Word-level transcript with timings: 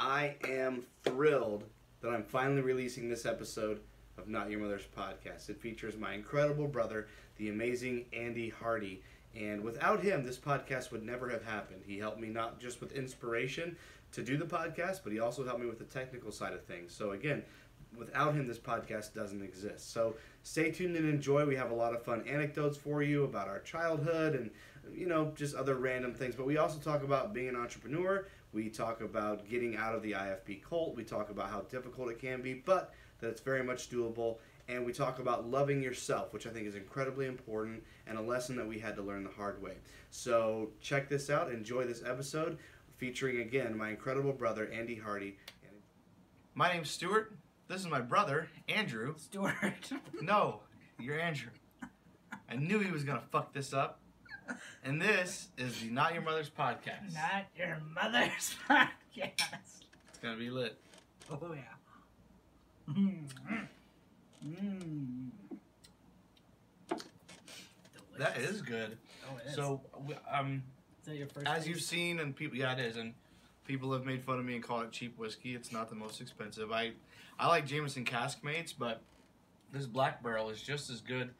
I 0.00 0.36
am 0.46 0.84
thrilled 1.02 1.64
that 2.02 2.10
I'm 2.10 2.22
finally 2.22 2.62
releasing 2.62 3.08
this 3.08 3.26
episode 3.26 3.80
of 4.16 4.28
Not 4.28 4.48
Your 4.48 4.60
Mother's 4.60 4.86
Podcast. 4.96 5.48
It 5.48 5.60
features 5.60 5.96
my 5.96 6.14
incredible 6.14 6.68
brother, 6.68 7.08
the 7.36 7.48
amazing 7.48 8.04
Andy 8.12 8.48
Hardy. 8.48 9.02
And 9.34 9.60
without 9.60 10.00
him, 10.00 10.24
this 10.24 10.38
podcast 10.38 10.92
would 10.92 11.02
never 11.02 11.28
have 11.28 11.44
happened. 11.44 11.82
He 11.84 11.98
helped 11.98 12.20
me 12.20 12.28
not 12.28 12.60
just 12.60 12.80
with 12.80 12.92
inspiration 12.92 13.76
to 14.12 14.22
do 14.22 14.36
the 14.36 14.44
podcast, 14.44 15.00
but 15.02 15.12
he 15.12 15.18
also 15.18 15.44
helped 15.44 15.60
me 15.60 15.66
with 15.66 15.80
the 15.80 15.84
technical 15.84 16.30
side 16.30 16.52
of 16.52 16.62
things. 16.62 16.94
So, 16.94 17.10
again, 17.10 17.42
without 17.96 18.34
him, 18.34 18.46
this 18.46 18.58
podcast 18.58 19.14
doesn't 19.14 19.42
exist. 19.42 19.92
So, 19.92 20.14
stay 20.44 20.70
tuned 20.70 20.94
and 20.94 21.08
enjoy. 21.08 21.44
We 21.44 21.56
have 21.56 21.72
a 21.72 21.74
lot 21.74 21.92
of 21.92 22.04
fun 22.04 22.22
anecdotes 22.28 22.76
for 22.76 23.02
you 23.02 23.24
about 23.24 23.48
our 23.48 23.58
childhood 23.60 24.36
and, 24.36 24.50
you 24.96 25.06
know, 25.06 25.32
just 25.34 25.56
other 25.56 25.74
random 25.74 26.14
things. 26.14 26.36
But 26.36 26.46
we 26.46 26.56
also 26.56 26.78
talk 26.78 27.02
about 27.02 27.34
being 27.34 27.48
an 27.48 27.56
entrepreneur. 27.56 28.28
We 28.52 28.70
talk 28.70 29.00
about 29.00 29.48
getting 29.48 29.76
out 29.76 29.94
of 29.94 30.02
the 30.02 30.12
IFB 30.12 30.62
cult. 30.62 30.96
We 30.96 31.04
talk 31.04 31.30
about 31.30 31.50
how 31.50 31.60
difficult 31.62 32.10
it 32.10 32.18
can 32.18 32.40
be, 32.40 32.54
but 32.54 32.94
that 33.20 33.28
it's 33.28 33.40
very 33.40 33.62
much 33.62 33.90
doable. 33.90 34.38
And 34.68 34.84
we 34.84 34.92
talk 34.92 35.18
about 35.18 35.48
loving 35.48 35.82
yourself, 35.82 36.32
which 36.32 36.46
I 36.46 36.50
think 36.50 36.66
is 36.66 36.74
incredibly 36.74 37.26
important 37.26 37.82
and 38.06 38.18
a 38.18 38.22
lesson 38.22 38.56
that 38.56 38.66
we 38.66 38.78
had 38.78 38.96
to 38.96 39.02
learn 39.02 39.24
the 39.24 39.30
hard 39.30 39.62
way. 39.62 39.74
So 40.10 40.70
check 40.80 41.08
this 41.08 41.30
out. 41.30 41.50
Enjoy 41.50 41.84
this 41.84 42.02
episode 42.04 42.58
featuring 42.96 43.40
again 43.40 43.76
my 43.76 43.90
incredible 43.90 44.32
brother 44.32 44.68
Andy 44.72 44.96
Hardy. 44.96 45.36
My 46.54 46.72
name's 46.72 46.90
Stuart. 46.90 47.32
This 47.68 47.80
is 47.80 47.86
my 47.86 48.00
brother 48.00 48.48
Andrew. 48.68 49.14
Stuart. 49.16 49.90
No, 50.20 50.60
you're 50.98 51.18
Andrew. 51.18 51.50
I 52.50 52.56
knew 52.56 52.80
he 52.80 52.90
was 52.90 53.04
gonna 53.04 53.22
fuck 53.30 53.52
this 53.52 53.72
up. 53.72 54.00
And 54.84 55.00
this 55.00 55.48
is 55.58 55.80
the 55.80 55.90
Not 55.90 56.14
Your 56.14 56.22
Mother's 56.22 56.50
podcast. 56.50 57.14
Not 57.14 57.46
your 57.56 57.78
mother's 57.94 58.54
podcast. 58.68 59.82
It's 60.08 60.18
gonna 60.22 60.36
be 60.36 60.50
lit. 60.50 60.76
Oh 61.30 61.38
yeah. 61.54 62.92
Mm. 62.92 63.28
Mm. 64.46 65.30
That 68.18 68.36
is 68.38 68.62
good. 68.62 68.96
Oh, 69.28 69.36
it 69.36 69.48
is. 69.50 69.54
So, 69.54 69.80
um, 70.32 70.62
is 71.00 71.06
that 71.06 71.16
your 71.16 71.26
first? 71.28 71.46
as 71.46 71.56
taste? 71.58 71.68
you've 71.68 71.80
seen, 71.82 72.18
and 72.18 72.34
people, 72.34 72.58
yeah, 72.58 72.72
it 72.72 72.80
is, 72.80 72.96
and 72.96 73.14
people 73.66 73.92
have 73.92 74.04
made 74.04 74.24
fun 74.24 74.38
of 74.38 74.44
me 74.44 74.54
and 74.54 74.64
called 74.64 74.84
it 74.84 74.90
cheap 74.90 75.16
whiskey. 75.18 75.54
It's 75.54 75.70
not 75.70 75.88
the 75.88 75.94
most 75.94 76.20
expensive. 76.20 76.72
I, 76.72 76.92
I 77.38 77.46
like 77.46 77.66
Jameson 77.66 78.04
Caskmates, 78.04 78.74
but 78.76 79.02
this 79.72 79.86
Black 79.86 80.22
Barrel 80.22 80.50
is 80.50 80.60
just 80.62 80.90
as 80.90 81.00
good, 81.00 81.30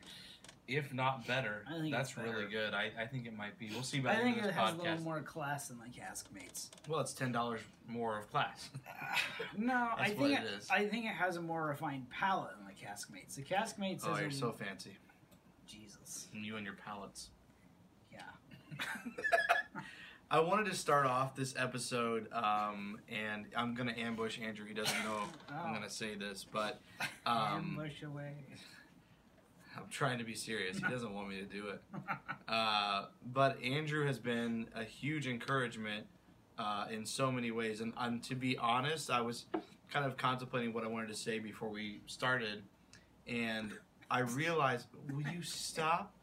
if 0.69 0.93
not 0.93 1.27
better. 1.27 1.65
I 1.69 1.81
think 1.81 1.93
That's 1.93 2.13
better. 2.13 2.31
really 2.31 2.47
good. 2.51 2.75
I, 2.75 2.91
I 3.01 3.07
think 3.07 3.27
it 3.27 3.37
might 3.37 3.59
be. 3.59 3.71
We'll 3.73 3.83
see 3.83 4.01
by 4.01 4.13
I 4.13 4.17
the 4.17 4.23
think 4.23 4.37
end 4.37 4.45
of 4.47 4.51
it 4.51 4.55
this 4.55 4.57
has 4.57 4.75
a 4.75 4.77
little 4.77 4.97
podcast. 4.97 5.03
more 5.03 5.21
class 5.23 5.69
than 5.69 5.79
my 5.79 5.89
Caskmates. 5.89 6.69
Well, 6.87 7.01
it's 7.01 7.13
ten 7.15 7.33
dollars 7.33 7.61
more 7.89 8.19
of 8.19 8.31
class. 8.31 8.69
No, 9.57 9.89
I 9.99 10.11
think 10.11 10.39
it 10.39 10.45
it, 10.45 10.59
is. 10.59 10.69
I 10.71 10.87
think 10.87 11.07
it 11.07 11.13
has 11.15 11.37
a 11.37 11.43
more 11.43 11.65
refined 11.67 12.09
palate 12.11 12.53
than 12.59 12.67
the 12.67 12.73
Caskmates. 12.75 13.35
The 13.35 13.43
Caskmates 13.43 14.03
oh, 14.07 14.17
you're 14.19 14.29
a, 14.29 14.33
so 14.33 14.53
fancy. 14.53 14.97
Jesus. 15.67 16.29
And 16.35 16.45
you 16.45 16.57
and 16.57 16.65
your 16.65 16.75
palates. 16.77 17.31
Yeah. 18.13 18.21
I 20.31 20.41
wanted 20.41 20.67
to 20.67 20.75
start 20.77 21.07
off 21.07 21.35
this 21.35 21.55
episode, 21.57 22.31
um, 22.35 22.99
and 23.09 23.47
I'm 23.57 23.75
gonna 23.75 23.95
ambush 23.97 24.39
Andrew. 24.41 24.67
He 24.67 24.75
doesn't 24.75 25.03
know 25.05 25.23
I'm 25.49 25.71
Oh. 25.71 25.75
gonna 25.75 25.89
say 25.89 26.15
this, 26.17 26.45
but 26.45 26.81
um, 27.25 27.77
Ambush 27.79 28.03
away. 28.03 28.35
I'm 29.79 29.89
trying 29.91 30.19
to 30.19 30.25
be 30.25 30.35
serious. 30.35 30.79
He 30.79 30.83
doesn't 30.91 31.15
want 31.15 31.29
me 31.29 31.37
to 31.37 31.45
do 31.45 31.69
it. 31.69 31.83
Uh, 32.49 33.07
but 33.33 33.63
Andrew 33.63 34.07
has 34.07 34.19
been 34.19 34.69
a 34.75 34.85
huge 34.85 35.27
encouragement 35.27 36.07
uh, 36.59 36.87
in 36.91 37.07
so 37.07 37.31
many 37.31 37.51
ways. 37.51 37.81
And, 37.81 37.93
and 37.99 38.23
to 38.25 38.35
be 38.35 38.57
honest, 38.59 39.11
I 39.11 39.21
was 39.21 39.47
kind 39.93 40.05
of 40.05 40.17
contemplating 40.17 40.73
what 40.73 40.85
I 40.85 40.89
wanted 40.89 41.09
to 41.09 41.15
say 41.15 41.39
before 41.39 41.69
we 41.69 42.01
started. 42.07 42.63
And 43.27 43.73
I 44.11 44.21
realized, 44.21 44.87
will 45.11 45.23
you 45.33 45.43
stop? 45.43 46.15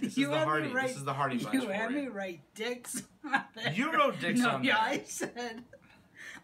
This 0.00 0.18
is 0.18 0.28
the 0.28 0.38
Hardy. 0.38 0.68
write- 0.68 0.88
This 0.88 0.96
is 0.96 1.04
the 1.04 1.14
Hardy 1.14 1.38
Bunch 1.38 1.54
You 1.54 1.68
had 1.70 1.90
you. 1.92 1.96
me 1.96 2.08
write 2.08 2.40
dicks. 2.54 3.02
on. 3.24 3.42
You 3.74 3.90
wrote 3.92 4.20
dicks 4.20 4.40
no, 4.40 4.50
on 4.50 4.64
yeah, 4.64 4.74
there. 4.74 5.00
I 5.00 5.02
said. 5.06 5.64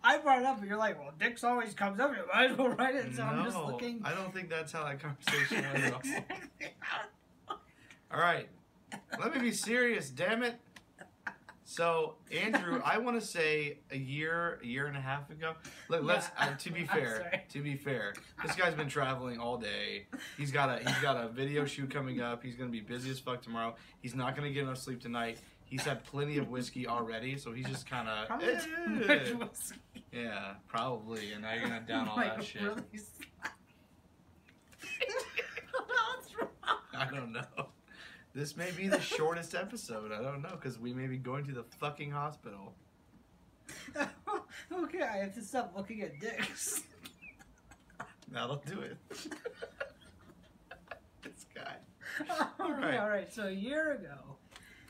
I 0.03 0.19
brought 0.19 0.41
it 0.41 0.44
up, 0.44 0.59
and 0.59 0.69
you're 0.69 0.78
like, 0.78 0.98
"Well, 0.98 1.12
dicks 1.19 1.44
always 1.44 1.75
comes 1.75 2.00
up. 2.00 2.12
You 2.12 2.22
might 2.32 2.50
as 2.50 2.59
well 2.59 2.69
write 2.69 2.94
it." 2.94 3.14
So 3.14 3.22
I'm 3.22 3.44
just 3.44 3.56
looking. 3.56 4.00
I 4.04 4.14
don't 4.14 4.32
think 4.32 4.48
that's 4.48 4.72
how 4.72 4.84
that 4.84 5.00
conversation 5.00 5.64
went 5.72 5.84
at 5.84 5.92
all. 5.92 6.03
All 8.12 8.20
right. 8.20 8.48
Let 9.20 9.34
me 9.34 9.41
be 9.41 9.53
serious, 9.53 10.08
damn 10.08 10.42
it. 10.42 10.54
So, 11.70 12.14
Andrew, 12.32 12.81
I 12.82 12.97
want 12.97 13.20
to 13.20 13.26
say 13.26 13.76
a 13.91 13.97
year, 13.98 14.58
a 14.62 14.66
year 14.66 14.87
and 14.87 14.97
a 14.97 15.00
half 15.03 15.28
ago. 15.28 15.53
Look, 15.91 16.03
let's. 16.03 16.31
Yeah. 16.38 16.47
Uh, 16.47 16.56
to 16.56 16.70
be 16.70 16.84
fair, 16.87 17.42
to 17.50 17.62
be 17.62 17.76
fair, 17.76 18.14
this 18.42 18.56
guy's 18.56 18.72
been 18.72 18.88
traveling 18.88 19.38
all 19.38 19.58
day. 19.58 20.06
He's 20.38 20.50
got 20.50 20.70
a 20.70 20.78
he's 20.78 20.98
got 21.03 21.22
a 21.22 21.28
video 21.28 21.66
shoot 21.66 21.91
coming 21.91 22.22
up. 22.22 22.42
He's 22.42 22.54
gonna 22.56 22.70
be 22.70 22.81
busy 22.81 23.10
as 23.10 23.19
fuck 23.19 23.42
tomorrow. 23.42 23.75
He's 24.00 24.14
not 24.14 24.34
gonna 24.34 24.50
get 24.50 24.62
enough 24.62 24.78
sleep 24.78 25.03
tonight. 25.03 25.41
He's 25.68 25.82
had 25.82 26.02
plenty 26.04 26.38
of 26.38 26.48
whiskey 26.48 26.86
already, 26.86 27.36
so 27.36 27.52
he's 27.52 27.66
just 27.66 27.88
kind 27.88 28.08
of 28.08 28.26
Probably 28.26 28.48
eh. 28.48 28.60
too 28.60 29.06
much 29.06 29.50
whiskey. 29.50 29.76
yeah, 30.12 30.54
probably. 30.66 31.32
And 31.32 31.42
now 31.42 31.52
you're 31.52 31.64
gonna 31.68 31.84
down 31.86 32.08
all 32.08 32.16
that 32.16 32.42
shit. 32.44 32.62
really 32.62 32.82
slap. 32.92 33.58
What's 35.86 36.34
wrong? 36.34 36.78
I 36.96 37.10
don't 37.14 37.32
know. 37.32 37.66
This 38.34 38.56
may 38.56 38.70
be 38.70 38.88
the 38.88 39.00
shortest 39.00 39.54
episode. 39.54 40.10
I 40.12 40.22
don't 40.22 40.40
know 40.42 40.50
because 40.52 40.78
we 40.78 40.94
may 40.94 41.06
be 41.06 41.18
going 41.18 41.44
to 41.46 41.52
the 41.52 41.64
fucking 41.80 42.10
hospital. 42.12 42.74
okay, 44.72 45.02
I 45.02 45.18
have 45.18 45.34
to 45.34 45.42
stop 45.42 45.74
looking 45.76 46.02
at 46.02 46.18
dicks. 46.20 46.82
That'll 48.30 48.62
do 48.66 48.80
it. 48.80 48.96
this 51.22 51.46
guy. 51.54 51.76
okay, 52.20 52.72
right. 52.72 52.98
all 52.98 53.08
right. 53.08 53.32
So 53.32 53.48
a 53.48 53.50
year 53.50 53.92
ago, 53.92 54.38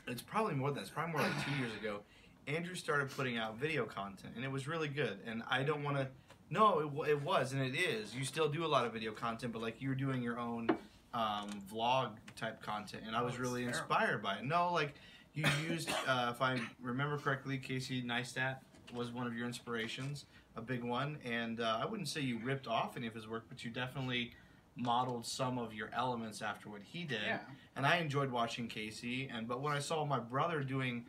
It's 0.09 0.21
probably 0.21 0.55
more 0.55 0.69
than 0.69 0.75
that. 0.75 0.81
It's 0.81 0.89
probably 0.89 1.13
more 1.13 1.21
like 1.21 1.45
two 1.45 1.51
years 1.59 1.73
ago. 1.79 1.99
Andrew 2.47 2.75
started 2.75 3.09
putting 3.15 3.37
out 3.37 3.57
video 3.57 3.85
content, 3.85 4.33
and 4.35 4.43
it 4.43 4.51
was 4.51 4.67
really 4.67 4.87
good. 4.87 5.19
And 5.27 5.43
I 5.49 5.63
don't 5.63 5.83
want 5.83 5.97
to. 5.97 6.07
No, 6.49 6.79
it, 6.79 7.09
it 7.09 7.21
was, 7.21 7.53
and 7.53 7.61
it 7.61 7.77
is. 7.77 8.15
You 8.15 8.25
still 8.25 8.49
do 8.49 8.65
a 8.65 8.67
lot 8.67 8.85
of 8.85 8.91
video 8.93 9.11
content, 9.11 9.53
but 9.53 9.61
like 9.61 9.75
you're 9.79 9.93
doing 9.93 10.23
your 10.23 10.39
own 10.39 10.67
um, 11.13 11.47
vlog 11.71 12.11
type 12.35 12.61
content, 12.61 13.03
and 13.05 13.15
I 13.15 13.21
Oh, 13.21 13.25
was 13.25 13.33
it's 13.35 13.39
really 13.39 13.65
inspired 13.65 14.23
by 14.23 14.37
it. 14.37 14.45
No, 14.45 14.73
like 14.73 14.95
you 15.35 15.45
used, 15.69 15.91
uh, 16.07 16.31
if 16.33 16.41
I 16.41 16.59
remember 16.81 17.17
correctly, 17.19 17.59
Casey 17.59 18.01
Neistat 18.01 18.57
was 18.95 19.11
one 19.11 19.27
of 19.27 19.35
your 19.35 19.45
inspirations, 19.45 20.25
a 20.55 20.61
big 20.61 20.83
one. 20.83 21.17
And 21.23 21.61
uh, 21.61 21.77
I 21.79 21.85
wouldn't 21.85 22.07
say 22.07 22.21
you 22.21 22.39
ripped 22.43 22.67
off 22.67 22.97
any 22.97 23.05
of 23.05 23.13
his 23.13 23.27
work, 23.27 23.45
but 23.47 23.63
you 23.63 23.69
definitely 23.69 24.31
modeled 24.79 25.25
some 25.25 25.57
of 25.57 25.73
your 25.73 25.89
elements 25.93 26.41
after 26.41 26.69
what 26.69 26.81
he 26.81 27.03
did 27.03 27.19
yeah. 27.25 27.39
and 27.75 27.85
I 27.85 27.97
enjoyed 27.97 28.31
watching 28.31 28.67
Casey. 28.67 29.29
And 29.33 29.47
but 29.47 29.61
when 29.61 29.73
I 29.73 29.79
saw 29.79 30.05
my 30.05 30.19
brother 30.19 30.61
doing 30.61 31.05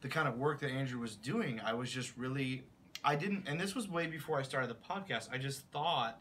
the 0.00 0.08
kind 0.08 0.28
of 0.28 0.38
work 0.38 0.60
that 0.60 0.70
Andrew 0.70 1.00
was 1.00 1.16
doing, 1.16 1.60
I 1.60 1.74
was 1.74 1.90
just 1.90 2.16
really 2.16 2.64
I 3.04 3.16
didn't. 3.16 3.48
And 3.48 3.60
this 3.60 3.74
was 3.74 3.88
way 3.88 4.06
before 4.06 4.38
I 4.38 4.42
started 4.42 4.70
the 4.70 4.74
podcast. 4.74 5.28
I 5.32 5.38
just 5.38 5.62
thought. 5.70 6.20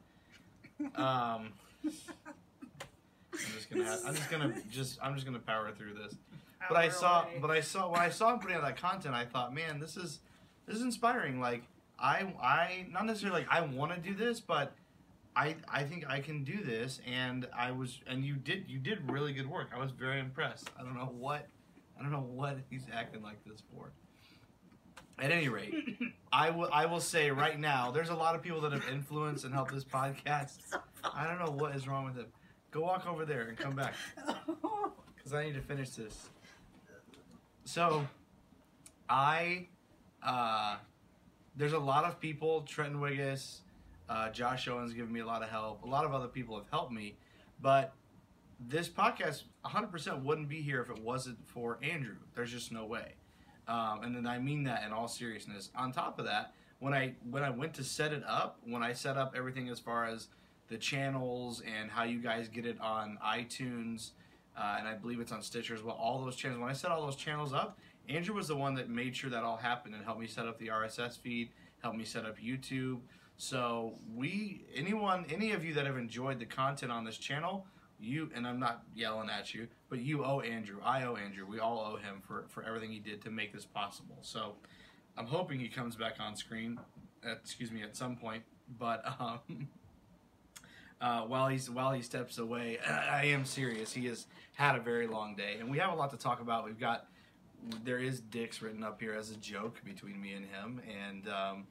Um, 0.96 1.54
I'm 1.86 3.54
just 3.54 3.70
gonna. 3.70 3.86
Have, 3.86 4.00
I'm 4.06 4.16
just 4.16 4.32
gonna 4.32 4.54
just. 4.70 5.00
I'm 5.02 5.14
just 5.14 5.26
gonna 5.26 5.40
power 5.40 5.72
through 5.72 5.94
this. 5.94 6.16
But 6.68 6.78
I 6.78 6.90
saw. 6.90 7.24
away. 7.24 7.38
But 7.40 7.52
I 7.52 7.62
saw 7.62 7.90
when 7.90 8.02
I 8.02 8.10
saw 8.10 8.34
him 8.34 8.40
putting 8.40 8.58
out 8.58 8.64
that 8.64 8.78
content. 8.78 9.14
I 9.14 9.26
thought, 9.26 9.54
man, 9.54 9.80
this 9.80 9.96
is 9.96 10.20
this 10.66 10.76
is 10.76 10.82
inspiring. 10.82 11.40
Like 11.40 11.64
I 12.00 12.34
I 12.42 12.88
not 12.92 13.06
necessarily 13.06 13.42
like 13.42 13.50
I 13.50 13.62
want 13.62 13.94
to 13.94 14.00
do 14.00 14.16
this, 14.16 14.40
but 14.40 14.74
I 15.36 15.56
I 15.68 15.84
think 15.84 16.06
I 16.10 16.20
can 16.20 16.44
do 16.44 16.64
this, 16.64 17.00
and 17.08 17.48
I 17.56 17.72
was 17.72 18.00
and 18.08 18.26
you 18.26 18.36
did 18.36 18.66
you 18.68 18.80
did 18.80 19.10
really 19.10 19.34
good 19.34 19.50
work. 19.50 19.70
I 19.74 19.80
was 19.80 19.92
very 19.92 20.20
impressed. 20.20 20.70
I 20.78 20.84
don't 20.84 20.96
know 20.96 21.14
what 21.18 21.48
I 21.98 22.02
don't 22.02 22.12
know 22.12 22.28
what 22.30 22.58
he's 22.70 22.86
acting 22.92 23.22
like 23.22 23.44
this 23.46 23.64
for. 23.74 23.92
At 25.20 25.32
any 25.32 25.50
rate, 25.50 25.74
I 26.34 26.50
will 26.50 26.70
I 26.72 26.86
will 26.86 27.00
say 27.00 27.32
right 27.32 27.60
now, 27.60 27.92
there's 27.92 28.10
a 28.10 28.16
lot 28.16 28.36
of 28.36 28.42
people 28.42 28.62
that 28.62 28.72
have 28.72 28.88
influenced 28.92 29.46
and 29.46 29.54
helped 29.54 29.74
this 29.74 29.84
podcast. 29.94 30.58
I 31.04 31.28
don't 31.28 31.40
know 31.40 31.52
what 31.52 31.76
is 31.76 31.88
wrong 31.88 32.06
with 32.06 32.16
him. 32.16 32.28
Go 32.72 32.82
walk 32.82 33.06
over 33.08 33.26
there 33.26 33.44
and 33.44 33.58
come 33.58 33.76
back 33.76 33.94
because 35.16 35.34
I 35.34 35.44
need 35.44 35.56
to 35.56 35.62
finish 35.62 35.90
this. 35.92 36.30
So, 37.66 38.08
I 39.10 39.68
uh, 40.24 40.78
there's 41.56 41.74
a 41.74 41.80
lot 41.80 42.06
of 42.06 42.20
people. 42.20 42.62
Trenton 42.62 43.00
Wiggis, 43.00 43.60
uh, 44.12 44.30
Josh 44.30 44.68
Owens 44.68 44.94
giving 44.94 45.14
me 45.14 45.22
a 45.22 45.26
lot 45.26 45.42
of 45.42 45.50
help. 45.50 45.84
A 45.84 45.88
lot 45.88 46.04
of 46.04 46.14
other 46.14 46.28
people 46.28 46.58
have 46.58 46.68
helped 46.70 46.92
me, 46.92 47.16
but 47.62 47.94
this 48.60 48.90
podcast 48.90 49.44
100% 49.66 50.22
wouldn't 50.24 50.50
be 50.50 50.62
here 50.62 50.82
if 50.82 50.90
it 50.90 51.02
wasn't 51.02 51.38
for 51.48 51.80
Andrew. 51.82 52.18
There's 52.36 52.52
just 52.52 52.74
no 52.74 52.86
way. 52.86 53.14
Um, 53.70 54.02
and 54.04 54.14
then 54.14 54.28
I 54.28 54.38
mean 54.38 54.66
that 54.66 54.84
in 54.86 54.92
all 54.92 55.08
seriousness. 55.08 55.70
On 55.78 55.94
top 55.94 56.20
of 56.20 56.26
that, 56.26 56.54
when 56.80 56.94
I 56.94 57.14
when 57.30 57.44
I 57.44 57.52
went 57.52 57.74
to 57.76 57.86
set 57.86 58.12
it 58.12 58.24
up, 58.28 58.60
when 58.66 58.84
I 58.84 58.92
set 58.92 59.16
up 59.16 59.34
everything 59.38 59.70
as 59.70 59.80
far 59.80 60.06
as 60.06 60.28
the 60.68 60.78
channels 60.78 61.62
and 61.62 61.90
how 61.90 62.04
you 62.04 62.20
guys 62.20 62.50
get 62.50 62.66
it 62.66 62.82
on 62.82 63.18
iTunes, 63.26 64.12
uh, 64.58 64.76
and 64.78 64.90
I 64.90 64.96
believe 64.96 65.22
it's 65.22 65.32
on 65.32 65.42
Stitcher 65.42 65.74
as 65.74 65.84
well. 65.84 65.96
All 65.96 66.22
those 66.22 66.36
channels. 66.36 66.60
When 66.60 66.70
I 66.70 66.74
set 66.74 66.92
all 66.92 67.06
those 67.06 67.16
channels 67.16 67.54
up, 67.54 67.80
Andrew 68.10 68.36
was 68.36 68.50
the 68.50 68.58
one 68.58 68.74
that 68.76 68.90
made 68.90 69.16
sure 69.16 69.30
that 69.30 69.44
all 69.44 69.58
happened 69.58 69.96
and 69.96 70.04
helped 70.04 70.20
me 70.20 70.28
set 70.28 70.48
up 70.48 70.60
the 70.60 70.68
RSS 70.68 71.18
feed, 71.18 71.52
helped 71.82 71.98
me 71.98 72.04
set 72.04 72.26
up 72.26 72.38
YouTube. 72.40 73.00
So 73.42 73.94
we, 74.16 74.62
anyone, 74.76 75.26
any 75.34 75.52
of 75.54 75.66
you 75.66 75.74
that 75.74 75.88
have 75.88 75.98
enjoyed 75.98 76.38
the 76.38 76.46
content 76.46 76.92
on 76.92 77.04
this 77.04 77.18
channel, 77.18 77.66
you 78.00 78.30
and 78.36 78.46
I'm 78.46 78.60
not 78.60 78.84
yelling 78.94 79.32
at 79.32 79.52
you, 79.52 79.68
but 79.90 79.98
you 79.98 80.24
owe 80.24 80.42
Andrew. 80.42 80.78
I 80.86 81.06
owe 81.06 81.16
Andrew. 81.16 81.48
We 81.50 81.58
all 81.58 81.80
owe 81.80 81.98
him 81.98 82.22
for 82.22 82.46
for 82.50 82.64
everything 82.64 82.92
he 82.92 83.00
did 83.00 83.20
to 83.24 83.32
make 83.32 83.52
this 83.52 83.66
possible. 83.66 84.20
So 84.22 84.58
I'm 85.18 85.26
hoping 85.26 85.60
he 85.60 85.70
comes 85.70 85.96
back 85.96 86.18
on 86.20 86.36
screen. 86.36 86.80
At, 87.26 87.38
excuse 87.38 87.72
me, 87.72 87.82
at 87.82 87.98
some 87.98 88.16
point. 88.16 88.44
But 88.78 89.04
um, 89.20 89.70
uh, 91.02 91.22
while 91.22 91.48
he's 91.48 91.68
while 91.68 91.94
he 91.94 92.04
steps 92.04 92.38
away, 92.38 92.78
I 92.88 93.26
am 93.26 93.44
serious. 93.46 93.92
He 93.92 94.06
has 94.06 94.28
had 94.54 94.76
a 94.76 94.80
very 94.80 95.08
long 95.08 95.36
day, 95.36 95.56
and 95.60 95.72
we 95.72 95.80
have 95.80 95.92
a 95.92 95.96
lot 95.96 96.12
to 96.12 96.18
talk 96.18 96.42
about. 96.42 96.64
We've 96.64 96.80
got 96.80 97.08
there 97.84 97.98
is 97.98 98.20
dicks 98.20 98.62
written 98.62 98.84
up 98.84 99.02
here 99.02 99.16
as 99.16 99.32
a 99.32 99.38
joke 99.38 99.82
between 99.84 100.22
me 100.22 100.34
and 100.34 100.46
him, 100.46 100.80
and 100.88 101.28
um, 101.28 101.66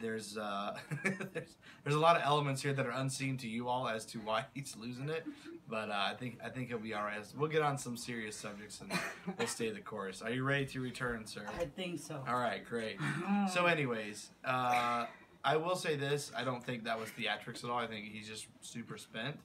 there's 0.00 0.36
uh, 0.36 0.76
there's 1.04 1.56
there's 1.84 1.94
a 1.96 1.98
lot 2.00 2.16
of 2.16 2.22
elements 2.24 2.62
here 2.62 2.72
that 2.72 2.86
are 2.86 2.90
unseen 2.90 3.36
to 3.38 3.48
you 3.48 3.68
all 3.68 3.88
as 3.88 4.04
to 4.06 4.18
why 4.18 4.44
he's 4.54 4.76
losing 4.76 5.08
it. 5.08 5.24
But 5.68 5.90
uh, 5.90 5.94
I 5.94 6.14
think 6.14 6.38
I 6.44 6.48
think 6.48 6.68
he'll 6.68 6.78
be 6.78 6.94
all 6.94 7.02
right. 7.02 7.20
We'll 7.36 7.50
get 7.50 7.62
on 7.62 7.78
some 7.78 7.96
serious 7.96 8.36
subjects 8.36 8.80
and 8.80 8.92
we'll 9.38 9.48
stay 9.48 9.70
the 9.70 9.80
course. 9.80 10.22
Are 10.22 10.30
you 10.30 10.44
ready 10.44 10.66
to 10.66 10.80
return, 10.80 11.26
sir? 11.26 11.42
I 11.58 11.64
think 11.64 12.00
so. 12.00 12.22
All 12.28 12.36
right, 12.36 12.64
great. 12.64 12.98
So, 13.52 13.66
anyways, 13.66 14.30
uh, 14.44 15.06
I 15.44 15.56
will 15.56 15.76
say 15.76 15.96
this: 15.96 16.32
I 16.36 16.44
don't 16.44 16.64
think 16.64 16.84
that 16.84 16.98
was 16.98 17.08
theatrics 17.10 17.64
at 17.64 17.70
all. 17.70 17.78
I 17.78 17.86
think 17.86 18.06
he's 18.06 18.28
just 18.28 18.46
super 18.60 18.98
spent. 18.98 19.38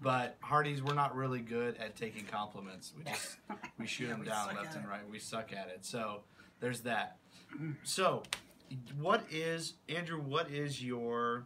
But 0.00 0.36
Hardy's, 0.40 0.82
we're 0.82 0.94
not 0.94 1.14
really 1.14 1.40
good 1.40 1.76
at 1.78 1.94
taking 1.94 2.24
compliments. 2.24 2.92
We 2.96 3.04
just 3.04 3.36
we 3.78 3.86
shoot 3.86 4.08
them 4.08 4.24
down 4.24 4.54
left 4.54 4.74
and 4.76 4.88
right. 4.88 5.08
We 5.10 5.18
suck 5.18 5.52
at 5.52 5.68
it. 5.68 5.84
So 5.84 6.20
there's 6.60 6.80
that. 6.80 7.16
So, 7.82 8.22
what 8.98 9.24
is 9.30 9.74
Andrew? 9.88 10.20
What 10.20 10.50
is 10.50 10.82
your? 10.82 11.44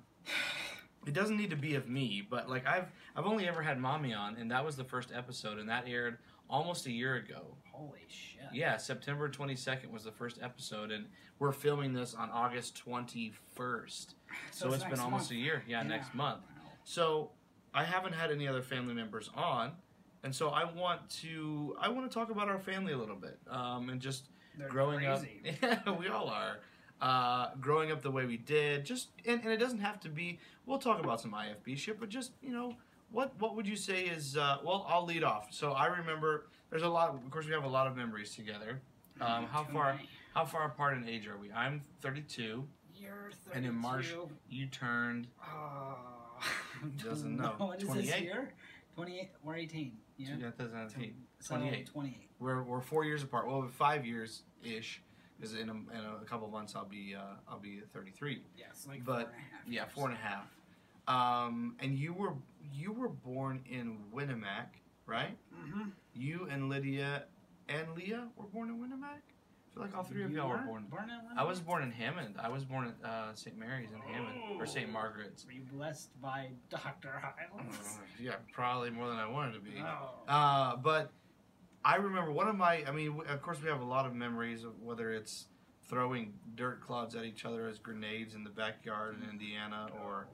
It 1.07 1.13
doesn't 1.13 1.37
need 1.37 1.51
to 1.51 1.57
be 1.57 1.75
of 1.75 1.89
me, 1.89 2.27
but 2.29 2.49
like 2.49 2.67
I've 2.67 2.91
I've 3.15 3.27
only 3.27 3.47
ever 3.47 3.63
had 3.63 3.79
mommy 3.79 4.15
on, 4.15 4.37
and 4.37 4.51
that 4.51 4.65
was 4.65 4.77
the 4.77 4.85
first 4.85 5.11
episode, 5.15 5.59
and 5.59 5.69
that 5.69 5.85
aired 5.87 6.19
almost 6.49 6.87
a 6.87 6.91
year 6.91 7.17
ago. 7.17 7.57
Holy 7.71 8.01
shit. 8.09 8.43
Yeah, 8.53 8.77
September 8.77 9.29
22nd 9.29 9.91
was 9.91 10.05
the 10.05 10.13
first 10.13 10.39
episode, 10.43 10.91
and 10.93 11.07
we're 11.39 11.53
filming 11.53 11.93
this 11.93 12.15
on 12.15 12.31
August 12.31 12.81
21st. 12.87 14.15
So, 14.53 14.67
it's 14.69 14.77
it's 14.77 14.85
been 14.85 15.01
almost 15.01 15.25
month. 15.25 15.31
a 15.33 15.35
year. 15.35 15.63
Yeah, 15.69 15.83
Yeah. 15.83 15.89
next 15.89 16.15
month. 16.15 16.41
So 16.85 17.31
I 17.75 17.85
haven't 17.85 18.13
had 18.13 18.31
any 18.31 18.47
other 18.49 18.63
family 18.63 18.95
members 18.95 19.29
on, 19.35 19.73
and 20.23 20.35
so 20.35 20.49
I 20.51 20.65
want 20.73 21.09
to 21.23 21.77
I 21.81 21.89
want 21.89 22.11
to 22.11 22.15
talk 22.15 22.31
about 22.31 22.49
our 22.49 22.59
family 22.59 22.93
a 22.93 22.99
little 22.99 23.17
bit, 23.17 23.39
um, 23.51 23.89
and 23.91 24.01
just 24.01 24.25
They're 24.57 24.69
growing 24.69 25.01
crazy. 25.01 25.41
up. 25.63 25.81
Yeah, 25.87 25.91
we 25.93 26.09
all 26.09 26.29
are. 26.29 26.59
Uh, 27.05 27.51
growing 27.61 27.93
up 27.93 28.01
the 28.01 28.11
way 28.11 28.25
we 28.25 28.39
did, 28.39 28.83
just 28.83 29.09
and, 29.27 29.43
and 29.43 29.53
it 29.53 29.59
doesn't 29.59 29.81
have 29.81 30.01
to 30.01 30.09
be. 30.09 30.39
We'll 30.65 30.79
talk 30.79 31.05
about 31.05 31.21
some 31.21 31.33
IFB 31.33 31.77
shit, 31.77 32.01
but 32.01 32.09
just 32.09 32.33
you 32.43 32.51
know, 32.51 32.77
what 33.13 33.33
what 33.39 33.55
would 33.57 33.67
you 33.67 33.77
say 33.77 34.05
is? 34.05 34.39
Uh, 34.39 34.57
well, 34.65 34.87
I'll 34.89 35.05
lead 35.05 35.23
off. 35.23 35.49
So 35.51 35.73
I 35.73 35.87
remember 35.87 36.47
there's 36.71 36.83
a 36.83 36.89
lot. 36.89 37.11
Of 37.11 37.31
course, 37.31 37.45
we 37.45 37.53
have 37.53 37.65
a 37.65 37.69
lot 37.69 37.87
of 37.87 37.95
memories 37.95 38.35
together. 38.35 38.81
Um, 39.21 39.45
how 39.47 39.65
far 39.65 40.01
how 40.35 40.47
far 40.47 40.65
apart 40.65 40.97
in 40.97 41.07
age 41.07 41.27
are 41.27 41.37
we? 41.37 41.53
I'm 41.53 41.83
32. 42.01 42.65
You're 42.97 43.33
32. 43.45 43.51
And 43.53 43.67
in 43.67 43.75
March, 43.75 44.15
You 44.49 44.67
turned. 44.67 45.27
Oh, 45.47 45.97
Doesn't 47.05 47.37
know. 47.41 47.53
What 47.59 47.83
is 47.83 47.89
this 47.91 48.21
year? 48.21 48.55
28. 48.97 49.29
We're 49.43 49.57
18. 49.57 49.93
Yeah. 50.17 50.37
2008. 50.57 51.15
So, 51.41 51.57
28. 51.57 51.87
28. 51.87 52.17
We're, 52.39 52.63
we're 52.63 52.81
four 52.81 53.05
years 53.05 53.23
apart. 53.23 53.47
Well, 53.47 53.69
five 53.77 54.07
years 54.07 54.43
ish, 54.63 55.03
because 55.39 55.55
in 55.55 55.69
a, 55.69 55.73
in 55.73 56.01
a 56.23 56.25
couple 56.25 56.49
months 56.49 56.75
I'll 56.77 56.85
be 56.85 57.15
uh, 57.19 57.35
I'll 57.49 57.59
be 57.59 57.81
33. 57.93 58.43
Yes, 58.57 58.87
like 58.89 59.05
But, 59.05 59.15
four 59.15 59.27
and 59.27 59.35
a 59.35 59.41
half 59.41 59.69
Yeah, 59.69 59.85
four 59.87 60.09
and 60.09 60.15
a 60.15 60.21
half. 60.21 60.47
Um, 61.07 61.77
and 61.81 61.99
you 61.99 62.13
were 62.15 62.35
you 62.73 62.93
were 62.93 63.09
born 63.09 63.61
in 63.71 63.99
Winamac, 64.15 64.69
right? 65.07 65.37
Mm-hmm. 65.55 65.91
You 66.15 66.49
and 66.51 66.69
Lydia 66.69 67.25
and 67.69 67.87
Leah 67.97 68.29
were 68.37 68.47
born 68.47 68.69
in 68.71 68.77
Winamac. 68.79 69.21
I 69.21 69.75
feel 69.75 69.83
like 69.83 69.97
all 69.97 70.05
three 70.05 70.23
of 70.23 70.31
You 70.31 70.37
y'all 70.37 70.51
were 70.51 70.59
born. 70.59 70.87
born 70.89 71.11
in 71.11 71.39
I 71.39 71.43
was 71.43 71.59
born 71.61 71.83
in 71.83 71.91
Hammond. 71.91 72.37
I 72.39 72.49
was 72.49 72.65
born 72.65 72.87
at 73.03 73.09
uh, 73.09 73.35
St. 73.35 73.59
Mary's 73.59 73.91
in 73.93 74.01
Hammond 74.01 74.39
or 74.61 74.67
St. 74.67 74.89
Margaret's. 74.89 75.45
Were 75.45 75.51
you 75.53 75.63
blessed 75.73 76.11
by 76.23 76.51
Dr. 76.71 77.21
Uh, 77.25 77.61
yeah, 78.21 78.35
probably 78.53 78.91
more 78.91 79.09
than 79.09 79.19
I 79.19 79.27
wanted 79.29 79.55
to 79.55 79.61
be. 79.61 79.73
Oh. 79.81 80.33
Uh, 80.33 80.77
but 80.77 81.11
I 81.85 81.97
remember 81.97 82.33
one 82.33 82.49
of 82.49 82.57
my. 82.57 82.83
I 82.87 82.93
mean, 82.93 83.21
of 83.29 83.43
course, 83.43 83.59
we 83.63 83.69
have 83.69 83.81
a 83.81 83.85
lot 83.85 84.07
of 84.07 84.15
memories 84.15 84.65
of 84.65 84.81
whether 84.81 85.13
it's 85.13 85.47
throwing 85.89 86.33
dirt 86.55 86.81
clods 86.81 87.15
at 87.15 87.25
each 87.25 87.45
other 87.45 87.69
as 87.69 87.79
grenades 87.79 88.35
in 88.35 88.43
the 88.45 88.51
backyard 88.51 89.17
in 89.23 89.29
Indiana, 89.29 89.89
or 90.03 90.27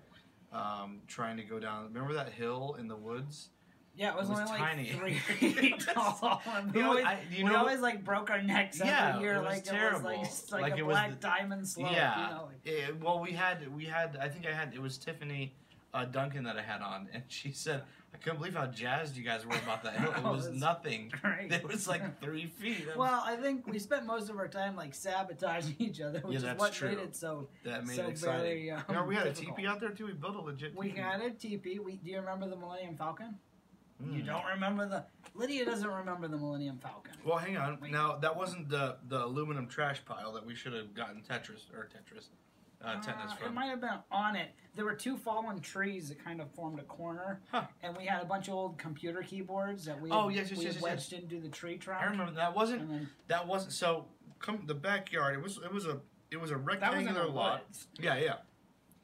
um, 0.52 1.00
trying 1.08 1.36
to 1.38 1.42
go 1.42 1.58
down. 1.58 1.86
Remember 1.92 2.14
that 2.14 2.30
hill 2.32 2.76
in 2.78 2.86
the 2.88 2.96
woods? 2.96 3.48
Yeah, 3.96 4.10
it 4.10 4.16
was, 4.16 4.28
It 4.28 4.32
was 4.32 4.40
only 4.48 4.58
tiny. 4.60 4.92
like 4.92 4.98
three 4.98 5.14
feet 5.50 5.80
tall. 5.80 6.40
We 6.72 6.82
always, 6.82 7.04
I- 7.04 7.18
you 7.30 7.44
we 7.44 7.54
always 7.56 7.80
like 7.80 8.04
broke 8.04 8.30
our 8.30 8.40
necks 8.40 8.80
every 8.80 8.92
Yeah, 8.92 9.18
year, 9.18 9.34
it 9.34 9.38
was 9.38 9.46
like 9.46 9.56
it 9.56 9.60
was 9.62 9.68
terrible. 9.68 10.04
like, 10.04 10.52
like, 10.52 10.62
Like 10.62 10.72
a 10.74 10.76
it 10.78 10.86
was 10.86 10.94
black 10.94 11.10
the- 11.10 11.16
diamond 11.16 11.66
slope. 11.68 11.90
yeah. 11.90 12.28
You 12.28 12.34
know, 12.34 12.44
like, 12.44 12.60
Eh, 12.66 12.92
well, 13.02 13.18
we 13.18 13.32
had 13.32 13.74
we 13.74 13.86
had. 13.86 14.16
I 14.22 14.28
think 14.28 14.46
I 14.46 14.52
had. 14.52 14.72
It 14.72 14.80
was 14.80 14.96
Tiffany 14.96 15.54
uh, 15.92 16.04
Duncan 16.04 16.44
that 16.44 16.56
I 16.56 16.62
had 16.62 16.82
on, 16.82 17.08
and 17.12 17.22
she 17.28 17.52
said, 17.52 17.82
"I 18.14 18.18
couldn't 18.18 18.38
believe 18.38 18.54
how 18.54 18.66
jazzed 18.66 19.16
you 19.16 19.24
guys 19.24 19.44
were 19.44 19.56
about 19.56 19.82
that. 19.84 19.94
It 19.96 20.08
Oh, 20.24 20.32
was 20.32 20.48
nothing. 20.50 21.12
great. 21.22 21.50
It 21.52 21.66
was 21.66 21.88
like 21.88 22.20
three 22.22 22.46
feet. 22.46 22.86
Of- 22.88 22.96
Well, 22.96 23.22
I 23.26 23.36
think 23.36 23.66
we 23.66 23.78
spent 23.78 24.06
most 24.06 24.30
of 24.30 24.36
our 24.38 24.48
time 24.48 24.76
like 24.76 24.94
sabotaging 24.94 25.76
each 25.78 26.00
other, 26.00 26.20
which 26.20 26.40
Yeah, 26.42 26.52
is 26.52 26.58
what 26.58 26.72
true. 26.72 26.88
made 26.90 26.98
it 26.98 27.16
so. 27.16 27.48
that 27.64 27.86
made 27.86 27.96
so 27.96 28.04
it 28.06 28.10
exciting. 28.10 28.40
very, 28.40 28.70
um, 28.70 29.06
we 29.08 29.14
had 29.16 29.24
difficult. 29.24 29.52
a 29.52 29.56
teepee 29.56 29.66
out 29.68 29.80
there 29.80 29.90
too. 29.90 30.06
We 30.06 30.12
built 30.12 30.36
a 30.36 30.40
legit. 30.40 30.76
We 30.76 30.90
had 30.90 31.20
a 31.20 31.30
teepee. 31.30 31.78
We, 31.80 31.96
do 31.96 32.10
you 32.10 32.18
remember 32.18 32.48
the 32.48 32.56
Millennium 32.56 32.96
Falcon? 32.96 33.36
You 34.02 34.22
Mm. 34.22 34.26
don't 34.26 34.46
remember 34.46 34.86
the 34.88 35.04
Lydia 35.34 35.66
doesn't 35.66 35.86
remember 35.86 36.26
the 36.26 36.38
Millennium 36.38 36.78
Falcon. 36.78 37.12
Well, 37.22 37.36
hang 37.36 37.58
on. 37.58 37.78
Wait. 37.82 37.90
Now 37.92 38.16
that 38.16 38.34
wasn't 38.34 38.70
the 38.70 38.96
the 39.08 39.22
aluminum 39.26 39.66
trash 39.66 40.02
pile 40.06 40.32
that 40.32 40.46
we 40.46 40.54
should 40.54 40.72
have 40.72 40.94
gotten 40.94 41.20
Tetris 41.20 41.64
or 41.74 41.86
Tetris, 41.86 42.28
uh, 42.84 43.00
tetanus 43.00 43.32
Uh, 43.42 43.46
it 43.46 43.52
might 43.52 43.66
have 43.66 43.80
been 43.80 43.98
on 44.10 44.36
it. 44.36 44.50
There 44.74 44.84
were 44.84 44.94
two 44.94 45.16
fallen 45.16 45.60
trees 45.60 46.08
that 46.08 46.22
kind 46.24 46.40
of 46.40 46.50
formed 46.52 46.78
a 46.78 46.84
corner, 46.84 47.40
Huh. 47.50 47.64
and 47.82 47.96
we 47.96 48.06
had 48.06 48.22
a 48.22 48.24
bunch 48.24 48.48
of 48.48 48.54
old 48.54 48.78
computer 48.78 49.22
keyboards 49.22 49.84
that 49.84 50.00
we 50.00 50.10
Oh, 50.10 50.28
had, 50.28 50.36
yes, 50.36 50.50
yes, 50.50 50.58
we 50.58 50.64
yes, 50.66 50.74
had 50.74 50.82
yes, 50.82 50.82
wedged 50.82 51.12
into 51.12 51.40
the 51.40 51.48
tree 51.48 51.76
trunk. 51.76 52.02
I 52.02 52.06
remember 52.06 52.32
that 52.32 52.54
wasn't 52.54 52.88
then 52.88 53.08
that 53.28 53.46
wasn't 53.46 53.72
so. 53.72 54.06
Come 54.38 54.62
the 54.66 54.74
backyard. 54.74 55.34
It 55.34 55.42
was 55.42 55.58
it 55.58 55.70
was 55.72 55.86
a 55.86 56.00
it 56.30 56.38
was 56.40 56.50
a 56.50 56.54
that 56.54 56.60
was 56.64 56.66
rectangular 56.80 57.28
lot. 57.28 57.60
woods. 57.66 57.88
Yeah, 57.98 58.16
yeah. 58.16 58.36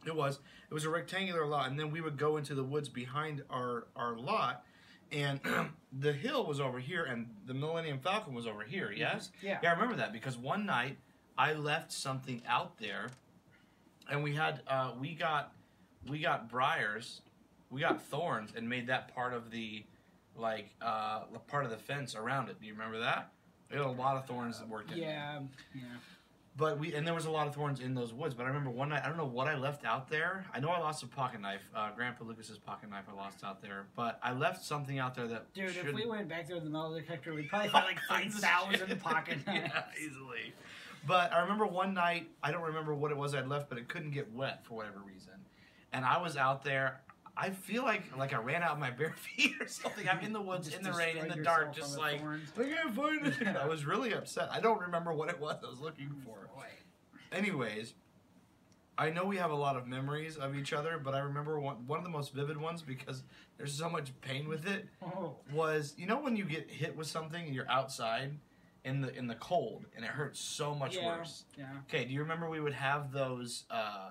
It 0.07 0.15
was. 0.15 0.39
It 0.71 0.75
was 0.75 0.85
a 0.85 0.91
rectangular 0.91 1.47
lot, 1.47 1.69
and 1.69 1.79
then 1.79 1.91
we 1.91 2.01
would 2.01 2.17
go 2.17 2.39
into 2.39 2.55
the 2.55 2.65
woods 2.65 2.89
behind 2.89 3.43
our 3.51 3.87
our 3.97 4.17
lot, 4.17 4.65
and 5.13 5.41
the 5.93 6.13
hill 6.15 6.47
was 6.47 6.59
over 6.61 6.79
here, 6.79 7.05
and 7.05 7.29
the 7.45 7.53
Millennium 7.55 7.99
Falcon 7.99 8.33
was 8.35 8.47
over 8.47 8.63
here. 8.63 8.91
Yes. 8.93 9.31
Yeah. 9.43 9.59
Yeah, 9.63 9.71
I 9.71 9.75
remember 9.75 9.97
that 9.97 10.13
because 10.13 10.39
one 10.39 10.65
night 10.65 10.97
I 11.37 11.53
left 11.53 11.93
something 11.93 12.41
out 12.49 12.79
there, 12.79 13.11
and 14.11 14.23
we 14.23 14.35
had 14.35 14.61
uh, 14.69 14.93
we 15.01 15.15
got 15.15 15.53
we 16.09 16.19
got 16.21 16.49
briars, 16.51 17.21
we 17.71 17.81
got 17.81 18.03
thorns, 18.03 18.53
and 18.57 18.69
made 18.69 18.87
that 18.89 19.15
part 19.15 19.33
of 19.35 19.51
the 19.51 19.85
like 20.37 20.71
uh, 20.83 21.21
part 21.49 21.65
of 21.65 21.71
the 21.71 21.77
fence 21.79 22.15
around 22.15 22.49
it. 22.49 22.61
Do 22.61 22.67
you 22.67 22.73
remember 22.73 23.01
that? 23.01 23.33
We 23.71 23.77
had 23.79 23.87
a 23.87 23.91
lot 23.91 24.17
of 24.17 24.27
thorns 24.27 24.59
that 24.61 24.69
worked 24.69 24.93
in. 24.93 24.99
Yeah, 24.99 25.41
yeah. 25.75 25.81
But 26.59 26.79
we 26.79 26.95
and 26.95 27.07
there 27.07 27.13
was 27.15 27.27
a 27.27 27.31
lot 27.31 27.47
of 27.49 27.55
thorns 27.55 27.81
in 27.81 27.95
those 27.95 28.15
woods. 28.15 28.35
But 28.35 28.45
I 28.45 28.47
remember 28.49 28.71
one 28.71 28.89
night 28.89 29.03
I 29.05 29.09
don't 29.09 29.19
know 29.19 29.27
what 29.27 29.47
I 29.47 29.57
left 29.59 29.85
out 29.85 30.09
there. 30.09 30.47
I 30.55 30.61
know 30.61 30.69
I 30.71 30.79
lost 30.79 31.03
a 31.03 31.07
pocket 31.07 31.41
knife, 31.43 31.69
uh, 31.75 31.91
Grandpa 31.95 32.25
Lucas's 32.25 32.57
pocket 32.59 32.89
knife. 32.89 33.05
I 33.11 33.15
lost 33.15 33.45
out 33.45 33.61
there, 33.61 33.87
but 33.95 34.19
I 34.23 34.33
left 34.33 34.65
something 34.65 34.99
out 34.99 35.15
there 35.15 35.27
that 35.27 35.53
Dude, 35.53 35.67
if 35.71 35.75
shouldn't- 35.75 35.95
we 35.97 36.07
went 36.07 36.29
back 36.29 36.47
there 36.47 36.57
with 36.57 36.65
the 36.65 36.71
metal 36.71 36.95
detector, 36.95 37.35
we'd 37.35 37.51
probably 37.51 37.69
find 37.69 37.85
like 37.87 37.99
All 38.11 38.17
kinds 38.17 38.39
five 38.41 38.71
of 38.73 38.79
thousand 38.79 39.01
pocket 39.03 39.39
knives. 39.47 39.71
yeah, 39.75 39.83
easily. 40.03 40.55
But 41.07 41.33
I 41.33 41.41
remember 41.41 41.67
one 41.67 41.95
night, 41.95 42.29
I 42.43 42.53
don't 42.53 42.63
remember 42.63 42.95
what 42.95 43.11
it 43.11 43.17
was 43.17 43.35
I'd 43.35 43.49
left, 43.49 43.69
but 43.69 43.79
it 43.79 43.89
couldn't 43.89 44.11
get 44.13 44.33
wet 44.33 44.65
for 44.65 44.75
whatever 44.75 45.01
reason. 45.07 45.33
And 45.93 46.05
I 46.05 46.21
was 46.21 46.37
out 46.37 46.63
there. 46.65 47.01
I 47.37 47.51
feel 47.51 47.83
like 47.83 48.17
like 48.17 48.33
I 48.33 48.39
ran 48.39 48.63
out 48.63 48.73
of 48.73 48.79
my 48.79 48.91
bare 48.99 49.13
feet 49.13 49.55
or 49.61 49.69
something. 49.69 50.09
I'm 50.09 50.21
in 50.21 50.33
the 50.33 50.41
woods, 50.41 50.75
in 50.75 50.83
the 50.83 50.93
rain, 50.93 51.19
in 51.19 51.29
the 51.29 51.37
dark, 51.43 51.75
just 51.75 51.95
the 51.95 52.01
like 52.01 52.21
thorns. 52.21 52.49
I 52.59 52.63
can't 52.63 52.95
find 52.95 53.27
it. 53.27 53.57
I 53.57 53.67
was 53.67 53.85
really 53.85 54.15
upset. 54.15 54.49
I 54.51 54.61
don't 54.61 54.81
remember 54.81 55.13
what 55.13 55.29
it 55.29 55.39
was 55.39 55.57
I 55.65 55.69
was 55.69 55.81
looking 55.81 56.11
oh, 56.13 56.25
for. 56.25 56.49
Boy. 56.55 56.67
Anyways, 57.33 57.95
I 58.99 59.11
know 59.11 59.25
we 59.27 59.37
have 59.37 59.51
a 59.51 59.57
lot 59.57 59.77
of 59.77 59.87
memories 59.87 60.37
of 60.37 60.57
each 60.57 60.73
other, 60.73 60.99
but 61.03 61.15
I 61.15 61.19
remember 61.19 61.61
one, 61.61 61.87
one 61.87 61.99
of 61.99 62.05
the 62.05 62.11
most 62.11 62.33
vivid 62.33 62.57
ones 62.57 62.81
because 62.81 63.23
there's 63.59 63.75
so 63.75 63.91
much 63.91 64.11
pain 64.23 64.49
with 64.49 64.67
it 64.67 64.87
Oh. 65.05 65.37
was 65.53 65.95
you 65.99 66.07
know 66.07 66.19
when 66.19 66.37
you 66.37 66.45
get 66.45 66.71
hit 66.71 66.97
with 66.97 67.07
something 67.07 67.45
and 67.45 67.55
you're 67.55 67.71
outside 67.71 68.39
in 68.87 69.01
the 69.03 69.15
in 69.15 69.27
the 69.27 69.35
cold 69.35 69.85
and 69.95 70.05
it 70.05 70.11
hurts 70.11 70.41
so 70.41 70.75
much 70.75 70.97
Yeah. 70.97 71.07
worse. 71.19 71.45
Yeah. 71.59 71.67
Okay, 71.89 72.05
do 72.07 72.15
you 72.15 72.21
remember 72.21 72.49
we 72.49 72.61
would 72.61 72.73
have 72.73 73.13
those 73.13 73.65
uh 73.71 74.11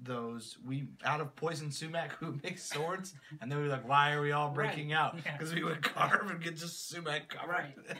those 0.00 0.56
we 0.64 0.86
out 1.04 1.20
of 1.20 1.34
poison 1.36 1.70
sumac 1.72 2.12
we 2.20 2.28
would 2.28 2.42
make 2.42 2.56
swords 2.58 3.14
and 3.40 3.50
then 3.50 3.58
we 3.58 3.64
were 3.64 3.70
like 3.70 3.86
why 3.88 4.12
are 4.12 4.20
we 4.22 4.30
all 4.32 4.50
breaking 4.50 4.90
Right, 4.90 4.96
out 4.96 5.16
yeah. 5.24 5.36
because 5.36 5.52
we 5.52 5.64
would 5.64 5.82
carve 5.82 6.30
and 6.30 6.40
get 6.40 6.56
just 6.56 6.88
sumac 6.88 7.28
covered 7.28 7.52
Right. 7.52 7.74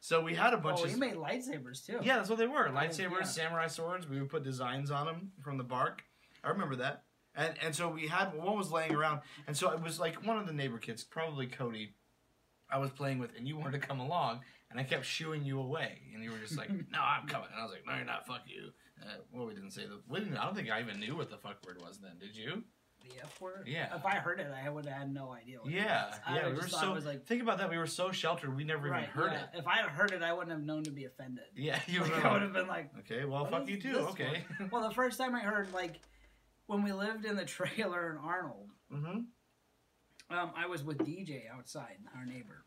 So 0.00 0.20
we 0.20 0.34
had 0.34 0.52
a 0.52 0.58
bunch 0.58 0.80
oh, 0.82 0.84
of 0.84 0.90
he 0.90 0.96
made 0.96 1.14
lightsabers 1.14 1.86
too. 1.86 1.98
yeah, 2.02 2.16
that's 2.18 2.28
what 2.28 2.36
they 2.36 2.46
were. 2.46 2.68
Oh, 2.68 2.72
Lightsabers, 2.72 3.20
yeah. 3.20 3.22
samurai 3.24 3.68
swords. 3.68 4.06
We 4.06 4.20
would 4.20 4.28
put 4.28 4.44
designs 4.44 4.90
on 4.90 5.06
them 5.06 5.32
from 5.42 5.56
the 5.56 5.64
bark. 5.64 6.02
I 6.44 6.50
remember 6.50 6.76
that. 6.76 7.04
And 7.34 7.54
and 7.62 7.74
so 7.74 7.88
we 7.88 8.06
had 8.06 8.34
one 8.34 8.54
was 8.58 8.70
laying 8.70 8.94
around, 8.94 9.20
and 9.46 9.56
so 9.56 9.70
it 9.70 9.80
was 9.82 9.98
like 9.98 10.22
one 10.26 10.36
of 10.36 10.46
the 10.46 10.52
neighbor 10.52 10.76
kids, 10.76 11.04
probably 11.04 11.46
Cody. 11.46 11.94
I 12.70 12.76
was 12.76 12.90
playing 12.90 13.18
with, 13.18 13.30
and 13.38 13.48
you 13.48 13.56
wanted 13.56 13.80
to 13.80 13.86
come 13.86 13.98
along, 13.98 14.40
and 14.74 14.80
I 14.80 14.84
kept 14.84 15.06
shooing 15.06 15.44
you 15.44 15.60
away, 15.60 16.00
and 16.12 16.24
you 16.24 16.32
were 16.32 16.38
just 16.38 16.58
like, 16.58 16.68
"No, 16.90 16.98
I'm 17.00 17.28
coming," 17.28 17.48
and 17.52 17.60
I 17.60 17.62
was 17.62 17.72
like, 17.72 17.86
"No, 17.86 17.94
you're 17.94 18.04
not. 18.04 18.26
Fuck 18.26 18.42
you." 18.46 18.70
Uh, 19.00 19.18
well, 19.32 19.46
we 19.46 19.54
didn't 19.54 19.70
say 19.70 19.82
the. 19.82 20.00
We 20.08 20.18
didn't. 20.18 20.36
I 20.36 20.44
don't 20.44 20.56
think 20.56 20.68
I 20.68 20.80
even 20.80 20.98
knew 20.98 21.16
what 21.16 21.30
the 21.30 21.36
fuck 21.36 21.64
word 21.64 21.78
was 21.80 21.98
then. 21.98 22.18
Did 22.20 22.36
you? 22.36 22.64
The 23.04 23.22
F 23.22 23.40
word. 23.40 23.66
Yeah. 23.68 23.94
If 23.94 24.04
I 24.04 24.16
heard 24.16 24.40
it, 24.40 24.48
I 24.50 24.68
would 24.68 24.86
have 24.86 24.98
had 24.98 25.14
no 25.14 25.32
idea. 25.32 25.58
What 25.60 25.70
Yeah, 25.70 26.06
it 26.06 26.10
was. 26.10 26.20
I 26.26 26.36
yeah. 26.36 26.48
We 26.48 26.56
just 26.56 26.72
were 26.72 26.78
so. 26.80 26.90
it 26.90 26.94
was 26.94 27.04
like 27.04 27.24
think 27.24 27.42
about 27.42 27.58
that. 27.58 27.70
We 27.70 27.78
were 27.78 27.86
so 27.86 28.10
sheltered. 28.10 28.56
We 28.56 28.64
never 28.64 28.88
right. 28.88 29.02
even 29.02 29.10
heard 29.10 29.32
yeah. 29.32 29.42
it. 29.42 29.58
If 29.58 29.66
I 29.68 29.76
had 29.76 29.90
heard 29.90 30.10
it, 30.10 30.22
I 30.22 30.32
wouldn't 30.32 30.50
have 30.50 30.62
known 30.64 30.82
to 30.84 30.90
be 30.90 31.04
offended. 31.04 31.44
Yeah, 31.54 31.78
you 31.86 32.00
Like, 32.00 32.10
were 32.10 32.26
I 32.26 32.32
would 32.32 32.42
have 32.42 32.52
been 32.52 32.66
like, 32.66 32.90
okay. 33.00 33.24
Well, 33.24 33.46
fuck 33.46 33.68
you 33.68 33.80
too. 33.80 33.92
this 33.92 34.06
Okay. 34.06 34.44
well, 34.72 34.88
the 34.88 34.94
first 34.94 35.18
time 35.18 35.34
I 35.34 35.40
heard 35.40 35.72
like 35.72 36.00
when 36.66 36.82
we 36.82 36.92
lived 36.92 37.26
in 37.26 37.36
the 37.36 37.44
trailer 37.44 38.10
in 38.10 38.16
Arnold, 38.16 38.70
mm-hmm. 38.92 40.36
um, 40.36 40.52
I 40.56 40.66
was 40.66 40.82
with 40.82 40.98
DJ 40.98 41.42
outside, 41.54 41.98
our 42.16 42.24
neighbor, 42.24 42.64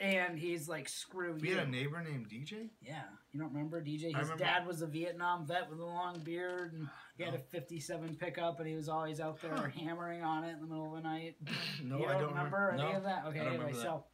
and 0.00 0.38
he's 0.38 0.68
like, 0.68 0.88
"Screw 0.88 1.34
We 1.40 1.50
you." 1.50 1.56
had 1.56 1.68
a 1.68 1.70
neighbor 1.70 2.02
named 2.02 2.28
DJ. 2.28 2.70
Yeah, 2.82 3.02
you 3.32 3.38
don't 3.40 3.52
remember 3.52 3.80
DJ? 3.82 4.04
His 4.06 4.14
remember. 4.14 4.36
dad 4.38 4.66
was 4.66 4.82
a 4.82 4.86
Vietnam 4.86 5.46
vet 5.46 5.68
with 5.70 5.78
a 5.78 5.84
long 5.84 6.18
beard, 6.20 6.72
and 6.72 6.88
he 7.16 7.22
had 7.22 7.34
a 7.34 7.38
'57 7.38 8.16
pickup, 8.16 8.58
and 8.58 8.68
he 8.68 8.74
was 8.74 8.88
always 8.88 9.20
out 9.20 9.40
there 9.40 9.54
Huh. 9.54 9.68
hammering 9.78 10.22
on 10.22 10.44
it 10.44 10.54
in 10.54 10.60
the 10.60 10.66
middle 10.66 10.94
of 10.96 11.02
the 11.02 11.08
night. 11.08 11.36
No, 11.84 11.98
you 11.98 12.06
I 12.06 12.12
don't 12.12 12.22
don't 12.22 12.30
remember 12.30 12.70
any 12.72 12.82
no. 12.82 12.92
of 12.98 13.04
that? 13.04 13.24
Okay, 13.26 13.38
anyway, 13.40 13.56
remember 13.58 13.74
so 13.80 14.04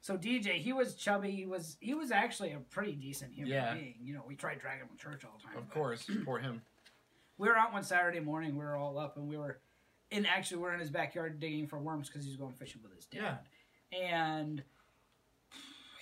so 0.00 0.16
DJ, 0.16 0.54
he 0.60 0.72
was 0.72 0.94
chubby. 0.94 1.30
He 1.30 1.46
was 1.46 1.76
he 1.80 1.94
was 1.94 2.10
actually 2.10 2.52
a 2.52 2.58
pretty 2.58 2.92
decent 2.92 3.32
human 3.34 3.52
Yeah. 3.52 3.74
being. 3.74 3.94
You 4.02 4.14
know, 4.14 4.22
we 4.26 4.36
tried 4.36 4.58
dragging 4.60 4.82
him 4.82 4.88
to 4.96 5.02
church 5.02 5.24
all 5.24 5.38
the 5.38 5.46
time. 5.48 5.56
Of 5.58 5.70
course, 5.70 6.08
poor 6.24 6.38
him. 6.38 6.62
we 7.38 7.48
were 7.48 7.56
out 7.56 7.72
one 7.72 7.82
Saturday 7.82 8.20
morning. 8.20 8.52
We 8.56 8.64
were 8.64 8.76
all 8.76 8.98
up, 8.98 9.16
and 9.16 9.28
we 9.28 9.36
were, 9.36 9.58
in 10.10 10.24
actually, 10.26 10.58
we're 10.58 10.72
in 10.74 10.80
his 10.80 10.90
backyard 10.90 11.40
digging 11.40 11.66
for 11.66 11.78
worms 11.78 12.08
because 12.08 12.24
he's 12.24 12.36
going 12.36 12.52
fishing 12.54 12.80
with 12.82 12.94
his 12.94 13.06
dad. 13.06 13.40
And 13.92 14.62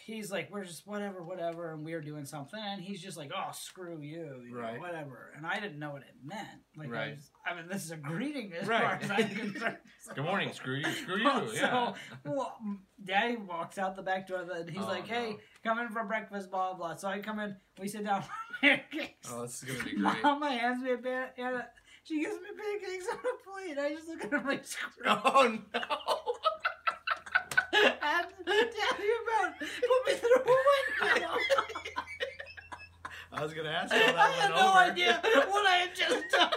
he's 0.05 0.31
like, 0.31 0.51
"We're 0.51 0.65
just 0.65 0.87
whatever, 0.87 1.23
whatever," 1.23 1.73
and 1.73 1.85
we 1.85 1.95
were 1.95 2.01
doing 2.01 2.25
something, 2.25 2.61
and 2.63 2.81
he's 2.81 3.01
just 3.03 3.17
like, 3.17 3.31
"Oh, 3.37 3.51
screw 3.53 3.99
you, 4.01 4.43
you 4.49 4.55
know, 4.55 4.75
whatever." 4.79 5.33
And 5.37 5.47
I 5.47 5.59
didn't 5.61 5.79
know 5.79 5.91
what 5.93 6.03
it 6.03 6.15
meant. 6.25 6.61
Like, 6.77 6.93
I, 6.93 7.11
was, 7.11 7.31
I 7.47 7.55
mean, 7.55 7.65
this 7.69 7.85
is 7.85 7.91
a 7.91 7.97
greeting 7.97 8.53
as 8.61 8.67
Right. 8.69 8.83
far 8.83 8.99
as 9.03 9.11
I'm 9.11 9.29
concerned. 9.35 9.77
So- 10.01 10.13
Good 10.15 10.25
morning, 10.25 10.53
screw 10.53 10.77
you, 10.77 10.91
screw 10.93 11.17
you. 11.19 11.25
Well, 11.29 11.49
Yeah. 11.55 11.61
So, 11.63 11.95
well, 12.25 12.57
Daddy 13.05 13.37
walks 13.37 13.79
out 13.79 13.97
the 13.97 14.03
back 14.03 14.27
door, 14.29 14.45
and 14.51 14.69
he's 14.71 14.83
Oh, 14.83 14.87
like, 14.87 15.07
"Hey, 15.07 15.31
no. 15.31 15.39
come 15.65 15.79
in 15.81 15.89
for 15.89 16.05
breakfast, 16.05 16.51
blah 16.51 16.75
blah." 16.75 16.89
blah. 16.89 16.97
So 16.97 17.09
I 17.09 17.21
come 17.21 17.41
in, 17.41 17.57
we 17.81 17.89
sit 17.89 18.05
down 18.05 18.23
for 18.23 18.31
pancakes. 18.61 19.29
Oh, 19.33 19.43
this 19.43 19.63
is 19.63 19.69
gonna 19.71 19.85
be 19.85 19.97
great. 19.97 20.23
Mama 20.23 20.51
hands 20.51 20.83
me 20.83 20.93
a 20.93 20.99
pan, 20.99 21.29
and 21.39 21.63
she 22.05 22.21
gives 22.21 22.35
me 22.37 22.49
pancakes 22.57 23.07
on 23.11 23.19
a 23.19 23.75
plate. 23.75 23.79
I 23.79 23.95
just 23.95 24.09
look 24.09 24.25
at 24.25 24.31
her 24.33 24.47
like, 24.49 24.65
"Screw 24.67 25.05
Oh 25.07 25.59
no! 25.75 25.81
And 27.85 27.95
about 27.95 29.59
put 29.59 30.07
me 30.07 30.15
through 30.15 30.37
a 30.37 31.15
window." 31.15 31.37
I 33.33 33.43
was 33.43 33.53
gonna 33.53 33.69
ask 33.71 33.93
how 33.93 33.99
I 33.99 34.13
that 34.13 34.33
had 34.35 34.51
no 34.51 34.69
over. 34.69 34.79
idea 34.79 35.21
what 35.49 35.67
I 35.67 35.75
had 35.77 35.95
just 35.97 36.25
done. 36.31 36.51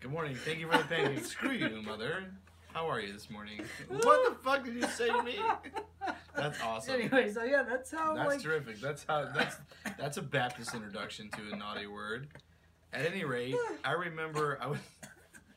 Good 0.00 0.10
morning. 0.10 0.34
Thank 0.34 0.58
you 0.58 0.70
for 0.70 0.78
the 0.78 0.84
pancakes. 0.84 1.28
Screw 1.28 1.52
you, 1.52 1.82
mother. 1.82 2.24
How 2.72 2.88
are 2.88 3.00
you 3.00 3.12
this 3.12 3.28
morning? 3.30 3.60
What 3.88 4.28
the 4.30 4.36
fuck 4.42 4.64
did 4.64 4.74
you 4.74 4.82
say 4.88 5.08
to 5.08 5.22
me? 5.22 5.38
That's 6.34 6.60
awesome. 6.62 6.94
Anyway, 6.94 7.30
so 7.30 7.42
yeah, 7.42 7.62
that's 7.62 7.90
how 7.90 8.14
That's 8.14 8.28
like 8.28 8.40
terrific. 8.42 8.80
That's 8.80 9.04
how. 9.08 9.28
That's 9.34 9.56
that's 9.98 10.16
a 10.16 10.22
Baptist 10.22 10.74
introduction 10.74 11.28
to 11.30 11.52
a 11.52 11.56
naughty 11.56 11.86
word. 11.86 12.28
At 12.92 13.04
any 13.06 13.24
rate, 13.24 13.54
I 13.84 13.92
remember 13.92 14.58
I 14.60 14.66
was 14.68 14.78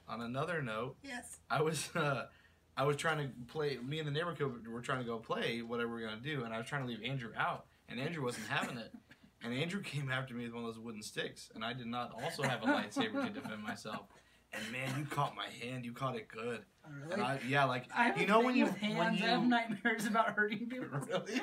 on 0.08 0.22
another 0.22 0.62
note. 0.62 0.98
yes. 1.04 1.40
I 1.50 1.62
was 1.62 1.90
uh, 1.96 2.26
I 2.76 2.84
was 2.86 2.98
trying 2.98 3.18
to 3.20 3.30
play. 3.48 3.78
Me 3.78 4.00
and 4.00 4.08
the 4.08 4.12
neighborhood 4.12 4.68
were 4.68 4.82
trying 4.82 5.00
to 5.00 5.06
go 5.06 5.18
play 5.18 5.62
whatever 5.62 5.96
we 5.96 6.04
are 6.04 6.08
gonna 6.08 6.22
do, 6.22 6.44
and 6.44 6.54
I 6.54 6.58
was 6.58 6.68
trying 6.68 6.84
to 6.84 6.88
leave 6.88 7.04
Andrew 7.04 7.32
out, 7.38 7.66
and 7.90 8.00
Andrew 8.00 8.24
wasn't 8.24 8.48
having 8.48 8.78
it. 8.78 8.92
And 9.46 9.54
Andrew 9.54 9.82
came 9.82 10.10
after 10.10 10.34
me 10.34 10.46
with 10.46 10.54
one 10.54 10.64
of 10.64 10.74
those 10.74 10.82
wooden 10.82 11.02
sticks, 11.04 11.52
and 11.54 11.66
I 11.66 11.74
did 11.74 11.88
not 11.88 12.14
also 12.14 12.44
have 12.44 12.64
a 12.64 12.66
lightsaber 12.66 13.28
to 13.28 13.30
defend 13.42 13.62
myself. 13.62 14.06
And 14.54 14.64
man, 14.72 14.98
you 14.98 15.04
caught 15.04 15.36
my 15.36 15.48
hand. 15.62 15.84
You 15.84 15.92
caught 15.92 16.16
it 16.16 16.30
good. 16.30 16.62
Oh, 16.86 16.90
really? 17.02 17.14
And 17.16 17.22
I, 17.22 17.40
yeah, 17.46 17.66
like 17.66 17.84
I 17.94 18.18
you 18.18 18.26
know 18.26 18.40
when 18.40 18.56
you 18.56 18.68
hands, 18.68 18.98
when 18.98 19.08
I 19.08 19.32
have 19.32 19.44
nightmares 19.44 20.06
about 20.06 20.30
hurting 20.30 20.60
people. 20.70 20.98
really. 21.10 21.42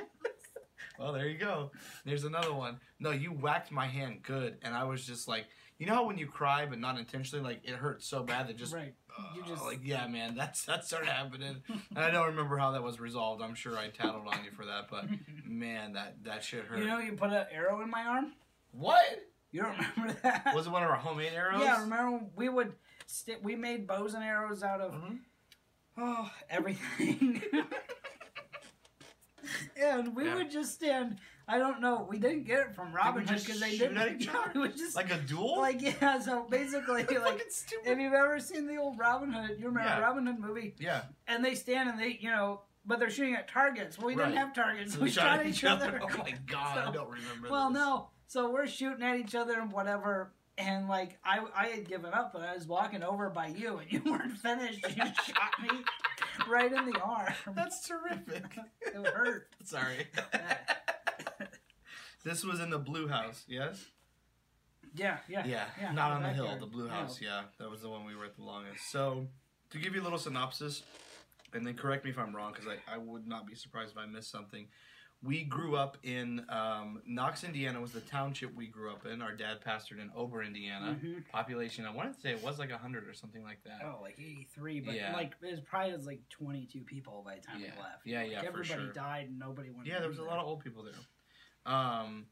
Well, 0.99 1.13
there 1.13 1.29
you 1.29 1.37
go. 1.37 1.73
There's 2.07 2.25
another 2.25 2.55
one. 2.55 2.79
No, 2.99 3.11
you 3.11 3.33
whacked 3.33 3.71
my 3.71 3.87
hand 3.87 4.23
good, 4.23 4.57
and 4.63 4.75
I 4.75 4.85
was 4.85 5.05
just 5.07 5.29
like, 5.29 5.47
you 5.79 5.87
know 5.87 5.95
how 5.95 6.07
when 6.07 6.17
you 6.17 6.27
cry 6.27 6.65
but 6.65 6.79
not 6.79 6.99
intentionally, 6.99 7.45
like 7.45 7.61
it 7.65 7.75
hurts 7.75 8.07
so 8.07 8.23
bad 8.23 8.49
that 8.49 8.57
just 8.57 8.73
right. 8.73 8.95
You 9.35 9.43
uh, 9.43 9.47
just 9.47 9.63
like 9.65 9.81
yeah, 9.85 10.07
man, 10.07 10.35
that's 10.37 10.65
that 10.65 10.85
started 10.85 11.09
happening, 11.11 11.57
and 11.69 11.99
I 11.99 12.11
don't 12.11 12.27
remember 12.29 12.57
how 12.59 12.71
that 12.73 12.83
was 12.83 13.01
resolved. 13.01 13.43
I'm 13.43 13.55
sure 13.55 13.77
I 13.79 13.89
tattled 13.89 14.27
on 14.27 14.45
you 14.45 14.51
for 14.51 14.65
that, 14.67 14.89
but 14.91 15.07
man, 15.45 15.93
that 15.95 16.23
that 16.25 16.43
shit 16.45 16.65
hurt. 16.65 16.79
you 16.79 16.87
know 16.87 16.99
you 16.99 17.13
put 17.13 17.31
an 17.33 17.47
arrow 17.53 17.81
in 17.83 17.91
my 17.91 18.03
arm. 18.05 18.33
what 18.73 19.03
You 19.53 19.63
don't 19.63 19.77
remember 19.97 20.17
that? 20.23 20.53
was 20.55 20.67
it? 20.67 20.71
One 20.71 20.83
of 20.83 20.91
our 20.91 20.97
homemade 20.97 21.33
arrows? 21.35 21.61
Yeah, 21.63 21.81
remember 21.83 22.11
when 22.13 22.31
we 22.37 22.49
would 22.49 22.73
st- 23.07 23.43
we 23.43 23.57
made 23.57 23.87
bows 23.87 24.15
and 24.15 24.23
arrows 24.25 24.63
out 24.63 24.81
of 24.81 24.93
Mhm. 24.93 25.19
oh 25.99 26.31
everything. 26.49 27.43
and 29.81 30.15
we 30.15 30.25
Yeah. 30.27 30.35
would 30.37 30.51
just 30.51 30.75
stand. 30.75 31.19
I 31.53 31.59
don't 31.59 31.81
know. 31.81 32.07
We 32.09 32.19
didn't 32.19 32.45
get 32.45 32.61
it 32.61 32.75
from 32.77 32.93
Robin 32.93 33.23
Hood 33.23 33.29
just 33.35 33.45
because 33.47 33.61
they 33.61 33.77
didn't. 33.77 33.97
at 33.97 34.13
each 34.21 34.29
other? 34.29 34.51
it 34.55 34.59
was 34.59 34.75
just 34.77 34.95
Like 34.95 35.11
a 35.13 35.19
duel? 35.19 35.59
like 35.59 35.83
yeah. 35.83 36.21
So 36.21 36.47
basically, 36.49 37.03
like 37.19 37.41
if 37.85 37.99
you've 37.99 38.13
ever 38.13 38.39
seen 38.39 38.67
the 38.69 38.77
old 38.77 38.99
Robin 38.99 39.33
Hood, 39.33 39.57
you 39.59 39.67
remember 39.67 39.89
Yeah. 39.91 39.99
Robin 39.99 40.27
Hood 40.27 40.39
movie, 40.39 40.75
yeah. 40.79 41.03
and 41.27 41.45
they 41.45 41.55
stand 41.57 41.89
and 41.91 41.99
they 41.99 42.19
you 42.21 42.31
know. 42.31 42.63
But 42.87 42.99
they're 42.99 43.11
shooting 43.11 43.35
at 43.35 43.47
targets. 43.47 43.99
Well, 43.99 44.07
we 44.07 44.15
didn't 44.15 44.37
have 44.37 44.55
targets. 44.55 44.95
So 44.95 45.01
we 45.01 45.11
shot 45.11 45.41
at 45.41 45.47
each 45.47 45.65
other. 45.65 46.01
Oh 46.03 46.09
my 46.19 46.35
god, 46.47 46.79
I 46.79 46.91
don't 46.93 47.11
remember. 47.11 47.51
Well, 47.51 47.69
this. 47.69 47.79
no. 47.79 48.09
So 48.27 48.51
we're 48.51 48.67
shooting 48.69 49.03
at 49.05 49.17
each 49.19 49.35
other 49.35 49.61
and 49.61 49.71
whatever. 49.73 50.33
And 50.57 50.89
like 50.89 51.19
I, 51.25 51.41
I 51.55 51.67
had 51.67 51.87
given 51.89 52.13
up, 52.15 52.35
and 52.35 52.43
I 52.45 52.55
was 52.55 52.67
walking 52.67 53.03
over 53.03 53.29
by 53.29 53.49
you, 53.49 53.79
and 53.79 53.93
you 53.93 54.01
weren't 54.05 54.37
finished. 54.39 54.83
You 54.97 55.05
shot 55.05 55.53
me 55.63 55.69
right 56.49 56.73
in 56.73 56.87
the 56.91 56.99
arm. 57.01 57.33
That's 57.55 57.87
terrific. 57.87 58.45
It 58.81 59.07
hurt. 59.07 59.49
Sorry. 59.65 60.07
this 62.25 62.45
was 62.45 62.61
in 62.61 62.71
the 62.71 62.79
blue 62.79 63.09
house, 63.09 63.45
yes? 63.49 63.85
Yeah, 64.95 65.19
yeah, 65.29 65.47
Yeah, 65.47 65.65
yeah, 65.81 65.93
not 65.93 66.13
on 66.13 66.23
the 66.23 66.31
hill, 66.31 66.57
the 66.59 66.67
blue 66.67 66.89
house. 66.89 67.21
Yeah, 67.21 67.43
that 67.59 67.71
was 67.71 67.83
the 67.83 67.89
one 67.89 68.05
we 68.05 68.17
were 68.17 68.25
at 68.25 68.37
the 68.37 68.43
longest. 68.43 68.91
So, 68.91 69.29
to 69.71 69.79
give 69.79 69.95
you 69.95 70.03
a 70.03 70.05
little 70.05 70.19
synopsis, 70.19 70.83
and 71.53 71.67
then 71.67 71.75
correct 71.75 72.05
me 72.05 72.11
if 72.11 72.19
I'm 72.19 72.35
wrong, 72.35 72.53
because 72.53 72.69
I, 72.69 72.95
I 72.95 72.99
would 72.99 73.27
not 73.27 73.47
be 73.47 73.55
surprised 73.55 73.93
if 73.93 73.99
I 73.99 74.07
missed 74.07 74.31
something. 74.31 74.67
We 75.23 75.43
grew 75.45 75.77
up 75.77 75.99
in 76.03 76.47
um, 76.49 77.03
Knox, 77.07 77.45
Indiana, 77.45 77.79
was 77.79 77.93
the 77.93 78.01
township 78.01 78.55
we 78.55 78.67
grew 78.67 78.91
up 78.91 79.05
in. 79.05 79.21
Our 79.21 79.33
dad 79.33 79.59
pastored 79.63 80.01
in 80.01 80.11
Ober, 80.17 80.43
Indiana. 80.43 80.99
Mhm. 80.99 81.29
Population, 81.29 81.85
I 81.85 81.91
wanted 81.91 82.15
to 82.15 82.21
say 82.21 82.31
it 82.31 82.43
was 82.43 82.59
like 82.59 82.71
100 82.71 83.07
or 83.07 83.13
something 83.13 83.43
like 83.43 83.63
that. 83.65 83.81
Oh, 83.85 83.99
like 84.01 84.19
eighty-three, 84.19 84.81
but 84.81 84.95
Yeah. 84.95 85.13
like 85.13 85.35
it 85.43 85.51
was 85.51 85.61
probably 85.61 85.93
was 85.93 86.07
like 86.07 86.27
twenty-two 86.31 86.85
people 86.85 87.23
by 87.23 87.35
the 87.35 87.43
time 87.43 87.61
Yeah. 87.61 87.73
we 87.77 87.83
left. 87.83 88.07
Yeah, 88.07 88.23
Like, 88.23 88.31
yeah, 88.31 88.41
for 88.41 88.47
Everybody 88.47 88.85
sure. 88.85 88.93
died, 88.95 89.29
and 89.29 89.39
nobody 89.39 89.69
went. 89.71 89.87
Yeah, 89.87 89.99
there 90.01 90.09
was 90.09 90.19
a 90.21 90.25
lot 90.25 90.39
of 90.39 90.47
old 90.47 90.65
people 90.65 90.85
there. 90.85 90.95
Um, 91.67 92.25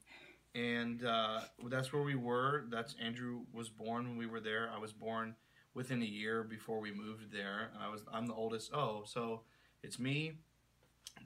and 0.54 1.04
uh, 1.04 1.42
that's 1.66 1.92
where 1.92 2.02
we 2.02 2.14
were. 2.14 2.64
That's 2.70 2.94
Andrew 2.94 3.42
was 3.52 3.68
born 3.68 4.08
when 4.08 4.16
we 4.16 4.24
were 4.24 4.40
there. 4.40 4.70
I 4.74 4.78
was 4.78 4.94
born 4.94 5.36
within 5.74 6.00
a 6.00 6.06
year 6.06 6.42
before 6.42 6.80
we 6.80 6.90
moved 6.90 7.30
there. 7.32 7.70
I 7.78 7.88
was 7.90 8.00
I'm 8.10 8.24
the 8.24 8.32
oldest. 8.34 8.70
Oh, 8.72 9.02
so 9.04 9.42
it's 9.82 9.98
me, 9.98 10.38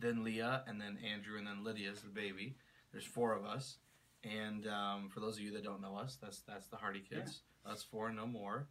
then 0.01 0.25
Leah, 0.25 0.65
and 0.67 0.81
then 0.81 0.99
Andrew, 1.13 1.39
and 1.39 1.47
then 1.47 1.65
Lydia's 1.65 2.03
the 2.03 2.09
baby. 2.11 2.57
There's 2.93 3.05
four 3.05 3.33
of 3.35 3.45
us. 3.45 3.77
And 4.25 4.67
um, 4.69 5.09
for 5.13 5.21
those 5.21 5.37
of 5.37 5.43
you 5.43 5.53
that 5.53 5.65
don't 5.65 5.81
know 5.83 5.97
us, 5.97 6.17
that's 6.21 6.41
that's 6.41 6.69
the 6.69 6.77
Hardy 6.77 7.01
Kids. 7.01 7.43
Us 7.67 7.83
four, 7.83 8.13
no 8.13 8.27
more. 8.27 8.69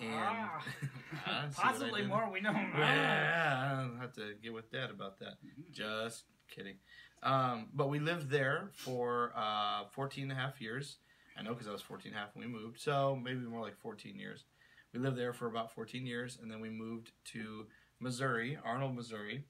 And 0.00 0.10
Ah. 0.14 0.64
Ah, 1.26 1.44
see 1.50 1.58
what 1.58 1.66
I 1.66 1.70
possibly 1.72 2.02
more. 2.06 2.30
We 2.32 2.40
know. 2.40 2.52
Yeah, 2.52 3.70
I 3.74 3.80
don't 3.82 3.98
have 4.00 4.12
to 4.14 4.34
get 4.42 4.52
with 4.52 4.70
Dad 4.72 4.90
about 4.90 5.18
that. 5.20 5.34
Just 5.70 6.24
kidding. 6.54 6.76
Um, 7.22 7.68
but 7.74 7.88
we 7.88 7.98
lived 7.98 8.30
there 8.30 8.70
for 8.72 9.32
uh, 9.36 9.84
14 9.92 10.24
and 10.24 10.32
a 10.32 10.34
half 10.34 10.60
years. 10.60 10.98
I 11.38 11.42
know 11.42 11.52
because 11.52 11.68
I 11.68 11.72
was 11.72 11.82
14 11.82 12.12
and 12.12 12.16
a 12.16 12.20
half 12.20 12.34
when 12.34 12.46
we 12.46 12.52
moved. 12.52 12.80
So 12.80 13.18
maybe 13.22 13.40
more 13.40 13.60
like 13.62 13.76
14 13.76 14.18
years. 14.18 14.44
We 14.92 15.00
lived 15.00 15.16
there 15.18 15.32
for 15.32 15.46
about 15.46 15.74
14 15.74 16.06
years. 16.06 16.38
And 16.40 16.50
then 16.50 16.60
we 16.60 16.70
moved 16.70 17.12
to 17.32 17.66
Missouri, 18.00 18.58
Arnold, 18.64 18.94
Missouri. 18.94 19.44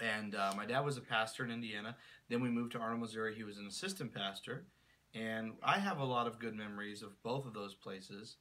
And 0.00 0.34
uh, 0.34 0.52
my 0.56 0.64
dad 0.64 0.80
was 0.80 0.96
a 0.96 1.00
pastor 1.00 1.44
in 1.44 1.50
Indiana. 1.50 1.96
Then 2.28 2.40
we 2.40 2.50
moved 2.50 2.72
to 2.72 2.78
Arnold, 2.78 3.00
Missouri. 3.00 3.34
He 3.34 3.44
was 3.44 3.58
an 3.58 3.66
assistant 3.66 4.14
pastor. 4.14 4.64
And 5.14 5.52
I 5.62 5.78
have 5.78 5.98
a 5.98 6.04
lot 6.04 6.26
of 6.26 6.38
good 6.38 6.54
memories 6.54 7.02
of 7.02 7.20
both 7.22 7.46
of 7.46 7.54
those 7.54 7.74
places. 7.74 8.36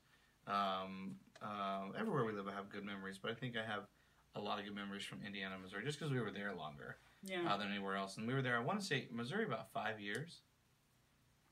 Um, 0.45 1.15
uh, 1.41 1.85
everywhere 1.97 2.25
we 2.25 2.33
live, 2.33 2.47
I 2.47 2.53
have 2.53 2.69
good 2.69 2.85
memories, 2.85 3.17
but 3.17 3.31
I 3.31 3.33
think 3.33 3.55
I 3.57 3.65
have 3.69 3.83
a 4.35 4.41
lot 4.41 4.59
of 4.59 4.65
good 4.65 4.75
memories 4.75 5.03
from 5.03 5.19
Indiana, 5.25 5.55
Missouri, 5.61 5.83
just 5.83 5.99
because 5.99 6.11
we 6.13 6.19
were 6.19 6.31
there 6.31 6.53
longer. 6.53 6.97
Yeah. 7.23 7.51
uh, 7.51 7.57
than 7.57 7.69
anywhere 7.71 7.95
else. 7.95 8.17
And 8.17 8.27
we 8.27 8.33
were 8.33 8.41
there. 8.41 8.55
I 8.55 8.63
want 8.63 8.79
to 8.79 8.85
say 8.85 9.07
Missouri 9.11 9.43
about 9.43 9.71
five 9.73 9.99
years. 9.99 10.41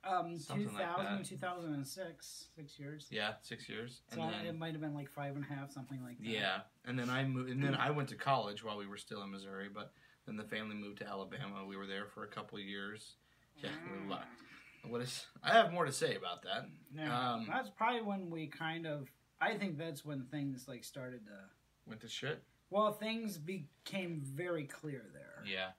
Um, 0.08 0.38
something 0.40 0.70
2000, 0.70 0.76
like 1.06 1.20
that. 1.20 1.26
2006, 1.26 2.48
six 2.56 2.80
years. 2.80 3.08
Yeah, 3.10 3.34
six 3.42 3.68
years. 3.68 4.02
So 4.14 4.22
and 4.22 4.48
it 4.48 4.58
might 4.58 4.72
have 4.74 4.82
been 4.82 4.94
like 4.94 5.10
five 5.10 5.36
and 5.36 5.44
a 5.44 5.54
half, 5.54 5.72
something 5.72 6.02
like 6.04 6.18
that. 6.20 6.28
yeah, 6.28 6.60
and 6.86 6.98
then 6.98 7.10
I 7.10 7.24
moved, 7.24 7.50
and 7.50 7.64
then 7.64 7.76
I 7.76 7.90
went 7.92 8.10
to 8.10 8.16
college 8.16 8.64
while 8.64 8.78
we 8.78 8.88
were 8.88 8.98
still 8.98 9.22
in 9.24 9.32
Missouri. 9.32 9.68
But 9.74 9.92
then 10.26 10.36
the 10.38 10.44
family 10.44 10.76
moved 10.76 11.00
to 11.00 11.08
Alabama. 11.08 11.66
We 11.68 11.78
were 11.78 11.88
there 11.88 12.06
for 12.06 12.24
a 12.24 12.28
couple 12.28 12.58
of 12.58 12.64
years. 12.64 13.16
Yeah, 13.58 13.70
we 14.04 14.10
lo- 14.10 14.20
what 14.88 15.02
is? 15.02 15.26
I 15.44 15.54
have 15.54 15.72
more 15.72 15.86
to 15.86 15.92
say 15.92 16.16
about 16.16 16.44
that. 16.44 16.68
Yeah. 16.96 17.34
Um, 17.34 17.48
that's 17.50 17.70
probably 17.70 18.02
when 18.02 18.30
we 18.30 18.48
kind 18.48 18.86
of. 18.86 19.10
I 19.42 19.56
think 19.56 19.78
that's 19.78 20.06
when 20.06 20.26
things 20.26 20.68
like 20.68 20.84
started 20.84 21.26
to. 21.26 21.32
Went 21.88 22.02
to 22.02 22.08
shit. 22.10 22.42
Well, 22.70 22.94
things 22.94 23.38
became 23.38 24.22
very 24.24 24.64
clear 24.64 25.04
there 25.14 25.44
Yeah. 25.46 25.70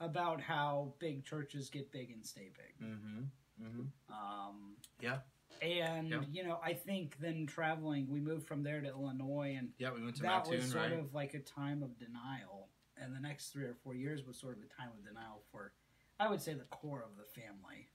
about 0.00 0.40
how 0.40 0.92
big 1.00 1.24
churches 1.24 1.68
get 1.70 1.90
big 1.90 2.10
and 2.12 2.24
stay 2.24 2.50
big. 2.56 2.86
Mm-hmm. 2.88 3.22
Mm-hmm. 3.62 4.12
Um, 4.12 4.76
Yeah. 5.00 5.18
And 5.62 6.08
Yeah. 6.08 6.22
you 6.30 6.42
know, 6.44 6.58
I 6.62 6.72
think 6.72 7.18
then 7.18 7.46
traveling, 7.46 8.08
we 8.08 8.20
moved 8.20 8.46
from 8.46 8.62
there 8.62 8.80
to 8.80 8.88
Illinois, 8.88 9.56
and 9.58 9.72
Yeah, 9.78 9.92
we 9.92 10.02
went 10.02 10.16
to 10.16 10.22
that 10.22 10.44
Mattoon, 10.46 10.60
was 10.60 10.70
sort 10.70 10.90
right? 10.90 10.98
of 10.98 11.12
like 11.14 11.34
a 11.34 11.40
time 11.40 11.82
of 11.82 11.98
denial. 11.98 12.68
And 12.96 13.14
the 13.14 13.20
next 13.20 13.50
three 13.50 13.64
or 13.64 13.74
four 13.74 13.94
years 13.94 14.24
was 14.24 14.38
sort 14.38 14.56
of 14.58 14.62
a 14.62 14.66
time 14.68 14.90
of 14.90 15.04
denial 15.04 15.42
for, 15.50 15.72
I 16.18 16.28
would 16.28 16.40
say, 16.40 16.54
the 16.54 16.64
core 16.64 17.02
of 17.02 17.16
the 17.16 17.24
family. 17.24 17.88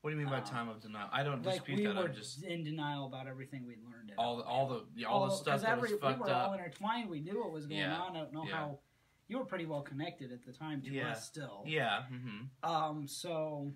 What 0.00 0.10
do 0.10 0.16
you 0.16 0.22
mean 0.22 0.30
by 0.30 0.38
um, 0.38 0.44
time 0.44 0.68
of 0.70 0.80
denial? 0.80 1.08
I 1.12 1.22
don't 1.22 1.42
Like 1.44 1.56
dispute 1.56 1.76
we 1.78 1.86
that. 1.86 1.94
were 1.96 2.08
I'm 2.08 2.14
just 2.14 2.42
in 2.42 2.64
denial 2.64 3.06
about 3.06 3.26
everything 3.26 3.66
we'd 3.66 3.82
learned. 3.84 4.10
In 4.10 4.16
all 4.16 4.38
the 4.38 4.44
all 4.44 4.66
the 4.66 4.86
yeah, 4.94 5.08
all 5.08 5.26
the 5.26 5.34
stuff 5.34 5.60
that 5.60 5.72
every, 5.72 5.82
was 5.82 5.92
we 5.92 5.98
fucked 5.98 6.20
were 6.20 6.32
all 6.32 6.54
intertwined. 6.54 7.10
We 7.10 7.20
knew 7.20 7.38
what 7.38 7.52
was 7.52 7.66
going 7.66 7.80
Yeah. 7.80 7.98
on. 8.00 8.16
I 8.16 8.20
don't 8.20 8.32
know 8.32 8.44
Yeah. 8.46 8.54
how. 8.56 8.78
You 9.28 9.38
were 9.38 9.44
pretty 9.44 9.66
well 9.66 9.82
connected 9.82 10.32
at 10.32 10.42
the 10.44 10.52
time 10.52 10.80
to 10.82 11.00
us 11.00 11.26
still. 11.26 11.64
Yeah. 11.66 12.04
Mm-hmm. 12.10 12.70
Um. 12.70 13.06
So. 13.06 13.74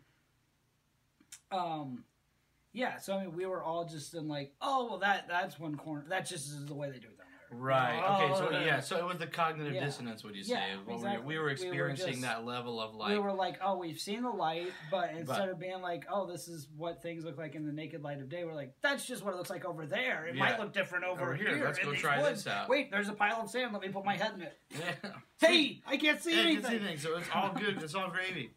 Um. 1.55 2.05
Yeah. 2.73 2.99
So 2.99 3.17
I 3.17 3.23
mean, 3.25 3.37
we 3.37 3.47
were 3.47 3.63
all 3.63 3.85
just 3.85 4.15
in 4.15 4.29
like, 4.29 4.53
oh 4.61 4.87
well, 4.89 4.99
that 4.99 5.27
that's 5.29 5.59
one 5.59 5.77
corner. 5.77 6.05
That 6.09 6.27
just 6.29 6.49
is 6.49 6.67
the 6.67 6.75
way 6.75 6.89
they 6.91 6.99
do 6.99 7.07
it 7.07 7.17
down 7.19 7.19
there. 7.19 7.25
Right. 7.57 8.03
Oh, 8.05 8.25
Okay. 8.25 8.35
So 8.35 8.51
yeah. 8.65 8.81
So 8.81 8.97
it 8.97 9.05
was 9.05 9.19
the 9.19 9.29
cognitive 9.29 9.75
Yeah. 9.75 9.85
dissonance. 9.85 10.25
Would 10.25 10.35
you 10.35 10.43
Yeah, 10.45 10.57
say? 10.57 10.63
What 10.85 10.95
exactly. 10.97 11.21
we, 11.25 11.35
we 11.35 11.39
were 11.39 11.41
We 11.43 11.45
were 11.45 11.51
experiencing 11.51 12.09
just- 12.15 12.23
that 12.23 12.45
level 12.45 12.81
of 12.81 12.97
like. 12.97 13.11
we 13.11 13.19
were 13.21 13.33
like, 13.33 13.59
oh, 13.63 13.79
we've 13.79 14.01
seen 14.01 14.23
the 14.23 14.31
light, 14.31 14.73
but 14.91 15.11
instead 15.11 15.27
But- 15.39 15.49
of 15.51 15.59
being 15.61 15.81
like, 15.81 16.05
oh, 16.11 16.27
this 16.27 16.49
is 16.49 16.67
what 16.77 17.01
things 17.01 17.25
look 17.25 17.39
like 17.39 17.55
in 17.55 17.65
the 17.65 17.73
naked 17.73 18.03
light 18.03 18.19
of 18.19 18.29
day, 18.29 18.45
we're 18.45 18.55
like, 18.55 18.75
that's 18.83 19.07
just 19.07 19.25
what 19.25 19.35
it 19.35 19.37
looks 19.37 19.51
like 19.51 19.65
over 19.65 19.87
there. 19.87 20.25
It 20.27 20.35
Yeah. 20.35 20.41
might 20.43 20.59
look 20.59 20.73
different 20.73 21.05
over, 21.05 21.23
Over 21.23 21.35
here, 21.37 21.63
let's 21.65 21.79
in 21.79 21.85
go 21.85 21.95
try 21.95 22.21
woods. 22.21 22.43
this 22.43 22.53
out. 22.53 22.69
Wait, 22.69 22.91
there's 22.91 23.09
a 23.09 23.13
pile 23.13 23.43
of 23.43 23.49
sand. 23.51 23.73
Let 23.73 23.83
me 23.83 23.89
put 23.91 24.05
my 24.05 24.17
head 24.17 24.33
in 24.35 24.43
it. 24.43 24.59
yeah. 25.05 25.11
Hey, 25.39 25.81
I 25.87 25.97
can't 25.97 26.21
see 26.21 26.35
Yeah, 26.35 26.43
anything. 26.43 26.63
can't 26.63 26.73
see 26.83 26.87
things. 26.89 27.03
So 27.03 27.17
it's 27.19 27.29
all 27.33 27.53
good. 27.53 27.81
It's 27.81 27.95
all 27.95 28.09
gravy. 28.11 28.51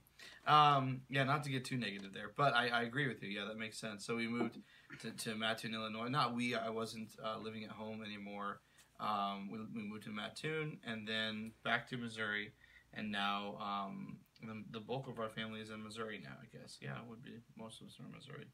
Um, 0.48 1.02
yeah, 1.10 1.26
not 1.26 1.44
to 1.44 1.50
get 1.50 1.66
too 1.66 1.78
negative 1.78 2.14
there, 2.14 2.32
but 2.36 2.54
I, 2.54 2.70
I 2.70 2.82
agree 2.84 3.08
with 3.08 3.22
you. 3.22 3.30
Yeah, 3.30 3.46
that 3.50 3.58
makes 3.58 3.78
sense. 3.78 4.06
So 4.06 4.16
we 4.16 4.28
moved 4.28 4.60
to, 5.02 5.12
to 5.12 5.36
Mattoon, 5.36 5.74
Illinois. 5.74 6.08
Not 6.08 6.34
we. 6.34 6.56
I 6.56 6.70
wasn't 6.70 7.10
uh, 7.24 7.38
living 7.40 7.66
at 7.66 7.72
home 7.72 8.02
anymore. 8.02 8.62
Um, 9.00 9.50
we, 9.52 9.60
we 9.76 9.88
moved 9.88 10.06
to 10.06 10.10
Mattoon 10.10 10.80
and 10.88 11.08
then 11.08 11.52
back 11.64 11.88
to 11.90 11.98
Missouri, 11.98 12.54
and 12.94 13.12
now 13.12 13.58
um, 13.62 14.18
the, 14.42 14.64
the 14.72 14.80
bulk 14.80 15.08
of 15.08 15.20
our 15.20 15.30
family 15.30 15.60
is 15.60 15.70
in 15.70 15.84
Missouri 15.84 16.22
now. 16.24 16.36
I 16.42 16.58
guess. 16.58 16.78
Yeah, 16.82 16.96
it 16.96 17.10
would 17.10 17.22
be 17.22 17.32
most 17.58 17.82
of 17.82 17.88
us 17.88 17.98
are 18.00 18.06
in 18.06 18.12
Missouri. 18.14 18.48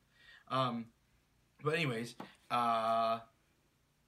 Um, 0.50 0.86
but 1.64 1.76
anyways, 1.76 2.16
uh, 2.50 3.20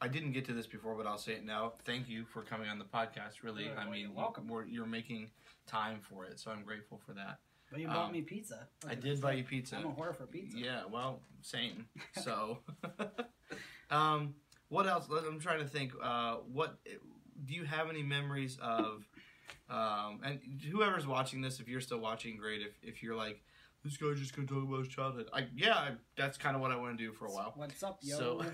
I 0.01 0.07
didn't 0.11 0.31
get 0.31 0.45
to 0.45 0.53
this 0.53 0.67
before, 0.67 0.95
but 0.95 1.05
I'll 1.05 1.19
say 1.19 1.33
it 1.33 1.45
now. 1.45 1.73
Thank 1.85 2.09
you 2.09 2.25
for 2.25 2.41
coming 2.41 2.67
on 2.67 2.79
the 2.79 2.85
podcast. 2.85 3.43
Really, 3.43 3.69
I 3.77 3.89
mean, 3.89 4.13
welcome. 4.13 4.47
We're, 4.47 4.65
you're 4.65 4.85
making 4.85 5.29
time 5.67 5.99
for 6.01 6.25
it, 6.25 6.39
so 6.39 6.51
I'm 6.51 6.63
grateful 6.63 6.99
for 7.05 7.13
that. 7.13 7.39
But 7.75 7.81
you 7.81 7.87
bought 7.89 8.05
Um, 8.05 8.13
me 8.13 8.21
pizza. 8.21 8.69
I 8.87 8.95
did 8.95 9.19
buy 9.19 9.33
you 9.33 9.43
pizza. 9.43 9.75
I'm 9.75 9.85
a 9.87 9.89
whore 9.91 10.15
for 10.15 10.25
pizza. 10.25 10.57
Yeah, 10.57 10.83
well, 10.89 11.19
same. 11.41 11.89
So, 12.23 12.59
um, 13.91 14.35
what 14.69 14.87
else? 14.87 15.09
I'm 15.09 15.41
trying 15.41 15.59
to 15.59 15.67
think. 15.67 15.91
Uh, 16.01 16.35
what 16.53 16.77
do 17.43 17.53
you 17.53 17.65
have 17.65 17.89
any 17.89 18.01
memories 18.01 18.57
of? 18.61 19.05
Um, 19.69 20.21
and 20.23 20.39
whoever's 20.71 21.05
watching 21.05 21.41
this, 21.41 21.59
if 21.59 21.67
you're 21.67 21.81
still 21.81 21.99
watching, 21.99 22.37
great. 22.37 22.61
If 22.61 22.77
if 22.81 23.03
you're 23.03 23.17
like, 23.17 23.43
this 23.85 23.97
guy's 23.97 24.19
just 24.19 24.35
gonna 24.35 24.47
talk 24.47 24.63
about 24.63 24.79
his 24.79 24.87
childhood, 24.87 25.29
I 25.31 25.45
yeah, 25.55 25.75
I, 25.75 25.91
that's 26.17 26.37
kind 26.37 26.55
of 26.55 26.61
what 26.61 26.71
I 26.71 26.75
want 26.75 26.97
to 26.97 27.03
do 27.03 27.13
for 27.13 27.27
a 27.27 27.31
while. 27.31 27.53
What's 27.55 27.83
up, 27.83 27.99
yo? 28.01 28.17
So, 28.17 28.45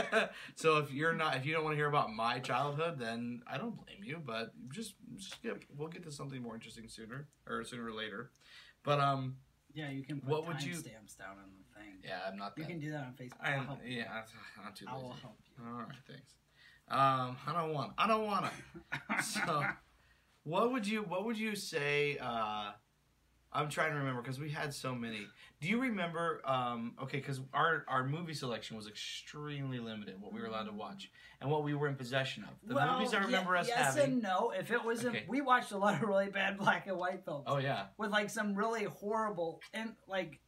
so 0.56 0.78
if 0.78 0.92
you're 0.92 1.14
not, 1.14 1.36
if 1.36 1.46
you 1.46 1.54
don't 1.54 1.62
want 1.64 1.74
to 1.74 1.76
hear 1.76 1.86
about 1.88 2.12
my 2.12 2.40
childhood, 2.40 2.98
then 2.98 3.42
I 3.46 3.56
don't 3.58 3.76
blame 3.76 4.02
you. 4.04 4.20
But 4.24 4.50
just, 4.70 4.94
just 5.16 5.40
get, 5.42 5.62
we'll 5.76 5.88
get 5.88 6.02
to 6.02 6.10
something 6.12 6.42
more 6.42 6.54
interesting 6.54 6.88
sooner 6.88 7.28
or 7.48 7.62
sooner 7.64 7.86
or 7.86 7.92
later. 7.92 8.32
But 8.82 8.98
um, 8.98 9.36
yeah, 9.72 9.88
you 9.88 10.02
can 10.02 10.20
put 10.20 10.28
What 10.28 10.46
would 10.48 10.62
you- 10.62 10.74
timestamps 10.74 11.16
down 11.16 11.36
on 11.38 11.50
the 11.56 11.80
thing. 11.80 11.94
yeah, 12.04 12.18
I'm 12.28 12.36
not 12.36 12.52
You 12.58 12.64
can 12.64 12.80
do 12.80 12.90
that 12.90 13.04
on 13.04 13.12
Facebook. 13.12 13.40
I 13.40 13.52
am, 13.52 13.68
yeah, 13.86 14.04
I'm 14.10 14.64
not 14.64 14.74
too 14.76 14.86
I 14.88 14.94
will 14.96 15.16
help 15.22 15.38
you. 15.46 15.64
All 15.64 15.78
right, 15.78 15.88
thanks. 16.08 16.34
Um, 16.88 17.36
I 17.46 17.52
don't 17.54 17.72
want. 17.72 17.92
I 17.96 18.06
don't 18.08 18.26
want 18.26 18.46
to. 18.46 19.22
So, 19.22 19.62
what 20.42 20.72
would 20.72 20.86
you 20.86 21.02
What 21.02 21.24
would 21.24 21.38
you 21.38 21.54
say? 21.54 22.18
Uh, 22.20 22.72
I'm 23.54 23.68
trying 23.68 23.92
to 23.92 23.98
remember 23.98 24.22
because 24.22 24.40
we 24.40 24.48
had 24.50 24.72
so 24.72 24.94
many. 24.94 25.26
Do 25.60 25.68
you 25.68 25.80
remember? 25.80 26.40
Um, 26.44 26.94
okay, 27.02 27.18
because 27.18 27.40
our 27.52 27.84
our 27.86 28.04
movie 28.06 28.34
selection 28.34 28.76
was 28.76 28.86
extremely 28.88 29.78
limited. 29.78 30.20
What 30.20 30.32
we 30.32 30.40
were 30.40 30.46
allowed 30.46 30.64
to 30.64 30.72
watch 30.72 31.10
and 31.40 31.50
what 31.50 31.62
we 31.62 31.74
were 31.74 31.86
in 31.88 31.94
possession 31.94 32.44
of. 32.44 32.50
The 32.66 32.74
well, 32.74 32.98
movies 32.98 33.12
I 33.14 33.18
remember 33.18 33.56
us 33.56 33.68
yes 33.68 33.94
having. 33.96 34.14
and 34.14 34.22
no. 34.22 34.52
If 34.58 34.70
it 34.70 34.82
was, 34.82 35.04
Okay. 35.04 35.24
a, 35.26 35.30
we 35.30 35.40
watched 35.42 35.72
a 35.72 35.76
lot 35.76 35.94
of 36.02 36.08
really 36.08 36.28
bad 36.28 36.56
black 36.58 36.86
and 36.86 36.96
white 36.96 37.24
films 37.24 37.44
Oh 37.46 37.58
yeah. 37.58 37.86
with 37.98 38.10
like 38.10 38.30
some 38.30 38.54
really 38.54 38.84
horrible 38.84 39.60
and 39.74 39.94
like. 40.08 40.40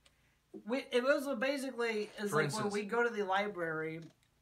We, 0.68 0.84
it 0.92 1.02
was 1.02 1.26
basically 1.40 2.10
it's 2.16 2.32
like 2.32 2.44
instance- 2.44 2.64
when 2.64 2.72
we 2.72 2.84
go 2.84 3.02
to 3.02 3.10
the 3.10 3.24
library 3.24 3.96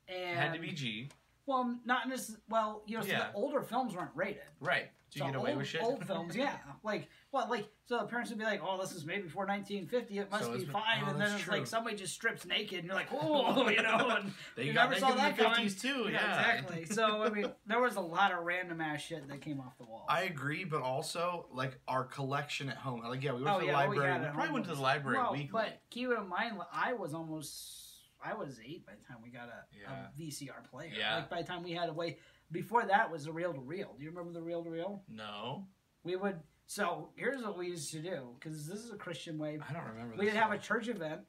and 0.08 0.30
It 0.30 0.36
had 0.36 0.52
to 0.52 0.60
be 0.60 0.72
G. 0.72 1.08
well, 1.46 1.78
not 1.86 2.06
necessarily. 2.08 2.42
Well, 2.50 2.82
you 2.86 2.98
know, 2.98 3.02
so 3.02 3.08
Yeah. 3.10 3.28
the 3.30 3.34
older 3.34 3.62
films 3.62 3.94
weren't 3.96 4.10
rated. 4.14 4.42
Right. 4.60 4.90
Do 5.10 5.18
you 5.18 5.24
So 5.24 5.26
get 5.32 5.36
away 5.36 5.50
old, 5.50 5.58
with 5.58 5.68
shit? 5.68 5.82
Old 5.82 6.06
films, 6.06 6.36
yeah. 6.36 6.56
Like, 6.82 7.08
well, 7.32 7.48
like, 7.48 7.66
so 7.86 7.98
the 7.98 8.04
parents 8.04 8.30
would 8.30 8.38
be 8.38 8.44
like, 8.44 8.60
"Oh, 8.62 8.78
this 8.78 8.92
is 8.92 9.04
made 9.06 9.22
before 9.24 9.46
1950. 9.46 10.18
It 10.18 10.30
must 10.30 10.44
So 10.44 10.52
be 10.56 10.64
fine." 10.66 11.02
oh, 11.04 11.10
and 11.10 11.20
then 11.20 11.32
it's 11.32 11.42
true. 11.42 11.54
like 11.54 11.66
somebody 11.66 11.96
just 11.96 12.12
strips 12.12 12.44
naked, 12.46 12.80
and 12.80 12.86
you're 12.86 12.94
like, 12.94 13.08
"Oh," 13.10 13.68
you 13.70 13.82
know. 13.82 14.08
And 14.20 14.32
They 14.54 14.64
you 14.64 14.72
got 14.74 14.90
never 14.90 15.00
saw 15.00 15.12
in 15.12 15.16
that 15.16 15.36
the 15.36 15.42
coming. 15.44 15.66
50s 15.66 15.80
too. 15.80 16.08
Yeah, 16.10 16.18
exactly. 16.58 16.84
So 16.94 17.22
I 17.22 17.30
mean, 17.30 17.46
there 17.66 17.80
was 17.80 17.96
a 17.96 18.00
lot 18.00 18.32
of 18.32 18.44
random 18.44 18.80
ass 18.82 19.00
shit 19.00 19.26
that 19.28 19.40
came 19.40 19.60
off 19.60 19.78
the 19.78 19.84
wall. 19.84 20.04
I 20.08 20.24
agree, 20.24 20.64
but 20.64 20.82
also 20.82 21.46
like 21.52 21.78
our 21.88 22.04
collection 22.04 22.68
at 22.68 22.76
home. 22.76 23.00
Like 23.02 23.22
yeah, 23.22 23.32
we 23.32 23.42
went 23.42 23.56
Oh, 23.56 23.60
to 23.60 23.66
the 23.66 23.72
yeah, 23.72 23.78
oh, 23.82 23.88
library. 23.88 24.12
had 24.12 24.20
We, 24.22 24.28
probably 24.28 24.52
went 24.52 24.64
to 24.66 24.74
the 24.74 24.80
library 24.82 25.18
well, 25.18 25.32
weekly. 25.32 25.48
but 25.52 25.80
keep 25.90 26.10
in 26.10 26.28
mind, 26.28 26.58
I 26.72 26.92
was 26.92 27.14
almost. 27.14 27.78
I 28.24 28.34
was 28.34 28.60
eight 28.64 28.86
by 28.86 28.92
the 28.92 29.04
time 29.08 29.16
we 29.20 29.30
got 29.30 29.48
a, 29.48 29.64
Yeah. 29.76 30.06
a 30.06 30.20
VCR 30.20 30.62
player. 30.70 30.92
Yeah. 30.96 31.16
Like 31.16 31.30
by 31.30 31.42
the 31.42 31.48
time 31.48 31.64
we 31.64 31.72
had 31.72 31.88
a 31.88 31.92
way. 31.92 32.18
Before 32.52 32.84
that 32.84 33.10
was 33.10 33.24
the 33.24 33.32
reel 33.32 33.52
to 33.52 33.58
reel. 33.60 33.94
Do 33.98 34.04
you 34.04 34.10
remember 34.10 34.32
the 34.32 34.42
reel 34.42 34.62
to 34.62 34.70
reel? 34.70 35.02
no, 35.08 35.66
We 36.04 36.14
would. 36.16 36.38
So 36.66 37.10
here's 37.16 37.42
what 37.42 37.58
we 37.58 37.66
used 37.68 37.90
to 37.92 37.98
do 38.00 38.30
because 38.38 38.66
this 38.66 38.78
is 38.80 38.90
a 38.92 38.96
Christian 38.96 39.38
way. 39.38 39.58
I 39.68 39.72
don't 39.72 39.84
remember. 39.84 40.14
We 40.16 40.24
this 40.26 40.34
would 40.34 40.42
have 40.42 40.52
a 40.52 40.58
church 40.58 40.88
event. 40.88 41.20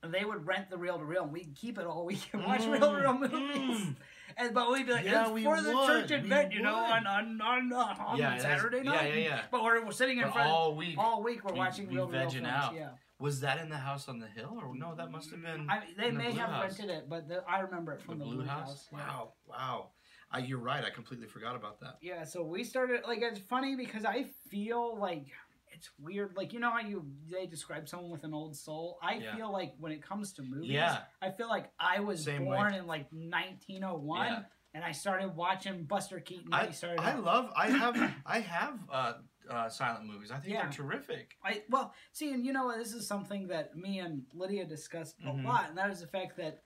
And 0.00 0.14
they 0.14 0.24
would 0.24 0.46
rent 0.46 0.70
the 0.70 0.78
reel 0.78 0.96
to 0.96 1.04
reel, 1.04 1.24
and 1.24 1.32
we'd 1.32 1.56
keep 1.56 1.76
it 1.76 1.84
all 1.84 2.06
week 2.06 2.20
and 2.32 2.44
watch 2.44 2.64
reel 2.64 2.78
to 2.78 2.96
reel 3.00 3.14
Mm, 3.14 3.20
movies. 3.32 3.80
mm. 3.80 3.96
And 4.36 4.54
but 4.54 4.70
we'd 4.70 4.86
be 4.86 4.92
like, 4.92 5.04
Yeah, 5.04 5.22
it's 5.22 5.32
we 5.32 5.42
for 5.42 5.60
the 5.60 5.74
would, 5.76 5.86
church 5.88 6.10
we 6.10 6.16
event, 6.18 6.52
you 6.52 6.62
know, 6.62 6.74
would. 6.76 6.84
on 6.88 7.06
on 7.08 7.42
on, 7.42 7.72
on 7.72 8.16
Yeah, 8.16 8.38
Saturday 8.38 8.82
night. 8.84 9.12
yeah, 9.16 9.20
yeah. 9.20 9.42
But 9.50 9.64
we're, 9.64 9.84
we're 9.84 9.90
sitting 9.90 10.18
in 10.18 10.24
But 10.26 10.34
front 10.34 10.50
all 10.50 10.76
week. 10.76 10.94
all 10.96 11.24
week. 11.24 11.42
We're 11.42 11.52
be- 11.54 11.58
watching 11.58 11.86
be 11.86 11.96
reel 11.96 12.06
to 12.06 12.12
reel 12.16 12.30
films. 12.30 12.46
out. 12.46 12.74
Yeah, 12.76 12.90
Was 13.18 13.40
that 13.40 13.58
in 13.58 13.70
the 13.70 13.76
house 13.78 14.06
on 14.08 14.20
the 14.20 14.28
hill, 14.28 14.56
or 14.62 14.72
no? 14.72 14.94
That 14.94 15.10
must 15.10 15.32
have 15.32 15.42
been. 15.42 15.66
I 15.68 15.82
they 15.96 16.10
the 16.10 16.16
may 16.16 16.30
Blue 16.30 16.38
have 16.38 16.50
House. 16.50 16.78
rented 16.78 16.90
it, 16.96 17.08
but 17.08 17.26
the, 17.26 17.42
I 17.50 17.58
remember 17.58 17.90
it 17.94 18.00
from 18.00 18.20
the, 18.20 18.24
Blue 18.24 18.44
House. 18.44 18.86
Yeah. 18.92 18.98
Wow, 18.98 19.32
wow. 19.48 19.86
I, 20.30 20.38
you're 20.40 20.58
right. 20.58 20.84
I 20.84 20.90
completely 20.90 21.26
forgot 21.26 21.56
about 21.56 21.80
that. 21.80 21.98
Yeah, 22.02 22.24
so 22.24 22.42
we 22.42 22.64
started 22.64 23.00
like 23.06 23.20
it's 23.22 23.40
funny 23.40 23.76
because 23.76 24.04
I 24.04 24.26
feel 24.50 24.98
like 24.98 25.26
it's 25.72 25.90
weird. 25.98 26.36
Like 26.36 26.52
you 26.52 26.60
know 26.60 26.70
how 26.70 26.80
you 26.80 27.06
they 27.30 27.46
describe 27.46 27.88
someone 27.88 28.10
with 28.10 28.24
an 28.24 28.34
old 28.34 28.56
soul. 28.56 28.98
I 29.02 29.14
Yeah. 29.14 29.36
feel 29.36 29.52
like 29.52 29.72
when 29.78 29.92
it 29.92 30.02
comes 30.02 30.32
to 30.34 30.42
movies, 30.42 30.70
Yeah. 30.70 30.98
I 31.22 31.30
feel 31.30 31.48
like 31.48 31.70
I 31.78 32.00
was 32.00 32.24
Same 32.24 32.44
born 32.44 32.74
in 32.74 32.86
like 32.86 33.06
1901, 33.12 34.26
Yeah. 34.26 34.42
and 34.74 34.84
I 34.84 34.92
started 34.92 35.34
watching 35.34 35.84
Buster 35.84 36.20
Keaton. 36.20 36.52
I 36.52 36.70
started. 36.72 37.00
I 37.00 37.14
love. 37.14 37.50
I 37.56 37.68
have. 37.82 38.14
I 38.26 38.40
have 38.40 38.78
uh, 38.92 39.12
uh, 39.48 39.68
silent 39.70 40.04
movies. 40.06 40.30
I 40.30 40.38
think 40.40 40.52
Yeah. 40.52 40.62
they're 40.64 40.72
terrific. 40.72 41.36
I 41.42 41.62
well, 41.70 41.94
see, 42.12 42.32
and 42.34 42.44
you 42.44 42.52
know? 42.52 42.76
This 42.76 42.92
is 42.92 43.06
something 43.06 43.46
that 43.48 43.76
me 43.76 44.00
and 44.00 44.24
Lydia 44.34 44.66
discussed 44.66 45.16
a 45.24 45.28
Mhm. 45.28 45.44
lot, 45.46 45.70
and 45.70 45.78
that 45.78 45.90
is 45.90 46.00
the 46.00 46.06
fact 46.06 46.36
that 46.36 46.62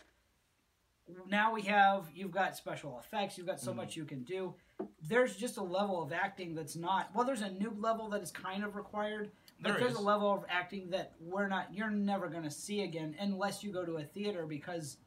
now 1.29 1.53
we 1.53 1.63
have 1.63 2.07
you've 2.15 2.31
got 2.31 2.57
special 2.57 2.99
effects, 2.99 3.37
you've 3.39 3.47
got 3.47 3.61
so 3.61 3.73
Mhm. 3.73 3.77
much 3.77 3.97
you 3.97 4.05
can 4.05 4.23
do. 4.25 4.55
There's 5.01 5.37
just 5.37 5.57
a 5.59 5.63
level 5.63 6.03
of 6.03 6.13
acting 6.13 6.55
that's 6.55 6.77
not 6.77 7.15
well. 7.15 7.25
There's 7.25 7.43
a 7.43 7.51
new 7.51 7.71
level 7.79 8.09
that 8.11 8.23
is 8.23 8.31
kind 8.31 8.65
of 8.65 8.75
required, 8.77 9.31
but 9.61 9.71
There 9.73 9.81
there's 9.81 9.93
is. 9.93 9.99
a 9.99 10.03
level 10.03 10.33
of 10.33 10.45
acting 10.49 10.91
that 10.91 11.13
we're 11.21 11.49
not. 11.49 11.73
You're 11.75 11.91
never 11.91 12.29
going 12.29 12.43
to 12.45 12.51
see 12.51 12.83
again 12.83 13.15
unless 13.21 13.63
you 13.63 13.73
go 13.73 13.85
to 13.85 13.97
a 13.99 14.05
theater 14.05 14.47
because 14.47 14.99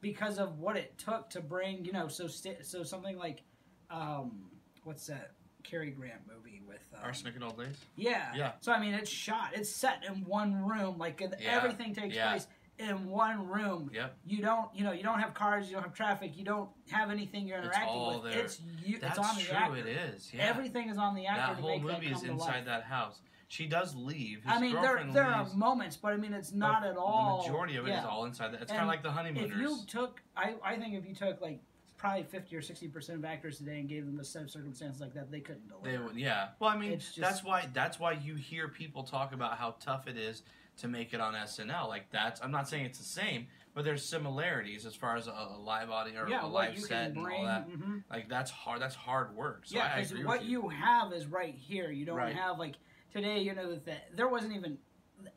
because 0.00 0.38
of 0.38 0.58
what 0.58 0.76
it 0.76 0.96
took 0.98 1.28
to 1.30 1.40
bring 1.40 1.84
you 1.84 1.92
know 1.92 2.06
so 2.08 2.28
st- 2.28 2.64
so 2.64 2.82
something 2.84 3.18
like 3.18 3.42
um 3.90 4.48
what's 4.84 5.06
that 5.08 5.32
Cary 5.64 5.90
Grant 5.90 6.20
movie 6.26 6.62
with 6.66 6.80
um, 6.94 7.00
Arsenic 7.04 7.34
and 7.34 7.44
Old 7.44 7.58
Lace. 7.58 7.68
Yeah. 7.96 8.32
Yeah. 8.34 8.52
So 8.60 8.72
I 8.72 8.80
mean, 8.80 8.94
it's 8.94 9.10
shot. 9.10 9.50
It's 9.54 9.68
set 9.68 10.02
in 10.06 10.24
one 10.24 10.64
room. 10.66 10.96
Like 10.98 11.20
Yeah. 11.20 11.50
everything 11.56 11.94
takes 11.94 12.14
Yeah. 12.14 12.30
place 12.30 12.46
in 12.78 13.08
one 13.08 13.48
room. 13.48 13.90
Yep. 13.92 14.16
You 14.26 14.42
don't, 14.42 14.68
you 14.74 14.84
know, 14.84 14.92
you 14.92 15.02
don't 15.02 15.18
have 15.18 15.34
cars. 15.34 15.68
You 15.68 15.74
don't 15.74 15.82
have 15.82 15.94
traffic. 15.94 16.36
You 16.36 16.44
don't 16.44 16.68
have 16.90 17.10
anything 17.10 17.46
you're 17.46 17.58
It's 17.58 17.66
interacting 17.66 17.94
all 17.94 18.20
with. 18.22 18.32
there. 18.32 18.44
It's 18.44 18.60
you. 18.84 18.98
That's 18.98 19.18
it's 19.18 19.28
on 19.28 19.36
the 19.36 19.42
true. 19.42 19.56
actor. 19.56 19.76
It 19.76 19.86
is. 19.86 20.30
Yeah. 20.32 20.44
Everything 20.44 20.88
is 20.88 20.98
on 20.98 21.14
the 21.14 21.26
actor 21.26 21.54
that 21.54 21.60
whole 21.60 21.78
movie 21.80 22.08
that 22.08 22.16
is 22.16 22.22
inside 22.22 22.66
that 22.66 22.84
house. 22.84 23.20
She 23.48 23.66
does 23.66 23.94
leave. 23.94 24.42
His 24.44 24.52
I 24.52 24.60
mean, 24.60 24.74
there 24.74 25.06
there 25.12 25.24
are 25.24 25.46
moments, 25.54 25.96
but 25.96 26.12
I 26.12 26.16
mean, 26.16 26.34
it's 26.34 26.50
but 26.50 26.58
not 26.58 26.86
at 26.86 26.96
all. 26.96 27.38
The 27.42 27.48
majority 27.48 27.76
of 27.76 27.86
it 27.86 27.90
is 27.90 27.96
yeah. 27.96 28.06
all 28.06 28.26
inside 28.26 28.52
that. 28.52 28.60
It's 28.62 28.70
kind 28.70 28.82
of 28.82 28.88
like 28.88 29.02
the 29.02 29.10
honeymooners. 29.10 29.52
If 29.52 29.56
you 29.58 29.78
took, 29.86 30.20
I, 30.36 30.54
I 30.62 30.76
think 30.76 30.94
if 30.94 31.06
you 31.06 31.14
took 31.14 31.40
like 31.40 31.60
probably 31.96 32.24
fifty 32.24 32.56
or 32.56 32.60
sixty 32.60 32.88
percent 32.88 33.18
of 33.18 33.24
actors 33.24 33.56
today 33.56 33.80
and 33.80 33.88
gave 33.88 34.04
them 34.04 34.20
a 34.20 34.24
set 34.24 34.42
of 34.42 34.50
circumstances 34.50 35.00
like 35.00 35.14
that, 35.14 35.30
they 35.30 35.40
couldn't 35.40 35.66
deliver. 35.66 35.90
They 35.90 35.96
would, 35.96 36.16
yeah. 36.16 36.48
Well, 36.60 36.68
I 36.68 36.76
mean, 36.76 36.92
It's 36.92 37.06
just- 37.06 37.20
that's 37.20 37.42
why 37.42 37.68
that's 37.72 37.98
why 37.98 38.12
you 38.12 38.34
hear 38.34 38.68
people 38.68 39.02
talk 39.02 39.32
about 39.32 39.56
how 39.56 39.76
tough 39.80 40.06
it 40.06 40.18
is 40.18 40.42
to 40.78 40.88
make 40.88 41.12
it 41.14 41.20
on 41.20 41.34
SNL. 41.34 41.88
Like 41.88 42.10
that's, 42.10 42.40
I'm 42.42 42.50
not 42.50 42.68
saying 42.68 42.86
it's 42.86 42.98
the 42.98 43.04
same, 43.04 43.46
but 43.74 43.84
there's 43.84 44.04
similarities 44.04 44.86
as 44.86 44.94
far 44.94 45.16
as 45.16 45.26
a, 45.26 45.30
a 45.30 45.58
live 45.60 45.90
audience 45.90 46.18
or 46.18 46.28
yeah, 46.28 46.44
a 46.44 46.46
live 46.46 46.78
set 46.78 47.14
can 47.14 47.24
and 47.24 47.32
all 47.32 47.44
that. 47.44 47.68
mhm. 47.68 48.02
Like 48.10 48.28
that's 48.28 48.50
hard. 48.50 48.80
That's 48.80 48.94
hard 48.94 49.34
work. 49.36 49.62
So 49.66 49.76
yeah, 49.76 49.96
because 50.00 50.24
what 50.24 50.44
you. 50.44 50.62
you 50.62 50.68
have 50.68 51.12
is 51.12 51.26
right 51.26 51.54
here. 51.54 51.90
You 51.90 52.06
don't 52.06 52.16
Right. 52.16 52.34
have 52.34 52.58
like 52.58 52.74
today. 53.12 53.40
You 53.40 53.54
know 53.54 53.70
that 53.70 53.84
the, 53.84 53.94
there 54.14 54.28
wasn't 54.28 54.54
even 54.54 54.78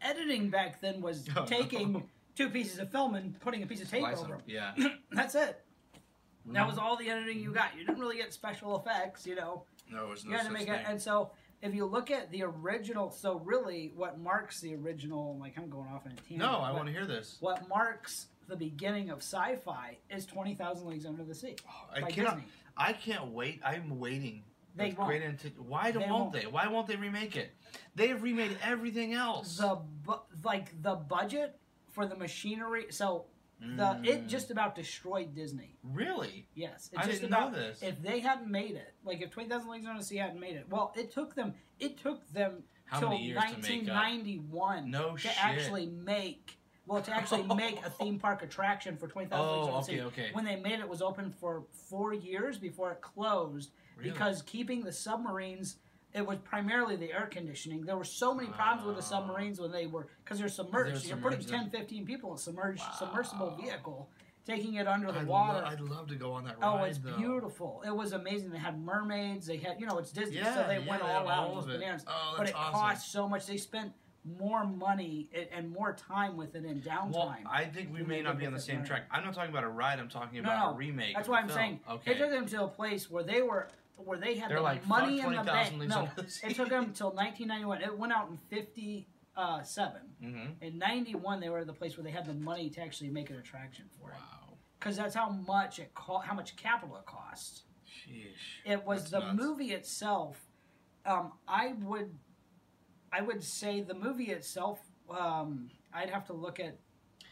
editing 0.02 0.50
back 0.50 0.80
then 0.82 1.02
was 1.02 1.28
Oh, 1.36 1.42
no. 1.42 1.46
taking 1.46 2.04
two 2.36 2.50
pieces 2.50 2.80
of 2.80 2.92
film 2.92 3.16
and 3.16 3.40
putting 3.40 3.64
a 3.64 3.68
piece 3.68 3.82
of 3.82 3.90
tape 3.90 4.02
Slice 4.02 4.20
over 4.20 4.34
them. 4.34 4.42
Yeah. 4.48 4.74
That's 5.12 5.36
it. 5.36 5.64
That 6.48 6.64
Mhm. 6.66 6.70
was 6.70 6.78
all 6.78 6.98
the 6.98 7.10
editing 7.10 7.40
you 7.40 7.52
got. 7.52 7.76
You 7.78 7.86
didn't 7.86 8.00
really 8.00 8.18
get 8.18 8.34
special 8.34 8.80
effects. 8.80 9.28
You 9.28 9.36
know, 9.36 9.66
No, 9.92 10.08
there's 10.08 10.24
no 10.26 10.32
you 10.32 10.38
had 10.38 10.46
to 10.48 10.52
make 10.52 10.66
thing. 10.68 10.74
it. 10.76 10.86
And 10.88 11.00
so 11.02 11.32
if 11.62 11.76
you 11.76 11.86
look 11.86 12.12
at 12.12 12.32
the 12.32 12.44
original, 12.44 13.12
so 13.12 13.36
really 13.44 13.92
what 13.96 14.20
marks 14.20 14.60
the 14.62 14.76
original, 14.76 15.38
like 15.40 15.58
I'm 15.58 15.70
going 15.70 15.88
off 15.90 16.06
in 16.06 16.14
a 16.14 16.16
tangent. 16.16 16.40
no, 16.40 16.58
I 16.60 16.72
want 16.72 16.88
to 16.88 16.92
hear 16.92 17.06
this. 17.06 17.38
What 17.40 17.68
marks 17.70 18.28
the 18.48 18.56
beginning 18.56 19.10
of 19.10 19.20
sci-fi 19.20 19.98
is 20.10 20.26
Twenty 20.26 20.56
Thousand 20.56 20.88
Leagues 20.88 21.06
Under 21.06 21.24
the 21.24 21.36
Sea 21.36 21.56
oh, 21.68 21.90
I 21.96 22.02
by 22.02 22.12
cannot. 22.12 22.36
Disney. 22.36 22.52
I 22.78 22.94
can't 22.94 23.28
wait. 23.28 23.62
I'm 23.64 24.00
waiting. 24.00 24.44
They 24.76 24.96
won't. 24.98 25.12
Anti- 25.14 25.54
Why 25.58 25.92
don't 25.92 26.04
They 26.04 26.12
won't 26.12 26.34
they? 26.34 26.46
Why 26.48 26.68
won't 26.68 26.88
they 26.88 26.96
remake 26.96 27.36
it? 27.36 27.52
They 27.96 28.08
have 28.08 28.24
remade 28.24 28.58
everything 28.64 29.14
else. 29.14 29.58
the 29.58 29.78
bu- 30.06 30.22
like 30.44 30.82
the 30.82 30.96
budget 30.96 31.60
for 31.92 32.06
the 32.06 32.16
machinery 32.16 32.86
so 32.90 33.26
the 33.62 33.68
Mm. 33.84 34.06
it 34.08 34.28
just 34.28 34.50
about 34.50 34.74
destroyed 34.76 35.36
disney 35.36 35.78
really. 35.84 36.48
yes 36.56 36.90
it 36.92 36.98
I 37.00 37.06
just 37.06 37.22
didn't 37.22 37.34
about 37.34 37.52
know 37.52 37.60
this. 37.60 37.84
if 37.84 38.02
they 38.02 38.20
hadn't 38.20 38.50
made 38.50 38.72
it 38.76 38.94
like 39.06 39.22
if 39.22 39.30
20000 39.30 39.70
leagues 39.70 39.86
under 39.86 40.00
the 40.00 40.06
sea 40.06 40.18
hadn't 40.18 40.40
made 40.40 40.56
it 40.56 40.68
well 40.70 40.92
it 40.98 41.12
took 41.12 41.36
them 41.36 41.54
it 41.80 41.98
took 42.00 42.28
them 42.34 42.64
How 42.86 43.00
till 43.00 43.10
many 43.10 43.26
years 43.26 43.40
to 43.40 43.48
make 43.50 43.88
up? 43.88 43.96
1991 43.96 44.90
No 44.90 45.12
to 45.12 45.18
shit. 45.20 45.44
actually 45.46 45.86
make 45.86 46.58
well 46.88 47.02
to 47.04 47.14
actually 47.14 47.44
make 47.56 47.86
a 47.86 47.90
theme 47.92 48.18
park 48.18 48.42
attraction 48.42 48.98
for 48.98 49.08
20000 49.08 49.22
leagues 49.30 49.32
Oh, 49.32 49.62
under 49.62 49.72
the 49.72 49.78
okay, 49.78 49.96
sea 49.98 50.02
okay. 50.02 50.30
when 50.34 50.44
they 50.46 50.56
made 50.56 50.74
it, 50.74 50.80
it 50.82 50.90
was 50.90 51.02
open 51.04 51.32
for 51.32 51.64
four 51.72 52.14
years 52.14 52.58
before 52.58 52.92
it 52.92 53.02
closed 53.02 53.72
Really? 53.96 54.10
because 54.12 54.42
keeping 54.42 54.82
the 54.82 54.92
submarines 54.92 55.78
it 56.14 56.26
was 56.26 56.38
primarily 56.40 56.96
the 56.96 57.12
air 57.12 57.28
conditioning 57.32 57.82
there 57.86 57.98
were 57.98 58.04
so 58.04 58.34
many 58.34 58.50
problems 58.50 58.86
with 58.86 58.96
the 58.96 59.02
submarines 59.02 59.60
when 59.60 59.72
they 59.72 59.88
were 59.88 60.08
because 60.24 60.40
they're 60.40 60.48
submerged 60.50 61.06
you're 61.06 61.18
putting 61.18 61.42
submerged 61.42 61.72
10 61.72 61.82
15 61.82 62.06
people 62.06 62.30
in 62.32 62.36
a 62.36 62.40
submerged 62.40 62.80
Wow. 62.82 62.96
submersible 63.00 63.58
vehicle 63.62 64.10
taking 64.46 64.74
it 64.76 64.88
under 64.88 65.12
the 65.12 65.20
I'd, 65.20 65.28
water 65.28 65.60
lo- 65.60 65.66
I'd 65.68 65.80
love 65.82 66.08
to 66.08 66.16
go 66.16 66.32
on 66.34 66.46
that 66.46 66.56
oh, 66.62 66.74
ride. 66.76 66.82
oh 66.82 66.84
it's 66.86 66.98
though. 66.98 67.16
beautiful 67.18 67.84
it 67.86 67.96
was 67.96 68.14
amazing 68.14 68.50
they 68.52 68.58
had 68.58 68.80
mermaids 68.84 69.46
they 69.48 69.58
had 69.58 69.80
you 69.80 69.86
know 69.86 69.98
it's 69.98 70.12
disney 70.12 70.38
Yeah, 70.38 70.54
so 70.56 70.68
they 70.68 70.80
yeah, 70.80 70.90
went 70.90 71.02
all 71.04 71.10
out 71.10 71.28
all 71.28 71.52
it 71.54 71.56
was 71.56 71.66
of 71.66 71.72
it. 71.72 71.80
bananas. 71.80 72.04
Oh, 72.08 72.36
but 72.38 72.50
it 72.50 72.56
awesome. 72.56 72.74
cost 72.74 73.12
so 73.12 73.28
much 73.30 73.46
they 73.46 73.58
spent 73.58 73.92
more 74.40 74.64
money 74.68 75.30
and- 75.52 75.72
more 75.72 75.94
time 75.94 76.38
with 76.38 76.54
it 76.56 76.64
in 76.64 76.80
downtime 76.82 77.14
Well, 77.14 77.36
I 77.50 77.66
think 77.66 77.92
we 77.92 78.04
may 78.04 78.22
not 78.22 78.38
be 78.38 78.46
on 78.46 78.54
the 78.54 78.60
same 78.60 78.84
track. 78.84 79.06
I'm 79.10 79.24
not 79.24 79.34
talking 79.34 79.50
about 79.50 79.64
a 79.64 79.68
ride. 79.70 79.98
I'm 79.98 80.10
talking 80.10 80.38
about 80.38 80.60
no. 80.68 80.74
a 80.74 80.78
remake. 80.78 81.16
That's 81.16 81.28
why 81.28 81.40
I'm 81.40 81.48
film. 81.48 81.58
saying 81.58 81.80
Okay. 81.90 82.14
they 82.14 82.20
took 82.20 82.30
them 82.30 82.46
to 82.46 82.64
a 82.66 82.68
place 82.68 83.10
where 83.10 83.24
they 83.24 83.42
were 83.42 83.68
where 84.06 84.18
they 84.18 84.36
had 84.36 84.50
They're 84.50 84.58
the 84.58 84.64
like, 84.64 84.88
money 84.88 85.18
"Fuck 85.22 85.28
in 85.32 85.36
the 85.38 85.44
20,000 85.44 85.80
bank. 85.80 85.90
No, 85.90 86.10
it 86.50 86.56
took 86.56 86.70
them 86.70 86.84
until 86.92 87.12
1991. 87.12 87.82
It 87.82 87.98
went 87.98 88.14
out 88.14 88.30
in 88.30 88.38
57. 88.38 89.06
mm-hmm. 90.24 90.38
In 90.64 90.78
91, 90.78 91.40
they 91.40 91.50
were 91.50 91.60
at 91.60 91.68
the 91.68 91.74
place 91.74 91.98
where 91.98 92.04
they 92.04 92.12
had 92.12 92.26
the 92.26 92.34
money 92.34 92.70
to 92.72 92.82
actually 92.82 93.10
make 93.10 93.30
an 93.30 93.38
attraction 93.38 93.86
for 94.00 94.12
it. 94.12 94.16
Wow. 94.16 94.58
Because 94.80 94.98
that's 94.98 95.16
how 95.16 95.30
much 95.30 95.80
it 95.80 95.92
co- 95.94 96.20
how 96.20 96.34
much 96.34 96.56
capital 96.56 96.96
it 96.98 97.06
costs. 97.06 97.64
Sheesh. 97.88 98.26
It 98.66 98.84
was 98.86 99.02
That's 99.10 99.12
the 99.12 99.20
nuts. 99.20 99.40
movie 99.42 99.72
itself. 99.74 100.38
Um, 101.06 101.34
I 101.48 101.74
would, 101.82 102.10
I 103.12 103.22
would 103.22 103.44
say 103.44 103.82
the 103.82 103.94
movie 103.94 104.32
itself. 104.32 104.80
Um, 105.10 105.70
I'd 105.94 106.10
have 106.10 106.26
to 106.28 106.34
look 106.34 106.60
at 106.60 106.78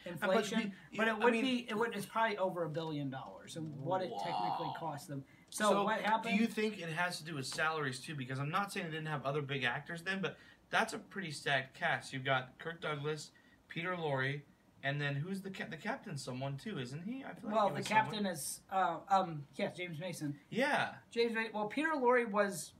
inflation, 0.06 0.60
you- 0.60 0.72
but, 0.98 1.08
you- 1.08 1.14
it 1.14 1.16
I 1.16 1.24
would 1.24 1.34
mean- 1.34 1.44
be 1.44 1.68
it 1.70 1.76
would 1.78 1.96
it's 1.96 2.06
probably 2.06 2.38
over 2.38 2.64
a 2.66 2.70
billion 2.70 3.10
dollars 3.10 3.56
and 3.56 3.74
what 3.80 4.02
it 4.02 4.12
technically 4.24 4.68
Wow. 4.68 4.76
cost 4.80 5.08
them. 5.08 5.24
So, 5.50 5.84
what 5.84 6.02
happened? 6.02 6.38
Do 6.38 6.42
you 6.42 6.48
think 6.48 6.80
it 6.80 6.90
has 6.90 7.18
to 7.20 7.26
do 7.26 7.36
with 7.36 7.46
salaries 7.46 8.00
too? 8.00 8.16
Because 8.16 8.40
I'm 8.40 8.52
not 8.52 8.72
saying 8.72 8.88
they 8.88 8.94
didn't 8.94 9.08
have 9.08 9.26
other 9.26 9.42
big 9.42 9.64
actors 9.64 10.02
then, 10.02 10.22
but 10.22 10.38
that's 10.70 10.94
a 10.94 10.98
pretty 10.98 11.32
stacked 11.32 11.78
cast. 11.78 12.14
You've 12.14 12.26
got 12.26 12.58
Kirk 12.60 12.82
Douglas, 12.82 13.32
Peter 13.68 13.96
Lorre, 13.96 14.42
and 14.84 15.02
then 15.02 15.16
who's 15.16 15.42
the 15.42 15.50
ca- 15.50 15.66
the 15.70 15.78
captain's 15.78 16.24
someone 16.24 16.58
too, 16.58 16.80
isn't 16.80 17.04
he? 17.04 17.24
I 17.24 17.34
feel 17.34 17.50
like 17.50 17.56
well, 17.56 17.70
he 17.70 17.82
the 17.82 17.88
captain 17.88 18.20
someone. 18.20 18.34
is 18.34 18.60
uh, 18.72 18.98
um 19.10 19.44
yes 19.56 19.76
James 19.76 20.00
Mason. 20.00 20.36
Yeah, 20.50 20.90
James 21.12 21.36
well 21.54 21.68
Peter 21.68 21.90
Lorre 21.96 22.30
was 22.30 22.74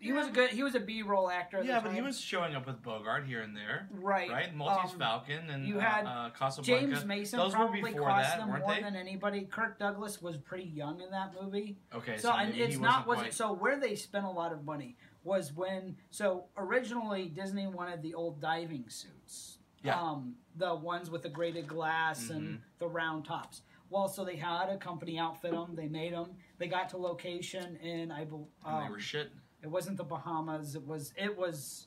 he 0.00 0.12
was 0.12 0.28
a 0.28 0.30
good 0.30 0.50
he 0.50 0.62
was 0.62 0.74
a 0.74 0.80
B 0.80 1.02
roll 1.02 1.28
actor. 1.30 1.58
At 1.58 1.64
yeah, 1.66 1.80
but 1.80 1.92
he 1.92 2.00
was 2.00 2.20
showing 2.20 2.54
up 2.54 2.66
with 2.66 2.80
Bogart 2.82 3.26
here 3.26 3.40
and 3.40 3.56
there, 3.56 3.88
right 3.90 4.30
right? 4.30 4.54
Maltese 4.54 4.92
Um, 4.92 4.98
Falcon 4.98 5.50
and 5.50 5.66
you 5.66 5.78
uh, 5.78 5.80
had 5.80 6.06
uh, 6.06 6.30
Casablanca. 6.30 6.86
James 6.86 7.04
Mason 7.04 7.38
Those 7.38 7.52
were 7.52 7.56
probably 7.66 7.82
before 7.82 8.06
cost 8.08 8.30
that, 8.30 8.38
them 8.38 8.48
more 8.48 8.62
they? 8.74 8.80
than 8.80 8.94
anybody. 8.96 9.42
Kirk 9.50 9.78
Douglas 9.78 10.22
was 10.22 10.36
pretty 10.36 10.64
young 10.68 11.00
in 11.00 11.10
that 11.10 11.32
movie. 11.40 11.78
Okay, 11.94 12.16
So, 12.16 12.32
and 12.32 12.50
maybe 12.50 12.62
it's 12.62 12.74
he 12.76 12.80
not 12.80 13.06
wasn't 13.06 13.08
was 13.08 13.16
quite- 13.18 13.26
it 13.28 13.34
so 13.34 13.52
where 13.52 13.78
they 13.80 13.94
spent 13.96 14.24
a 14.24 14.30
lot 14.30 14.52
of 14.52 14.64
money 14.64 14.96
was 15.24 15.52
when 15.52 15.96
so 16.10 16.44
originally 16.56 17.26
Disney 17.26 17.66
wanted 17.66 18.02
the 18.02 18.14
old 18.14 18.40
diving 18.40 18.84
suits. 18.88 19.58
Yeah. 19.82 20.00
Um, 20.00 20.34
the 20.56 20.74
ones 20.74 21.10
with 21.10 21.22
the 21.22 21.28
grated 21.28 21.66
glass 21.68 22.30
and 22.30 22.42
Mhm. 22.58 22.60
the 22.78 22.88
round 22.88 23.24
tops. 23.24 23.62
Well, 23.90 24.06
so 24.08 24.24
they 24.24 24.36
had 24.36 24.68
a 24.68 24.76
company 24.76 25.18
outfit 25.18 25.52
them. 25.52 25.74
They 25.74 25.86
made 25.88 26.12
them. 26.12 26.34
They 26.58 26.66
got 26.66 26.88
to 26.90 26.98
location 26.98 27.76
in 27.76 28.10
I 28.10 28.24
bel 28.24 28.48
and 28.66 28.82
they 28.82 28.86
um, 28.86 28.90
were 28.92 28.98
shit. 29.00 29.30
It 29.62 29.68
wasn't 29.68 29.96
the 29.96 30.04
Bahamas. 30.04 30.74
It 30.74 30.86
was 30.86 31.12
it 31.16 31.36
was 31.36 31.86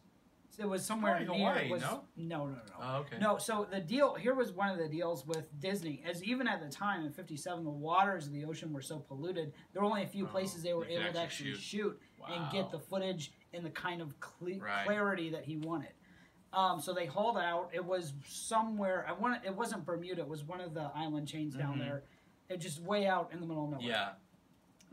it 0.59 0.67
was 0.67 0.85
somewhere 0.85 1.15
Probably 1.15 1.37
near. 1.39 1.49
Hawaii, 1.49 1.65
it 1.67 1.71
was, 1.71 1.81
no? 1.81 2.03
no, 2.17 2.45
no, 2.47 2.51
no. 2.53 2.59
Oh, 2.81 2.97
okay. 2.99 3.17
No, 3.19 3.37
so 3.37 3.65
the 3.71 3.79
deal 3.79 4.15
here 4.15 4.35
was 4.35 4.51
one 4.51 4.69
of 4.69 4.77
the 4.77 4.89
deals 4.89 5.25
with 5.25 5.47
Disney, 5.59 6.03
as 6.05 6.21
even 6.23 6.47
at 6.47 6.61
the 6.61 6.69
time 6.69 7.05
in 7.05 7.11
'57, 7.11 7.63
the 7.63 7.69
waters 7.69 8.27
of 8.27 8.33
the 8.33 8.43
ocean 8.45 8.73
were 8.73 8.81
so 8.81 8.99
polluted. 8.99 9.53
There 9.73 9.81
were 9.81 9.87
only 9.87 10.03
a 10.03 10.07
few 10.07 10.25
Oh, 10.25 10.29
places 10.29 10.61
they 10.63 10.73
were 10.73 10.85
able 10.85 11.03
to 11.13 11.19
actually 11.19 11.51
actually 11.51 11.53
shoot, 11.55 11.99
and 12.29 12.51
get 12.51 12.69
the 12.71 12.79
footage 12.79 13.31
in 13.53 13.63
the 13.63 13.69
kind 13.69 14.01
of 14.01 14.19
cle- 14.19 14.59
Right. 14.59 14.85
clarity 14.85 15.29
that 15.31 15.45
he 15.45 15.57
wanted. 15.57 15.93
Um, 16.53 16.81
so 16.81 16.93
they 16.93 17.05
hauled 17.05 17.37
out. 17.37 17.69
It 17.73 17.83
was 17.83 18.13
somewhere. 18.27 19.05
I 19.07 19.13
want. 19.13 19.45
It 19.45 19.55
wasn't 19.55 19.85
Bermuda. 19.85 20.21
It 20.23 20.27
was 20.27 20.43
one 20.43 20.59
of 20.59 20.73
the 20.73 20.91
island 20.93 21.27
chains 21.29 21.55
down 21.55 21.75
Mhm. 21.77 21.79
there. 21.79 22.03
It 22.49 22.57
just 22.57 22.81
way 22.81 23.07
out 23.07 23.31
in 23.31 23.39
the 23.39 23.45
middle 23.45 23.63
of 23.63 23.71
nowhere. 23.71 23.87
Yeah. 23.87 24.09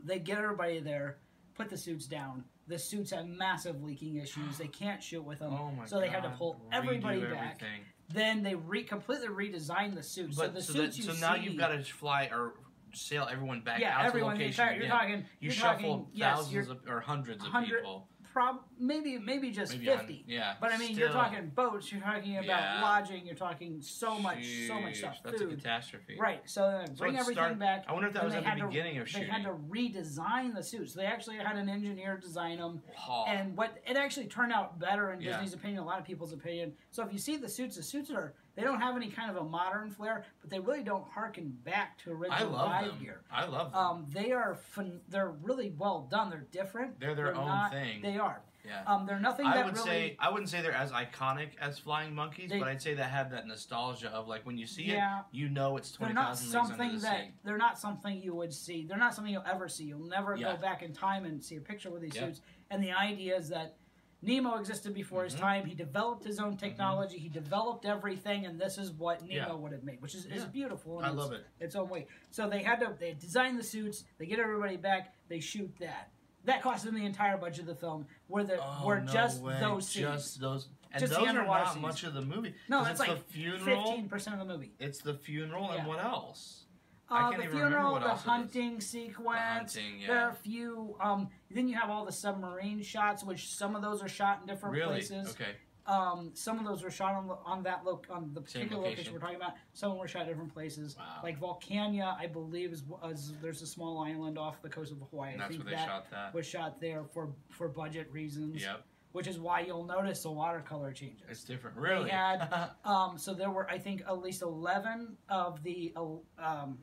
They 0.01 0.19
get 0.19 0.37
everybody 0.37 0.79
there, 0.79 1.19
put 1.55 1.69
the 1.69 1.77
suits 1.77 2.05
down. 2.07 2.45
The 2.69 2.77
suits 2.77 3.09
have 3.11 3.25
massive 3.25 3.81
leaking 3.83 4.17
issues. 4.17 4.59
They 4.59 4.67
can't 4.67 5.01
shoot 5.01 5.23
with 5.23 5.39
them. 5.39 5.53
Oh 5.53 5.71
my 5.71 5.85
so 5.85 5.99
they 5.99 6.07
had 6.07 6.21
to 6.21 6.29
pull 6.29 6.53
Redo 6.71 6.77
everybody 6.77 7.19
back. 7.21 7.31
everything. 7.31 7.81
Then 8.13 8.43
they 8.43 8.53
re- 8.53 8.83
completely 8.83 9.27
redesigned 9.27 9.95
the 9.95 10.03
suits. 10.03 10.37
so 10.37 10.47
the 10.47 10.61
so, 10.61 10.73
suits 10.73 10.97
that, 10.97 11.03
you 11.03 11.13
so 11.13 11.19
now 11.19 11.35
you've 11.35 11.57
got 11.57 11.69
to 11.69 11.83
fly 11.83 12.29
or 12.31 12.53
sail 12.93 13.27
everyone 13.31 13.61
back 13.61 13.79
yeah, 13.81 13.97
out 13.99 14.05
everyone. 14.05 14.33
to 14.33 14.37
The 14.37 14.43
location 14.45 14.63
entire, 14.63 14.75
you're 14.77 14.85
again. 14.85 14.97
talking. 14.99 15.15
you 15.17 15.25
you're 15.41 15.51
shuffle 15.51 15.97
talking, 15.97 16.19
thousands 16.19 16.53
you're 16.53 16.63
of, 16.71 16.77
or 16.87 16.99
hundreds 17.01 17.43
of 17.43 17.51
people. 17.63 18.07
Prob 18.39 18.59
maybe 18.79 19.17
maybe 19.19 19.51
just 19.51 19.73
Maybe 19.73 19.89
on- 19.91 19.97
fifty. 19.99 20.23
yeah. 20.25 20.55
But 20.61 20.71
I 20.71 20.77
mean, 20.77 20.95
you're 20.95 21.09
talking 21.09 21.49
boats. 21.49 21.91
You're 21.91 21.99
talking 22.01 22.37
about 22.37 22.45
Yeah. 22.47 22.81
lodging. 22.81 23.25
You're 23.25 23.35
talking 23.35 23.81
so 23.81 24.17
much, 24.17 24.45
so 24.67 24.79
much 24.79 24.97
stuff. 24.99 25.17
That's 25.23 25.41
a 25.41 25.47
catastrophe. 25.47 26.15
Right. 26.17 26.41
So 26.49 26.61
then 26.85 26.95
bring 26.95 27.15
it 27.15 27.19
everything 27.19 27.35
started- 27.43 27.59
back. 27.59 27.83
I 27.87 27.91
wonder 27.93 28.07
if 28.07 28.13
that 28.13 28.23
was 28.23 28.33
at 28.35 28.43
the 28.43 28.49
had 28.49 28.59
to- 28.59 28.67
beginning 28.67 28.97
of 28.99 29.11
They 29.11 29.25
had 29.25 29.43
to 29.43 29.49
redesign 29.51 30.53
the 30.55 30.63
suits. 30.63 30.93
They 30.93 31.05
actually 31.05 31.37
had 31.37 31.57
an 31.57 31.67
engineer 31.67 32.17
design 32.17 32.59
them. 32.59 32.81
And 33.27 33.57
what 33.57 33.77
it 33.85 33.97
actually 33.97 34.27
turned 34.27 34.53
out 34.53 34.79
better 34.79 35.11
in 35.11 35.19
Yeah. 35.21 35.31
Disney's 35.31 35.53
opinion, 35.53 35.79
a 35.81 35.85
lot 35.85 35.99
of 35.99 36.05
people's 36.05 36.31
opinion. 36.31 36.73
So 36.91 37.05
if 37.05 37.11
you 37.11 37.19
see 37.19 37.35
the 37.35 37.49
suits, 37.49 37.75
the 37.75 37.83
suits 37.83 38.09
are 38.09 38.33
they 38.59 38.65
don't 38.65 38.81
have 38.81 38.95
any 38.97 39.09
kind 39.09 39.31
of 39.31 39.37
a 39.37 39.43
modern 39.43 39.89
flair, 39.89 40.25
but 40.41 40.49
they 40.49 40.59
really 40.59 40.83
don't 40.83 41.07
harken 41.09 41.57
back 41.63 41.97
to 41.99 42.11
I 42.11 42.13
original 42.13 42.51
love 42.51 42.69
dive 42.69 42.99
them. 42.99 43.15
I 43.31 43.45
love 43.45 43.71
them. 43.71 43.79
Um, 43.81 44.05
they 44.11 44.31
are 44.33 44.55
fun, 44.55 44.99
they're 45.07 45.29
really 45.41 45.73
well 45.77 46.07
done. 46.11 46.29
They're 46.29 46.45
different. 46.51 46.99
They're 46.99 47.15
their 47.15 47.33
own 47.35 47.45
not- 47.47 47.71
thing. 47.71 48.01
They 48.01 48.17
are. 48.17 48.41
yeah. 48.65 48.83
Um, 48.85 49.05
they're 49.05 49.19
nothing 49.19 49.45
I 49.45 49.63
would 49.63 49.75
really. 49.75 49.85
say 49.89 50.17
I 50.19 50.29
wouldn't 50.29 50.49
say 50.49 50.61
they're 50.61 50.73
as 50.73 50.91
iconic 50.91 51.51
as 51.61 51.79
flying 51.79 52.13
monkeys, 52.13 52.49
They- 52.49 52.59
but 52.59 52.67
I'd 52.67 52.81
say 52.81 52.93
they 52.93 53.03
have 53.03 53.31
that 53.31 53.47
nostalgia 53.47 54.09
of 54.09 54.27
like 54.27 54.45
when 54.45 54.57
you 54.57 54.67
see 54.67 54.83
Yeah. 54.83 55.19
it, 55.19 55.25
you 55.31 55.47
know 55.47 55.77
it's 55.77 55.91
they're 55.91 56.09
twenty 56.09 56.13
thousand 56.15 56.47
leagues 56.47 56.55
under 56.55 56.67
something 56.67 56.95
the 56.95 57.01
that 57.01 57.25
sea. 57.27 57.33
they're 57.45 57.57
not 57.57 57.79
something 57.79 58.21
you 58.21 58.35
would 58.35 58.53
see. 58.53 58.85
They're 58.85 58.97
not 58.97 59.13
something 59.13 59.31
you'll 59.31 59.43
ever 59.49 59.69
see. 59.69 59.85
You'll 59.85 59.99
never 59.99 60.35
Yeah. 60.35 60.55
go 60.55 60.61
back 60.61 60.83
in 60.83 60.91
time 60.93 61.23
and 61.23 61.41
see 61.41 61.55
a 61.55 61.61
picture 61.61 61.89
with 61.89 62.01
these 62.01 62.13
Yep. 62.15 62.25
suits. 62.25 62.41
And 62.69 62.83
the 62.83 62.91
idea 62.91 63.37
is 63.37 63.47
that 63.49 63.75
Nemo 64.21 64.55
existed 64.57 64.93
before 64.93 65.23
his 65.23 65.33
Mhm. 65.35 65.39
time. 65.39 65.65
He 65.65 65.73
developed 65.75 66.25
his 66.25 66.39
own 66.39 66.57
technology. 66.57 67.17
He 67.17 67.29
developed 67.29 67.85
everything, 67.85 68.45
and 68.45 68.59
this 68.59 68.77
is 68.77 68.91
what 68.91 69.21
Nemo 69.21 69.33
Yeah. 69.33 69.53
would 69.53 69.71
have 69.71 69.83
made, 69.83 70.01
which 70.01 70.13
is, 70.15 70.25
is 70.25 70.43
beautiful. 70.45 70.99
I 70.99 71.09
love 71.09 71.31
it. 71.31 71.45
its 71.59 71.75
own 71.75 71.87
way. 71.89 72.07
So 72.29 72.49
they 72.49 72.61
had 72.61 72.79
to 72.81 72.95
they 72.99 73.13
design 73.13 73.55
the 73.55 73.63
suits, 73.63 74.03
they 74.17 74.25
get 74.25 74.39
everybody 74.39 74.75
back, 74.77 75.15
they 75.29 75.39
shoot 75.39 75.73
that. 75.79 76.11
That 76.45 76.61
cost 76.61 76.85
them 76.85 76.95
the 76.95 77.05
entire 77.05 77.37
budget 77.37 77.61
of 77.61 77.65
the 77.67 77.75
film, 77.75 78.07
where 78.27 78.43
the 78.43 78.57
Oh, 78.61 78.85
were 78.85 78.99
no 79.01 79.11
just 79.11 79.41
way. 79.41 79.57
those 79.59 79.87
scenes. 79.87 80.07
Just 80.07 80.39
those. 80.41 80.69
And 80.91 80.99
Just 81.01 81.13
the 81.13 81.19
those 81.19 81.27
are 81.27 81.29
underwater 81.29 81.63
not 81.65 81.73
scenes. 81.73 81.81
much 81.83 82.03
of 82.03 82.13
the 82.15 82.21
movie. 82.21 82.55
No, 82.67 82.79
that's 82.83 82.99
it's 82.99 83.07
like 83.09 83.17
the 83.17 83.23
funeral. 83.31 83.85
fifteen 83.85 84.09
percent 84.09 84.41
of 84.41 84.47
the 84.47 84.53
movie. 84.53 84.73
It's 84.79 84.99
the 84.99 85.13
funeral 85.13 85.69
and 85.71 85.85
what 85.87 86.03
else? 86.03 86.65
I 87.11 87.27
Uh, 87.27 87.29
can't 87.31 87.37
the 87.41 87.47
even 87.47 87.57
funeral, 87.57 87.95
the 87.95 88.01
else 88.07 88.19
it 88.19 88.23
is. 88.23 88.25
hunting 88.29 88.81
sequence. 88.81 89.39
hunting, 89.75 90.01
There 90.07 90.19
are 90.25 90.29
a 90.29 90.33
few. 90.33 90.95
Um, 91.01 91.29
then 91.49 91.67
you 91.67 91.75
have 91.75 91.89
all 91.89 92.05
the 92.05 92.11
submarine 92.11 92.81
shots, 92.83 93.23
which 93.23 93.47
some 93.55 93.75
of 93.75 93.81
those 93.81 94.01
are 94.03 94.07
shot 94.09 94.41
in 94.41 94.47
different 94.47 94.75
Really? 94.75 94.89
places. 94.93 95.31
Okay. 95.31 95.55
Um, 95.87 96.29
some 96.35 96.59
of 96.59 96.65
those 96.65 96.83
were 96.83 96.91
shot 96.91 97.15
on 97.15 97.31
on 97.45 97.63
that 97.63 97.83
look 97.83 98.05
on 98.11 98.31
the 98.35 98.41
particular 98.41 98.77
location. 98.83 98.89
location. 98.91 99.13
we're 99.13 99.19
talking 99.19 99.35
about. 99.37 99.53
Some 99.73 99.97
were 99.97 100.07
shot 100.07 100.23
in 100.23 100.27
different 100.27 100.53
places. 100.53 100.95
Wow. 100.95 101.21
Like 101.23 101.39
Vulcania, 101.39 102.15
I 102.15 102.27
believe 102.27 102.71
is, 102.71 102.83
is 103.09 103.33
there's 103.41 103.63
a 103.63 103.67
small 103.67 104.03
island 104.03 104.37
off 104.37 104.61
the 104.61 104.69
coast 104.69 104.91
of 104.91 104.99
Hawaii. 105.09 105.33
And 105.33 105.41
I 105.41 105.45
that's 105.45 105.55
think 105.55 105.65
where 105.65 105.71
they 105.73 105.77
that 105.77 105.87
shot 105.87 106.11
that. 106.11 106.33
was 106.35 106.45
shot 106.45 106.79
there 106.79 107.03
for 107.05 107.33
for 107.49 107.67
budget 107.69 108.11
reasons. 108.11 108.61
Yep. 108.61 108.83
Which 109.13 109.25
is 109.25 109.39
why 109.39 109.61
you'll 109.61 109.85
notice 109.85 110.21
the 110.21 110.29
watercolor 110.31 110.91
changes. 110.93 111.25
It's 111.27 111.43
different. 111.43 111.75
Really? 111.77 112.11
had- 112.11 112.69
Um, 112.85 113.17
so 113.17 113.33
there 113.33 113.49
were, 113.49 113.67
I 113.67 113.79
think, 113.79 114.01
at 114.01 114.19
least 114.19 114.43
eleven 114.43 115.17
of 115.29 115.63
the, 115.63 115.91
um, 116.37 116.77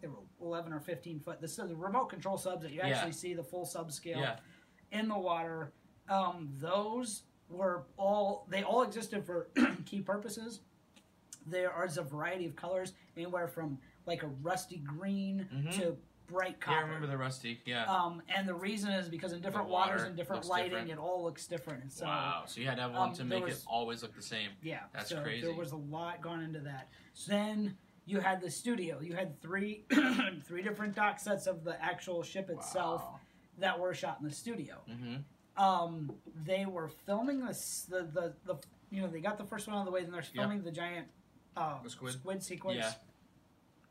There 0.00 0.10
were 0.10 0.16
eleven 0.40 0.72
or 0.72 0.80
fifteen 0.80 1.20
foot. 1.20 1.40
This 1.40 1.52
is 1.58 1.68
the 1.68 1.76
remote 1.76 2.06
control 2.06 2.36
subs 2.38 2.62
that 2.62 2.72
you 2.72 2.78
Yeah. 2.78 2.88
actually 2.88 3.12
see 3.12 3.34
the 3.34 3.44
full 3.44 3.66
subscale 3.66 4.16
yeah. 4.18 4.36
in 4.92 5.08
the 5.08 5.18
water. 5.18 5.72
Um, 6.08 6.48
those 6.58 7.22
were 7.48 7.84
all 7.96 8.46
they 8.48 8.62
all 8.62 8.82
existed 8.82 9.24
for 9.24 9.48
key 9.84 10.00
purposes. 10.00 10.60
There 11.46 11.72
is 11.84 11.98
a 11.98 12.02
variety 12.02 12.46
of 12.46 12.56
colors, 12.56 12.92
anywhere 13.16 13.48
from 13.48 13.78
like 14.06 14.22
a 14.22 14.28
rusty 14.28 14.78
green 14.78 15.46
Mhm. 15.52 15.72
to 15.78 15.96
bright 16.26 16.56
Yeah. 16.66 16.74
I 16.74 16.80
remember 16.82 17.06
the 17.08 17.18
rusty. 17.18 17.60
Yeah. 17.64 17.84
Um, 17.86 18.22
and 18.28 18.48
the 18.48 18.54
reason 18.54 18.92
is 18.92 19.08
because 19.08 19.32
in 19.32 19.40
different 19.40 19.68
water 19.68 19.92
waters 19.94 20.06
and 20.06 20.16
different 20.16 20.44
lighting, 20.46 20.70
different. 20.70 20.90
it 20.92 20.98
all 20.98 21.24
looks 21.24 21.46
different. 21.48 21.82
And 21.82 21.92
so, 21.92 22.06
wow. 22.06 22.44
So 22.46 22.60
you 22.60 22.68
had 22.68 22.76
to 22.76 22.82
have 22.82 22.92
one 22.92 23.08
um, 23.10 23.14
to 23.16 23.24
make 23.24 23.44
was- 23.44 23.58
it 23.58 23.64
always 23.66 24.02
look 24.02 24.14
the 24.14 24.22
same. 24.22 24.50
yeah, 24.62 24.84
That's 24.92 25.10
so 25.10 25.22
crazy. 25.22 25.46
There 25.46 25.56
was 25.56 25.72
a 25.72 25.76
lot 25.76 26.20
gone 26.22 26.40
into 26.42 26.60
that. 26.60 26.88
Then 27.26 27.76
you 28.10 28.18
had 28.20 28.40
the 28.40 28.50
studio. 28.50 29.00
You 29.00 29.14
had 29.14 29.40
three 29.40 29.84
three 30.46 30.62
different 30.62 30.94
dock 30.96 31.20
sets 31.20 31.46
of 31.46 31.62
the 31.64 31.80
actual 31.82 32.22
ship 32.22 32.50
itself 32.50 33.04
that 33.58 33.78
were 33.78 33.94
shot 33.94 34.18
in 34.20 34.28
the 34.28 34.34
studio. 34.34 34.76
Mm-hmm. 34.90 35.62
Um, 35.62 36.12
they 36.44 36.66
were 36.66 36.88
filming 37.06 37.44
this 37.46 37.86
the, 37.88 38.02
the 38.02 38.34
the 38.46 38.56
you 38.90 39.00
know 39.02 39.08
they 39.08 39.20
got 39.20 39.38
the 39.38 39.44
first 39.44 39.66
one 39.68 39.76
out 39.76 39.80
of 39.80 39.86
the 39.86 39.92
way. 39.92 40.02
Then 40.02 40.10
they're 40.12 40.22
filming 40.22 40.62
the 40.62 40.72
giant 40.72 41.06
uh, 41.56 41.74
The 41.84 41.90
squid? 41.90 42.42
sequence. 42.42 42.78
Yeah. 42.78 42.92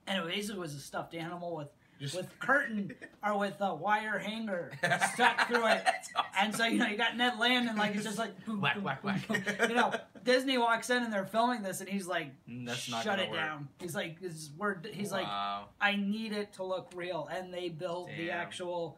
And 0.07 0.23
it 0.25 0.27
basically 0.33 0.59
was 0.59 0.73
a 0.73 0.79
stuffed 0.79 1.13
animal 1.13 1.55
with 1.55 1.67
Just 2.01 2.15
with 2.15 2.27
curtain 2.39 2.93
or 3.23 3.37
with 3.37 3.55
a 3.61 3.73
wire 3.75 4.17
hanger 4.17 4.71
stuck 5.13 5.47
through 5.47 5.67
it. 5.67 5.83
Awesome. 6.15 6.25
And 6.37 6.55
so 6.55 6.65
you 6.65 6.79
know 6.79 6.87
you 6.87 6.97
got 6.97 7.15
Ned 7.15 7.37
Land 7.39 7.69
and 7.69 7.77
like 7.77 7.95
it's 7.95 8.03
just 8.05 8.17
like 8.17 8.43
boom, 8.45 8.59
Whack, 8.59 8.75
boom, 8.75 8.83
whack, 8.85 9.01
boom, 9.03 9.11
whack. 9.13 9.27
boom. 9.59 9.69
You 9.69 9.75
know 9.75 9.93
Disney 10.23 10.57
walks 10.57 10.89
in 10.89 11.03
and 11.03 11.11
they're 11.11 11.25
filming 11.25 11.61
this 11.61 11.79
and 11.81 11.89
he's 11.89 12.07
like 12.07 12.31
Mm, 12.49 12.65
That's 12.67 12.89
not 12.89 13.03
shut 13.03 13.19
it 13.19 13.29
work. 13.29 13.39
down. 13.39 13.67
He's 13.79 13.95
like 13.95 14.19
this 14.21 14.33
is 14.33 14.51
we're 14.57 14.77
he's 14.91 15.11
like. 15.11 15.27
I 15.27 15.95
need 15.97 16.33
it 16.33 16.53
to 16.53 16.63
look 16.63 16.91
real 16.95 17.27
and 17.31 17.53
they 17.53 17.69
built 17.69 18.09
the 18.17 18.31
actual 18.31 18.97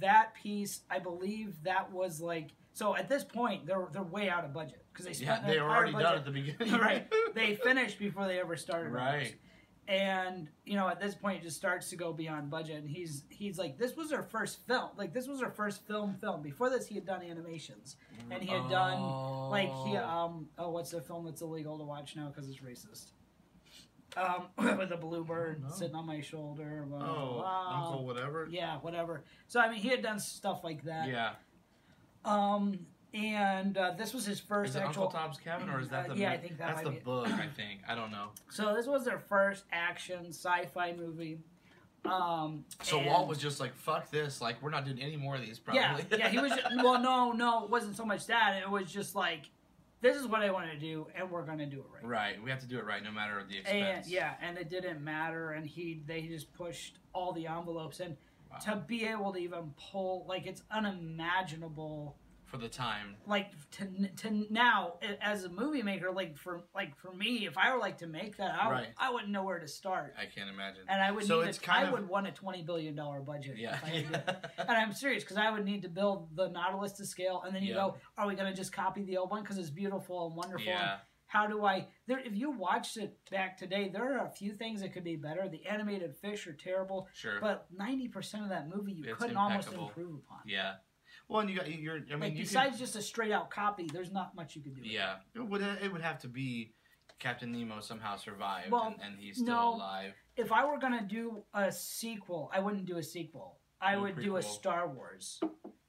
that 0.00 0.34
piece. 0.34 0.80
I 0.90 0.98
believe 0.98 1.54
that 1.64 1.92
was 1.92 2.20
like 2.20 2.50
so 2.72 2.94
at 2.96 3.08
this 3.08 3.24
point 3.24 3.66
they're 3.66 3.86
they're 3.92 4.02
way 4.02 4.28
out 4.28 4.44
of 4.44 4.52
budget 4.52 4.84
because 4.92 5.06
they 5.06 5.24
yeah, 5.24 5.36
spent 5.36 5.46
they 5.48 5.60
were 5.60 5.68
already 5.70 5.92
budget. 5.92 6.08
done 6.08 6.18
at 6.18 6.24
the 6.24 6.30
beginning. 6.62 6.80
right. 6.80 7.06
They 7.34 7.54
finished 7.56 7.98
before 7.98 8.26
they 8.26 8.38
ever 8.38 8.56
started. 8.56 8.90
right? 8.92 9.34
Right. 9.88 9.94
And 9.96 10.48
you 10.64 10.76
know, 10.76 10.88
at 10.88 11.00
this 11.00 11.14
point, 11.14 11.40
it 11.40 11.42
just 11.44 11.56
starts 11.56 11.88
to 11.90 11.96
go 11.96 12.12
beyond 12.12 12.50
budget. 12.50 12.76
And 12.76 12.88
he's 12.90 13.24
he's 13.30 13.58
like, 13.58 13.78
this 13.78 13.96
was 13.96 14.12
our 14.12 14.22
first 14.22 14.66
film. 14.66 14.90
Like 14.96 15.12
this 15.14 15.26
was 15.26 15.42
our 15.42 15.50
first 15.50 15.86
film. 15.86 16.14
Film 16.20 16.42
before 16.42 16.68
this, 16.70 16.86
he 16.86 16.94
had 16.94 17.06
done 17.06 17.22
animations, 17.22 17.96
and 18.30 18.42
he 18.42 18.48
had 18.50 18.68
done 18.68 19.00
like 19.50 19.68
he 19.86 19.96
Oh. 19.96 20.08
um 20.08 20.48
oh 20.58 20.70
what's 20.70 20.90
the 20.90 21.00
film 21.00 21.24
that's 21.24 21.40
illegal 21.40 21.78
to 21.78 21.84
watch 21.84 22.16
now 22.16 22.28
because 22.28 22.48
it's 22.48 22.58
racist. 22.58 23.12
Um, 24.16 24.46
with 24.78 24.90
a 24.90 24.96
bluebird 24.96 25.60
Oh, 25.64 25.68
no. 25.68 25.74
sitting 25.74 25.94
on 25.94 26.06
my 26.06 26.20
shoulder. 26.22 26.84
blah, 26.88 26.98
blah, 26.98 27.08
Oh, 27.08 27.32
blah. 27.34 27.86
Uncle 27.88 28.06
whatever. 28.06 28.48
Yeah, 28.50 28.76
whatever. 28.78 29.22
So 29.48 29.60
I 29.60 29.68
mean, 29.70 29.80
he 29.80 29.88
had 29.88 30.02
done 30.02 30.18
stuff 30.18 30.64
like 30.64 30.82
that. 30.84 31.08
Yeah. 31.08 31.32
Um, 32.24 32.80
and 33.14 33.76
uh, 33.76 33.92
this 33.96 34.12
was 34.12 34.24
his 34.26 34.38
first 34.40 34.70
Is 34.70 34.76
it 34.76 34.80
actual. 34.82 35.04
Uncle 35.04 35.18
Tom's 35.20 35.38
Cabin 35.38 35.68
or 35.70 35.80
is 35.80 35.88
that 35.88 36.10
Uh, 36.10 36.14
the 36.14 36.20
yeah, 36.20 36.32
I 36.32 36.36
think 36.38 36.58
that 36.58 36.66
that's 36.68 36.76
might 36.76 36.84
the 36.84 36.90
be 36.90 36.96
it. 36.98 37.04
book? 37.04 37.26
I 37.28 37.46
think 37.46 37.80
I 37.88 37.94
don't 37.94 38.10
know. 38.10 38.28
So 38.50 38.74
this 38.74 38.86
was 38.86 39.04
their 39.04 39.18
first 39.18 39.64
action 39.72 40.26
sci-fi 40.28 40.92
movie. 40.92 41.38
Um, 42.04 42.64
So 42.82 42.98
and- 42.98 43.06
Walt 43.06 43.28
was 43.28 43.38
just 43.38 43.60
like, 43.60 43.74
"Fuck 43.74 44.10
this! 44.10 44.40
Like, 44.40 44.62
we're 44.62 44.70
not 44.70 44.84
doing 44.84 45.00
any 45.02 45.16
more 45.16 45.34
of 45.34 45.40
these." 45.40 45.58
Probably. 45.58 45.80
yeah, 45.82 45.98
yeah. 46.16 46.28
He 46.28 46.38
was 46.38 46.52
ju- 46.52 46.60
well, 46.76 47.00
no, 47.00 47.32
no, 47.32 47.64
it 47.64 47.70
wasn't 47.70 47.96
so 47.96 48.04
much 48.04 48.26
that. 48.26 48.60
It 48.62 48.70
was 48.70 48.90
just 48.90 49.14
like, 49.16 49.50
this 50.00 50.16
is 50.16 50.26
what 50.26 50.40
I 50.42 50.50
want 50.50 50.70
to 50.70 50.78
do, 50.78 51.08
and 51.16 51.28
we're 51.30 51.42
gonna 51.42 51.66
do 51.66 51.78
it 51.80 51.86
right. 51.92 52.04
right. 52.04 52.42
We 52.42 52.50
have 52.50 52.60
to 52.60 52.66
do 52.66 52.78
it 52.78 52.84
right, 52.84 53.02
no 53.02 53.10
matter 53.10 53.42
the 53.46 53.56
And 53.58 53.66
expense. 53.66 54.08
yeah, 54.08 54.34
and 54.40 54.56
it 54.56 54.70
didn't 54.70 55.02
matter, 55.02 55.50
and 55.50 55.66
he 55.66 56.00
they 56.06 56.22
just 56.22 56.52
pushed 56.54 56.98
all 57.12 57.32
the 57.32 57.46
envelopes, 57.48 57.98
and 58.00 58.16
Wow. 58.50 58.58
to 58.58 58.76
be 58.76 59.04
able 59.04 59.32
to 59.32 59.38
even 59.40 59.74
pull 59.90 60.24
like 60.28 60.46
it's 60.46 60.62
unimaginable. 60.70 62.16
For 62.48 62.56
the 62.56 62.68
time. 62.68 63.16
Like 63.26 63.50
to 63.72 64.08
to 64.22 64.46
now 64.50 64.94
as 65.20 65.44
a 65.44 65.50
movie 65.50 65.82
maker, 65.82 66.10
like 66.10 66.36
for 66.36 66.62
like 66.74 66.96
for 66.96 67.12
me, 67.12 67.46
if 67.46 67.58
I 67.58 67.72
were 67.74 67.78
like 67.78 67.98
to 67.98 68.06
make 68.06 68.38
that, 68.38 68.54
I, 68.58 68.70
Right. 68.70 68.88
I 68.96 69.10
wouldn't 69.10 69.30
know 69.30 69.44
where 69.44 69.58
to 69.58 69.68
start. 69.68 70.14
I 70.18 70.24
can't 70.24 70.48
imagine. 70.48 70.82
and 70.88 71.02
I 71.02 71.10
would 71.10 71.24
So 71.26 71.40
need 71.42 71.48
it's 71.48 71.58
a, 71.58 71.60
kind 71.60 71.84
I 71.84 71.88
of- 71.88 71.92
would 71.92 72.08
want 72.08 72.26
a 72.26 72.30
twenty 72.32 72.62
billion 72.62 72.94
dollar 72.94 73.20
budget. 73.20 73.58
yeah. 73.58 73.74
if 73.76 73.84
I 73.84 73.88
had 73.88 74.04
to 74.06 74.08
do 74.08 74.14
it. 74.14 74.50
And 74.60 74.70
I'm 74.70 74.92
serious 74.94 75.24
because 75.24 75.36
I 75.36 75.50
would 75.50 75.64
need 75.66 75.82
to 75.82 75.88
build 75.90 76.34
the 76.34 76.48
Nautilus 76.48 76.92
to 76.92 77.04
scale, 77.04 77.42
and 77.44 77.54
then 77.54 77.62
you 77.62 77.70
Yeah. 77.74 77.88
go, 77.88 77.96
"Are 78.16 78.26
we 78.26 78.34
going 78.34 78.50
to 78.50 78.56
just 78.56 78.72
copy 78.72 79.02
the 79.04 79.18
old 79.18 79.30
one 79.30 79.42
because 79.42 79.58
it's 79.58 79.68
beautiful 79.70 80.26
and 80.28 80.34
wonderful?" 80.36 80.60
And 80.72 80.80
yeah. 80.80 80.98
how 81.26 81.46
do 81.46 81.66
I? 81.66 81.88
There, 82.06 82.18
if 82.20 82.34
you 82.34 82.50
watched 82.50 82.96
it 82.96 83.18
back 83.30 83.58
today, 83.58 83.90
there 83.90 84.18
are 84.18 84.24
a 84.26 84.30
few 84.30 84.54
things 84.54 84.80
that 84.80 84.94
could 84.94 85.04
be 85.04 85.16
better. 85.16 85.50
The 85.50 85.66
animated 85.66 86.16
fish 86.16 86.46
are 86.46 86.54
terrible, 86.54 87.08
Sure. 87.12 87.40
but 87.42 87.66
ninety 87.70 88.08
percent 88.08 88.44
of 88.44 88.48
that 88.48 88.68
movie 88.74 88.92
you 88.92 89.04
It's 89.04 89.18
couldn't 89.18 89.36
almost 89.36 89.70
improve 89.70 90.14
upon. 90.14 90.38
yeah. 90.46 90.76
Well, 91.28 91.40
and 91.40 91.50
you 91.50 91.56
got 91.56 91.70
you're. 91.70 91.96
I 91.96 92.12
mean, 92.12 92.20
like 92.20 92.32
you 92.34 92.40
besides 92.44 92.78
just 92.78 92.96
a 92.96 93.02
straight 93.02 93.32
out 93.32 93.50
copy, 93.50 93.88
there's 93.92 94.10
not 94.12 94.34
much 94.34 94.56
you 94.56 94.62
could 94.62 94.74
do. 94.74 94.80
Yeah. 94.82 95.16
It 95.34 95.40
would. 95.40 95.62
It 95.62 95.92
would 95.92 96.00
have 96.00 96.18
to 96.20 96.28
be 96.28 96.72
Captain 97.18 97.52
Nemo 97.52 97.80
somehow 97.80 98.16
survived, 98.16 98.70
Well, 98.70 98.86
and, 98.86 98.96
and 99.02 99.18
he's 99.18 99.36
still 99.36 99.46
no. 99.46 99.74
alive. 99.74 100.12
If 100.36 100.52
I 100.52 100.64
were 100.64 100.78
gonna 100.78 101.02
do 101.06 101.44
a 101.52 101.70
sequel, 101.70 102.50
I 102.54 102.60
wouldn't 102.60 102.86
do 102.86 102.98
a 102.98 103.02
sequel. 103.02 103.58
I 103.80 103.92
Do 103.94 103.98
a 103.98 104.02
would 104.02 104.20
do 104.20 104.36
a. 104.36 104.42
Star 104.42 104.88
Wars. 104.88 105.40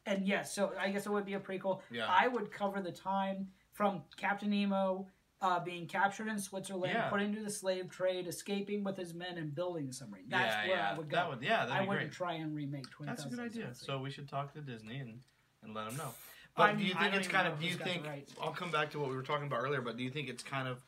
And 0.06 0.28
yes, 0.28 0.54
so 0.54 0.74
I 0.80 0.90
guess 0.90 1.06
it 1.06 1.12
would 1.12 1.26
be 1.26 1.36
a 1.36 1.40
prequel. 1.40 1.82
Yeah. 1.92 2.08
I 2.10 2.28
would 2.28 2.52
cover 2.52 2.82
the 2.82 2.92
time 2.92 3.48
from 3.74 4.02
Captain 4.18 4.50
Nemo 4.50 5.08
uh, 5.42 5.60
being 5.64 5.88
captured 5.88 6.28
in 6.28 6.38
Switzerland, 6.40 6.94
Yeah. 6.94 7.10
put 7.10 7.22
into 7.22 7.42
the 7.42 7.50
slave 7.50 7.90
trade, 7.90 8.28
escaping 8.28 8.84
with 8.84 8.98
his 8.98 9.14
men, 9.14 9.38
and 9.38 9.56
building 9.56 9.88
a 9.90 9.94
submarine. 9.94 10.26
That's 10.28 10.54
yeah, 10.54 10.68
where 10.68 10.78
yeah. 10.78 10.92
I 10.92 10.98
would 10.98 11.10
go. 11.10 11.16
That 11.16 11.30
would. 11.30 11.42
Yeah, 11.42 11.66
that'd 11.66 11.72
I 11.72 11.82
be 11.82 11.88
wouldn't 11.88 12.08
great. 12.08 12.16
try 12.18 12.34
and 12.34 12.54
remake 12.56 12.90
Twin 12.90 13.08
That's 13.08 13.26
a 13.26 13.30
good 13.30 13.40
idea. 13.40 13.70
So 13.74 14.00
we 14.00 14.10
should 14.12 14.28
talk 14.28 14.54
to 14.54 14.62
Disney 14.62 14.98
and, 14.98 15.20
and 15.64 15.74
let 15.74 15.88
them 15.88 15.98
know. 15.98 16.14
But 16.58 16.64
I'm- 16.64 16.78
do 16.78 16.84
you 16.84 16.94
think 16.94 17.14
it's 17.16 17.28
kind 17.28 17.48
of? 17.48 17.60
Do 17.60 17.66
you 17.68 17.76
think? 17.76 18.06
rights. 18.06 18.34
I'll 18.42 18.52
come 18.52 18.70
back 18.72 18.92
to 18.92 19.00
what 19.00 19.10
we 19.10 19.16
were 19.16 19.24
talking 19.24 19.48
about 19.48 19.62
earlier. 19.62 19.82
But 19.82 19.96
do 19.96 20.04
you 20.04 20.10
think 20.10 20.28
it's 20.28 20.44
kind 20.44 20.68
of 20.68 20.84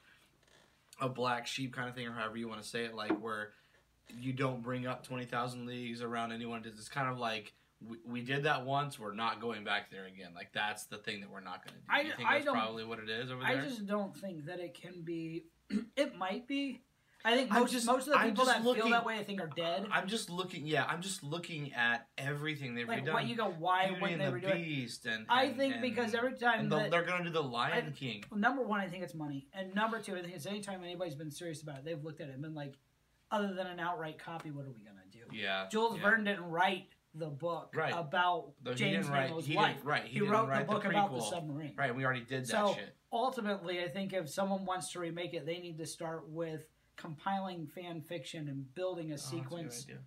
a 1.00 1.08
black 1.08 1.48
sheep 1.48 1.74
kind 1.74 1.88
of 1.88 1.96
thing, 1.96 2.08
or 2.08 2.12
however 2.12 2.38
you 2.38 2.50
want 2.50 2.62
to 2.62 2.68
say 2.68 2.84
it, 2.86 2.94
like 2.94 3.18
where 3.22 3.52
you 4.20 4.34
don't 4.34 4.62
bring 4.62 4.86
up 4.86 5.08
twenty 5.08 5.26
thousand 5.26 5.66
leagues 5.66 6.02
around 6.02 6.34
anyone? 6.34 6.64
It's 6.66 6.90
kind 6.90 7.10
of 7.10 7.18
like. 7.18 7.54
We, 7.88 7.98
we 8.06 8.22
did 8.22 8.44
that 8.44 8.66
once. 8.66 9.00
We're 9.00 9.14
not 9.16 9.42
going 9.42 9.64
back 9.64 9.90
there 9.90 10.06
again. 10.06 10.32
Like 10.36 10.52
that's 10.54 10.86
the 10.86 10.98
thing 10.98 11.22
that 11.22 11.30
we're 11.32 11.40
not 11.42 11.66
going 11.66 11.76
to 11.76 11.82
do. 11.82 11.86
I- 11.90 12.02
you 12.02 12.14
think 12.16 12.30
I 12.30 12.34
that's 12.36 12.46
don't- 12.46 12.56
probably 12.56 12.86
what 12.86 13.00
it 13.00 13.10
is 13.10 13.32
over 13.32 13.42
there? 13.42 13.58
I 13.58 13.62
just 13.66 13.86
don't 13.88 14.16
think 14.16 14.46
that 14.46 14.60
it 14.60 14.74
can 14.74 15.02
be. 15.04 15.46
it 15.96 16.16
might 16.16 16.48
be. 16.48 16.82
I 17.24 17.36
think 17.36 17.52
most, 17.52 17.72
just- 17.72 17.86
most 17.86 18.08
of 18.08 18.14
the 18.14 18.20
people 18.20 18.46
that 18.46 18.64
looking- 18.64 18.82
feel 18.84 18.92
that 18.92 19.06
way, 19.06 19.18
I 19.20 19.24
think, 19.24 19.42
are 19.42 19.50
dead. 19.56 19.86
I'm 19.92 20.08
just 20.08 20.30
looking. 20.32 20.66
Yeah, 20.66 20.86
I'm 20.86 21.02
just 21.02 21.24
looking 21.24 21.72
at 21.74 22.08
everything 22.18 22.74
they've 22.74 22.88
like 22.88 23.06
redone. 23.06 23.14
what 23.14 23.28
you 23.28 23.36
go, 23.36 23.54
why 23.60 23.88
Beauty 23.90 24.14
and 24.14 24.22
they 24.22 24.26
the 24.26 24.32
redo? 24.32 24.54
Beast 24.54 25.06
and, 25.06 25.26
I 25.30 25.50
think 25.50 25.74
and- 25.76 25.82
because 25.84 26.16
every 26.16 26.34
time 26.34 26.68
the, 26.70 26.78
that, 26.78 26.92
they're 26.92 27.04
going 27.06 27.20
to 27.20 27.26
do 27.26 27.30
the 27.34 27.44
Lion 27.44 27.86
I- 27.88 27.92
King. 27.92 28.24
Well, 28.32 28.40
number 28.40 28.64
one, 28.64 28.80
I 28.80 28.88
think 28.88 29.04
it's 29.04 29.14
money, 29.14 29.48
and 29.54 29.74
number 29.76 30.00
two, 30.00 30.16
I 30.16 30.22
think 30.22 30.34
it's 30.36 30.46
anytime 30.48 30.84
anybody's 30.84 31.16
been 31.16 31.32
serious 31.32 31.62
about 31.62 31.78
it, 31.80 31.86
they've 31.86 32.04
looked 32.04 32.22
at 32.22 32.30
it 32.30 32.34
and 32.34 32.42
been 32.42 32.56
like, 32.56 32.74
other 33.30 33.54
than 33.54 33.68
an 33.68 33.80
outright 33.80 34.18
copy, 34.18 34.50
what 34.52 34.66
are 34.66 34.72
we 34.72 34.84
gonna 34.84 34.98
do? 35.12 35.20
Yeah, 35.36 35.68
Jules 35.72 35.98
yeah. 35.98 36.02
Verne 36.04 36.24
didn't 36.24 36.50
write 36.50 36.88
the 37.14 37.28
book 37.28 37.74
Right. 37.76 37.94
about 37.96 38.54
Though 38.64 38.74
James 38.74 39.06
didn't 39.06 39.12
write. 39.12 39.30
Nemo's 39.30 39.46
He 39.46 39.56
life. 39.56 39.82
right. 39.84 40.04
He, 40.06 40.20
He, 40.20 40.22
wrote 40.22 40.54
the 40.54 40.64
book 40.64 40.86
about 40.86 41.14
the 41.14 41.22
submarine. 41.22 41.76
Right, 41.78 41.94
we 41.94 42.06
already 42.06 42.22
did 42.22 42.44
that 42.44 42.48
So 42.48 42.74
shit. 42.74 42.96
ultimately, 43.12 43.84
I 43.84 43.90
think 43.90 44.14
if 44.14 44.30
someone 44.30 44.66
wants 44.66 44.92
to 44.94 45.00
remake 45.00 45.34
it, 45.34 45.46
they 45.46 45.60
need 45.60 45.78
to 45.80 45.86
start 45.86 46.30
with 46.30 46.68
compiling 46.96 47.68
fan 47.68 48.02
fiction 48.02 48.48
and 48.48 48.74
building 48.76 49.10
a 49.12 49.14
Oh, 49.14 49.16
a 49.16 49.18
sequence 49.18 49.84
idea. 49.86 50.00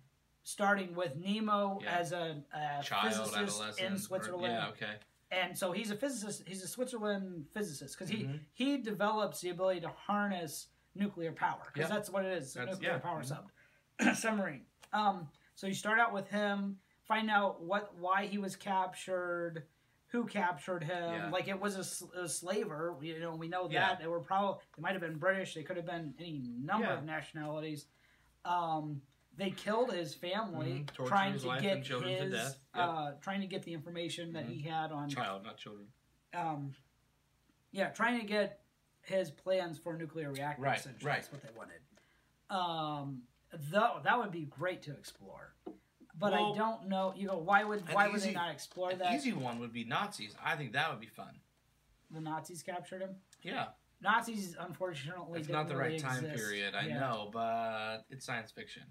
starting 0.43 0.95
with 0.95 1.15
Nemo 1.15 1.79
Yeah. 1.81 1.95
as 1.97 2.11
a, 2.11 2.43
a 2.53 2.81
Child, 2.83 3.13
physicist 3.31 3.79
in 3.79 3.93
or- 3.93 3.97
Switzerland, 3.97 4.53
yeah, 4.53 4.67
okay. 4.69 4.95
and 5.31 5.57
so 5.57 5.71
he's 5.73 5.91
a 5.91 5.95
physicist. 5.95 6.43
He's 6.47 6.63
a 6.63 6.67
Switzerland 6.67 7.47
physicist 7.53 7.97
because 7.97 8.11
Mhm. 8.13 8.39
he 8.53 8.65
he 8.75 8.77
develops 8.77 9.41
the 9.41 9.49
ability 9.49 9.81
to 9.81 9.89
harness 9.89 10.67
nuclear 10.95 11.33
power 11.33 11.61
because 11.73 11.89
Yeah. 11.89 11.95
that's 11.95 12.09
what 12.09 12.25
it 12.25 12.31
is. 12.37 12.55
A 12.55 12.59
That's- 12.59 12.75
nuclear 12.77 12.91
yeah. 12.93 12.97
power 12.99 13.21
Mhm. 13.21 13.25
sub 13.25 13.51
submarine. 14.15 14.65
Um, 14.93 15.29
so 15.55 15.67
you 15.67 15.73
start 15.73 15.99
out 15.99 16.13
with 16.13 16.29
him, 16.29 16.79
find 17.07 17.29
out 17.29 17.61
what 17.63 17.95
why 17.97 18.25
he 18.25 18.37
was 18.37 18.55
captured, 18.55 19.63
who 20.07 20.25
captured 20.25 20.83
him. 20.83 21.13
Yeah. 21.13 21.29
Like 21.29 21.47
it 21.47 21.59
was 21.59 21.75
a 22.15 22.27
slaver. 22.27 22.95
You 23.01 23.19
know, 23.19 23.35
we 23.35 23.47
know 23.47 23.69
Yeah. 23.69 23.89
that 23.89 23.99
they 23.99 24.07
were 24.07 24.19
probably 24.19 24.61
they 24.75 24.81
might 24.81 24.93
have 24.93 25.01
been 25.01 25.17
British. 25.17 25.53
They 25.53 25.63
could 25.63 25.77
have 25.77 25.85
been 25.85 26.13
any 26.19 26.39
number 26.39 26.87
Yeah. 26.87 26.97
of 26.97 27.03
nationalities. 27.03 27.87
Um, 28.43 29.01
they 29.37 29.51
killed 29.51 29.91
his 29.91 30.13
family 30.15 30.85
Mhm. 30.87 31.05
Trying 31.07 31.33
his 31.33 31.43
to 31.43 31.59
get 31.59 31.83
children 31.83 32.15
to 32.17 32.23
his 32.23 32.33
death. 32.33 32.59
Yep. 32.75 32.87
uh, 32.89 33.11
trying 33.21 33.41
to 33.41 33.47
get 33.47 33.63
the 33.63 33.73
information 33.73 34.33
that 34.33 34.45
Mhm. 34.45 34.49
he 34.53 34.61
had 34.61 34.91
on 34.91 35.09
Child, 35.09 35.43
not 35.43 35.57
children. 35.57 35.91
um, 36.33 36.73
yeah, 37.71 37.89
trying 37.89 38.19
to 38.19 38.25
get 38.25 38.61
his 39.01 39.29
plans 39.31 39.77
for 39.77 39.95
nuclear 39.97 40.31
reactors. 40.31 40.63
Right, 40.63 40.85
right. 40.85 41.15
That's 41.15 41.31
what 41.31 41.41
they 41.41 41.51
wanted. 41.51 41.81
Um, 42.49 43.27
though 43.51 43.99
that 44.03 44.17
would 44.17 44.31
be 44.31 44.45
great 44.45 44.81
to 44.83 44.91
explore, 44.93 45.53
but 46.17 46.31
Well, 46.31 46.53
I 46.53 46.57
don't 46.57 46.87
know. 46.87 47.13
You 47.15 47.27
go, 47.29 47.37
why 47.37 47.63
would 47.63 47.83
why 47.93 48.07
would 48.07 48.21
they 48.21 48.31
not 48.33 48.51
explore 48.51 48.91
An 48.91 48.99
that? 48.99 49.13
easy 49.13 49.33
one 49.33 49.59
would 49.59 49.73
be 49.73 49.83
Nazis. 49.83 50.35
I 50.43 50.55
think 50.55 50.73
that 50.73 50.89
would 50.89 50.99
be 50.99 51.07
fun. 51.07 51.39
The 52.11 52.21
Nazis 52.21 52.61
captured 52.63 53.01
him. 53.01 53.15
Yeah, 53.41 53.67
Nazis, 54.01 54.55
unfortunately, 54.59 55.39
it's 55.39 55.49
not 55.49 55.67
the 55.67 55.75
really 55.75 55.93
right 55.93 55.99
time 55.99 56.23
exist. 56.25 56.43
period. 56.43 56.75
I 56.75 56.87
Yeah. 56.87 56.99
know, 56.99 57.29
but 57.33 58.05
it's 58.09 58.25
science 58.25 58.51
fiction. 58.51 58.83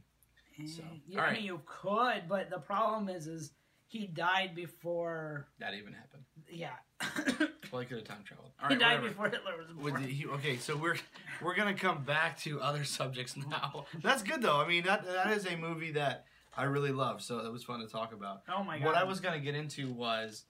So, 0.66 0.82
Eh, 0.82 0.87
yeah, 1.06 1.20
all 1.20 1.26
I 1.30 1.32
mean, 1.32 1.44
you 1.44 1.60
could, 1.66 2.28
but 2.28 2.48
the 2.50 2.58
problem 2.60 3.08
is, 3.08 3.26
is 3.26 3.52
he 3.87 4.06
died 4.06 4.54
before. 4.54 5.48
That 5.58 5.74
even 5.74 5.92
happened. 5.92 6.24
Yeah, 6.48 6.74
Well, 7.72 7.80
he 7.80 7.87
could 7.88 7.98
have 7.98 8.06
time 8.06 8.22
traveled. 8.24 8.52
All 8.62 8.68
he 8.68 8.76
died 8.76 9.00
whatever. 9.00 9.08
before 9.08 9.28
Hitler 9.30 9.56
was 9.56 9.66
born. 9.72 10.02
he- 10.04 10.26
okay, 10.26 10.56
so 10.58 10.76
we're 10.76 10.96
we're 11.42 11.54
gonna 11.56 11.74
come 11.74 12.04
back 12.04 12.38
to 12.40 12.60
other 12.60 12.84
subjects 12.98 13.37
now. 13.37 13.87
That's 14.02 14.22
good 14.22 14.42
though. 14.42 14.60
I 14.60 14.68
mean, 14.68 14.84
that 14.84 15.04
that 15.06 15.32
is 15.32 15.46
a 15.46 15.56
movie 15.56 15.92
that 15.92 16.26
I 16.56 16.64
really 16.64 16.92
love, 16.92 17.22
so 17.22 17.38
it 17.40 17.52
was 17.52 17.64
fun 17.64 17.80
to 17.80 17.86
talk 17.86 18.12
about. 18.12 18.42
oh 18.48 18.62
my 18.62 18.78
god! 18.78 18.86
What 18.86 18.96
I 18.96 19.04
was 19.04 19.20
gonna 19.20 19.40
get 19.40 19.54
into 19.54 19.92
was 19.92 20.44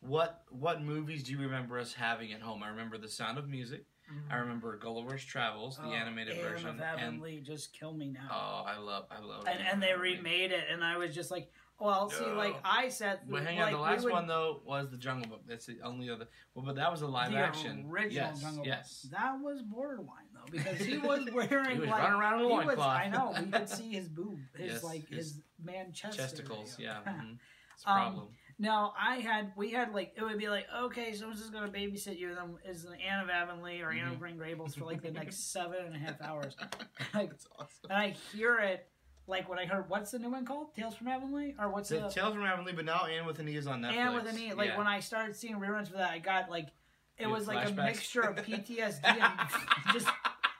what 0.00 0.42
what 0.50 0.82
movies 0.82 1.24
do 1.24 1.32
you 1.32 1.38
remember 1.38 1.78
us 1.78 1.92
having 1.92 2.32
at 2.32 2.40
home? 2.40 2.62
I 2.62 2.68
remember 2.68 2.98
The 2.98 3.08
Sound 3.08 3.38
of 3.38 3.48
Music. 3.48 3.84
I 4.08 4.12
mm-hmm. 4.32 4.40
remember 4.40 4.78
Gulliver's 4.78 5.22
Travels, 5.22 5.76
the 5.76 5.88
Oh, 5.88 5.92
animated 5.92 6.38
Anne 6.38 6.42
version, 6.42 6.68
of 6.68 6.74
and 6.76 6.82
Avonlea, 6.82 7.42
just 7.42 7.78
kill 7.78 7.92
me 7.92 8.08
now. 8.08 8.28
oh, 8.30 8.64
I 8.66 8.78
love, 8.78 9.04
I 9.10 9.20
love. 9.20 9.44
and, 9.46 9.58
and 9.60 9.82
they 9.82 9.92
remade 9.92 10.50
it, 10.50 10.64
and 10.72 10.82
I 10.82 10.96
was 10.96 11.14
just 11.14 11.30
like, 11.30 11.52
well, 11.80 12.10
see, 12.10 12.24
like 12.24 12.56
I 12.64 12.88
said, 12.88 13.20
But 13.28 13.44
hang 13.44 13.58
like, 13.58 13.66
on, 13.66 13.72
the 13.72 13.78
last 13.78 14.04
would- 14.04 14.12
one 14.12 14.26
though 14.26 14.62
was 14.64 14.90
the 14.90 14.96
Jungle 14.96 15.28
Book. 15.30 15.42
That's 15.46 15.66
the 15.66 15.78
only 15.84 16.10
other. 16.10 16.26
Well, 16.54 16.64
but 16.64 16.76
that 16.76 16.90
was 16.90 17.02
a 17.02 17.06
live 17.06 17.30
the 17.30 17.38
action. 17.38 17.86
original 17.88 18.30
yes, 18.30 18.40
Jungle 18.40 18.66
yes. 18.66 19.02
Book. 19.02 19.20
That 19.20 19.40
was 19.40 19.62
borderline 19.62 20.26
though, 20.34 20.50
because 20.50 20.78
he 20.80 20.98
was 20.98 21.28
wearing 21.32 21.76
He 21.76 21.80
was 21.80 21.88
like 21.88 22.00
running 22.00 22.18
around 22.20 22.40
in 22.40 22.46
a 22.46 22.48
loincloth. 22.48 22.78
I 22.80 23.08
know 23.08 23.34
we 23.38 23.50
could 23.50 23.68
see 23.78 23.92
his 23.92 24.08
boob, 24.08 24.38
his 24.56 24.72
Yes, 24.72 24.82
like 24.84 25.08
his 25.08 25.18
his, 25.18 25.40
man 25.62 25.92
chest 25.92 26.18
Chesticles, 26.18 26.78
area. 26.78 27.00
yeah. 27.06 27.12
mhm. 27.12 27.38
It's 27.74 27.84
a 27.86 27.90
Um, 27.90 27.96
problem. 27.96 28.28
No, 28.60 28.92
I 28.98 29.16
had 29.20 29.52
we 29.56 29.70
had 29.70 29.94
like 29.94 30.14
it 30.16 30.22
would 30.22 30.36
be 30.38 30.48
like 30.48 30.66
okay, 30.84 31.12
someone's 31.14 31.38
just 31.40 31.52
gonna 31.52 31.68
babysit 31.70 32.18
you. 32.18 32.34
Then 32.34 32.56
is 32.64 32.84
Anne 33.06 33.20
of 33.22 33.30
Avonlea 33.30 33.82
or 33.82 33.92
Anne 33.92 34.08
of 34.08 34.14
Mhm. 34.14 34.18
Green 34.18 34.38
Gables 34.38 34.74
for 34.74 34.84
like 34.84 35.00
the 35.00 35.12
next 35.12 35.52
seven 35.52 35.84
and 35.86 35.94
a 35.94 35.98
half 35.98 36.20
hours. 36.20 36.56
Like, 37.14 37.30
That's 37.30 37.46
awesome. 37.56 37.90
and 37.90 37.92
I 37.98 38.10
hear 38.32 38.58
it 38.58 38.88
like 39.28 39.48
when 39.48 39.58
I 39.60 39.66
heard 39.66 39.88
what's 39.88 40.10
the 40.10 40.18
new 40.18 40.30
one 40.30 40.44
called? 40.44 40.74
Tales 40.74 40.96
from 40.96 41.06
Avonlea 41.06 41.54
or 41.58 41.68
what's 41.70 41.88
The 41.90 42.00
the 42.00 42.08
Tales 42.08 42.34
from 42.34 42.44
Avonlea, 42.44 42.72
but 42.74 42.84
now 42.84 43.06
Anne 43.06 43.26
with 43.26 43.38
an 43.38 43.48
E 43.48 43.54
is 43.56 43.66
on 43.68 43.80
Netflix. 43.82 43.92
And 43.96 44.14
with 44.14 44.26
an 44.26 44.38
E, 44.38 44.52
like 44.54 44.70
Yeah. 44.70 44.78
when 44.78 44.86
I 44.88 44.98
started 45.00 45.36
seeing 45.36 45.54
reruns 45.56 45.86
for 45.88 45.98
that, 45.98 46.10
I 46.10 46.18
got 46.18 46.50
like 46.50 46.68
it 47.16 47.28
was 47.28 47.46
like 47.46 47.68
a 47.68 47.72
mixture 47.72 48.22
of 48.22 48.36
PTSD 48.44 49.04
and 49.04 49.92
just 49.92 50.08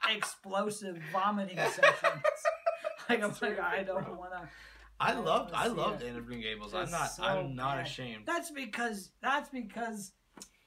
explosive 0.09 0.97
vomiting 1.11 1.57
sessions. 1.57 2.23
Like 3.09 3.23
I'm 3.23 3.33
like 3.41 3.59
I 3.59 3.83
don't 3.83 4.17
want 4.17 4.31
to. 4.33 4.47
I 4.99 5.11
I 5.13 5.15
loved, 5.15 5.51
I 5.53 5.67
loved. 5.67 6.03
Anne 6.03 6.17
of 6.17 6.25
Green 6.25 6.41
Gables. 6.41 6.73
I'm 6.73 6.91
not, 6.91 7.11
so 7.11 7.23
I'm 7.23 7.55
not 7.55 7.77
bad. 7.77 7.85
ashamed. 7.87 8.23
That's 8.25 8.51
because 8.51 9.11
that's 9.21 9.49
because 9.49 10.11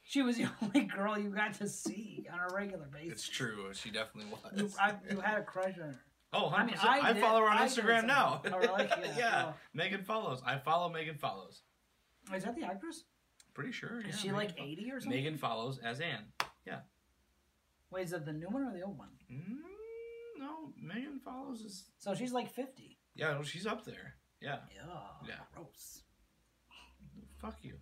she 0.04 0.22
was 0.22 0.36
the 0.36 0.46
only 0.62 0.84
girl 0.84 1.18
you 1.18 1.28
got 1.30 1.54
to 1.54 1.68
see 1.68 2.26
on 2.32 2.38
a 2.40 2.54
regular 2.54 2.86
basis. 2.86 3.12
It's 3.12 3.28
true. 3.28 3.66
She 3.74 3.90
definitely 3.90 4.30
You, 4.56 4.64
was. 4.64 4.76
I, 4.80 4.94
you 5.10 5.20
had 5.20 5.38
a 5.38 5.42
crush 5.42 5.74
on 5.78 5.88
her. 5.90 6.00
oh, 6.32 6.50
100%. 6.50 6.54
I 6.54 6.60
I, 6.62 6.64
mean, 6.64 6.74
I, 6.82 7.12
did- 7.12 7.22
follow 7.22 7.40
her 7.40 7.48
on 7.50 7.58
I 7.58 7.66
Instagram 7.66 8.06
now. 8.06 8.40
Oh, 8.52 8.58
really? 8.58 8.84
Yeah. 8.88 9.14
yeah. 9.18 9.42
well, 9.44 9.56
Megan 9.74 10.02
Follows. 10.02 10.40
I 10.46 10.56
follow 10.58 10.88
Megan 10.88 11.16
Follows. 11.18 11.60
is 12.34 12.44
that 12.44 12.54
the 12.56 12.64
actress? 12.64 13.04
Pretty 13.54 13.72
sure. 13.72 14.00
Is 14.08 14.18
she 14.18 14.28
Megan 14.28 14.36
like 14.38 14.50
80 14.58 14.90
or 14.92 15.00
something? 15.00 15.10
Megan 15.22 15.36
Follows 15.36 15.78
as 15.84 16.00
Anne. 16.00 16.24
Yeah. 16.66 16.78
Wait, 17.90 18.04
is 18.04 18.12
that 18.12 18.24
the 18.24 18.32
new 18.32 18.48
one 18.48 18.62
or 18.62 18.72
the 18.72 18.80
old 18.82 18.96
one? 18.96 19.10
Mm, 19.30 19.58
no, 20.38 20.72
Megan 20.80 21.20
Follows 21.22 21.60
is. 21.60 21.84
So 21.98 22.14
she's 22.14 22.32
like 22.32 22.50
50. 22.50 22.96
Yeah, 23.14 23.32
well, 23.34 23.42
she's 23.42 23.66
up 23.66 23.84
there. 23.84 24.14
Yeah. 24.42 24.57
Yeah. 24.74 25.28
Yeah. 25.28 25.35
Gross. 25.55 26.02
Fuck 27.40 27.59
you. 27.62 27.74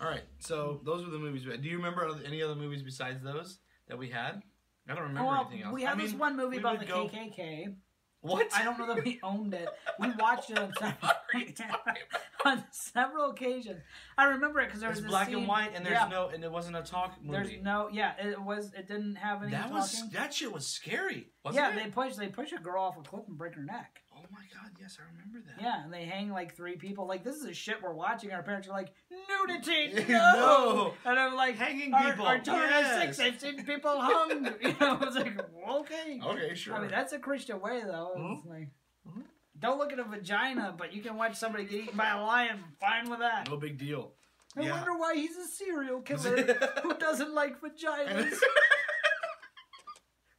All 0.00 0.08
right, 0.08 0.22
so 0.38 0.80
those 0.84 1.04
were 1.04 1.10
the 1.10 1.18
movies. 1.18 1.44
we 1.44 1.52
had. 1.52 1.62
Do 1.62 1.68
you 1.68 1.76
remember 1.76 2.08
any 2.24 2.42
other 2.42 2.54
movies 2.54 2.82
besides 2.82 3.22
those 3.22 3.58
that 3.88 3.98
we 3.98 4.08
had? 4.08 4.42
I 4.88 4.94
don't 4.94 5.02
remember 5.02 5.28
well, 5.28 5.40
anything 5.40 5.64
else. 5.64 5.74
we 5.74 5.84
I 5.84 5.90
had 5.90 5.98
this 5.98 6.10
mean, 6.10 6.18
one 6.20 6.36
movie 6.36 6.58
about 6.58 6.78
the 6.78 6.86
go- 6.86 7.08
KKK. 7.08 7.74
What? 8.20 8.48
I 8.54 8.64
don't 8.64 8.78
know 8.78 8.92
that 8.94 9.04
we 9.04 9.20
owned 9.22 9.54
it. 9.54 9.68
We 10.00 10.10
watched 10.18 10.50
it 10.50 10.58
on 10.58 10.72
several, 10.78 11.12
on 12.44 12.64
several 12.70 13.30
occasions. 13.30 13.80
I 14.16 14.24
remember 14.24 14.60
it 14.60 14.66
because 14.66 14.80
there 14.80 14.90
was 14.90 15.00
black 15.00 15.28
scene- 15.28 15.38
and 15.38 15.48
white, 15.48 15.70
and 15.74 15.84
there's 15.84 15.94
yeah, 15.94 16.08
no, 16.08 16.28
and 16.28 16.42
it 16.42 16.50
wasn't 16.50 16.76
a 16.76 16.82
talk 16.82 17.14
movie. 17.22 17.48
There's 17.48 17.62
no, 17.62 17.88
yeah, 17.92 18.12
it 18.18 18.40
was. 18.40 18.72
It 18.74 18.88
didn't 18.88 19.16
have 19.16 19.42
any 19.42 19.52
that 19.52 19.62
talking. 19.62 19.76
was 19.76 20.10
that 20.12 20.34
shit 20.34 20.52
was 20.52 20.66
scary. 20.66 21.28
Wasn't 21.44 21.62
yeah, 21.62 21.76
it? 21.76 21.84
they 21.84 21.90
push 21.90 22.14
they 22.16 22.28
push 22.28 22.52
a 22.52 22.58
girl 22.58 22.82
off 22.84 22.96
a 22.98 23.02
cliff 23.02 23.24
and 23.28 23.36
break 23.38 23.54
her 23.54 23.62
neck. 23.62 24.00
Oh 24.28 24.32
my 24.32 24.44
god, 24.60 24.72
yes, 24.80 24.98
I 25.00 25.04
remember 25.12 25.38
that. 25.46 25.62
Yeah, 25.62 25.84
and 25.84 25.92
they 25.92 26.04
hang 26.04 26.30
like 26.30 26.56
three 26.56 26.76
people. 26.76 27.06
Like 27.06 27.22
this 27.22 27.36
is 27.36 27.44
a 27.44 27.54
shit 27.54 27.80
we're 27.82 27.94
watching. 27.94 28.32
Our 28.32 28.42
parents 28.42 28.66
are 28.68 28.72
like 28.72 28.92
nudity, 29.10 29.92
no. 30.08 30.32
No. 30.34 30.94
And 31.04 31.18
I'm 31.18 31.34
like 31.36 31.56
Hanging 31.56 31.94
our, 31.94 32.10
people. 32.10 32.26
Our 32.26 32.38
children 32.40 32.68
yes. 32.70 32.96
are 32.96 33.00
six. 33.12 33.20
I've 33.20 33.40
seen 33.40 33.64
people 33.64 33.92
hung. 34.00 34.44
You 34.60 34.68
know, 34.80 34.98
I 35.00 35.04
was 35.04 35.14
like, 35.14 35.38
okay. 35.70 36.20
Okay, 36.24 36.54
sure. 36.54 36.74
I 36.74 36.80
mean, 36.80 36.90
that's 36.90 37.12
a 37.12 37.18
Christian 37.18 37.60
way, 37.60 37.82
though. 37.84 38.12
It's 38.16 38.46
Mhm. 38.46 38.50
like, 38.50 38.68
Mhm. 39.08 39.22
don't 39.58 39.78
look 39.78 39.92
at 39.92 39.98
a 40.00 40.04
vagina, 40.04 40.74
but 40.76 40.92
you 40.92 41.02
can 41.02 41.16
watch 41.16 41.36
somebody 41.36 41.64
get 41.64 41.80
eaten 41.84 41.96
by 41.96 42.10
a 42.10 42.20
lion. 42.22 42.58
Fine 42.80 43.08
with 43.08 43.20
that. 43.20 43.48
no 43.48 43.56
big 43.56 43.78
deal. 43.78 44.12
I 44.56 44.62
yeah. 44.62 44.70
wonder 44.72 44.96
why 44.96 45.14
he's 45.14 45.36
a 45.36 45.46
serial 45.46 46.00
killer 46.08 46.36
who 46.82 46.94
doesn't 46.98 47.32
like 47.34 47.60
vaginas. 47.60 48.38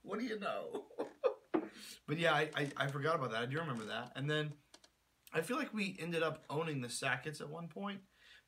what 0.02 0.20
do 0.20 0.26
you 0.26 0.40
know? 0.40 0.86
But 2.08 2.18
yeah, 2.20 2.34
I, 2.34 2.50
I 2.56 2.70
I 2.78 2.88
forgot 2.88 3.16
about 3.16 3.32
that. 3.32 3.42
I 3.42 3.46
do 3.46 3.58
remember 3.60 3.86
that. 3.86 4.12
And 4.16 4.30
then 4.30 4.54
I 5.34 5.42
feel 5.42 5.58
like 5.58 5.74
we 5.74 5.96
ended 6.00 6.24
up 6.24 6.44
owning 6.50 6.82
the 6.82 6.88
Sacketts 6.88 7.42
at 7.42 7.50
one 7.50 7.68
point 7.68 8.00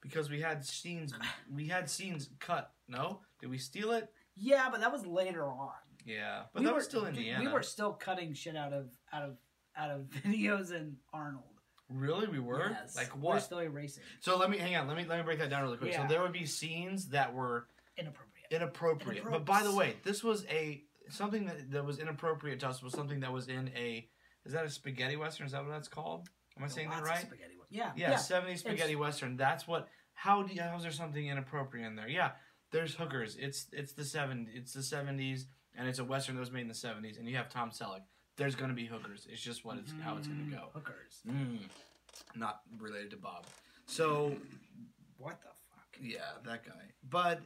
because 0.01 0.29
we 0.29 0.39
had 0.41 0.65
scenes 0.65 1.13
we 1.53 1.67
had 1.67 1.89
scenes 1.89 2.29
cut. 2.39 2.71
No, 2.87 3.21
did 3.41 3.49
we 3.49 3.57
steal 3.57 3.91
it? 3.91 4.09
yeah, 4.35 4.69
but 4.71 4.79
that 4.79 4.91
was 4.91 5.05
later 5.05 5.45
on. 5.45 5.71
Yeah, 6.05 6.43
but 6.53 6.61
We 6.61 6.65
that 6.65 6.71
were 6.71 6.77
was 6.77 6.85
still 6.85 7.05
Indiana. 7.05 7.43
We 7.43 7.51
were 7.51 7.61
still 7.61 7.91
cutting 7.91 8.33
shit 8.33 8.55
out 8.55 8.71
of 8.73 8.89
out 9.11 9.23
of 9.23 9.37
out 9.77 9.91
of 9.91 10.01
videos 10.25 10.71
in 10.71 10.95
Arnold. 11.13 11.43
really 11.89 12.27
we 12.27 12.39
were 12.39 12.69
Yes. 12.69 12.95
like 12.95 13.09
what? 13.17 13.33
We're 13.35 13.39
still 13.41 13.59
erasing. 13.59 14.03
So 14.21 14.37
let 14.37 14.49
me 14.49 14.57
hang 14.57 14.75
on. 14.77 14.87
Let 14.87 14.95
me 14.95 15.03
let 15.05 15.17
me 15.17 15.23
break 15.23 15.39
that 15.39 15.49
down 15.49 15.63
really 15.63 15.77
quick. 15.77 15.91
Yeah. 15.91 16.03
So 16.07 16.13
there 16.13 16.21
would 16.21 16.31
be 16.31 16.45
scenes 16.45 17.09
that 17.09 17.33
were 17.33 17.67
Inappropriate. 17.97 18.47
inappropriate. 18.51 19.23
But 19.29 19.43
by 19.45 19.63
the 19.63 19.75
way, 19.75 19.97
this 20.03 20.23
was 20.23 20.45
a 20.49 20.81
something 21.09 21.45
that, 21.45 21.71
that 21.71 21.85
was 21.85 21.99
inappropriate 21.99 22.59
to 22.61 22.69
us 22.69 22.81
was 22.81 22.93
something 22.93 23.19
that 23.21 23.31
was 23.33 23.47
in 23.47 23.69
a 23.75 24.07
is 24.45 24.53
that 24.53 24.65
a 24.65 24.69
spaghetti 24.69 25.15
western? 25.15 25.45
Is 25.45 25.51
that 25.51 25.63
what 25.63 25.71
that's 25.71 25.87
called? 25.87 26.27
Am 26.57 26.63
I 26.63 26.67
saying 26.67 26.89
that 26.89 26.97
Lots 27.03 27.09
of 27.09 27.15
right? 27.15 27.25
spaghetti 27.25 27.57
one. 27.57 27.67
Yeah. 27.69 27.91
Yeah. 27.95 28.13
70s 28.15 28.59
spaghetti 28.59 28.95
western. 28.95 29.37
That's 29.37 29.67
what 29.67 29.87
how 30.13 30.43
do 30.43 30.53
you, 30.53 30.61
how's 30.61 30.81
there 30.83 30.91
something 30.91 31.25
inappropriate 31.27 31.85
in 31.87 31.95
there? 31.95 32.07
Yeah. 32.09 32.31
There's 32.71 32.93
hookers. 32.95 33.35
It's 33.39 33.67
it's 33.71 33.93
the 33.93 34.03
70s 34.03 34.47
it's 34.53 34.73
the 34.73 34.81
70s 34.81 35.43
and 35.77 35.87
it's 35.87 35.99
a 35.99 36.03
western 36.03 36.35
that 36.35 36.41
was 36.41 36.51
made 36.51 36.61
in 36.61 36.67
the 36.67 36.73
70s 36.73 37.17
and 37.19 37.27
you 37.27 37.35
have 37.37 37.49
Tom 37.49 37.69
Selleck. 37.71 38.01
There's 38.37 38.55
going 38.55 38.69
to 38.69 38.75
be 38.75 38.85
hookers. 38.85 39.27
It's 39.29 39.41
just 39.41 39.65
what 39.65 39.77
it's 39.77 39.93
how 40.03 40.15
it's 40.17 40.27
going 40.27 40.39
Mm, 40.39 40.49
to 40.51 40.55
go. 40.55 40.63
Hookers. 40.73 41.21
Mm. 41.27 41.59
Not 42.35 42.61
related 42.79 43.11
to 43.11 43.17
Bob. 43.17 43.45
So, 43.85 44.35
What 45.17 45.41
the 45.41 45.47
fuck? 45.47 45.97
yeah, 46.01 46.19
that 46.45 46.65
guy. 46.65 46.71
But 47.09 47.41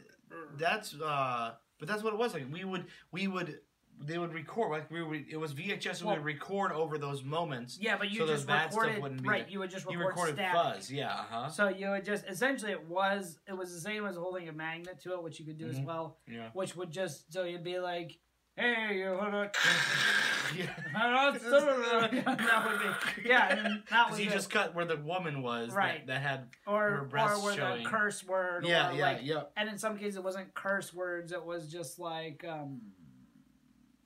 that's 0.57 0.93
uh 0.95 1.53
but 1.83 1.91
that's 1.91 2.01
what 2.03 2.13
it 2.13 2.17
was 2.19 2.33
like 2.33 2.45
we 2.49 2.63
would 2.63 2.85
we 3.11 3.27
would 3.27 3.59
they 3.99 4.17
would 4.17 4.33
record 4.33 4.71
like 4.71 4.89
we 4.89 5.03
would 5.03 5.25
it 5.29 5.35
was 5.37 5.53
VHS 5.53 5.99
and 5.99 6.07
Well- 6.07 6.15
we 6.15 6.19
would 6.21 6.25
record 6.25 6.71
over 6.71 6.97
those 6.97 7.23
moments. 7.23 7.77
Yeah, 7.79 7.97
but 7.97 8.09
you 8.09 8.19
So 8.21 8.27
just 8.27 8.47
bad 8.47 8.71
stuff 8.71 8.81
recorded 8.83 9.01
wouldn't 9.03 9.21
be 9.23 9.29
right. 9.29 9.49
You 9.49 9.59
would 9.59 9.69
just 9.69 9.85
You 9.89 9.97
record 9.99 10.09
recorded 10.11 10.35
static. 10.35 10.53
fuzz, 10.75 10.91
yeah, 10.91 11.11
uh-huh. 11.13 11.49
So 11.49 11.67
you 11.67 11.89
would 11.89 12.05
just 12.05 12.25
essentially 12.27 12.71
it 12.71 12.87
was 12.87 13.39
it 13.47 13.53
was 13.53 13.73
the 13.73 13.79
same 13.81 14.05
as 14.05 14.15
holding 14.15 14.47
a 14.47 14.53
magnet 14.53 14.99
to 15.01 15.13
it, 15.13 15.21
which 15.23 15.39
you 15.39 15.45
could 15.45 15.57
do 15.57 15.67
as 15.67 15.79
Mhm. 15.79 15.85
well, 15.85 16.17
Yeah. 16.27 16.49
which 16.53 16.75
would 16.77 16.89
just 16.91 17.31
so 17.33 17.43
you'd 17.43 17.63
be 17.65 17.79
like 17.79 18.17
hey, 18.55 18.97
you 18.99 19.05
yeah. 20.55 20.67
that 20.93 22.67
would 22.67 22.79
be 23.23 23.27
yeah, 23.29 23.49
and 23.49 23.59
then 23.65 23.83
that 23.89 24.09
was 24.09 24.17
Because 24.17 24.17
he 24.19 24.25
it. 24.25 24.31
just 24.31 24.49
cut 24.49 24.75
where 24.75 24.85
the 24.85 24.97
woman 24.97 25.41
was 25.41 25.69
that- 25.69 25.75
Right. 25.75 26.07
that, 26.07 26.21
had 26.21 26.47
or 26.67 26.89
her 26.89 27.01
or 27.01 27.05
breasts 27.05 27.43
with 27.43 27.55
showing. 27.55 27.85
a 27.85 27.89
curse 27.89 28.23
word. 28.23 28.65
yeah 28.65 28.91
or 28.91 28.93
yeah 28.93 29.07
like, 29.13 29.19
yeah 29.23 29.41
And 29.57 29.69
in 29.69 29.77
some 29.77 29.97
cases, 29.97 30.17
it 30.17 30.23
wasn't 30.23 30.53
curse 30.53 30.93
words. 30.93 31.31
It 31.31 31.43
was 31.43 31.71
just 31.71 31.99
like 31.99 32.45
um, 32.47 32.81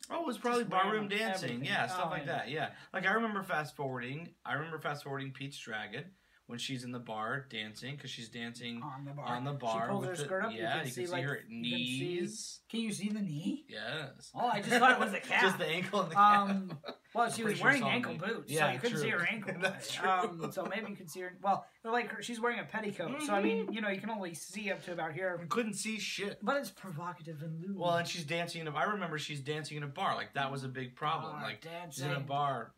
Oh, 0.10 0.22
it 0.22 0.26
was 0.26 0.38
probably 0.38 0.64
barroom 0.64 1.10
dancing. 1.10 1.50
everything. 1.50 1.66
Yeah, 1.66 1.88
stuff 1.88 2.04
Oh, 2.08 2.10
like 2.12 2.26
yeah. 2.26 2.32
that. 2.38 2.50
Yeah. 2.50 2.70
Like 2.94 3.06
I 3.06 3.12
remember 3.12 3.44
fast 3.44 3.76
forwarding. 3.76 4.30
I 4.46 4.54
remember 4.54 4.80
fast 4.80 5.04
forwarding 5.04 5.32
Pete's 5.34 5.58
Dragon 5.58 6.06
when 6.48 6.58
she's 6.58 6.84
in 6.86 6.92
the 6.94 7.00
bar 7.00 7.46
dancing 7.50 7.96
because 7.96 8.10
she's 8.10 8.30
dancing 8.30 8.82
on 8.82 9.04
the 9.06 9.12
bar. 9.12 9.26
on 9.26 9.44
the 9.44 9.52
bar. 9.52 9.84
She 9.84 9.90
pulls 9.92 10.02
with 10.02 10.10
her 10.12 10.16
the- 10.16 10.24
skirt 10.24 10.46
up. 10.46 10.52
Yeah, 10.54 10.78
you 10.78 10.82
can 10.84 10.92
see, 10.92 11.08
like 11.08 11.24
her 11.26 11.36
you 11.36 11.42
can 11.44 11.50
see- 11.64 12.00
knees. 12.20 12.60
Can 12.70 12.80
you 12.82 12.92
see 12.92 13.10
the 13.10 13.20
knee? 13.22 13.66
Yes. 13.70 14.32
Oh, 14.34 14.48
I 14.48 14.62
just 14.62 14.72
thought 14.78 14.92
it 14.92 15.00
was 15.00 15.14
a 15.14 15.20
calf. 15.22 15.42
Just 15.42 15.58
the 15.58 15.66
ankle 15.68 16.02
and 16.02 16.12
the 16.12 16.20
Um, 16.20 16.80
well, 17.14 17.30
she 17.32 17.42
I'm 17.44 17.50
was 17.50 17.62
wearing 17.62 17.84
ankle 17.84 18.14
me. 18.14 18.20
boots, 18.20 18.52
Yeah, 18.52 18.68
so 18.68 18.74
you 18.74 18.80
couldn't 18.80 18.98
see 19.00 19.10
her 19.10 19.26
ankle. 19.30 19.54
That's 19.62 19.94
true. 19.94 20.10
Um, 20.10 20.52
so 20.52 20.66
maybe 20.66 20.90
you 20.90 20.96
could 20.96 21.10
see 21.10 21.20
her. 21.22 21.38
Well, 21.42 21.66
like 21.84 22.10
her, 22.12 22.22
she's 22.22 22.40
wearing 22.40 22.60
a 22.60 22.64
petticoat, 22.64 23.22
so 23.24 23.34
I 23.34 23.42
mean, 23.42 23.72
you 23.72 23.82
know, 23.82 23.90
you 23.90 24.00
can 24.02 24.10
only 24.10 24.34
see 24.34 24.72
up 24.72 24.84
to 24.86 24.92
about 24.94 25.14
here. 25.14 25.40
I 25.42 25.46
couldn't 25.48 25.74
see 25.76 26.00
shit. 26.00 26.40
But 26.42 26.58
it's 26.58 26.70
provocative 26.70 27.42
and 27.44 27.62
lewd. 27.62 27.78
Well, 27.78 27.96
and 27.96 28.08
she's 28.08 28.24
dancing 28.26 28.62
in 28.62 28.68
a. 28.68 28.74
I 28.74 28.84
remember 28.84 29.18
she's 29.18 29.42
dancing 29.42 29.78
in 29.78 29.84
a 29.84 29.88
bar. 29.88 30.16
Like 30.16 30.34
that 30.36 30.50
was 30.52 30.64
a 30.64 30.70
big 30.70 30.96
problem. 30.96 31.34
Bar 31.34 31.44
like 31.44 31.66
she's 31.92 32.04
in 32.04 32.12
a 32.12 32.20
bar, 32.20 32.72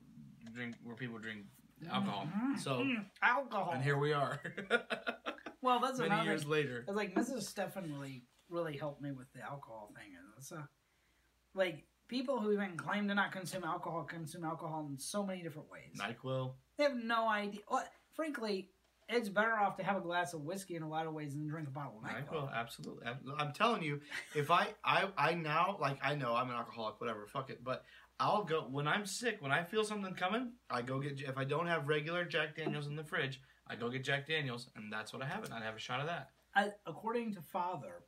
drink 0.53 0.75
where 0.83 0.95
people 0.95 1.17
drink 1.19 1.45
alcohol. 1.89 2.27
Mhm. 2.27 2.59
So 2.59 2.79
Mm, 2.83 3.05
alcohol. 3.21 3.71
and 3.73 3.83
here 3.83 3.97
we 3.97 4.11
are, 4.13 4.41
well, 5.61 5.79
that's 5.79 5.99
many 5.99 6.11
another 6.11 6.29
years 6.29 6.45
later. 6.45 6.85
It's 6.87 6.95
like 6.95 7.13
Mrs. 7.15 7.43
Stefan 7.43 7.91
really, 7.91 8.23
really 8.49 8.77
helped 8.77 9.01
me 9.01 9.11
with 9.11 9.31
the 9.33 9.41
alcohol 9.41 9.91
thing, 9.95 10.15
and 10.17 10.25
it's 10.37 10.51
uh, 10.51 10.63
like 11.53 11.85
people 12.07 12.39
who 12.39 12.51
even 12.51 12.75
claim 12.77 13.07
to 13.07 13.15
not 13.15 13.31
consume 13.31 13.63
alcohol 13.63 14.03
consume 14.03 14.43
alcohol 14.43 14.87
in 14.89 14.97
so 14.97 15.23
many 15.25 15.41
different 15.41 15.69
ways. 15.69 15.97
Nyquil. 15.99 16.53
They 16.77 16.83
have 16.85 16.95
no 16.95 17.27
idea. 17.27 17.61
Well, 17.69 17.83
frankly, 18.13 18.71
it's 19.07 19.29
better 19.29 19.53
off 19.53 19.75
to 19.77 19.83
have 19.83 19.97
a 19.97 20.01
glass 20.01 20.33
of 20.33 20.41
whiskey 20.41 20.75
in 20.75 20.83
a 20.83 20.87
lot 20.89 21.07
of 21.07 21.13
ways 21.13 21.33
than 21.33 21.47
drink 21.47 21.67
a 21.67 21.71
bottle 21.71 21.99
of 22.03 22.09
NyQuil, 22.09 22.29
NyQuil. 22.49 22.53
absolutely. 22.53 23.07
I'm 23.37 23.53
telling 23.53 23.81
you, 23.83 24.01
if 24.35 24.51
I, 24.51 24.67
I, 24.83 25.09
I 25.17 25.33
now 25.33 25.77
like 25.81 25.97
I 26.03 26.15
know 26.15 26.35
I'm 26.35 26.49
an 26.49 26.55
alcoholic, 26.55 26.99
whatever, 27.01 27.25
fuck 27.27 27.49
it. 27.49 27.63
But 27.63 27.83
I'll 28.19 28.43
go 28.43 28.61
when 28.69 28.87
I'm 28.87 29.05
sick. 29.05 29.37
When 29.41 29.51
I 29.51 29.63
feel 29.63 29.83
something 29.83 30.13
coming, 30.13 30.51
I 30.69 30.81
go 30.81 30.99
get. 30.99 31.21
If 31.21 31.37
I 31.37 31.45
don't 31.45 31.67
have 31.67 31.87
regular 31.87 32.25
Jack 32.25 32.55
Daniels 32.57 32.87
in 32.87 32.95
the 32.95 33.03
fridge, 33.03 33.41
I 33.67 33.75
go 33.75 33.89
get 33.89 34.03
Jack 34.03 34.27
Daniels, 34.27 34.69
and 34.75 34.91
that's 34.91 35.13
what 35.13 35.21
I 35.21 35.25
have. 35.27 35.43
And 35.45 35.53
I 35.53 35.61
have 35.63 35.75
a 35.75 35.79
shot 35.79 36.01
of 36.01 36.07
that. 36.07 36.29
I, 36.55 36.69
according 36.85 37.33
to 37.35 37.41
Father, 37.41 38.03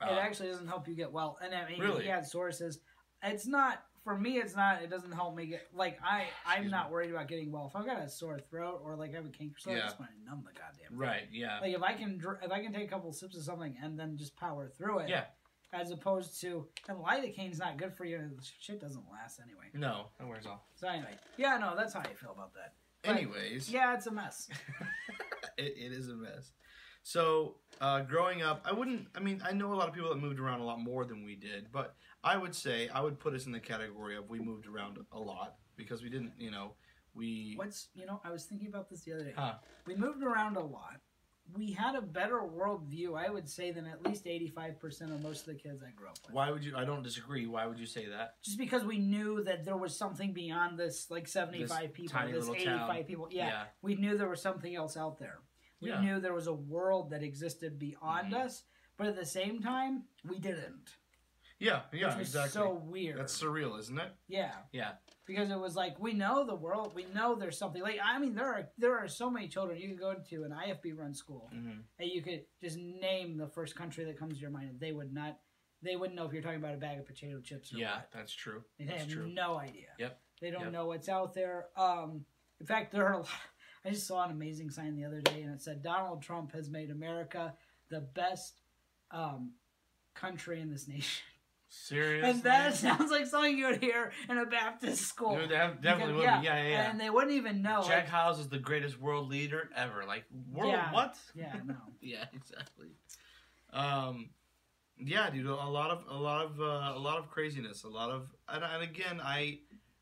Uh, 0.00 0.06
it 0.12 0.18
actually 0.18 0.48
doesn't 0.48 0.66
help 0.66 0.88
you 0.88 0.94
get 0.96 1.12
well. 1.12 1.38
And 1.42 1.54
I 1.54 1.68
mean, 1.68 1.80
Really? 1.80 2.02
he 2.02 2.08
had 2.08 2.26
sources. 2.26 2.80
It's 3.22 3.46
not 3.46 3.84
for 4.02 4.18
me. 4.18 4.38
It's 4.38 4.56
not. 4.56 4.82
It 4.82 4.90
doesn't 4.90 5.12
help 5.12 5.36
me 5.36 5.46
get 5.46 5.68
like 5.72 6.00
I. 6.02 6.26
I'm 6.44 6.68
not 6.68 6.90
worried 6.90 7.10
about 7.10 7.28
getting 7.28 7.52
well. 7.52 7.68
If 7.68 7.76
I've 7.76 7.86
got 7.86 8.00
a 8.02 8.08
sore 8.08 8.40
throat 8.40 8.80
or 8.82 8.96
like 8.96 9.12
I 9.12 9.16
have 9.16 9.26
a 9.26 9.28
canker 9.28 9.58
sore, 9.60 9.74
Yeah. 9.76 9.82
I 9.82 9.86
just 9.86 10.00
want 10.00 10.10
to 10.10 10.24
numb 10.28 10.42
the 10.44 10.58
goddamn. 10.58 10.88
thing. 10.88 10.98
right. 10.98 11.28
Yeah. 11.30 11.60
Like 11.60 11.72
if 11.74 11.82
I 11.82 11.92
can, 11.92 12.20
if 12.42 12.50
I 12.50 12.60
can 12.60 12.72
take 12.72 12.86
a 12.88 12.90
couple 12.90 13.12
sips 13.12 13.36
of 13.36 13.44
something 13.44 13.76
and 13.80 13.96
then 13.96 14.16
just 14.16 14.34
power 14.36 14.68
through 14.68 15.00
it. 15.00 15.08
Yeah. 15.08 15.26
As 15.72 15.90
opposed 15.90 16.38
to, 16.42 16.66
and 16.88 16.98
lidocaine's 16.98 17.58
not 17.58 17.78
good 17.78 17.94
for 17.94 18.04
you. 18.04 18.18
The 18.18 18.44
Shit 18.60 18.80
doesn't 18.80 19.04
last 19.10 19.40
anyway. 19.40 19.70
No, 19.74 20.08
it 20.20 20.26
wears 20.26 20.46
off. 20.46 20.60
So 20.74 20.86
anyway, 20.86 21.16
yeah, 21.38 21.56
no, 21.56 21.74
that's 21.76 21.94
how 21.94 22.00
I 22.00 22.12
feel 22.12 22.32
about 22.32 22.52
that. 22.54 22.74
But, 23.02 23.16
Anyways, 23.16 23.70
Yeah, 23.70 23.94
it's 23.94 24.06
a 24.06 24.12
mess. 24.12 24.48
it, 25.58 25.74
it 25.76 25.92
is 25.92 26.08
a 26.08 26.14
mess. 26.14 26.52
So, 27.04 27.56
uh, 27.80 28.02
growing 28.02 28.42
up, 28.42 28.62
I 28.64 28.72
wouldn't. 28.72 29.08
I 29.16 29.20
mean, 29.20 29.42
I 29.44 29.52
know 29.52 29.72
a 29.72 29.74
lot 29.74 29.88
of 29.88 29.94
people 29.94 30.10
that 30.10 30.20
moved 30.20 30.38
around 30.38 30.60
a 30.60 30.64
lot 30.64 30.80
more 30.80 31.04
than 31.04 31.24
we 31.24 31.34
did, 31.34 31.72
but 31.72 31.96
I 32.22 32.36
would 32.36 32.54
say 32.54 32.88
I 32.94 33.00
would 33.00 33.18
put 33.18 33.34
us 33.34 33.46
in 33.46 33.52
the 33.52 33.60
category 33.60 34.16
of 34.16 34.28
we 34.28 34.38
moved 34.38 34.66
around 34.66 34.98
a 35.10 35.18
lot 35.18 35.56
because 35.76 36.02
we 36.02 36.08
didn't. 36.08 36.32
You 36.38 36.52
know, 36.52 36.74
we. 37.14 37.54
What's 37.56 37.88
you 37.94 38.06
know, 38.06 38.20
I 38.24 38.30
was 38.30 38.44
thinking 38.44 38.68
about 38.68 38.88
this 38.88 39.00
the 39.00 39.14
other 39.14 39.24
day. 39.24 39.32
Huh. 39.36 39.54
We 39.86 39.96
moved 39.96 40.22
around 40.22 40.56
a 40.56 40.62
lot. 40.62 41.00
We 41.54 41.72
had 41.72 41.94
a 41.96 42.00
better 42.00 42.40
worldview, 42.40 43.16
I 43.18 43.28
would 43.30 43.48
say, 43.48 43.72
than 43.72 43.86
at 43.86 44.04
least 44.06 44.26
eighty-five 44.26 44.78
percent 44.80 45.12
of 45.12 45.22
most 45.22 45.40
of 45.40 45.46
the 45.46 45.54
kids 45.54 45.82
I 45.82 45.90
grew 45.90 46.08
up 46.08 46.18
with. 46.26 46.34
Why 46.34 46.50
would 46.50 46.64
you? 46.64 46.74
I 46.76 46.84
don't 46.84 47.02
disagree. 47.02 47.46
Why 47.46 47.66
would 47.66 47.78
you 47.78 47.86
say 47.86 48.06
that? 48.06 48.36
Just 48.42 48.58
because 48.58 48.84
we 48.84 48.98
knew 48.98 49.42
that 49.44 49.64
there 49.64 49.76
was 49.76 49.96
something 49.96 50.32
beyond 50.32 50.78
this, 50.78 51.10
like 51.10 51.28
seventy-five 51.28 51.88
This 51.88 52.10
people, 52.10 52.30
this 52.32 52.48
eighty-five 52.48 52.86
town. 52.96 53.04
people. 53.04 53.28
Yeah, 53.30 53.46
Yeah. 53.48 53.64
we 53.82 53.94
knew 53.96 54.16
there 54.16 54.28
was 54.28 54.40
something 54.40 54.74
else 54.74 54.96
out 54.96 55.18
there. 55.18 55.40
We 55.80 55.90
Yeah. 55.90 56.00
knew 56.00 56.20
there 56.20 56.32
was 56.34 56.46
a 56.46 56.54
world 56.54 57.10
that 57.10 57.22
existed 57.22 57.78
beyond 57.78 58.32
Mhm. 58.32 58.44
us, 58.46 58.62
but 58.96 59.06
at 59.08 59.16
the 59.16 59.26
same 59.26 59.60
time, 59.60 60.04
we 60.24 60.38
didn't. 60.38 60.96
Yeah, 61.58 61.82
yeah, 61.92 62.18
exactly. 62.18 62.50
so 62.50 62.72
weird. 62.74 63.18
That's 63.18 63.40
surreal, 63.40 63.78
isn't 63.78 63.98
it? 63.98 64.12
yeah. 64.26 64.54
Yeah. 64.72 64.92
Because 65.26 65.50
it 65.50 65.58
was 65.58 65.74
like 65.76 65.98
we 66.00 66.12
know 66.14 66.44
the 66.44 66.54
world, 66.54 66.92
we 66.94 67.04
know 67.14 67.34
there's 67.34 67.58
something 67.58 67.82
like 67.82 67.98
I 68.04 68.18
mean 68.18 68.34
there 68.34 68.46
are 68.46 68.68
there 68.78 68.96
are 68.98 69.08
so 69.08 69.30
many 69.30 69.48
children 69.48 69.78
you 69.78 69.88
could 69.90 70.00
go 70.00 70.14
to 70.30 70.44
an 70.44 70.50
IFB 70.52 70.96
run 70.96 71.14
school 71.14 71.50
Mm-hmm. 71.54 71.80
and 71.98 72.10
you 72.10 72.22
could 72.22 72.42
just 72.62 72.76
name 72.78 73.36
the 73.36 73.46
first 73.48 73.76
country 73.76 74.04
that 74.04 74.18
comes 74.18 74.34
to 74.34 74.40
your 74.40 74.50
mind 74.50 74.70
and 74.70 74.80
they 74.80 74.92
would 74.92 75.12
not 75.12 75.38
they 75.82 75.96
wouldn't 75.96 76.16
know 76.16 76.24
if 76.26 76.32
you're 76.32 76.42
talking 76.42 76.58
about 76.58 76.74
a 76.74 76.78
bag 76.78 76.98
of 76.98 77.06
potato 77.06 77.40
chips 77.40 77.72
or 77.74 77.78
Yeah, 77.78 77.96
what. 77.96 78.08
that's 78.12 78.32
true. 78.32 78.62
They 78.78 78.84
That's 78.84 79.02
have 79.02 79.10
true. 79.10 79.28
no 79.28 79.58
idea. 79.58 79.88
Yep. 79.98 80.20
They 80.40 80.50
don't 80.50 80.62
Yep. 80.62 80.72
know 80.72 80.86
what's 80.86 81.08
out 81.08 81.34
there. 81.34 81.66
Um, 81.76 82.24
in 82.60 82.66
fact, 82.66 82.92
there 82.92 83.04
are. 83.06 83.14
A 83.14 83.18
lot, 83.18 83.28
I 83.84 83.90
just 83.90 84.06
saw 84.06 84.24
an 84.24 84.30
amazing 84.30 84.70
sign 84.70 84.94
the 84.94 85.04
other 85.04 85.20
day, 85.20 85.42
and 85.42 85.52
it 85.52 85.60
said 85.60 85.82
Donald 85.82 86.22
Trump 86.22 86.52
has 86.52 86.70
made 86.70 86.90
America 86.92 87.54
the 87.90 88.00
best 88.00 88.60
um, 89.10 89.54
country 90.14 90.60
in 90.60 90.70
this 90.70 90.86
nation. 90.86 91.24
Seriously. 91.74 92.28
And 92.30 92.42
that 92.42 92.74
sounds 92.76 93.10
like 93.10 93.26
something 93.26 93.56
you 93.56 93.66
would 93.66 93.82
hear 93.82 94.12
in 94.28 94.36
a 94.36 94.44
Baptist 94.44 95.06
school. 95.06 95.36
Dude, 95.38 95.48
that 95.50 95.80
definitely 95.80 96.20
Because- 96.20 96.34
would 96.34 96.40
be. 96.42 96.46
Yeah, 96.46 96.62
yeah, 96.62 96.68
yeah. 96.68 96.90
And 96.90 97.00
they 97.00 97.08
wouldn't 97.08 97.32
even 97.32 97.62
know. 97.62 97.82
Jack 97.86 98.04
like- 98.04 98.08
Hyles 98.08 98.38
is 98.40 98.48
the 98.48 98.58
greatest 98.58 99.00
world 99.00 99.30
leader 99.30 99.70
ever. 99.74 100.04
Like 100.06 100.24
world 100.50 100.70
Yeah. 100.72 100.92
what? 100.92 101.16
yeah, 101.34 101.54
no. 101.64 101.76
Yeah, 102.02 102.24
exactly. 102.34 102.88
Um, 103.72 104.30
yeah, 104.98 105.30
dude, 105.30 105.46
a 105.46 105.54
lot 105.54 105.90
of 105.90 106.04
a 106.10 106.20
lot 106.20 106.44
of 106.44 106.60
uh, 106.60 106.92
a 106.94 106.98
lot 106.98 107.18
of 107.18 107.30
craziness, 107.30 107.84
a 107.84 107.88
lot 107.88 108.10
of, 108.10 108.28
and, 108.48 108.62
and 108.62 108.82
again, 108.82 109.20
I 109.24 109.60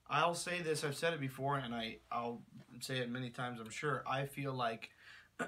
I'll 0.09 0.35
say 0.35 0.61
this. 0.63 0.83
I've 0.83 0.97
said 0.97 1.15
it 1.15 1.21
before, 1.21 1.59
and 1.59 1.73
I 1.73 1.99
I'll 2.11 2.43
say 2.81 2.99
it 2.99 3.09
many 3.11 3.31
times. 3.31 3.61
I'm 3.61 3.71
sure. 3.71 4.03
I 4.11 4.27
feel 4.27 4.53
like 4.53 4.91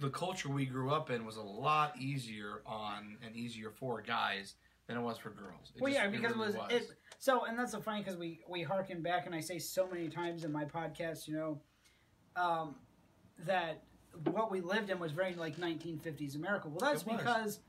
the 0.00 0.10
culture 0.12 0.48
we 0.48 0.64
grew 0.66 0.90
up 0.90 1.10
in 1.10 1.26
was 1.26 1.36
a 1.36 1.42
lot 1.42 1.98
easier 2.00 2.62
on 2.64 3.18
and 3.24 3.36
easier 3.36 3.70
for 3.70 4.00
guys 4.00 4.54
than 4.88 4.96
it 4.96 5.02
was 5.02 5.18
for 5.18 5.30
girls. 5.30 5.70
It 5.76 5.82
Well, 5.82 5.92
just- 5.92 6.02
yeah, 6.02 6.10
because 6.10 6.34
really 6.34 6.48
it 6.48 6.58
was, 6.58 6.72
it. 6.72 6.90
So, 7.18 7.44
and 7.44 7.58
that's 7.58 7.72
so 7.72 7.80
funny 7.80 8.00
because 8.00 8.16
we 8.16 8.40
we 8.48 8.62
harken 8.62 9.02
back, 9.02 9.26
and 9.26 9.34
I 9.34 9.40
say 9.40 9.58
so 9.58 9.86
many 9.86 10.08
times 10.08 10.44
in 10.44 10.50
my 10.52 10.64
podcast, 10.64 11.28
you 11.28 11.34
know, 11.34 11.60
um, 12.36 12.74
that 13.46 13.84
what 14.32 14.50
we 14.50 14.60
lived 14.60 14.90
in 14.90 14.98
was 14.98 15.12
very 15.12 15.34
like 15.34 15.56
1950s 15.58 16.36
America. 16.36 16.68
Well, 16.68 16.78
that's 16.80 17.02
because 17.02 17.60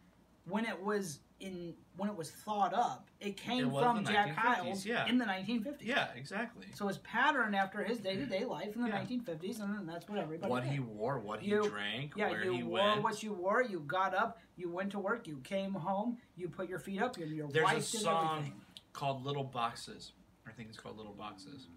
when 0.45 0.65
it 0.65 0.81
was 0.81 1.19
in 1.39 1.73
when 1.97 2.09
it 2.09 2.15
was 2.15 2.31
thought 2.31 2.73
up, 2.73 3.07
it 3.19 3.35
came 3.37 3.67
It 3.67 3.79
from 3.79 4.05
Jack 4.05 4.29
1950s, 4.29 4.35
Hyles 4.35 4.85
yeah. 4.85 5.07
in 5.07 5.17
the 5.17 5.25
1950s. 5.25 5.77
yeah, 5.81 6.07
exactly. 6.15 6.65
So 6.73 6.87
it's 6.87 6.99
patterned 7.03 7.55
after 7.55 7.83
his 7.83 7.99
day 7.99 8.15
to 8.15 8.25
day 8.25 8.41
mm-hmm. 8.41 8.49
life 8.51 8.75
in 8.75 8.81
the 8.83 8.87
Yeah. 8.89 9.01
1950s, 9.01 9.59
and 9.61 9.75
then 9.77 9.85
that's 9.85 10.07
what 10.07 10.17
everybody 10.19 10.49
What 10.49 10.63
did. 10.63 10.71
he 10.71 10.79
wore, 10.79 11.19
what 11.19 11.41
he 11.41 11.51
drank, 11.51 12.13
Yeah, 12.15 12.29
where 12.29 12.43
you 12.45 12.51
he 12.53 12.63
wore 12.63 12.73
went. 12.79 13.03
what 13.03 13.21
you 13.23 13.33
wore. 13.33 13.61
You 13.63 13.79
got 13.81 14.13
up. 14.13 14.39
You 14.55 14.69
went 14.69 14.91
to 14.91 14.99
work. 14.99 15.27
You 15.27 15.37
came 15.43 15.73
home. 15.73 16.17
You 16.35 16.47
put 16.49 16.69
your 16.69 16.79
feet 16.79 17.01
up. 17.01 17.17
Your, 17.17 17.27
your 17.27 17.47
There's 17.49 17.69
a 17.69 17.75
did 17.75 17.83
song- 17.83 18.37
everything. 18.37 18.61
called 18.93 19.25
Little 19.25 19.43
Boxes. 19.43 20.11
I 20.47 20.51
think 20.51 20.69
it's 20.69 20.79
called 20.79 20.97
Little 20.97 21.13
Boxes. 21.13 21.67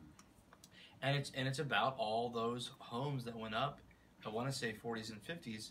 And 1.02 1.16
it's 1.16 1.32
and 1.34 1.48
it's 1.48 1.58
about 1.58 1.96
all 1.98 2.30
those 2.30 2.70
homes 2.78 3.24
that 3.24 3.36
went 3.36 3.54
up. 3.54 3.80
I 4.24 4.28
want 4.28 4.48
to 4.50 4.56
say 4.56 4.72
40s 4.72 5.10
and 5.10 5.20
50s, 5.24 5.70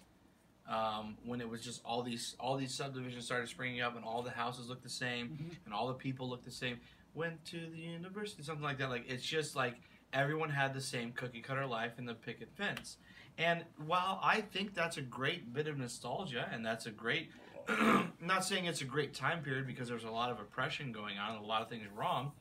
um, 0.67 1.17
when 1.25 1.41
it 1.41 1.49
was 1.49 1.61
just 1.61 1.81
all 1.83 2.03
these 2.03 2.35
all 2.39 2.55
these 2.57 2.73
subdivisions 2.73 3.25
started 3.25 3.47
springing 3.49 3.81
up, 3.81 3.95
and 3.95 4.05
all 4.05 4.21
the 4.21 4.29
houses 4.31 4.69
looked 4.69 4.83
the 4.83 4.89
same, 4.89 5.29
Mhm. 5.29 5.55
and 5.65 5.73
all 5.73 5.87
the 5.87 5.93
people 5.93 6.29
looked 6.29 6.45
the 6.45 6.51
same. 6.51 6.79
Went 7.13 7.43
to 7.45 7.59
the 7.69 7.77
university, 7.77 8.43
something 8.43 8.63
like 8.63 8.77
that. 8.77 8.89
Like 8.89 9.05
it's 9.09 9.25
just 9.25 9.55
like 9.55 9.75
everyone 10.13 10.49
had 10.49 10.73
the 10.73 10.81
same 10.81 11.11
cookie 11.13 11.41
cutter 11.41 11.65
life 11.65 11.97
in 11.97 12.05
the 12.05 12.13
picket 12.13 12.49
fence. 12.55 12.97
And 13.37 13.65
while 13.77 14.19
I 14.21 14.41
think 14.41 14.73
that's 14.73 14.97
a 14.97 15.01
great 15.01 15.53
bit 15.53 15.67
of 15.67 15.77
nostalgia, 15.77 16.49
and 16.51 16.65
that's 16.65 16.85
a 16.85 16.91
great, 16.91 17.31
not 18.19 18.43
saying 18.45 18.65
it's 18.65 18.81
a 18.81 18.85
great 18.85 19.13
time 19.13 19.41
period 19.41 19.65
because 19.67 19.87
there's 19.87 20.03
a 20.03 20.11
lot 20.11 20.29
of 20.31 20.39
oppression 20.39 20.91
going 20.91 21.17
on, 21.17 21.37
a 21.37 21.41
lot 21.43 21.61
of 21.61 21.69
things 21.69 21.87
wrong, 21.95 22.33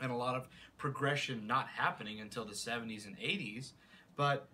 and 0.00 0.10
a 0.10 0.16
lot 0.16 0.34
of 0.34 0.48
progression 0.78 1.46
not 1.46 1.68
happening 1.68 2.20
until 2.20 2.44
the 2.44 2.54
70s 2.54 3.06
and 3.06 3.16
80s. 3.18 3.72
But 4.16 4.48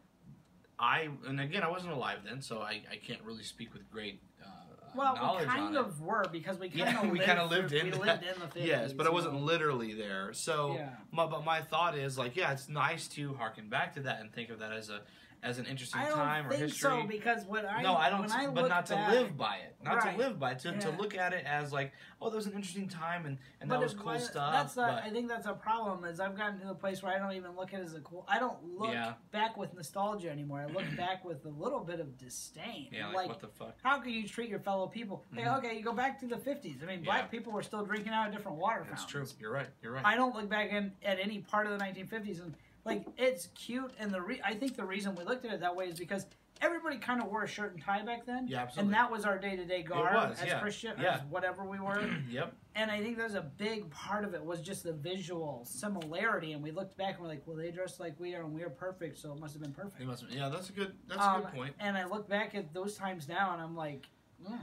I, 0.81 1.09
and 1.27 1.39
again, 1.41 1.63
I 1.63 1.69
wasn't 1.71 1.93
alive 1.93 2.19
then, 2.25 2.41
so 2.41 2.61
I, 2.61 2.81
I 2.91 2.97
can't 2.97 3.23
really 3.23 3.43
speak 3.43 3.73
with 3.75 3.91
great 3.91 4.23
uh, 4.43 4.47
Well, 4.95 5.15
knowledge 5.15 5.49
we 5.49 5.55
kind 5.55 5.77
on 5.77 5.85
it. 5.85 5.89
of 5.89 6.01
were 6.01 6.25
because 6.33 6.59
we 6.59 6.71
kind 6.71 6.89
Yeah, 6.89 7.03
of 7.03 7.11
we 7.11 7.19
lived 7.19 7.25
kinda 7.25 7.45
lived 7.47 7.73
in 7.73 7.85
we 7.87 7.93
lived 7.93 8.23
in 8.35 8.41
the 8.41 8.47
50s. 8.47 8.67
Yes, 8.67 8.93
but 8.93 9.07
I 9.07 9.11
wasn't 9.11 9.35
know. 9.35 9.41
literally 9.41 9.93
there. 9.93 10.33
So, 10.33 10.75
Yeah. 10.77 10.89
my, 11.13 11.27
but 11.27 11.45
my 11.45 11.61
thought 11.61 11.97
is 11.99 12.17
like, 12.17 12.35
yeah, 12.35 12.53
it's 12.53 12.69
nice 12.69 13.09
to 13.09 13.35
harken 13.35 13.69
back 13.69 13.95
to 13.95 14.01
that 14.01 14.21
and 14.21 14.33
think 14.33 14.49
of 14.51 14.59
that 14.61 14.73
as 14.73 14.89
a 14.89 15.03
as 15.43 15.59
an 15.59 15.67
interesting 15.67 16.01
I 16.01 16.09
don't 16.09 16.17
time 16.19 16.47
or 16.47 16.51
think 16.51 16.63
history. 16.65 16.79
so 17.03 17.07
because 17.07 17.45
what 17.47 17.65
I 17.65 17.83
no, 17.83 17.95
I 17.97 18.11
don't. 18.11 18.21
When 18.21 18.31
I 18.31 18.47
but 18.49 18.69
not 18.69 18.87
to 18.87 18.95
back, 18.95 19.13
live 19.13 19.37
by 19.37 19.57
it. 19.57 19.75
Not 19.83 20.05
Right. 20.05 20.13
to 20.13 20.19
live 20.19 20.39
by 20.39 20.53
it. 20.53 20.59
To, 20.61 20.79
to 20.79 20.91
look 20.91 21.17
at 21.17 21.33
it 21.33 21.47
as 21.47 21.73
like, 21.73 21.93
oh, 22.21 22.29
that 22.29 22.37
was 22.37 22.47
an 22.47 22.53
interesting 22.53 22.87
time 22.89 23.25
and, 23.25 23.39
and 23.61 23.71
But 23.71 23.77
that 23.81 23.83
was 23.85 23.95
cool 23.95 24.19
stuff. 24.19 24.53
That's 24.53 24.75
but 24.75 25.03
I 25.03 25.09
think 25.09 25.29
that's 25.29 25.47
a 25.47 25.55
problem. 25.55 26.05
Is 26.05 26.21
I've 26.21 26.37
gotten 26.37 26.61
to 26.61 26.67
the 26.67 26.75
place 26.75 27.03
where 27.03 27.15
I 27.15 27.19
don't 27.19 27.33
even 27.33 27.57
look 27.57 27.73
at 27.73 27.81
it 27.81 27.85
as 27.85 27.95
a 27.95 28.01
cool. 28.01 28.27
I 28.29 28.39
don't 28.39 28.59
look 28.79 28.93
Yeah. 28.93 29.15
back 29.33 29.57
with 29.57 29.73
nostalgia 29.75 30.31
anymore. 30.31 30.61
I 30.61 30.67
look 30.67 30.85
back 30.97 31.25
with 31.25 31.45
a 31.47 31.49
little 31.49 31.81
bit 31.81 32.01
of 32.01 32.19
disdain. 32.19 32.89
yeah, 32.93 33.07
like, 33.07 33.17
like 33.17 33.29
what 33.29 33.41
the 33.41 33.49
fuck? 33.49 33.77
how 33.83 33.99
can 34.01 34.13
you 34.13 34.29
treat 34.29 34.51
your 34.51 34.61
fellow 34.61 34.87
people? 34.89 35.25
Hey, 35.35 35.43
Mhm. 35.45 35.59
okay, 35.59 35.75
you 35.77 35.83
go 35.83 35.93
back 35.95 36.21
to 36.21 36.27
the 36.27 36.37
fifties. 36.37 36.83
I 36.83 36.87
mean, 36.87 36.99
Yeah. 36.99 37.05
black 37.07 37.31
people 37.31 37.53
were 37.53 37.63
still 37.63 37.85
drinking 37.85 38.13
out 38.13 38.29
of 38.29 38.35
different 38.35 38.59
water 38.59 38.81
fountains. 38.85 39.01
That's 39.01 39.11
true. 39.11 39.25
You're 39.41 39.53
right. 39.53 39.69
You're 39.83 39.93
right. 39.93 40.05
I 40.05 40.17
don't 40.17 40.35
look 40.35 40.51
back 40.51 40.71
in, 40.71 40.93
at 41.03 41.19
any 41.19 41.39
part 41.39 41.67
of 41.67 41.73
the 41.73 41.79
1950s 41.79 42.41
and 42.41 42.55
like 42.85 43.05
it's 43.19 43.47
cute. 43.55 43.93
And 43.99 44.11
the 44.13 44.21
re- 44.23 44.41
I 44.45 44.55
think 44.55 44.77
the 44.77 44.85
reason 44.85 45.15
we 45.15 45.25
looked 45.25 45.45
at 45.45 45.53
it 45.53 45.61
that 45.61 45.75
way 45.75 45.87
is 45.87 45.99
because 45.99 46.27
everybody 46.63 46.99
kind 46.99 47.23
of 47.23 47.29
wore 47.29 47.45
a 47.45 47.49
shirt 47.49 47.73
and 47.75 47.83
tie 47.83 48.03
back 48.03 48.27
then. 48.27 48.47
Yeah, 48.47 48.69
And 48.77 48.93
that 48.93 49.11
was 49.11 49.25
our 49.25 49.39
day 49.39 49.57
to 49.57 49.65
day 49.65 49.83
garb 49.83 50.13
was, 50.31 50.41
as 50.41 50.47
yeah. 50.49 50.61
Christian, 50.61 50.93
Yeah. 51.01 51.15
as 51.15 51.23
whatever 51.31 51.65
we 51.65 51.79
were. 51.81 52.07
yep. 52.31 52.55
And 52.75 52.91
I 52.91 53.01
think 53.03 53.17
there's 53.17 53.35
a 53.35 53.41
big 53.57 53.89
part 53.91 54.25
of 54.25 54.35
it 54.35 54.45
was 54.45 54.61
just 54.61 54.83
the 54.85 54.93
visual 54.93 55.65
similarity. 55.65 56.53
And 56.53 56.63
we 56.63 56.71
looked 56.71 56.97
back 56.99 57.15
and 57.15 57.23
we're 57.23 57.29
like, 57.29 57.43
well, 57.47 57.57
they 57.57 57.71
dressed 57.71 57.99
like 57.99 58.15
we 58.21 58.35
are 58.35 58.43
and 58.43 58.53
we 58.55 58.63
are 58.63 58.69
perfect, 58.71 59.19
so 59.19 59.33
it 59.33 59.41
must 59.41 59.55
have 59.55 59.63
been 59.63 59.73
perfect. 59.73 60.01
It 60.03 60.07
must. 60.07 60.25
Yeah, 60.31 60.49
that's 60.51 60.69
a 60.69 60.73
good. 60.73 60.93
That's 61.09 61.21
Um, 61.21 61.41
a 61.41 61.45
good 61.47 61.55
point. 61.55 61.75
And 61.81 61.97
I 61.97 62.05
look 62.05 62.29
back 62.29 62.55
at 62.55 62.73
those 62.75 62.95
times 62.95 63.27
now 63.29 63.53
and 63.55 63.63
I'm 63.63 63.75
like, 63.75 64.07
mm. 64.47 64.59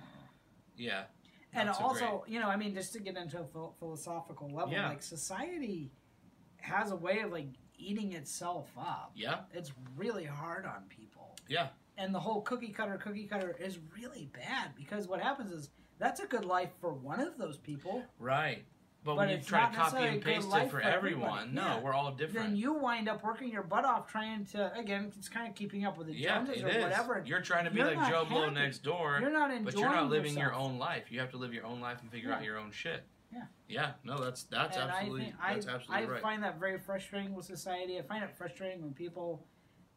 Yeah. 0.76 1.06
and 1.54 1.70
also, 1.70 2.24
you 2.28 2.40
know, 2.40 2.48
I 2.48 2.56
mean, 2.58 2.76
just 2.76 2.94
to 2.94 3.00
get 3.00 3.18
into 3.18 3.40
a 3.40 3.46
phil- 3.46 3.76
philosophical 3.80 4.50
level, 4.50 4.72
Yeah. 4.74 4.90
like 4.90 5.02
society 5.02 5.92
has 6.58 6.92
a 6.92 6.96
way 6.96 7.20
of 7.22 7.32
like 7.32 7.48
eating 7.78 8.14
itself 8.14 8.70
up. 8.78 9.12
Yeah. 9.16 9.40
It's 9.54 9.72
really 9.96 10.26
hard 10.26 10.66
on 10.66 10.84
people. 10.90 11.36
Yeah. 11.48 11.68
And 11.98 12.14
the 12.14 12.20
whole 12.20 12.42
cookie 12.42 12.70
cutter, 12.70 12.98
cookie 12.98 13.26
cutter 13.26 13.56
is 13.60 13.80
really 13.96 14.30
bad 14.34 14.72
because 14.76 15.08
what 15.08 15.22
happens 15.22 15.52
is 15.52 15.70
that's 16.00 16.20
a 16.20 16.28
good 16.28 16.46
life 16.46 16.70
for 16.80 16.94
one 16.94 17.20
of 17.20 17.38
those 17.38 17.58
people. 17.58 18.04
Right. 18.20 18.64
But, 19.04 19.12
But 19.12 19.18
when 19.18 19.30
you 19.30 19.38
try 19.38 19.70
to 19.70 19.76
copy 19.76 20.04
and 20.04 20.22
paste 20.22 20.48
it 20.52 20.64
for 20.70 20.80
for 20.80 20.82
everyone, 20.82 21.54
no, 21.54 21.62
Yeah. 21.62 21.80
we're 21.80 21.94
all 21.94 22.12
different. 22.12 22.48
Then 22.48 22.56
you 22.58 22.74
wind 22.74 23.08
up 23.08 23.24
working 23.24 23.50
your 23.50 23.64
butt 23.64 23.86
off 23.86 24.12
trying 24.12 24.46
to 24.48 24.74
again, 24.78 25.14
it's 25.18 25.30
kind 25.30 25.48
of 25.48 25.56
keeping 25.56 25.86
up 25.86 25.98
with 25.98 26.08
the 26.08 26.14
yeah, 26.14 26.40
Joneses 26.40 26.64
or 26.64 26.68
is. 26.68 26.84
whatever. 26.84 27.24
You're 27.26 27.42
trying 27.42 27.66
to 27.66 27.72
be 27.72 27.78
You're 27.78 27.96
like 27.96 28.10
Joe 28.10 28.26
Blow 28.26 28.50
next 28.50 28.80
door, 28.80 29.20
You're 29.22 29.32
not 29.32 29.50
enjoying 29.52 29.64
but 29.64 29.78
you're 29.78 29.90
not 29.90 30.10
living 30.10 30.38
your 30.38 30.54
own 30.54 30.78
life. 30.78 31.06
You 31.10 31.20
have 31.22 31.32
to 31.32 31.38
live 31.38 31.54
your 31.54 31.66
own 31.66 31.80
life 31.80 32.02
and 32.02 32.12
figure 32.12 32.34
out 32.34 32.44
your 32.44 32.58
own 32.58 32.72
shit. 32.72 33.04
Yeah. 33.32 33.44
Yeah. 33.68 33.92
No, 34.04 34.24
that's 34.24 34.44
that's 34.44 34.78
and 34.78 34.90
absolutely 34.90 35.34
I 35.42 35.54
think 35.54 35.66
that's 35.66 35.68
I, 35.68 35.76
absolutely 35.76 36.06
I 36.06 36.10
right. 36.10 36.22
find 36.22 36.44
that 36.44 36.60
very 36.60 36.80
frustrating 36.80 37.34
with 37.34 37.46
society. 37.46 38.00
I 38.00 38.02
find 38.02 38.24
it 38.24 38.36
frustrating 38.38 38.82
when 38.82 38.94
people 38.94 39.46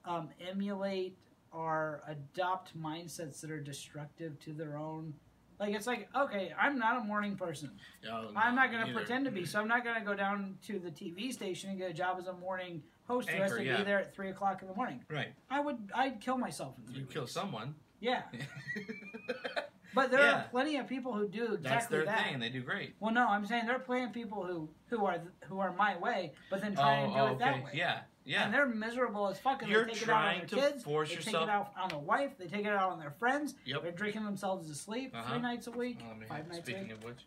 um, 0.04 0.30
emulate 0.40 1.16
or 1.52 2.02
adopt 2.08 2.78
mindsets 2.80 3.40
that 3.40 3.50
are 3.50 3.60
destructive 3.60 4.38
to 4.40 4.52
their 4.52 4.76
own. 4.76 5.14
Like 5.58 5.74
it's 5.74 5.86
like, 5.86 6.08
okay, 6.16 6.54
I'm 6.58 6.78
not 6.78 6.96
a 6.96 7.04
morning 7.04 7.36
person. 7.36 7.70
Oh, 8.10 8.30
I'm 8.34 8.54
not 8.54 8.72
going 8.72 8.86
to 8.86 8.92
pretend 8.94 9.26
to 9.26 9.30
be. 9.30 9.44
So 9.44 9.60
I'm 9.60 9.68
not 9.68 9.84
going 9.84 9.96
to 9.96 10.04
go 10.04 10.14
down 10.14 10.56
to 10.66 10.78
the 10.78 10.90
TV 10.90 11.32
station 11.32 11.68
and 11.68 11.78
get 11.78 11.90
a 11.90 11.94
job 11.94 12.16
as 12.18 12.28
a 12.28 12.32
morning 12.32 12.82
host. 13.06 13.28
who 13.28 13.42
has 13.42 13.52
to 13.52 13.62
yeah. 13.62 13.76
be 13.76 13.84
there 13.84 13.98
at 13.98 14.14
three 14.14 14.30
o'clock 14.30 14.62
in 14.62 14.68
the 14.68 14.74
morning. 14.74 15.04
Right. 15.10 15.34
I 15.50 15.60
would. 15.60 15.90
I'd 15.94 16.20
kill 16.20 16.38
myself 16.38 16.76
in 16.78 16.92
three 16.92 17.02
You 17.02 17.06
kill 17.06 17.26
someone. 17.26 17.74
Yeah, 18.00 18.22
but 19.94 20.10
there 20.10 20.20
Yeah. 20.20 20.40
are 20.40 20.48
plenty 20.50 20.76
of 20.76 20.86
people 20.86 21.12
who 21.14 21.28
do 21.28 21.54
exactly 21.54 21.68
That's 21.70 21.86
their 21.86 22.04
that. 22.04 22.24
thing, 22.24 22.34
and 22.34 22.42
they 22.42 22.48
do 22.50 22.62
great. 22.62 22.94
Well, 23.00 23.12
no, 23.12 23.26
I'm 23.28 23.46
saying 23.46 23.66
there 23.66 23.76
are 23.76 23.80
plenty 23.80 24.04
of 24.04 24.12
people 24.12 24.44
who 24.44 24.68
who 24.88 25.04
are 25.06 25.20
who 25.44 25.58
are 25.60 25.72
my 25.72 25.96
way, 25.98 26.32
but 26.50 26.60
then 26.60 26.74
try 26.74 27.00
oh, 27.00 27.04
and 27.04 27.12
do 27.12 27.18
oh, 27.20 27.26
it 27.28 27.38
that 27.38 27.54
okay. 27.54 27.64
way. 27.64 27.70
Yeah. 27.74 28.00
Yeah. 28.24 28.44
And 28.44 28.52
they're 28.54 28.66
miserable 28.66 29.28
as 29.28 29.38
fuck. 29.40 29.62
And 29.62 29.70
You're 29.70 29.86
they 29.86 29.92
take 29.94 30.02
it 30.02 30.08
out 30.10 30.16
on 30.16 30.22
trying 30.22 30.38
their 30.40 30.46
to 30.48 30.56
kids. 30.72 30.84
force 30.84 31.08
they 31.08 31.16
take 31.16 31.24
yourself- 31.26 31.48
it 31.48 31.50
out 31.50 31.72
on 31.80 31.88
their 31.88 31.98
wife. 31.98 32.36
They 32.38 32.46
take 32.46 32.66
it 32.66 32.72
out 32.72 32.90
on 32.92 32.98
their 33.00 33.10
friends. 33.12 33.54
Yep. 33.64 33.82
They're 33.82 33.92
drinking 33.92 34.24
themselves 34.24 34.68
to 34.68 34.74
sleep 34.74 35.12
Uh-huh. 35.16 35.30
three 35.32 35.40
nights 35.40 35.66
a 35.66 35.70
week, 35.72 35.98
Oh, 36.02 36.14
man. 36.14 36.28
five 36.28 36.46
nights 36.46 36.68
a 36.68 36.72
week. 36.72 36.76
Speaking 36.76 36.92
of 36.92 37.02
which, 37.02 37.24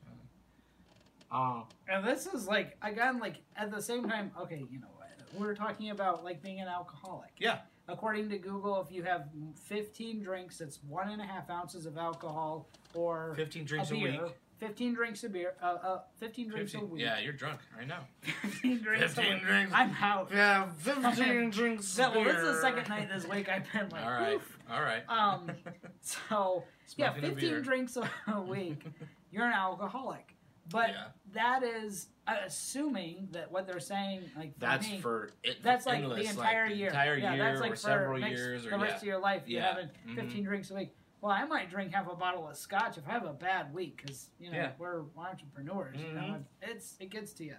Uh, 1.32 1.64
And 1.88 2.06
this 2.06 2.28
is 2.28 2.48
like 2.48 2.78
again, 2.82 3.20
like 3.20 3.42
at 3.56 3.72
the 3.72 3.82
same 3.82 4.08
time. 4.08 4.32
Okay, 4.40 4.64
you 4.70 4.80
know 4.80 4.88
what? 4.96 5.10
We're 5.34 5.56
talking 5.56 5.90
about 5.90 6.24
like 6.24 6.42
being 6.44 6.60
an 6.60 6.68
alcoholic. 6.68 7.32
Yeah. 7.38 7.62
According 7.88 8.30
to 8.30 8.38
Google, 8.38 8.80
if 8.82 8.92
you 8.92 9.04
have 9.04 9.28
15 9.66 10.22
drinks, 10.24 10.58
that's 10.60 10.80
one 10.88 11.10
and 11.10 11.22
a 11.22 11.26
half 11.26 11.50
ounces 11.50 11.86
of 11.86 11.98
alcohol, 11.98 12.70
or 12.94 13.34
15 13.36 13.66
drinks 13.66 13.92
a, 13.92 13.96
a 13.96 13.98
week. 14.00 14.22
15 14.60 14.94
drinks 14.94 15.24
a 15.26 15.30
beer. 15.30 15.54
Uh, 15.62 15.66
uh, 15.84 16.00
15 16.20 16.48
drinks 16.50 16.72
15 16.72 16.90
a 16.90 16.94
week. 16.94 17.02
Yeah, 17.04 17.20
you're 17.20 17.34
drunk 17.34 17.60
right 17.78 17.88
now. 17.88 18.00
15 18.44 18.80
drinks. 18.82 19.04
a 19.04 19.08
15 19.10 19.34
week. 19.34 19.44
drinks. 19.44 19.74
I'm 19.76 19.94
out. 20.02 20.30
yeah, 20.34 20.68
15 20.80 21.50
drinks. 21.52 21.94
That, 21.96 22.16
well, 22.16 22.24
this 22.24 22.38
is 22.38 22.56
the 22.56 22.62
second 22.62 22.88
night 22.88 23.10
this 23.14 23.28
week 23.28 23.50
I've 23.50 23.66
been 23.74 23.90
like, 23.90 24.06
all 24.06 24.12
right. 24.12 24.36
"Oof." 24.36 24.58
All 24.72 24.82
right. 24.82 25.04
Um, 25.10 25.52
so 26.02 26.64
yeah, 26.96 27.12
Smoking 27.14 27.32
a 27.32 27.34
15 27.36 27.62
drinks 27.64 27.98
a 27.98 28.10
a 28.32 28.40
week, 28.42 28.86
you're 29.30 29.46
an 29.46 29.52
alcoholic. 29.54 30.34
But 30.72 30.90
Yeah. 30.92 31.06
that 31.34 31.64
is 31.64 32.08
assuming 32.28 33.28
that 33.32 33.52
what 33.52 33.68
they're 33.68 33.80
saying, 33.80 34.22
like 34.38 34.54
for 34.54 34.60
That's 34.60 34.90
me, 34.90 35.00
for 35.00 35.30
it. 35.44 35.58
that's 35.64 35.86
like 35.86 35.98
endless, 36.00 36.24
the 36.24 36.30
entire 36.30 36.68
like, 36.70 36.78
year. 36.78 36.88
entire 36.88 37.18
yeah, 37.18 37.34
year 37.36 37.44
that's 37.44 37.62
like 37.62 37.72
or 37.72 37.76
for 37.76 37.82
several 37.82 38.20
next- 38.20 38.32
years 38.40 38.66
or 38.66 38.70
the 38.72 38.78
rest 38.78 38.92
yeah. 38.94 38.98
of 38.98 39.04
your 39.04 39.20
life. 39.20 39.44
You're 39.46 39.62
Yeah. 39.62 39.68
having 39.74 39.90
Mhm. 40.08 40.16
15 40.16 40.44
drinks 40.44 40.72
a 40.72 40.76
week. 40.76 40.96
Well, 41.22 41.32
I 41.32 41.46
might 41.46 41.70
drink 41.70 41.94
half 41.94 42.10
a 42.12 42.16
bottle 42.16 42.48
of 42.50 42.58
scotch 42.58 42.98
if 42.98 43.08
I 43.08 43.12
have 43.12 43.26
a 43.26 43.34
bad 43.34 43.74
week 43.74 43.98
because 43.98 44.30
you 44.40 44.52
know 44.52 44.58
Yeah. 44.58 44.72
we're 44.78 45.04
entrepreneurs. 45.18 45.98
You 45.98 46.14
know, 46.14 46.22
Mhm. 46.22 46.44
it's 46.62 46.96
it 47.00 47.10
gets 47.10 47.34
to 47.34 47.44
you. 47.46 47.56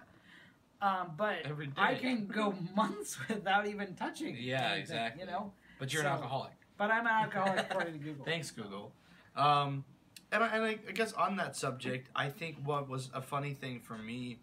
Um, 0.81 1.13
but 1.17 1.37
I 1.77 1.95
can 1.95 2.27
go 2.27 2.51
months 2.75 3.17
without 3.29 3.65
even 3.67 3.95
touching. 3.95 4.35
Yeah, 4.37 4.61
anything, 4.65 4.81
exactly. 4.81 5.21
You 5.23 5.27
know, 5.31 5.53
But 5.79 5.93
you're 5.93 6.01
an 6.03 6.07
alcoholic. 6.09 6.51
but 6.77 6.91
I'm 6.91 7.05
an 7.07 7.13
alcoholic 7.23 7.59
according 7.69 7.93
to 7.93 7.99
Google. 7.99 8.25
Thanks, 8.25 8.51
Google. 8.51 8.91
Um, 9.35 9.83
and 10.31 10.43
I, 10.43 10.47
and 10.55 10.63
I, 10.65 10.69
I 10.87 10.91
guess 10.91 11.13
on 11.13 11.37
that 11.37 11.55
subject, 11.55 12.09
I 12.15 12.29
think 12.29 12.57
what 12.63 12.89
was 12.89 13.09
a 13.13 13.21
funny 13.21 13.53
thing 13.53 13.79
for 13.79 13.97
me, 13.97 14.39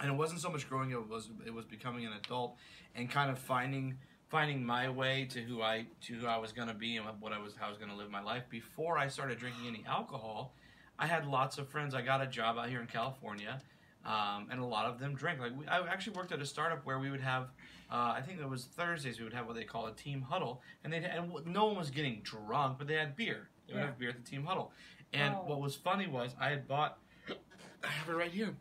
and 0.00 0.10
it 0.10 0.14
wasn't 0.14 0.40
so 0.40 0.50
much 0.50 0.68
growing 0.68 0.94
up, 0.94 1.00
it 1.02 1.08
was 1.08 1.30
it 1.46 1.52
was 1.52 1.64
becoming 1.64 2.06
an 2.06 2.12
adult 2.12 2.56
and 2.94 3.10
kind 3.10 3.30
of 3.30 3.38
finding 3.38 3.96
finding 4.28 4.64
my 4.64 4.88
way 4.88 5.26
to 5.30 5.40
who 5.40 5.62
I 5.62 5.86
to 6.02 6.14
who 6.14 6.26
I 6.26 6.36
was 6.38 6.52
gonna 6.52 6.74
be 6.74 6.96
and 6.96 7.06
what 7.20 7.32
I 7.32 7.38
was 7.38 7.54
how 7.58 7.66
I 7.66 7.68
was 7.70 7.78
gonna 7.78 7.96
live 7.96 8.10
my 8.10 8.22
life. 8.22 8.44
Before 8.48 8.96
I 8.98 9.08
started 9.08 9.38
drinking 9.38 9.66
any 9.66 9.84
alcohol, 9.88 10.54
I 10.98 11.06
had 11.06 11.26
lots 11.26 11.58
of 11.58 11.68
friends. 11.68 11.94
I 11.94 12.02
got 12.02 12.20
a 12.20 12.26
job 12.26 12.56
out 12.58 12.68
here 12.68 12.80
in 12.80 12.86
California. 12.86 13.60
Um, 14.02 14.48
and 14.50 14.58
a 14.60 14.64
lot 14.64 14.86
of 14.86 14.98
them 14.98 15.14
drink. 15.14 15.40
Like 15.40 15.54
we, 15.54 15.66
I 15.66 15.80
actually 15.86 16.14
worked 16.16 16.32
at 16.32 16.40
a 16.40 16.46
startup 16.46 16.86
where 16.86 16.98
we 16.98 17.10
would 17.10 17.20
have, 17.20 17.48
uh, 17.92 18.14
I 18.16 18.22
think 18.26 18.40
it 18.40 18.48
was 18.48 18.64
Thursdays. 18.64 19.18
We 19.18 19.24
would 19.24 19.34
have 19.34 19.46
what 19.46 19.56
they 19.56 19.64
call 19.64 19.88
a 19.88 19.92
team 19.92 20.22
huddle, 20.22 20.62
and 20.82 20.90
they 20.90 21.04
and 21.04 21.30
no 21.44 21.66
one 21.66 21.76
was 21.76 21.90
getting 21.90 22.22
drunk, 22.22 22.78
but 22.78 22.86
they 22.86 22.94
had 22.94 23.14
beer. 23.14 23.50
They 23.66 23.74
would 23.74 23.80
Yeah. 23.80 23.86
have 23.88 23.98
beer 23.98 24.08
at 24.08 24.16
the 24.16 24.22
team 24.22 24.46
huddle. 24.46 24.72
And 25.12 25.34
Oh. 25.34 25.42
what 25.44 25.60
was 25.60 25.76
funny 25.76 26.06
was 26.06 26.34
I 26.40 26.48
had 26.48 26.66
bought, 26.66 26.96
I 27.28 27.88
have 27.88 28.08
it 28.08 28.12
right 28.14 28.30
here. 28.30 28.56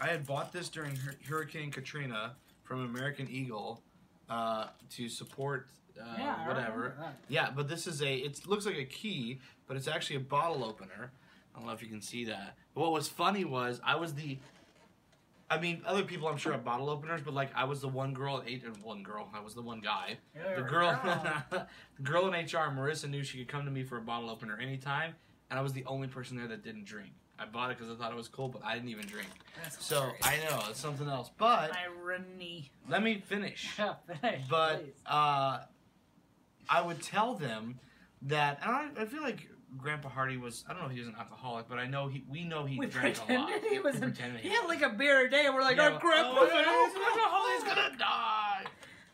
I 0.00 0.08
had 0.08 0.26
bought 0.26 0.52
this 0.52 0.68
during 0.68 0.96
Hur- 0.96 1.16
Hurricane 1.28 1.70
Katrina 1.70 2.32
from 2.64 2.84
American 2.84 3.28
Eagle 3.30 3.82
uh, 4.28 4.66
to 4.90 5.08
support 5.08 5.68
uh, 6.00 6.04
yeah, 6.16 6.46
whatever. 6.46 6.94
Yeah, 7.28 7.50
but 7.54 7.68
this 7.68 7.86
is 7.86 8.02
a. 8.02 8.14
It 8.14 8.46
looks 8.46 8.66
like 8.66 8.76
a 8.76 8.84
key, 8.84 9.40
but 9.66 9.76
it's 9.76 9.88
actually 9.88 10.16
a 10.16 10.20
bottle 10.20 10.64
opener. 10.64 11.10
I 11.54 11.58
don't 11.58 11.66
know 11.66 11.72
if 11.74 11.82
you 11.82 11.88
can 11.88 12.00
see 12.00 12.24
that. 12.26 12.54
But 12.74 12.82
what 12.82 12.92
was 12.92 13.08
funny 13.08 13.44
was 13.44 13.80
I 13.84 13.96
was 13.96 14.14
the 14.14 14.38
I 15.50 15.58
mean, 15.58 15.82
other 15.86 16.02
people 16.02 16.28
I'm 16.28 16.36
sure 16.36 16.52
have 16.52 16.64
bottle 16.64 16.90
openers, 16.90 17.22
but 17.22 17.32
like 17.32 17.50
I 17.54 17.64
was 17.64 17.80
the 17.80 17.88
one 17.88 18.12
girl 18.12 18.38
at 18.38 18.48
eight 18.48 18.64
and 18.64 18.76
one 18.82 19.02
girl. 19.02 19.28
I 19.34 19.40
was 19.40 19.54
the 19.54 19.62
one 19.62 19.80
guy. 19.80 20.18
Yeah, 20.36 20.56
The 20.56 20.62
girl, 20.62 20.90
the 21.50 21.66
girl 22.02 22.26
in 22.26 22.34
HR, 22.34 22.70
Marissa, 22.70 23.08
knew 23.08 23.24
she 23.24 23.38
could 23.38 23.48
come 23.48 23.64
to 23.64 23.70
me 23.70 23.82
for 23.82 23.96
a 23.96 24.02
bottle 24.02 24.28
opener 24.28 24.58
anytime, 24.60 25.14
and 25.50 25.58
I 25.58 25.62
was 25.62 25.72
the 25.72 25.84
only 25.86 26.06
person 26.06 26.36
there 26.36 26.48
that 26.48 26.62
didn't 26.62 26.84
drink. 26.84 27.12
I 27.40 27.46
bought 27.46 27.70
it 27.70 27.78
because 27.78 27.92
I 27.92 27.96
thought 28.02 28.10
it 28.12 28.16
was 28.16 28.28
cool, 28.28 28.48
but 28.48 28.64
I 28.64 28.74
didn't 28.74 28.88
even 28.88 29.06
drink. 29.06 29.28
That's 29.62 29.84
So 29.84 29.96
hilarious. 30.00 30.22
I 30.24 30.36
know 30.50 30.62
it's 30.70 30.80
something 30.80 31.08
else. 31.08 31.30
But 31.38 31.72
irony. 31.76 32.70
let 32.88 33.02
me 33.02 33.22
finish. 33.26 33.68
Yeah, 33.78 33.94
finish, 34.20 34.42
but 34.50 34.84
uh, 35.06 35.60
I 36.68 36.80
would 36.82 37.00
tell 37.02 37.34
them 37.34 37.78
that, 38.22 38.58
and 38.62 38.70
I, 38.70 39.02
I 39.02 39.04
feel 39.06 39.22
like 39.22 39.48
Grandpa 39.76 40.08
Hardy 40.08 40.36
was. 40.36 40.64
I 40.68 40.72
don't 40.72 40.80
know 40.82 40.88
if 40.88 40.92
he 40.94 40.98
was 41.00 41.08
an 41.08 41.16
alcoholic, 41.18 41.68
but 41.68 41.78
I 41.78 41.86
know 41.86 42.08
he. 42.08 42.24
We 42.28 42.42
know 42.44 42.64
he 42.64 42.78
we 42.78 42.86
drank 42.86 43.18
a 43.28 43.32
lot. 43.32 43.50
he 43.70 43.78
was. 43.78 43.96
In- 43.96 44.14
he 44.42 44.48
had 44.48 44.66
like 44.66 44.82
a 44.82 44.88
beer 44.90 45.26
a 45.26 45.30
day, 45.30 45.44
and 45.46 45.54
we're 45.54 45.62
like, 45.62 45.76
Yeah, 45.76 45.84
our 45.84 45.90
well, 45.92 46.00
grandpa's 46.00 46.48
oh, 46.50 46.86
he's 46.86 46.96
an 46.96 47.02
alcoholic. 47.02 47.54
He's 47.54 47.64
gonna 47.74 47.96
die 47.98 48.64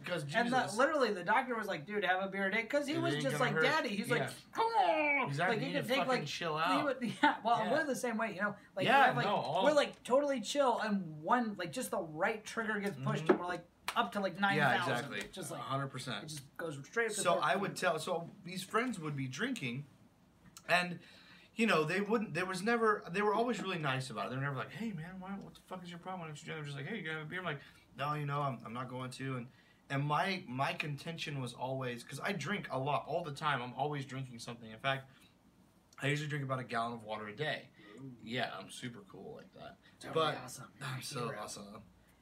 because 0.05 0.23
Jesus. 0.25 0.41
And 0.41 0.53
the, 0.53 0.71
literally, 0.77 1.13
the 1.13 1.25
doctor 1.25 1.55
was 1.57 1.67
like, 1.67 1.87
"Dude, 1.87 2.05
have 2.05 2.23
a 2.23 2.29
beer 2.29 2.47
a 2.47 2.53
day," 2.53 2.63
because 2.63 2.87
he 2.87 2.95
It 2.95 3.01
was 3.03 3.15
just 3.17 3.41
like 3.41 3.53
hurt. 3.53 3.63
daddy. 3.63 3.89
He's 3.91 4.11
like, 4.11 4.21
Yeah. 4.21 4.31
"Come 4.53 4.67
on!" 4.67 5.29
Exactly. 5.29 5.57
Like 5.57 5.67
he 5.67 5.73
need 5.73 5.81
could 5.87 5.89
take 5.95 6.07
like. 6.07 6.27
chill 6.27 6.57
he 6.59 6.63
out. 6.63 6.85
would- 6.85 6.97
yeah, 7.23 7.35
well, 7.45 7.59
Yeah. 7.59 7.73
we're 7.73 7.85
the 7.87 7.97
same 7.97 8.17
way, 8.19 8.35
you 8.35 8.43
know. 8.43 8.55
Like, 8.77 8.87
Yeah, 8.87 9.11
we 9.11 9.17
like 9.19 9.27
no, 9.27 9.35
all- 9.37 9.65
we're 9.65 9.73
like 9.73 10.03
totally 10.05 10.41
chill, 10.41 10.81
and 10.81 11.03
one 11.23 11.55
like 11.59 11.73
just 11.73 11.91
the 11.91 11.99
right 12.01 12.45
trigger 12.45 12.79
gets 12.81 12.97
pushed, 13.05 13.25
Mhm. 13.25 13.31
and 13.31 13.39
we're 13.41 13.47
like 13.47 13.65
up 13.97 14.13
to 14.13 14.21
like 14.21 14.39
nine 14.41 14.57
yeah, 14.57 14.77
thousand. 14.79 14.93
exactly. 14.95 15.23
Just 15.33 15.51
like 15.51 15.61
hundred 15.61 15.89
percent. 15.89 16.25
it 16.25 16.29
just 16.29 16.57
goes 16.57 16.79
straight. 16.85 17.11
up 17.11 17.15
to 17.17 17.21
So 17.21 17.39
I 17.41 17.57
would 17.57 17.77
tell. 17.77 17.99
So 17.99 18.31
these 18.45 18.63
friends 18.63 18.99
would 18.99 19.17
be 19.17 19.27
drinking, 19.29 19.85
and 20.69 20.99
you 21.55 21.67
know 21.67 21.85
they 21.85 22.01
wouldn't. 22.01 22.35
There 22.35 22.47
was 22.47 22.63
never. 22.63 23.05
They 23.13 23.23
were 23.23 23.35
always 23.35 23.61
really 23.63 23.79
nice 23.79 24.11
about 24.11 24.27
it. 24.27 24.31
They 24.31 24.37
were 24.37 24.43
never 24.43 24.57
like, 24.57 24.73
"Hey 24.73 24.91
man, 24.93 25.21
why, 25.21 25.31
what 25.31 25.55
the 25.55 25.61
fuck 25.69 25.83
is 25.85 25.91
your 25.91 25.99
problem? 26.01 26.23
Why 26.23 26.27
don't 26.29 26.39
you 26.41 26.45
drink?" 26.45 26.59
They're 26.59 26.65
just 26.65 26.77
like, 26.77 26.87
"Hey, 26.87 26.97
you 26.97 27.03
gonna 27.03 27.19
have 27.19 27.27
a 27.27 27.31
beer?" 27.31 27.39
I'm 27.39 27.45
like, 27.45 27.61
"No, 27.97 28.15
you 28.15 28.27
know, 28.27 28.41
I'm, 28.41 28.59
I'm 28.67 28.73
not 28.73 28.89
going 28.89 29.11
to." 29.13 29.37
And 29.37 29.47
And 29.91 30.05
my 30.05 30.43
my 30.49 30.73
contention 30.73 31.41
was 31.41 31.53
always 31.53 32.03
because 32.03 32.21
I 32.21 32.33
drink 32.33 32.69
a 32.71 32.79
lot 32.79 33.05
all 33.07 33.23
the 33.23 33.33
time. 33.33 33.61
I'm 33.63 33.75
always 33.77 34.05
drinking 34.05 34.39
something. 34.39 34.71
In 34.71 34.79
fact, 34.79 35.11
I 36.03 36.09
usually 36.09 36.29
drink 36.29 36.45
about 36.45 36.59
a 36.61 36.65
gallon 36.65 36.95
of 36.95 37.03
water 37.05 37.29
a 37.29 37.37
day. 37.37 37.69
Yeah, 38.23 38.51
I'm 38.59 38.71
super 38.71 39.01
cool 39.11 39.35
like 39.37 39.53
that. 39.55 39.77
That 40.01 40.15
would 40.15 40.21
But 40.21 40.31
be 40.33 40.39
awesome. 40.45 40.65
I'm 40.95 41.03
so 41.03 41.21
Hero. 41.27 41.39
awesome. 41.43 41.65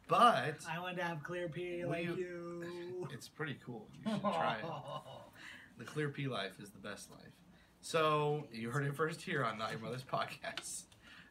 But 0.08 0.56
I 0.70 0.78
want 0.80 0.96
to 0.98 1.04
have 1.04 1.22
clear 1.22 1.48
pee 1.48 1.82
Will 1.84 1.90
like 1.90 2.04
you- 2.04 2.16
you. 2.16 3.08
it's 3.12 3.28
pretty 3.28 3.56
cool. 3.64 3.88
You 4.04 4.12
should 4.12 4.20
try 4.20 4.56
it. 4.62 4.64
The 5.78 5.84
clear 5.84 6.10
pea 6.10 6.28
life 6.28 6.52
is 6.60 6.70
the 6.70 6.78
best 6.78 7.10
life. 7.10 7.32
So 7.80 8.44
you 8.52 8.70
heard 8.70 8.84
it 8.84 8.94
first 8.94 9.22
here 9.22 9.42
on 9.42 9.56
Not 9.58 9.70
Your 9.72 9.80
Mother's 9.80 10.04
podcast. 10.04 10.84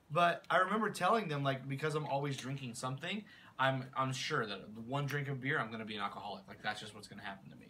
But 0.09 0.43
I 0.49 0.57
remember 0.57 0.89
telling 0.89 1.27
them 1.29 1.43
like 1.43 1.69
because 1.69 1.93
I'm 1.95 2.05
always 2.07 2.35
drinking 2.35 2.73
something, 2.73 3.23
I'm 3.59 3.85
I'm 3.95 4.13
sure 4.13 4.45
that 4.45 4.59
one 4.87 5.05
drink 5.05 5.27
of 5.27 5.41
beer 5.41 5.59
I'm 5.59 5.67
going 5.67 5.79
to 5.79 5.85
be 5.85 5.95
an 5.95 6.01
alcoholic. 6.01 6.47
Like 6.47 6.61
that's 6.63 6.79
just 6.79 6.95
what's 6.95 7.07
going 7.07 7.19
to 7.19 7.25
happen 7.25 7.49
to 7.49 7.55
me. 7.55 7.67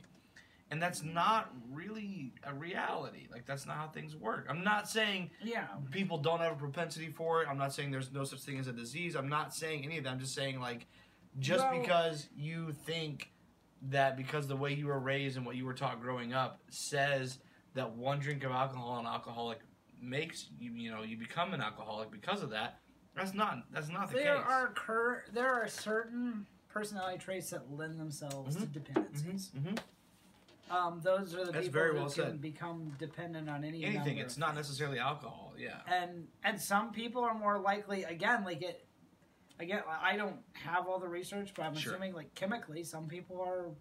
And 0.71 0.82
that's 0.82 1.03
not 1.03 1.53
really 1.69 2.34
a 2.45 2.53
reality. 2.53 3.27
Like 3.29 3.45
that's 3.45 3.65
not 3.65 3.75
how 3.75 3.89
things 3.89 4.15
work. 4.15 4.47
I'm 4.49 4.63
not 4.63 4.88
saying 4.89 5.29
yeah. 5.43 5.65
people 5.91 6.17
don't 6.17 6.39
have 6.39 6.53
a 6.53 6.55
propensity 6.55 7.09
for 7.09 7.41
it. 7.41 7.49
I'm 7.49 7.57
not 7.57 7.73
saying 7.73 7.91
there's 7.91 8.13
no 8.13 8.23
such 8.23 8.39
thing 8.39 8.57
as 8.57 8.67
a 8.67 8.71
disease. 8.71 9.15
I'm 9.15 9.27
not 9.27 9.53
saying 9.53 9.84
any 9.84 9.97
of 9.97 10.05
that. 10.05 10.11
I'm 10.11 10.19
just 10.19 10.34
saying 10.34 10.61
like 10.61 10.88
just 11.39 11.65
Well- 11.65 11.82
because 11.82 12.29
you 12.34 12.71
think 12.71 13.32
that 13.89 14.15
because 14.15 14.47
the 14.47 14.55
way 14.55 14.73
you 14.73 14.88
were 14.88 14.99
raised 14.99 15.36
and 15.36 15.45
what 15.45 15.57
you 15.57 15.65
were 15.65 15.73
taught 15.73 15.99
growing 16.01 16.34
up 16.34 16.61
says 16.69 17.39
that 17.73 17.91
one 17.91 18.19
drink 18.19 18.45
of 18.45 18.51
alcohol 18.51 18.99
an 18.99 19.05
alcoholic 19.05 19.59
makes 20.01 20.49
you 20.59 20.71
you 20.73 20.91
know 20.91 21.03
you 21.03 21.17
become 21.17 21.53
an 21.53 21.61
alcoholic 21.61 22.11
because 22.11 22.43
of 22.43 22.51
that 22.51 22.79
that's 23.16 23.34
not 23.34 23.64
that's 23.72 23.89
not 23.89 24.09
the 24.09 24.16
There 24.16 24.36
case 24.38 24.45
are 24.47 24.68
cur- 24.70 25.24
there 25.34 25.51
are 25.53 25.68
certain 25.68 26.45
personality 26.70 27.18
traits 27.18 27.49
that 27.49 27.72
lend 27.72 27.99
themselves 27.99 28.55
to 28.55 28.62
Mhm. 28.64 28.72
dependencies. 28.72 29.51
Mhm. 29.51 29.78
Um, 30.70 31.01
those 31.01 31.36
are 31.36 31.43
the 31.45 31.51
That's 31.51 31.68
people 31.68 31.82
who 31.82 31.93
well 31.95 32.03
can 32.05 32.12
said. 32.14 32.41
become 32.41 32.95
dependent 32.97 33.49
on 33.49 33.66
any 33.66 33.84
anything 33.84 34.20
it's 34.20 34.38
not 34.38 34.55
necessarily 34.55 34.99
alcohol 34.99 35.53
yeah 35.57 35.82
and 35.86 36.30
and 36.45 36.62
some 36.62 36.93
people 36.93 37.22
are 37.26 37.34
more 37.34 37.59
likely 37.59 38.05
again 38.05 38.45
like 38.45 38.62
it 38.62 38.88
again 39.59 39.84
i 39.89 40.16
don't 40.16 40.38
have 40.53 40.88
all 40.88 40.97
the 40.97 41.09
research 41.09 41.51
but 41.53 41.64
i'm 41.64 41.76
Sure. 41.76 41.91
assuming 41.91 42.14
like 42.14 42.34
chemically 42.36 42.86
some 42.86 43.09
people 43.09 43.41
are 43.41 43.72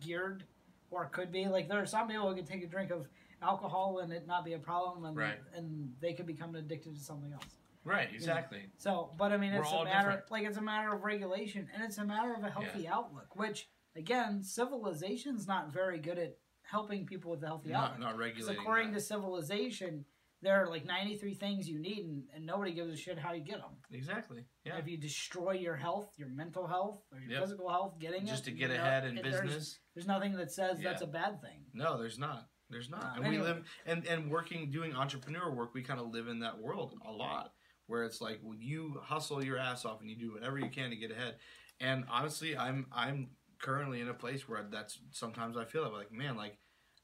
geared 0.00 0.44
or 0.90 1.06
could 1.06 1.32
be 1.32 1.46
like 1.48 1.66
there 1.66 1.80
are 1.80 1.86
some 1.86 2.08
people 2.08 2.28
who 2.28 2.36
can 2.36 2.44
take 2.44 2.62
a 2.62 2.66
drink 2.66 2.90
of 2.90 3.08
alcohol 3.40 4.00
and 4.00 4.12
it 4.12 4.26
not 4.26 4.44
be 4.44 4.52
a 4.52 4.58
problem 4.58 5.06
and 5.06 5.16
Right. 5.16 5.40
and 5.54 5.96
they 6.00 6.12
could 6.12 6.26
become 6.26 6.54
addicted 6.56 6.94
to 6.94 7.00
something 7.00 7.32
else 7.32 7.56
right 7.84 8.08
exactly 8.14 8.62
so 8.78 9.10
but 9.18 9.32
i 9.32 9.36
mean 9.36 9.52
We're 9.52 9.60
it's 9.62 9.72
a 9.72 9.84
matter 9.84 10.08
different. 10.10 10.30
like 10.30 10.44
it's 10.44 10.56
a 10.56 10.62
matter 10.62 10.92
of 10.94 11.02
regulation 11.04 11.68
and 11.74 11.82
it's 11.84 11.98
a 11.98 12.04
matter 12.04 12.34
of 12.34 12.42
a 12.44 12.50
healthy 12.50 12.88
outlook 12.88 13.36
which 13.36 13.68
again 13.96 14.42
civilization's 14.42 15.46
not 15.46 15.72
very 15.72 15.98
good 15.98 16.18
at 16.18 16.36
helping 16.62 17.06
people 17.06 17.30
with 17.30 17.42
a 17.42 17.46
healthy 17.46 17.70
not, 17.70 17.84
outlook 17.92 18.00
not 18.00 18.18
regulating 18.18 18.60
according 18.60 18.90
that. 18.92 18.98
to 18.98 19.04
civilization, 19.04 20.04
there 20.40 20.62
are 20.62 20.68
like 20.68 20.84
93 20.86 21.34
things 21.34 21.68
you 21.68 21.78
need, 21.78 22.04
and, 22.06 22.22
and 22.34 22.44
nobody 22.46 22.72
gives 22.72 22.92
a 22.92 22.96
shit 22.96 23.18
how 23.18 23.32
you 23.32 23.42
get 23.44 23.58
them. 23.58 23.76
exactly 23.92 24.44
yeah 24.64 24.78
If 24.78 24.88
you 24.88 24.96
destroy 24.96 25.52
your 25.52 25.76
health, 25.76 26.10
your 26.16 26.28
mental 26.28 26.66
health, 26.66 27.02
or 27.12 27.18
your 27.20 27.30
Yep. 27.32 27.40
physical 27.42 27.68
health, 27.70 27.98
getting 28.00 28.26
just 28.26 28.46
it, 28.48 28.52
to 28.52 28.56
get 28.56 28.70
you 28.70 28.76
know, 28.76 28.82
ahead 28.82 29.04
in 29.06 29.18
it- 29.18 29.24
there's- 29.24 29.40
business 29.42 29.78
There's, 29.94 30.06
nothing 30.06 30.32
that 30.36 30.50
says 30.52 30.80
that's 30.82 31.02
a 31.02 31.06
bad 31.06 31.40
thing. 31.42 31.66
No, 31.74 31.98
there's 31.98 32.18
not. 32.18 32.48
There's 32.70 32.88
not. 32.90 33.04
Uh, 33.04 33.20
and 33.22 33.28
we 33.28 33.38
live 33.38 33.62
and 33.86 34.06
and 34.06 34.30
working 34.30 34.70
doing 34.70 34.94
entrepreneur 34.94 35.50
work, 35.54 35.74
we 35.74 35.82
kind 35.82 36.00
of 36.00 36.08
live 36.08 36.28
in 36.28 36.40
that 36.40 36.58
world 36.58 36.94
a 37.06 37.12
lot 37.12 37.52
where 37.86 38.04
it's 38.04 38.20
like 38.20 38.40
when 38.42 38.60
you 38.60 39.00
hustle 39.02 39.44
your 39.44 39.58
ass 39.58 39.84
off 39.84 40.00
and 40.00 40.08
you 40.10 40.16
do 40.16 40.32
whatever 40.32 40.58
you 40.58 40.68
can 40.70 40.90
to 40.90 40.96
get 40.96 41.10
ahead. 41.10 41.36
And 41.80 42.04
honestly, 42.10 42.56
I'm 42.56 42.86
I'm 42.92 43.30
currently 43.60 44.00
in 44.00 44.08
a 44.08 44.14
place 44.14 44.48
where 44.48 44.66
that's 44.70 44.98
sometimes 45.10 45.56
I 45.56 45.64
feel 45.64 45.84
that 45.84 45.92
like, 45.92 46.12
man, 46.12 46.36
like 46.36 46.58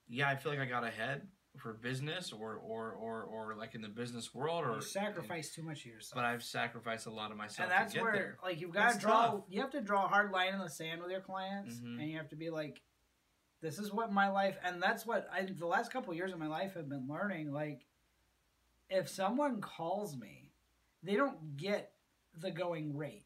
yeah, 0.09 0.29
I 0.29 0.37
feel 0.37 0.53
like 0.53 0.61
I 0.61 0.67
got 0.67 0.85
ahead 0.85 1.29
for 1.59 1.73
business 1.73 2.33
or 2.33 2.55
or 2.55 2.93
or 2.93 3.23
or 3.25 3.55
like 3.57 3.75
in 3.75 3.83
the 3.83 3.89
business 3.89 4.33
world 4.35 4.65
or 4.65 4.77
you 4.77 4.81
sacrifice 4.81 5.53
too 5.53 5.63
much 5.65 5.81
of 5.81 5.87
yourself. 5.87 6.15
but 6.15 6.25
I've 6.25 6.45
sacrificed 6.45 7.07
a 7.07 7.11
lot 7.11 7.33
of 7.33 7.37
myself 7.37 7.69
and 7.69 7.73
that's 7.73 7.95
where, 8.01 8.13
there. 8.13 8.39
like, 8.43 8.61
you've 8.61 8.73
got 8.73 8.93
to 8.93 8.99
draw. 9.01 9.27
tough. 9.33 9.41
You 9.49 9.61
have 9.61 9.71
to 9.73 9.81
draw 9.81 10.05
a 10.05 10.09
hard 10.09 10.31
line 10.31 10.55
in 10.55 10.61
the 10.61 10.69
sand 10.71 11.03
with 11.03 11.11
your 11.11 11.21
clients, 11.21 11.75
Mhm. 11.81 11.99
and 12.01 12.09
you 12.09 12.17
have 12.19 12.29
to 12.29 12.37
be 12.37 12.51
like, 12.51 12.81
"This 13.61 13.81
is 13.81 13.93
what 13.93 14.13
my 14.13 14.29
life." 14.29 14.57
And 14.65 14.81
that's 14.81 15.05
what 15.05 15.29
I. 15.33 15.43
The 15.43 15.67
last 15.67 15.93
couple 15.93 16.13
of 16.13 16.17
years 16.17 16.33
of 16.33 16.39
my 16.39 16.47
life 16.47 16.75
have 16.75 16.89
been 16.89 17.09
learning. 17.09 17.51
Like, 17.53 17.85
if 18.89 19.09
someone 19.09 19.61
calls 19.61 20.17
me, 20.17 20.40
they 21.03 21.17
don't 21.17 21.57
get 21.57 21.93
the 22.39 22.51
going 22.51 22.97
rate. 22.97 23.25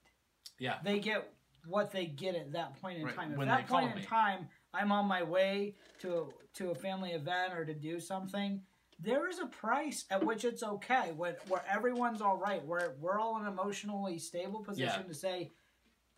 Yeah. 0.59 0.77
They 0.85 0.99
get 1.01 1.31
what 1.67 1.91
they 1.91 2.07
get 2.07 2.35
at 2.35 2.53
that 2.53 2.81
point 2.81 2.99
in 2.99 3.05
Right, 3.07 3.15
time. 3.17 3.33
At 3.33 3.39
when 3.39 3.49
that 3.49 3.67
point 3.69 3.91
in 3.91 3.97
me. 3.99 4.03
time, 4.05 4.49
I'm 4.73 4.93
on 4.93 5.07
my 5.07 5.23
way 5.23 5.77
to 6.01 6.33
to 6.55 6.71
a 6.71 6.75
family 6.75 7.11
event 7.11 7.53
or 7.55 7.65
to 7.65 7.75
do 7.75 7.99
something. 8.01 8.63
There 9.01 9.29
is 9.29 9.41
a 9.41 9.47
price 9.47 10.05
at 10.11 10.25
which 10.25 10.45
it's 10.45 10.63
okay, 10.63 11.11
when, 11.17 11.35
where 11.49 11.65
everyone's 11.69 12.21
all 12.23 12.37
right, 12.37 12.65
where 12.65 12.95
we're 13.01 13.19
all 13.19 13.37
in 13.39 13.47
an 13.47 13.53
emotionally 13.53 14.19
stable 14.19 14.63
position 14.63 15.01
Yeah. 15.03 15.09
to 15.09 15.15
say, 15.15 15.53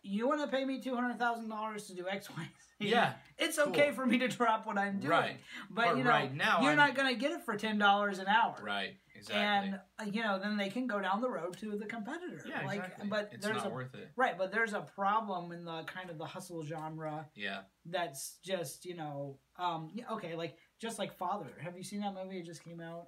"You 0.03 0.27
want 0.27 0.41
to 0.41 0.47
pay 0.55 0.63
me 0.63 0.79
two 0.79 0.93
hundred 0.93 1.17
thousand 1.17 1.49
dollars 1.49 1.87
to 1.87 1.95
do 1.95 2.07
X, 2.07 2.29
Y, 2.29 2.35
Z? 2.83 2.89
Yeah, 2.89 3.13
it's 3.39 3.57
okay 3.57 3.91
for 3.93 4.05
me 4.05 4.19
to 4.19 4.27
drop 4.27 4.67
what 4.67 4.77
I'm 4.77 4.99
doing." 4.99 5.09
Right. 5.09 5.37
But, 5.71 5.85
But 5.87 5.97
you 5.97 6.03
know, 6.03 6.09
right 6.11 6.33
now, 6.33 6.59
you're 6.61 6.69
I'm- 6.69 6.77
not 6.77 6.93
going 6.95 7.11
to 7.13 7.19
get 7.19 7.31
it 7.31 7.41
for 7.45 7.55
ten 7.57 7.79
dollars 7.79 8.19
an 8.19 8.27
hour. 8.27 8.55
Right. 8.61 8.97
Exactly. 9.17 9.69
And 9.69 9.79
uh, 9.99 10.03
you 10.11 10.21
know, 10.23 10.39
then 10.39 10.57
they 10.57 10.69
can 10.69 10.87
go 10.87 10.99
down 11.01 11.21
the 11.21 11.29
road 11.29 11.57
to 11.59 11.77
the 11.77 11.85
competitor. 11.85 12.41
yeah, 12.47 12.65
like, 12.65 12.79
exactly. 12.79 13.07
but 13.09 13.29
it's 13.33 13.43
there's 13.45 13.57
not 13.57 13.67
a 13.67 13.69
worth 13.69 13.93
it. 13.95 14.09
right, 14.15 14.37
but 14.37 14.51
there's 14.51 14.73
a 14.73 14.81
problem 14.81 15.51
in 15.51 15.65
the 15.65 15.83
kind 15.83 16.09
of 16.09 16.17
the 16.17 16.25
hustle 16.25 16.63
genre 16.63 17.27
Yeah. 17.35 17.61
that's 17.85 18.37
just 18.43 18.85
you 18.85 18.95
know, 18.95 19.39
um, 19.57 19.91
yeah, 19.93 20.05
okay, 20.13 20.35
like 20.35 20.57
just 20.79 20.99
like 20.99 21.17
Father. 21.17 21.57
Have 21.61 21.75
you 21.77 21.83
seen 21.83 22.01
that 22.01 22.13
movie? 22.13 22.39
It 22.39 22.45
just 22.45 22.63
came 22.63 22.79
out. 22.81 23.07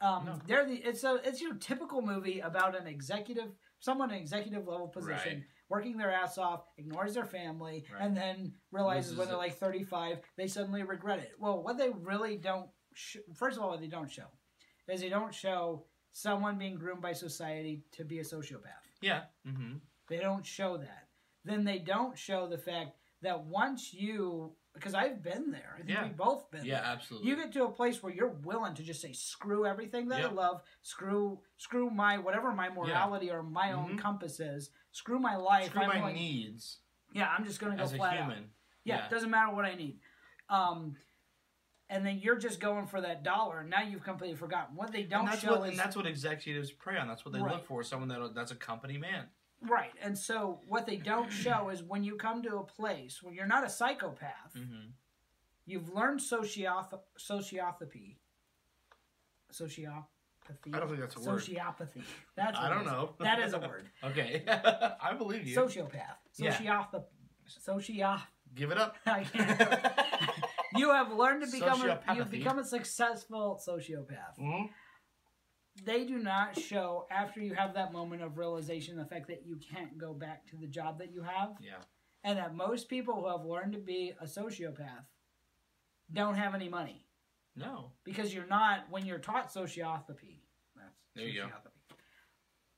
Um, 0.00 0.24
No. 0.26 0.38
they're 0.46 0.66
the 0.66 0.74
it's 0.76 1.04
a 1.04 1.20
it's 1.24 1.40
your 1.40 1.54
typical 1.54 2.02
movie 2.02 2.40
about 2.40 2.78
an 2.78 2.86
executive, 2.86 3.52
someone 3.80 4.10
in 4.10 4.16
an 4.16 4.22
executive 4.22 4.66
level 4.66 4.88
position, 4.88 5.34
Right. 5.38 5.44
working 5.68 5.96
their 5.96 6.10
ass 6.10 6.38
off, 6.38 6.64
ignores 6.76 7.14
their 7.14 7.24
family, 7.24 7.84
Right. 7.92 8.02
and 8.02 8.16
then 8.16 8.54
realizes 8.72 9.16
when 9.16 9.28
they're 9.28 9.36
like 9.36 9.54
35, 9.58 10.18
they 10.36 10.48
suddenly 10.48 10.82
regret 10.82 11.20
it. 11.20 11.32
Well, 11.38 11.62
what 11.62 11.78
they 11.78 11.90
really 11.90 12.36
don't, 12.36 12.68
sh- 12.94 13.18
first 13.34 13.56
of 13.56 13.62
all, 13.62 13.70
what 13.70 13.80
they 13.80 13.86
don't 13.86 14.10
show 14.10 14.26
is 14.88 15.00
they 15.00 15.08
don't 15.08 15.34
show 15.34 15.84
someone 16.12 16.58
being 16.58 16.76
groomed 16.76 17.02
by 17.02 17.12
society 17.12 17.82
to 17.92 18.04
be 18.04 18.18
a 18.18 18.22
sociopath. 18.22 18.86
Yeah. 19.00 19.22
Mm-hmm. 19.46 19.74
They 20.08 20.18
don't 20.18 20.44
show 20.44 20.76
that. 20.76 21.08
Then 21.44 21.64
they 21.64 21.78
don't 21.78 22.16
show 22.18 22.46
the 22.46 22.58
fact 22.58 22.96
that 23.22 23.44
once 23.44 23.94
you, 23.94 24.52
because 24.74 24.94
I've 24.94 25.22
been 25.22 25.50
there, 25.50 25.74
I 25.74 25.78
think 25.78 25.90
Yeah. 25.90 26.02
we've 26.04 26.16
both 26.16 26.50
been 26.50 26.64
Yeah, 26.64 26.80
there. 26.80 26.90
absolutely. 26.90 27.30
You 27.30 27.36
get 27.36 27.52
to 27.52 27.64
a 27.64 27.70
place 27.72 28.02
where 28.02 28.12
you're 28.12 28.28
willing 28.44 28.74
to 28.74 28.82
just 28.82 29.00
say, 29.00 29.12
"Screw 29.12 29.64
everything 29.66 30.08
that 30.08 30.20
Yep. 30.20 30.30
I 30.30 30.34
love. 30.34 30.62
Screw, 30.82 31.40
screw 31.56 31.88
my 31.90 32.18
whatever 32.18 32.52
my 32.52 32.68
morality 32.68 33.30
or 33.30 33.42
my 33.42 33.72
own 33.72 33.96
Mhm. 33.96 33.98
compass 34.00 34.40
is. 34.40 34.70
Screw 34.90 35.18
my 35.18 35.36
life. 35.36 35.66
Screw 35.66 35.82
I'm 35.82 35.88
my 35.88 35.98
going- 35.98 36.14
needs 36.16 36.80
Yeah, 37.12 37.28
I'm 37.30 37.44
just 37.44 37.60
gonna 37.60 37.76
go 37.76 37.82
as 37.82 37.92
a 37.92 37.96
flat 37.96 38.16
out. 38.16 38.30
human. 38.32 38.50
Yeah, 38.84 38.96
Yeah. 38.98 39.06
it 39.06 39.10
doesn't 39.10 39.30
matter 39.30 39.54
what 39.54 39.64
I 39.64 39.74
need. 39.74 40.00
Um, 40.48 40.96
and 41.92 42.04
then 42.04 42.18
you're 42.20 42.38
just 42.38 42.58
going 42.58 42.86
for 42.86 43.00
that 43.02 43.22
dollar, 43.22 43.60
and 43.60 43.70
now 43.70 43.82
you've 43.82 44.02
completely 44.02 44.34
forgotten 44.36 44.74
what 44.74 44.90
they 44.92 45.02
don't 45.04 45.20
and 45.20 45.28
that's 45.28 45.42
show 45.42 45.58
what 45.58 45.64
is 45.64 45.70
and 45.70 45.78
that's 45.78 45.94
what 45.94 46.06
executives 46.06 46.72
prey 46.72 46.96
on. 46.96 47.06
That's 47.06 47.24
what 47.24 47.32
they 47.34 47.40
Right. 47.40 47.52
look 47.52 47.64
for. 47.66 47.82
Someone 47.84 48.08
that 48.08 48.34
that's 48.34 48.50
a 48.50 48.56
company 48.56 48.98
man. 48.98 49.26
right. 49.60 49.92
And 50.02 50.18
so 50.18 50.60
what 50.66 50.86
they 50.86 50.96
don't 50.96 51.30
show 51.30 51.68
is 51.68 51.82
when 51.82 52.02
you 52.02 52.16
come 52.16 52.42
to 52.42 52.56
a 52.56 52.64
place 52.64 53.22
where 53.22 53.32
you're 53.32 53.46
not 53.46 53.64
a 53.64 53.70
psychopath, 53.70 54.54
Mm-hmm. 54.56 54.88
you've 55.66 55.88
learned 55.92 56.18
socioth- 56.20 56.98
sociopathy. 57.18 58.16
Sociopathy. 59.52 60.02
I 60.74 60.78
don't 60.80 60.88
think 60.88 61.00
that's 61.00 61.16
a 61.16 61.20
word. 61.20 61.40
Sociopathy. 61.40 62.02
That's 62.36 62.58
I 62.58 62.68
don't 62.70 62.86
know. 62.86 63.14
That 63.20 63.38
is 63.40 63.52
a 63.52 63.58
word. 63.68 63.88
Okay, 64.02 64.42
I 64.48 65.12
believe 65.16 65.46
you. 65.46 65.56
Sociopath. 65.56 66.16
Yeah. 66.36 66.56
Sociopath. 66.56 67.04
Sociopath. 67.68 68.22
Give 68.54 68.70
it 68.70 68.78
up. 68.78 68.96
I 69.06 69.24
can't. 69.24 69.60
You 70.76 70.90
have 70.90 71.12
learned 71.12 71.42
to 71.44 71.50
become 71.50 71.82
a, 71.88 72.00
you've 72.14 72.30
become 72.30 72.58
a 72.58 72.64
successful 72.64 73.60
sociopath. 73.66 74.38
Mhm. 74.38 74.70
They 75.84 76.04
do 76.04 76.18
not 76.18 76.58
show 76.58 77.06
after 77.10 77.40
you 77.40 77.54
have 77.54 77.74
that 77.74 77.92
moment 77.92 78.22
of 78.22 78.36
realization 78.36 78.96
the 78.96 79.06
fact 79.06 79.28
that 79.28 79.46
you 79.46 79.56
can't 79.56 79.96
go 79.96 80.12
back 80.12 80.46
to 80.48 80.56
the 80.56 80.66
job 80.66 80.98
that 80.98 81.10
you 81.12 81.22
have, 81.22 81.56
Yeah. 81.60 81.82
and 82.24 82.38
that 82.38 82.54
most 82.54 82.88
people 82.88 83.14
who 83.14 83.28
have 83.28 83.44
learned 83.46 83.72
to 83.72 83.78
be 83.78 84.12
a 84.20 84.24
sociopath 84.24 85.06
don't 86.12 86.34
have 86.34 86.54
any 86.54 86.68
money 86.68 87.06
No. 87.56 87.92
because 88.04 88.34
you're 88.34 88.46
not 88.46 88.88
when 88.90 89.06
you're 89.06 89.18
taught 89.18 89.48
sociopathy. 89.48 90.42
That's 90.76 90.92
There 91.14 91.26
you 91.26 91.42
go. 91.42 91.50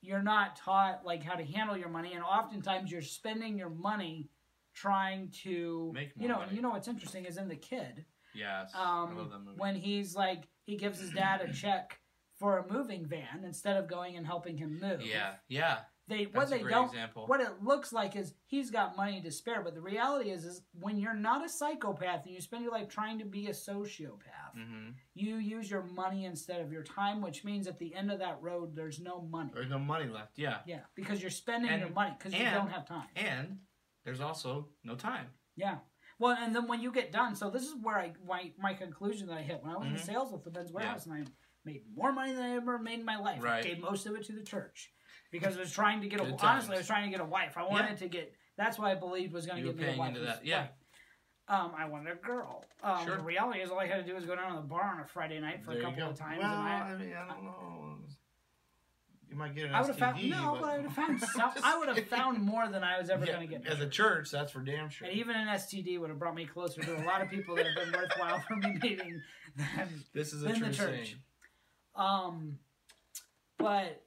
You're 0.00 0.22
not 0.22 0.54
taught 0.56 1.04
like 1.04 1.22
how 1.22 1.34
to 1.34 1.44
handle 1.44 1.76
your 1.76 1.88
money, 1.88 2.12
and 2.12 2.22
oftentimes 2.22 2.92
you're 2.92 3.02
spending 3.02 3.58
your 3.58 3.70
money 3.70 4.30
trying 4.74 5.30
to 5.42 5.90
Make 5.94 6.10
you 6.18 6.28
know. 6.28 6.38
money. 6.38 6.54
You 6.56 6.62
know 6.62 6.70
what's 6.70 6.88
interesting 6.88 7.24
is 7.24 7.36
in 7.36 7.48
the 7.48 7.56
kid 7.56 8.04
Yes. 8.34 8.72
I 8.74 9.00
love 9.02 9.30
that 9.30 9.36
um, 9.36 9.44
movie. 9.44 9.58
when 9.58 9.76
he's 9.76 10.14
like 10.16 10.48
he 10.66 10.76
gives 10.76 10.98
his 11.00 11.10
dad 11.10 11.40
a 11.40 11.52
check 11.52 12.00
for 12.38 12.58
a 12.58 12.72
moving 12.72 13.06
van 13.06 13.44
instead 13.44 13.76
of 13.76 13.86
going 13.88 14.16
and 14.16 14.26
helping 14.26 14.56
him 14.56 14.80
move. 14.80 15.02
yeah. 15.02 15.34
Yeah. 15.48 15.78
they 16.08 16.24
what 16.24 16.48
That's 16.48 16.60
a 16.60 16.64
they 16.64 16.70
don't 16.70 16.86
example. 16.88 17.26
what 17.28 17.40
it 17.40 17.62
looks 17.62 17.92
like 17.92 18.16
is 18.16 18.34
he's 18.46 18.70
got 18.72 18.96
money 18.96 19.20
to 19.22 19.30
spare, 19.30 19.62
but 19.62 19.74
the 19.74 19.80
reality 19.80 20.30
is 20.30 20.44
is 20.44 20.62
when 20.80 20.98
you're 20.98 21.14
not 21.14 21.44
a 21.44 21.48
psychopath 21.48 22.24
and 22.26 22.34
you 22.34 22.40
spend 22.40 22.64
your 22.64 22.72
life 22.72 22.88
trying 22.88 23.20
to 23.20 23.24
be 23.24 23.46
a 23.46 23.50
sociopath, 23.52 24.58
Mm-hmm. 24.58 24.90
you 25.14 25.36
use 25.36 25.68
your 25.68 25.82
money 25.82 26.26
instead 26.26 26.60
of 26.60 26.70
your 26.72 26.82
time, 26.84 27.20
which 27.20 27.42
means 27.44 27.66
at 27.66 27.76
the 27.80 27.92
end 27.94 28.10
of 28.12 28.18
that 28.20 28.38
road 28.40 28.74
there's 28.76 29.00
no 29.00 29.20
money. 29.22 29.50
There's 29.54 29.70
no 29.70 29.78
money 29.80 30.08
left. 30.08 30.32
Yeah. 30.38 30.58
Yeah, 30.66 30.80
because 30.94 31.20
you're 31.20 31.30
spending 31.30 31.70
And- 31.70 31.80
your 31.80 31.90
money 31.90 32.14
because 32.18 32.32
you 32.34 32.44
don't 32.44 32.70
have 32.70 32.86
time. 32.86 33.08
And 33.16 33.58
there's 34.04 34.20
also 34.20 34.68
no 34.84 34.94
time. 34.94 35.26
Yeah. 35.56 35.78
Well, 36.18 36.36
and 36.38 36.54
then 36.54 36.68
when 36.68 36.80
you 36.80 36.92
get 36.92 37.10
done, 37.12 37.34
so 37.34 37.50
this 37.50 37.64
is 37.64 37.74
where 37.82 37.98
I 37.98 38.12
my, 38.26 38.52
my 38.58 38.74
conclusion 38.74 39.26
that 39.28 39.38
I 39.38 39.42
hit 39.42 39.60
when 39.62 39.72
I 39.72 39.76
was 39.78 39.86
in 39.88 39.94
Mhm. 39.94 40.00
sales 40.00 40.32
with 40.32 40.44
the 40.44 40.50
Ben's 40.50 40.70
Warehouse, 40.70 41.06
and 41.06 41.14
I 41.14 41.24
made 41.64 41.82
more 41.94 42.12
money 42.12 42.32
than 42.32 42.42
I 42.44 42.50
ever 42.56 42.78
made 42.78 43.00
in 43.00 43.04
my 43.04 43.16
life. 43.16 43.42
Right. 43.42 43.64
I 43.64 43.68
gave 43.68 43.78
most 43.80 44.06
of 44.06 44.14
it 44.14 44.24
to 44.26 44.32
the 44.32 44.42
church 44.44 44.92
because 45.32 45.56
I 45.56 45.60
was 45.60 45.72
trying 45.72 46.00
to 46.02 46.08
get 46.08 46.20
a 46.20 46.24
Good 46.24 46.36
honestly, 46.40 46.74
I 46.76 46.78
was 46.78 46.86
trying 46.86 47.04
to 47.04 47.10
get 47.10 47.20
a 47.20 47.28
wife. 47.28 47.56
I 47.56 47.64
wanted 47.64 47.96
to 47.98 48.08
get. 48.08 48.32
That's 48.56 48.78
what 48.78 48.88
I 48.90 48.94
believed 48.94 49.32
was 49.32 49.46
going 49.46 49.64
to 49.64 49.72
get 49.72 49.76
me 49.76 49.94
a 49.94 49.98
wife. 49.98 50.08
into 50.10 50.20
was- 50.20 50.28
that, 50.28 50.44
yeah. 50.46 50.60
right. 50.60 50.70
Um, 51.46 51.72
I 51.76 51.84
wanted 51.86 52.12
a 52.12 52.16
girl. 52.16 52.64
Um, 52.82 53.04
Sure. 53.04 53.16
The 53.16 53.22
reality 53.22 53.60
is, 53.60 53.70
all 53.70 53.78
I 53.78 53.86
had 53.86 53.96
to 53.96 54.02
do 54.04 54.14
was 54.14 54.24
go 54.24 54.34
down 54.36 54.54
to 54.54 54.62
the 54.62 54.66
bar 54.66 54.82
on 54.94 55.00
a 55.00 55.04
Friday 55.04 55.40
night 55.40 55.62
for 55.62 55.72
There 55.72 55.80
a 55.80 55.84
couple 55.84 56.04
of 56.04 56.16
times, 56.18 56.38
Well, 56.40 56.50
I, 56.50 56.80
I 56.92 56.96
mean, 56.96 57.12
I 57.12 57.26
don't 57.28 57.44
know. 57.44 57.98
You 59.34 59.40
might 59.40 59.52
get 59.56 59.64
an 59.64 59.74
I 59.74 59.80
would 59.80 59.88
have 59.88 59.98
found 59.98 60.30
no, 60.30 60.56
but 60.60 60.68
I 60.68 60.76
would 60.76 60.84
have 60.86 60.94
found 60.94 61.20
some, 61.34 61.50
I 61.64 61.76
would 61.76 61.88
have 61.88 62.06
found 62.06 62.40
more 62.40 62.68
than 62.68 62.84
I 62.84 63.00
was 63.00 63.10
ever 63.10 63.26
Yeah, 63.26 63.32
going 63.34 63.48
to 63.48 63.52
get. 63.58 63.66
As 63.66 63.80
a 63.80 63.88
church, 63.88 64.30
that's 64.30 64.52
for 64.52 64.60
damn 64.60 64.88
sure. 64.88 65.08
And 65.08 65.16
even 65.16 65.34
an 65.34 65.48
STD 65.48 65.98
would 65.98 66.08
have 66.10 66.20
brought 66.20 66.36
me 66.36 66.46
closer 66.46 66.80
to 66.84 66.96
a 66.96 67.02
lot 67.02 67.20
of 67.20 67.28
people 67.28 67.56
that 67.56 67.66
have 67.66 67.74
been 67.74 67.92
worthwhile 67.92 68.38
for 68.46 68.54
me 68.54 68.78
meeting 68.80 69.20
than, 69.56 70.04
this 70.12 70.32
is 70.32 70.44
a 70.44 70.46
than 70.46 70.54
true 70.60 70.68
the 70.68 70.74
church. 70.76 70.86
saying. 71.06 71.16
Um, 71.96 72.58
but 73.58 74.04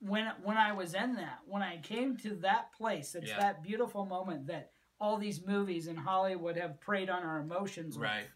when 0.00 0.30
when 0.42 0.58
I 0.58 0.72
was 0.72 0.92
in 0.92 1.14
that, 1.14 1.38
when 1.46 1.62
I 1.62 1.78
came 1.78 2.14
to 2.18 2.34
that 2.42 2.72
place, 2.74 3.14
it's 3.14 3.30
Yeah. 3.30 3.38
that 3.38 3.62
beautiful 3.62 4.04
moment 4.04 4.48
that 4.48 4.72
all 5.00 5.16
these 5.16 5.46
movies 5.46 5.86
in 5.86 5.96
Hollywood 5.96 6.58
have 6.58 6.78
preyed 6.80 7.08
on 7.08 7.22
our 7.22 7.40
emotions 7.40 7.96
with, 7.96 8.04
Right. 8.04 8.28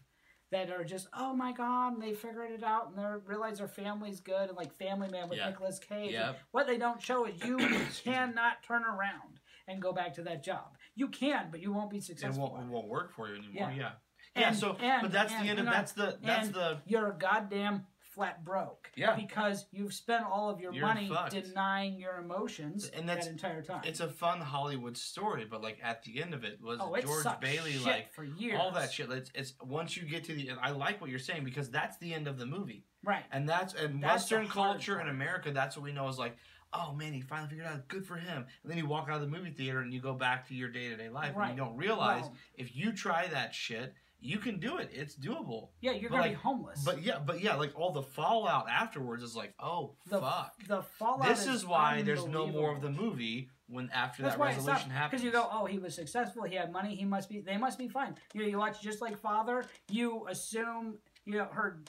That 0.53 0.69
are 0.71 0.83
just 0.83 1.07
oh 1.17 1.33
my 1.33 1.51
god, 1.51 1.93
and 1.93 2.01
they 2.01 2.13
figured 2.13 2.51
it 2.51 2.63
out 2.63 2.89
and 2.89 2.97
they 2.97 3.03
realize 3.25 3.57
their 3.57 3.67
family's 3.67 4.19
good 4.21 4.47
and 4.49 4.55
like 4.57 4.73
Family 4.73 5.09
Man 5.09 5.27
with 5.29 5.37
Yeah. 5.39 5.49
Nicolas 5.49 5.79
Cage. 5.79 6.13
Yep. 6.13 6.39
What 6.51 6.67
they 6.67 6.77
don't 6.77 7.01
show 7.01 7.25
is 7.25 7.43
you 7.43 7.57
cannot 8.03 8.63
turn 8.65 8.83
around 8.83 9.39
and 9.67 9.81
go 9.81 9.91
back 9.93 10.13
to 10.15 10.23
that 10.23 10.43
job. 10.43 10.77
You 10.95 11.07
can, 11.09 11.47
but 11.51 11.59
you 11.61 11.73
won't 11.73 11.89
be 11.89 11.97
It 11.97 12.03
successful. 12.03 12.49
won't, 12.51 12.63
it 12.63 12.67
it. 12.67 12.71
won't 12.71 12.87
work 12.87 13.13
for 13.15 13.27
you 13.27 13.35
anymore. 13.35 13.71
Yeah. 13.71 13.75
Yeah. 13.75 13.91
Yeah. 14.35 14.51
So, 14.51 14.77
and- 14.79 15.01
but 15.01 15.11
that's 15.11 15.33
and- 15.33 15.45
the 15.45 15.49
end 15.49 15.59
of 15.59 15.67
on. 15.67 15.73
that's 15.73 15.91
the 15.93 16.17
that's 16.23 16.47
And 16.47 16.55
the 16.55 16.77
you're 16.85 17.09
a 17.11 17.17
goddamn 17.17 17.85
flat 18.13 18.43
broke. 18.45 18.91
Yeah. 18.95 19.15
Because 19.15 19.65
you've 19.71 19.93
spent 19.93 20.23
all 20.25 20.49
of 20.49 20.59
your 20.59 20.73
You're 20.73 20.85
money 20.85 21.07
fucked. 21.09 21.31
denying 21.31 21.99
your 21.99 22.17
emotions 22.17 22.89
And 22.93 23.07
that's- 23.09 23.25
that 23.25 23.31
entire 23.31 23.61
time. 23.61 23.81
it's 23.85 23.99
a 23.99 24.07
fun 24.09 24.39
Hollywood 24.39 24.95
story, 24.97 25.45
but 25.49 25.61
like 25.61 25.79
at 25.83 26.03
the 26.03 26.21
end 26.21 26.33
of 26.33 26.43
it 26.43 26.61
was 26.61 26.79
oh, 26.81 26.93
it 26.93 27.05
George 27.05 27.25
Bailey 27.41 27.77
like 27.79 28.13
for 28.13 28.23
years. 28.23 28.59
all 28.59 28.71
that 28.71 28.91
shit. 28.91 29.09
It's, 29.11 29.31
it's 29.33 29.53
once 29.63 29.97
you 29.97 30.03
get 30.03 30.23
to 30.25 30.33
the. 30.33 30.51
I 30.61 30.71
like 30.71 31.01
what 31.01 31.09
you're 31.09 31.19
saying 31.19 31.43
because 31.43 31.69
that's 31.69 31.97
the 31.97 32.13
end 32.13 32.27
of 32.27 32.37
the 32.37 32.45
movie, 32.45 32.85
Right. 33.03 33.23
and 33.31 33.47
that's 33.49 33.73
and 33.73 34.01
That's 34.03 34.23
Western 34.23 34.47
culture 34.47 34.99
in. 34.99 35.07
America. 35.09 35.51
That's 35.51 35.75
what 35.75 35.83
we 35.83 35.91
know 35.91 36.07
is 36.07 36.17
like. 36.19 36.37
Oh 36.75 36.91
man, 36.91 37.13
he 37.13 37.21
finally 37.21 37.49
figured 37.49 37.67
out. 37.67 37.87
Good 37.87 38.03
for 38.03 38.15
him. 38.15 38.47
And 38.63 38.71
then 38.71 38.79
you 38.79 38.87
walk 38.87 39.07
out 39.07 39.17
of 39.17 39.21
the 39.21 39.27
movie 39.27 39.51
theater 39.51 39.81
and 39.81 39.93
you 39.93 40.01
go 40.01 40.13
back 40.15 40.47
to 40.47 40.55
your 40.55 40.69
day 40.69 40.89
to 40.89 40.95
day 40.97 41.07
life, 41.07 41.35
Right. 41.35 41.49
and 41.49 41.57
you 41.57 41.63
don't 41.63 41.77
realize 41.77 42.23
Well- 42.23 42.35
if 42.55 42.75
you 42.75 42.91
try 42.93 43.27
that 43.27 43.53
shit, 43.53 43.93
you 44.23 44.37
can 44.39 44.57
do 44.59 44.77
it. 44.77 44.89
It's 44.93 45.15
doable. 45.15 45.69
Yeah, 45.81 45.91
you're 45.91 46.09
But, 46.09 46.17
gonna 46.17 46.29
be 46.29 46.35
like, 46.35 46.37
homeless. 46.43 46.81
But 46.85 47.03
yeah, 47.03 47.19
but 47.19 47.41
yeah, 47.43 47.55
like 47.55 47.77
all 47.77 47.91
the 47.91 48.01
fallout 48.01 48.67
afterwards 48.69 49.21
is 49.21 49.35
like, 49.35 49.53
oh 49.59 49.95
the 50.07 50.19
fuck. 50.21 50.53
the 50.67 50.81
fallout. 50.81 51.27
This 51.27 51.45
is 51.45 51.65
why 51.65 52.01
there's 52.03 52.25
no 52.25 52.47
more 52.47 52.73
of 52.73 52.81
the 52.81 52.89
movie 52.89 53.49
when 53.67 53.89
after 53.93 54.23
That's 54.23 54.35
that 54.35 54.41
resolution 54.43 54.89
happens. 54.89 55.21
because 55.21 55.25
you 55.25 55.31
go, 55.31 55.47
oh, 55.51 55.65
he 55.65 55.77
was 55.77 55.93
successful. 55.93 56.43
He 56.43 56.55
had 56.55 56.71
money. 56.71 56.95
He 56.95 57.05
must 57.05 57.29
be. 57.29 57.41
They 57.41 57.57
must 57.57 57.77
be 57.77 57.87
fine. 57.89 58.15
You 58.33 58.41
know, 58.41 58.47
you 58.47 58.57
watch 58.57 58.81
just 58.81 59.01
like 59.01 59.17
Father. 59.19 59.65
You 59.89 60.25
assume 60.29 60.99
you 61.25 61.37
know 61.37 61.47
her. 61.51 61.81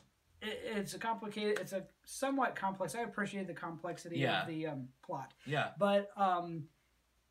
It, 0.42 0.60
it's 0.76 0.94
a 0.94 0.98
complicated. 0.98 1.58
It's 1.60 1.72
a 1.72 1.84
somewhat 2.04 2.56
complex. 2.56 2.94
I 2.96 3.02
appreciate 3.02 3.46
the 3.46 3.54
complexity 3.54 4.18
Yeah. 4.18 4.42
of 4.42 4.48
the 4.48 4.66
um, 4.66 4.88
plot. 5.04 5.32
Yeah, 5.46 5.68
but 5.78 6.10
um, 6.16 6.64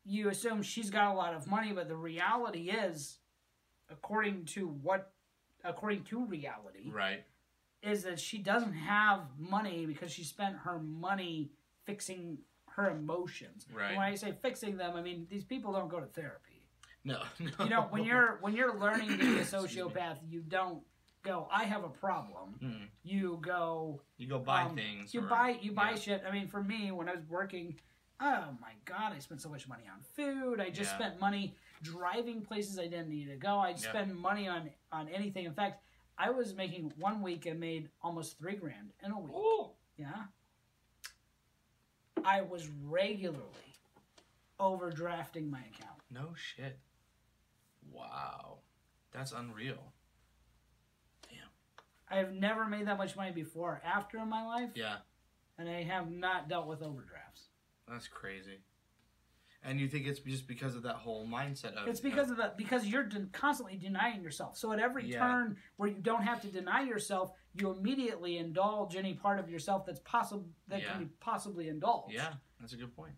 you 0.04 0.28
assume 0.30 0.62
she's 0.62 0.90
got 0.90 1.12
a 1.12 1.14
lot 1.14 1.34
of 1.34 1.46
money, 1.46 1.72
but 1.72 1.88
the 1.88 1.96
reality 1.96 2.70
is, 2.70 3.18
according 3.90 4.44
to 4.46 4.68
what, 4.68 5.12
according 5.64 6.04
to 6.04 6.24
reality, 6.24 6.90
right. 6.90 7.24
is 7.82 8.02
that 8.04 8.18
she 8.18 8.38
doesn't 8.38 8.72
have 8.72 9.20
money 9.38 9.86
because 9.86 10.10
she 10.12 10.24
spent 10.24 10.56
her 10.56 10.78
money 10.78 11.50
fixing 11.84 12.38
her 12.76 12.90
emotions. 12.90 13.66
Right. 13.72 13.88
And 13.88 13.96
when 13.98 14.06
I 14.06 14.14
say 14.14 14.34
fixing 14.42 14.76
them, 14.76 14.96
I 14.96 15.02
mean 15.02 15.26
these 15.30 15.44
people 15.44 15.72
don't 15.72 15.88
go 15.88 16.00
to 16.00 16.06
therapy. 16.06 16.66
No, 17.04 17.20
no. 17.38 17.64
You 17.64 17.70
know, 17.70 17.82
when 17.90 18.04
you're 18.04 18.38
when 18.40 18.54
you're 18.54 18.78
learning 18.78 19.10
to 19.10 19.16
be 19.18 19.38
a 19.38 19.44
sociopath, 19.44 20.16
you 20.28 20.40
don't 20.40 20.82
go, 21.22 21.48
I 21.50 21.64
have 21.64 21.84
a 21.84 21.88
problem. 21.88 22.54
Mm. 22.62 22.88
You 23.02 23.38
go, 23.42 24.00
you 24.18 24.28
go 24.28 24.38
buy 24.38 24.62
um, 24.62 24.74
things. 24.76 25.12
you 25.14 25.20
or- 25.20 25.24
buy 25.24 25.56
you 25.60 25.72
buy 25.72 25.90
yeah. 25.90 25.96
shit. 25.96 26.24
I 26.28 26.32
mean, 26.32 26.48
for 26.48 26.62
me, 26.62 26.90
when 26.92 27.08
I 27.08 27.14
was 27.14 27.24
working, 27.28 27.76
oh 28.20 28.44
my 28.60 28.72
god, 28.84 29.12
I 29.14 29.18
spent 29.18 29.40
so 29.40 29.48
much 29.48 29.68
money 29.68 29.84
on 29.92 30.00
food. 30.14 30.60
I 30.60 30.70
just 30.70 30.92
Yeah. 30.92 30.98
spent 30.98 31.20
money 31.20 31.54
driving 31.84 32.40
places 32.42 32.78
I 32.78 32.84
didn't 32.88 33.10
need 33.10 33.28
to 33.28 33.36
go. 33.36 33.58
I'd 33.58 33.78
spend 33.78 34.16
money 34.16 34.48
on 34.48 34.70
on 34.90 35.08
anything. 35.08 35.44
In 35.44 35.52
fact, 35.54 35.82
I 36.18 36.30
was 36.30 36.54
making 36.54 36.92
one 36.98 37.22
week 37.22 37.46
and 37.46 37.60
made 37.60 37.90
almost 38.02 38.38
three 38.38 38.56
grand 38.56 38.90
in 39.04 39.12
a 39.12 39.18
week. 39.20 39.32
Ooh. 39.32 39.70
Yeah, 39.96 40.24
I 42.24 42.42
was 42.42 42.68
regularly 42.88 43.44
overdrafting 44.58 45.50
my 45.50 45.60
account. 45.60 46.00
No 46.10 46.34
shit. 46.34 46.78
Wow, 47.92 48.58
that's 49.12 49.30
unreal. 49.32 49.92
Damn. 51.28 51.38
I 52.10 52.16
have 52.16 52.32
never 52.32 52.64
made 52.66 52.86
that 52.88 52.98
much 52.98 53.14
money 53.14 53.30
before 53.30 53.72
or 53.74 53.82
after 53.84 54.18
in 54.18 54.28
my 54.28 54.44
life, 54.44 54.70
Yeah, 54.74 54.96
and 55.58 55.68
I 55.68 55.82
have 55.84 56.10
not 56.10 56.48
dealt 56.48 56.66
with 56.66 56.82
overdrafts. 56.82 57.48
that's 57.88 58.08
crazy. 58.08 58.58
And 59.66 59.80
you 59.80 59.88
think 59.88 60.06
it's 60.06 60.20
just 60.20 60.46
because 60.46 60.76
of 60.76 60.82
that 60.82 60.96
whole 60.96 61.26
mindset 61.26 61.72
of 61.74 61.88
It's 61.88 62.00
because 62.00 62.30
of 62.30 62.36
that 62.36 62.58
because 62.58 62.86
you're 62.86 63.04
de- 63.04 63.26
constantly 63.32 63.76
denying 63.78 64.22
yourself. 64.22 64.58
So 64.58 64.72
at 64.72 64.78
every 64.78 65.06
Yeah. 65.10 65.20
turn 65.20 65.56
where 65.76 65.88
you 65.88 66.00
don't 66.02 66.22
have 66.22 66.42
to 66.42 66.48
deny 66.48 66.82
yourself, 66.82 67.32
you 67.54 67.70
immediately 67.70 68.36
indulge 68.36 68.94
any 68.94 69.14
part 69.14 69.38
of 69.40 69.48
yourself 69.48 69.86
that's 69.86 70.00
possible 70.00 70.46
that 70.68 70.82
Yeah. 70.82 70.92
can 70.92 71.04
be 71.04 71.10
possibly 71.20 71.68
indulged. 71.68 72.12
yeah, 72.14 72.34
that's 72.60 72.74
a 72.74 72.76
good 72.76 72.94
point. 72.94 73.14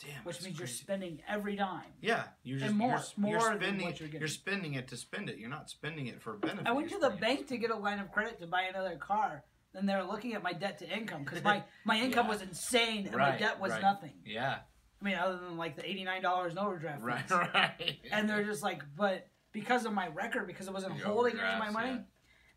Damn, 0.00 0.24
Which 0.24 0.36
that's 0.38 0.46
means 0.46 0.58
you're 0.58 0.66
crazy. 0.66 0.82
spending 0.82 1.22
every 1.28 1.54
dime. 1.54 1.92
Yeah, 2.00 2.26
you're 2.42 2.58
just 2.58 2.74
more- 2.74 2.88
you're, 2.90 3.02
more 3.16 3.30
you're 3.30 3.50
than 3.50 3.58
spending 3.60 3.86
what 3.86 4.00
you're 4.00 4.08
getting. 4.08 4.20
you're 4.20 4.28
spending 4.28 4.74
it 4.74 4.88
to 4.88 4.96
spend 4.96 5.30
it. 5.30 5.38
You're 5.38 5.48
not 5.48 5.70
spending 5.70 6.08
it 6.08 6.20
for 6.20 6.34
a 6.34 6.38
benefit. 6.38 6.66
I 6.66 6.72
went 6.72 6.90
You're 6.90 6.98
to 6.98 7.02
the 7.06 7.10
spending 7.16 7.30
it 7.32 7.36
bank 7.36 7.48
to 7.50 7.56
get 7.58 7.70
a 7.70 7.76
line 7.76 8.00
of 8.00 8.10
credit 8.10 8.40
to 8.40 8.48
buy 8.48 8.62
another 8.62 8.96
car, 8.96 9.44
and 9.74 9.88
they're 9.88 10.02
looking 10.02 10.34
at 10.34 10.42
my 10.42 10.52
debt 10.52 10.78
to 10.80 10.88
income 10.92 11.22
because 11.22 11.42
my, 11.44 11.62
my 11.84 11.96
income 12.00 12.26
Yeah. 12.26 12.32
was 12.32 12.42
insane 12.42 13.06
and 13.06 13.14
my 13.16 13.30
Right, 13.30 13.38
debt 13.38 13.60
was 13.60 13.70
right. 13.70 13.82
nothing. 13.82 14.20
Yeah, 14.26 14.62
I 15.00 15.04
mean, 15.04 15.14
other 15.14 15.38
than 15.38 15.56
like 15.56 15.76
the 15.76 15.88
eighty 15.88 16.04
nine 16.04 16.22
dollars 16.22 16.52
in 16.52 16.58
overdraft 16.58 17.02
right, 17.02 17.20
fees. 17.20 17.38
right. 17.54 17.98
And 18.12 18.28
they're 18.28 18.44
just 18.44 18.62
like, 18.62 18.82
but 18.96 19.28
because 19.52 19.86
of 19.86 19.92
my 19.92 20.08
record, 20.08 20.46
because 20.46 20.68
I 20.68 20.72
wasn't 20.72 20.96
Your 20.96 21.06
holding 21.06 21.38
any 21.38 21.52
of 21.52 21.58
my 21.58 21.70
money, 21.70 21.92
yeah. 21.92 21.98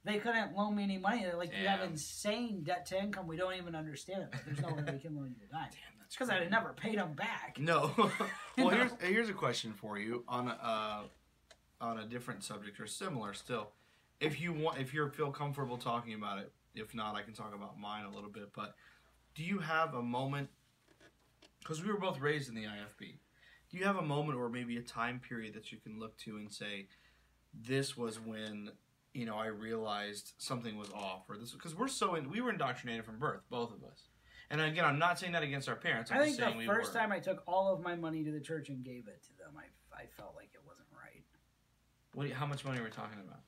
they 0.04 0.18
couldn't 0.18 0.56
loan 0.56 0.76
me 0.76 0.84
any 0.84 0.98
money. 0.98 1.24
They're 1.24 1.38
like, 1.38 1.52
you 1.58 1.68
have 1.68 1.82
insane 1.82 2.64
debt 2.64 2.86
to 2.88 3.00
income. 3.00 3.28
We 3.28 3.38
don't 3.38 3.56
even 3.56 3.76
understand 3.76 4.24
it. 4.24 4.40
There's 4.46 4.62
no 4.62 4.70
way 4.70 4.84
we 4.92 5.00
can 5.00 5.16
loan 5.16 5.36
you 5.38 5.46
a 5.50 5.54
dime. 5.54 5.68
Damn, 5.72 6.00
that's 6.00 6.16
Because 6.16 6.30
I 6.30 6.40
had 6.40 6.52
never 6.52 6.74
paid 6.74 6.98
them 6.98 7.14
back. 7.14 7.58
No. 7.60 7.94
Well, 8.58 8.72
know? 8.72 8.78
here's 8.78 8.92
here's 9.02 9.30
a 9.30 9.34
question 9.34 9.72
for 9.72 10.00
you 10.00 10.24
on 10.28 10.48
a 10.48 10.58
uh, 10.64 11.02
on 11.80 12.00
a 12.00 12.06
different 12.08 12.44
subject 12.44 12.80
or 12.80 12.88
similar 12.88 13.36
still. 13.36 13.70
If 14.20 14.42
you 14.42 14.52
want, 14.52 14.80
if 14.80 14.96
you 14.96 15.08
feel 15.10 15.30
comfortable 15.30 15.78
talking 15.78 16.16
about 16.16 16.40
it, 16.40 16.52
if 16.74 16.96
not, 16.96 17.16
I 17.16 17.22
can 17.22 17.34
talk 17.34 17.54
about 17.54 17.80
mine 17.80 18.06
a 18.06 18.10
little 18.10 18.32
bit. 18.32 18.52
But 18.56 18.74
do 19.36 19.44
you 19.44 19.60
have 19.60 19.94
a 19.94 20.02
moment? 20.02 20.50
Because 21.68 21.84
we 21.84 21.92
were 21.92 22.00
both 22.00 22.22
raised 22.22 22.48
in 22.48 22.56
the 22.56 22.64
IFB. 22.64 23.20
Do 23.70 23.78
you 23.78 23.84
have 23.84 23.98
a 23.98 24.02
moment 24.02 24.38
or 24.38 24.48
maybe 24.48 24.78
a 24.78 24.82
time 24.82 25.20
period 25.20 25.54
that 25.56 25.70
you 25.70 25.78
can 25.80 26.00
look 26.00 26.18
to 26.20 26.38
and 26.38 26.50
say, 26.52 26.88
"This 27.54 27.98
was 27.98 28.20
when." 28.20 28.72
You 29.14 29.26
know, 29.26 29.36
I 29.36 29.48
realized 29.48 30.34
something 30.38 30.78
was 30.78 30.92
off, 30.92 31.28
or 31.28 31.38
this 31.38 31.52
because 31.52 31.76
we're 31.76 31.88
so 31.88 32.16
in, 32.16 32.30
we 32.30 32.40
were 32.40 32.52
indoctrinated 32.52 33.04
from 33.04 33.18
birth, 33.18 33.42
both 33.50 33.74
of 33.74 33.84
us. 33.84 34.10
And 34.50 34.62
again, 34.62 34.86
I'm 34.86 35.00
not 35.00 35.18
saying 35.18 35.32
that 35.34 35.44
against 35.44 35.68
our 35.68 35.76
parents. 35.76 36.12
I'm 36.12 36.22
I 36.22 36.26
think 36.26 36.38
the 36.38 36.66
first 36.66 36.94
time 36.94 37.12
I 37.12 37.20
took 37.20 37.44
all 37.48 37.74
of 37.74 37.82
my 37.82 37.96
money 37.96 38.24
to 38.24 38.32
the 38.32 38.40
church 38.40 38.70
and 38.70 38.84
gave 38.84 39.08
it 39.08 39.24
to 39.24 39.34
them, 39.38 39.54
I, 39.58 39.66
I 40.04 40.06
felt 40.06 40.36
like 40.36 40.52
it 40.54 40.62
wasn't 40.66 40.88
right. 40.94 41.24
What? 42.14 42.28
you- 42.28 42.36
how 42.36 42.46
much 42.46 42.64
money 42.64 42.80
are 42.80 42.84
we 42.84 42.92
talking 42.92 43.20
about? 43.20 43.42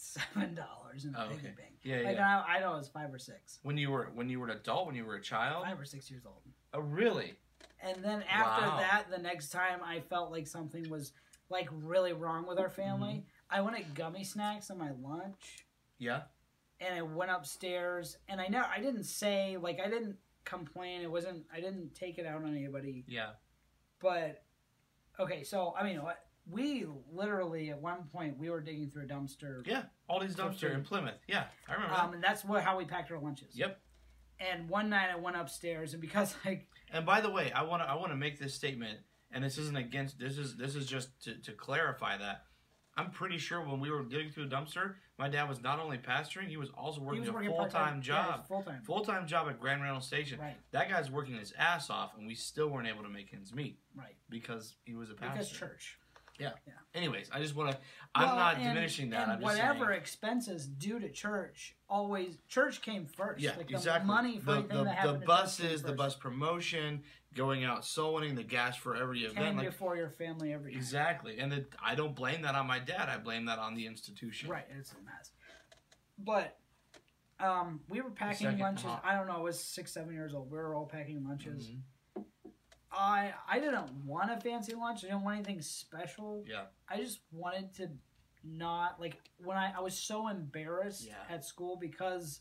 Seven 0.00 0.54
dollars 0.54 1.04
in 1.04 1.14
a 1.14 1.18
Oh, 1.24 1.28
piggy 1.28 1.38
okay. 1.48 1.54
bank. 1.56 1.74
Yeah, 1.82 1.96
Like 2.08 2.16
yeah. 2.16 2.42
I, 2.46 2.56
I 2.56 2.60
know 2.60 2.74
it 2.74 2.78
was 2.78 2.88
five 2.88 3.12
or 3.12 3.18
six, 3.18 3.58
When 3.64 3.76
you 3.76 3.90
were 3.90 4.10
when 4.14 4.28
you 4.28 4.38
were 4.38 4.46
an 4.46 4.56
adult, 4.56 4.86
when 4.86 4.94
you 4.94 5.04
were 5.04 5.16
a 5.16 5.20
child. 5.22 5.64
five 5.64 5.78
or 5.80 5.84
six 5.84 6.08
years 6.10 6.22
old. 6.24 6.42
Oh, 6.72 6.78
really? 6.80 7.34
And 7.82 7.96
then 8.04 8.22
after 8.30 8.66
Wow. 8.66 8.76
that, 8.78 9.06
the 9.10 9.18
next 9.20 9.48
time 9.50 9.80
I 9.84 9.98
felt 10.00 10.30
like 10.30 10.46
something 10.46 10.88
was 10.88 11.12
like 11.50 11.68
really 11.72 12.12
wrong 12.12 12.46
with 12.46 12.58
our 12.60 12.68
family, 12.68 13.14
Mm-hmm. 13.14 13.56
I 13.58 13.60
wanted 13.62 13.94
gummy 13.94 14.22
snacks 14.24 14.70
on 14.70 14.78
my 14.78 14.90
lunch, 15.02 15.64
Yeah. 15.98 16.22
and 16.80 16.94
I 16.94 17.02
went 17.02 17.30
upstairs, 17.30 18.18
and 18.28 18.40
I 18.40 18.46
know 18.48 18.62
I 18.70 18.78
didn't 18.80 19.04
say 19.04 19.56
like 19.56 19.80
I 19.80 19.88
didn't 19.88 20.16
complain. 20.44 21.00
It 21.02 21.10
wasn't. 21.10 21.44
I 21.52 21.60
didn't 21.60 21.94
take 21.96 22.18
it 22.18 22.26
out 22.26 22.42
on 22.44 22.54
anybody. 22.54 23.04
Yeah. 23.08 23.30
But 24.00 24.44
okay, 25.18 25.42
so 25.42 25.74
I 25.76 25.82
mean, 25.82 26.02
what 26.02 26.18
we 26.50 26.86
literally 27.12 27.70
at 27.70 27.80
one 27.80 28.04
point 28.12 28.38
we 28.38 28.50
were 28.50 28.60
digging 28.60 28.90
through 28.90 29.04
a 29.04 29.06
dumpster. 29.06 29.66
Yeah. 29.66 29.82
Aldi's 30.10 30.34
dumpster 30.34 30.74
in 30.74 30.82
Plymouth. 30.82 31.18
Yeah, 31.26 31.44
I 31.68 31.74
remember. 31.74 31.94
Um, 31.94 32.14
and 32.14 32.22
that's 32.22 32.44
what 32.44 32.62
how 32.62 32.78
we 32.78 32.84
packed 32.84 33.10
our 33.10 33.20
lunches. 33.20 33.56
Yep. 33.56 33.80
And 34.40 34.68
one 34.68 34.88
night 34.88 35.10
I 35.12 35.16
went 35.16 35.36
upstairs, 35.36 35.92
and 35.92 36.00
because 36.00 36.34
like 36.44 36.68
And 36.92 37.04
by 37.04 37.20
the 37.20 37.30
way, 37.30 37.52
I 37.52 37.62
want 37.62 37.82
to 37.82 37.88
I 37.88 37.94
want 37.94 38.12
to 38.12 38.16
make 38.16 38.38
this 38.38 38.54
statement, 38.54 38.98
and 39.32 39.44
this 39.44 39.58
isn't 39.58 39.76
against. 39.76 40.18
This 40.18 40.38
is 40.38 40.56
this 40.56 40.74
is 40.74 40.86
just 40.86 41.22
to, 41.24 41.34
to 41.42 41.52
clarify 41.52 42.16
that. 42.16 42.42
I'm 42.96 43.12
pretty 43.12 43.38
sure 43.38 43.64
when 43.64 43.78
we 43.78 43.92
were 43.92 44.02
digging 44.02 44.32
through 44.32 44.46
a 44.46 44.48
dumpster, 44.48 44.94
my 45.18 45.28
dad 45.28 45.48
was 45.48 45.62
not 45.62 45.78
only 45.78 45.98
pastoring, 45.98 46.48
he 46.48 46.56
was 46.56 46.68
also 46.70 47.00
working 47.00 47.20
was 47.20 47.28
a 47.28 47.32
full 47.32 47.66
time 47.66 48.02
job. 48.02 48.48
full 48.48 48.62
time. 48.64 48.82
Full 48.82 49.04
time 49.04 49.24
job 49.26 49.48
at 49.48 49.60
Grand 49.60 49.82
Rental 49.82 50.00
Station. 50.00 50.40
Right. 50.40 50.56
That 50.72 50.90
guy's 50.90 51.08
working 51.08 51.36
his 51.36 51.52
ass 51.56 51.90
off, 51.90 52.12
and 52.18 52.26
we 52.26 52.34
still 52.34 52.68
weren't 52.68 52.88
able 52.88 53.04
to 53.04 53.08
make 53.08 53.32
ends 53.32 53.54
meet 53.54 53.78
Right. 53.94 54.16
because 54.28 54.74
he 54.84 54.94
was 54.94 55.10
a 55.10 55.14
pastor. 55.14 55.32
Because 55.34 55.50
church. 55.50 55.98
Anyways, 56.94 57.30
I 57.32 57.40
just 57.40 57.54
want 57.54 57.72
to. 57.72 57.78
I'm 58.14 58.26
Well, 58.28 58.36
not 58.36 58.54
and- 58.56 58.64
diminishing 58.64 59.10
that. 59.10 59.24
And 59.24 59.32
I'm 59.32 59.40
just 59.40 59.44
whatever 59.44 59.92
expenses 59.92 60.66
due 60.66 60.98
to 60.98 61.08
church, 61.10 61.76
always 61.88 62.38
church 62.48 62.80
came 62.82 63.06
first. 63.06 63.40
Yeah, 63.42 63.56
like 63.56 63.68
the 63.68 63.74
exactly. 63.74 64.06
money 64.06 64.38
for 64.38 64.52
the 64.54 64.62
the, 64.62 64.84
the 64.84 64.90
happened. 64.92 65.22
at 65.22 65.26
church 65.26 65.26
buses, 65.26 65.82
the 65.82 65.92
bus 65.92 66.14
promotion, 66.16 67.02
going 67.34 67.64
out 67.64 67.84
soul 67.84 68.14
winning, 68.14 68.34
the 68.34 68.42
gas 68.42 68.76
for 68.76 68.96
every 68.96 69.20
came 69.20 69.30
event. 69.30 69.56
Like 69.58 69.66
before 69.66 69.96
your 69.96 70.08
family 70.10 70.52
every 70.52 70.72
time. 70.72 70.78
exactly, 70.80 71.38
and 71.38 71.52
the, 71.52 71.66
I 71.84 71.94
don't 71.94 72.14
blame 72.16 72.42
that 72.42 72.54
on 72.54 72.66
my 72.66 72.78
dad. 72.78 73.08
I 73.08 73.18
blame 73.18 73.44
that 73.46 73.58
on 73.58 73.74
the 73.74 73.86
institution. 73.86 74.48
Right, 74.48 74.64
it's 74.76 74.92
a 74.92 74.96
mess. 75.04 75.30
But 76.18 76.56
um, 77.38 77.80
we 77.88 78.00
were 78.00 78.10
packing 78.10 78.58
lunches. 78.58 78.84
hot. 78.86 79.02
I 79.04 79.14
don't 79.14 79.26
know. 79.28 79.34
I 79.36 79.40
was 79.40 79.60
six, 79.60 79.92
seven 79.92 80.14
years 80.14 80.34
old. 80.34 80.50
We 80.50 80.56
were 80.58 80.74
all 80.74 80.86
packing 80.86 81.24
lunches. 81.28 81.68
Mhm. 81.68 81.80
I 82.92 83.32
I 83.48 83.58
didn't 83.60 83.90
want 84.04 84.30
a 84.30 84.40
fancy 84.40 84.74
lunch. 84.74 85.04
I 85.04 85.08
didn't 85.08 85.22
want 85.22 85.36
anything 85.36 85.60
special. 85.60 86.44
Yeah. 86.46 86.64
I 86.88 86.98
just 86.98 87.20
wanted 87.32 87.74
to 87.74 87.90
not 88.44 89.00
like 89.00 89.18
when 89.44 89.56
I 89.56 89.72
I 89.76 89.80
was 89.80 89.96
so 89.98 90.28
embarrassed 90.28 91.06
Yeah. 91.06 91.14
at 91.34 91.44
school 91.44 91.76
because 91.76 92.40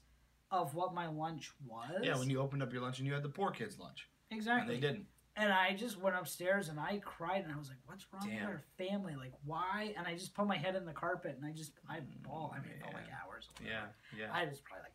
of 0.51 0.73
what 0.73 0.93
my 0.93 1.07
lunch 1.07 1.51
was. 1.65 1.99
Yeah, 2.03 2.17
when 2.17 2.29
you 2.29 2.39
opened 2.39 2.63
up 2.63 2.71
your 2.71 2.81
lunch 2.81 2.99
and 2.99 3.07
you 3.07 3.13
had 3.13 3.23
the 3.23 3.29
poor 3.29 3.51
kids' 3.51 3.77
lunch, 3.79 4.07
exactly 4.31 4.75
and 4.75 4.83
they 4.83 4.87
didn't. 4.87 5.07
And 5.35 5.53
I 5.53 5.75
just 5.75 5.99
went 6.01 6.15
upstairs 6.15 6.69
and 6.69 6.79
I 6.79 6.99
cried 7.05 7.43
and 7.43 7.53
I 7.53 7.57
was 7.57 7.67
like, 7.67 7.77
"What's 7.85 8.05
wrong 8.11 8.25
Damn. 8.27 8.39
with 8.39 8.55
our 8.55 8.61
family? 8.77 9.15
Like, 9.15 9.33
why?" 9.45 9.93
And 9.95 10.07
I 10.07 10.13
just 10.15 10.33
put 10.33 10.47
my 10.47 10.57
head 10.57 10.75
in 10.75 10.85
the 10.85 10.93
carpet 10.93 11.35
and 11.35 11.45
I 11.45 11.51
just 11.51 11.73
I 11.87 11.97
mm, 11.97 12.05
bawled. 12.23 12.53
I 12.55 12.59
mean, 12.61 12.71
it 12.71 12.81
felt 12.81 12.93
like 12.95 13.03
hours. 13.23 13.49
Yeah, 13.63 13.85
yeah. 14.17 14.31
I 14.33 14.45
was 14.45 14.59
probably 14.61 14.83
like. 14.83 14.93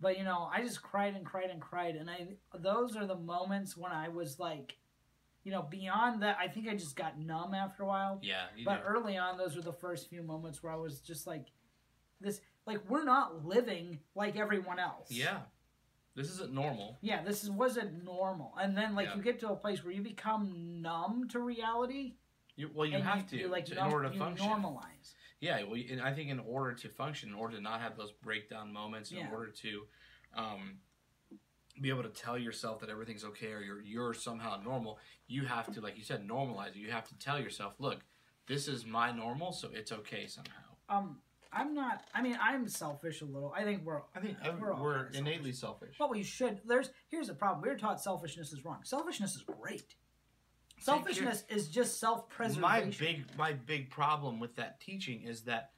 But 0.00 0.16
you 0.18 0.24
know, 0.24 0.48
I 0.52 0.62
just 0.62 0.82
cried 0.82 1.14
and 1.14 1.24
cried 1.26 1.50
and 1.50 1.60
cried, 1.60 1.96
and 1.96 2.08
I 2.08 2.28
those 2.58 2.96
are 2.96 3.06
the 3.06 3.16
moments 3.16 3.76
when 3.76 3.90
I 3.92 4.08
was 4.08 4.38
like, 4.38 4.76
you 5.44 5.50
know, 5.50 5.62
beyond 5.62 6.22
that, 6.22 6.36
I 6.40 6.46
think 6.48 6.68
I 6.68 6.74
just 6.74 6.94
got 6.96 7.18
numb 7.18 7.54
after 7.54 7.82
a 7.82 7.86
while. 7.86 8.20
yeah, 8.22 8.44
you 8.56 8.64
But 8.64 8.82
do. 8.82 8.88
early 8.88 9.16
on, 9.16 9.38
those 9.38 9.56
were 9.56 9.62
the 9.62 9.72
first 9.72 10.08
few 10.08 10.22
moments 10.22 10.62
where 10.62 10.72
I 10.72 10.76
was 10.76 11.00
just 11.00 11.26
like, 11.26 11.46
this, 12.20 12.40
like 12.66 12.80
we're 12.88 13.04
not 13.04 13.44
living 13.44 13.98
like 14.14 14.36
everyone 14.36 14.78
else. 14.78 15.10
yeah. 15.10 15.38
This 16.14 16.30
isn't 16.32 16.52
normal. 16.52 16.98
Yeah, 17.00 17.22
this 17.22 17.44
is, 17.44 17.50
wasn't 17.50 18.02
normal. 18.04 18.52
And 18.60 18.76
then 18.76 18.96
like 18.96 19.06
Yeah. 19.06 19.14
you 19.16 19.22
get 19.22 19.38
to 19.40 19.50
a 19.50 19.56
place 19.56 19.84
where 19.84 19.92
you 19.92 20.02
become 20.02 20.82
numb 20.82 21.28
to 21.28 21.38
reality. 21.38 22.14
You, 22.56 22.70
well, 22.74 22.86
you 22.86 22.98
have 23.00 23.24
to, 23.30 23.46
like 23.46 23.66
to- 23.66 23.78
in 23.78 23.92
order 23.92 24.08
to 24.08 24.14
you 24.14 24.18
function. 24.20 24.44
normalize. 24.48 25.14
Yeah, 25.40 25.62
well, 25.64 25.80
and 25.90 26.00
I 26.00 26.12
think 26.12 26.30
in 26.30 26.40
order 26.40 26.72
to 26.74 26.88
function, 26.88 27.28
in 27.28 27.34
order 27.34 27.56
to 27.56 27.62
not 27.62 27.80
have 27.80 27.96
those 27.96 28.12
breakdown 28.12 28.72
moments, 28.72 29.12
in 29.12 29.18
Yeah. 29.18 29.30
order 29.30 29.50
to 29.50 29.86
um, 30.34 30.80
be 31.80 31.90
able 31.90 32.02
to 32.02 32.08
tell 32.08 32.36
yourself 32.36 32.80
that 32.80 32.90
everything's 32.90 33.24
okay 33.24 33.52
or 33.52 33.60
you're 33.60 33.80
you're 33.80 34.14
somehow 34.14 34.60
normal, 34.62 34.98
you 35.26 35.44
have 35.46 35.72
to, 35.74 35.80
like 35.80 35.96
you 35.96 36.02
said, 36.04 36.26
normalize 36.26 36.70
it. 36.70 36.76
You 36.76 36.90
have 36.90 37.08
to 37.08 37.18
tell 37.18 37.40
yourself, 37.40 37.74
look, 37.78 38.00
this 38.46 38.66
is 38.66 38.84
my 38.84 39.12
normal, 39.12 39.52
so 39.52 39.68
it's 39.72 39.92
okay 39.92 40.26
somehow. 40.26 40.52
Um, 40.88 41.18
I'm 41.52 41.74
not. 41.74 42.04
I 42.14 42.22
mean, 42.22 42.36
I'm 42.40 42.68
selfish 42.68 43.22
a 43.22 43.24
little. 43.24 43.52
I 43.56 43.62
think 43.62 43.84
we're. 43.84 44.02
I 44.14 44.20
think 44.20 44.36
We're 44.60 44.72
all 44.72 44.82
we're, 44.82 45.06
innately 45.08 45.52
selfish. 45.52 45.96
But 45.98 46.10
we 46.10 46.22
should. 46.22 46.60
There's 46.66 46.90
here's 47.08 47.28
the 47.28 47.34
problem. 47.34 47.62
We're 47.62 47.78
taught 47.78 48.00
selfishness 48.00 48.52
is 48.52 48.64
wrong. 48.64 48.80
Selfishness 48.84 49.34
is 49.34 49.42
great. 49.42 49.94
See, 50.78 50.84
Selfishness 50.84 51.44
is 51.48 51.68
just 51.68 51.98
self-preservation. 51.98 52.60
my 52.62 52.80
big 52.98 53.24
my 53.36 53.52
big 53.52 53.90
problem 53.90 54.38
with 54.38 54.54
that 54.56 54.80
teaching 54.80 55.22
is 55.22 55.42
that 55.42 55.72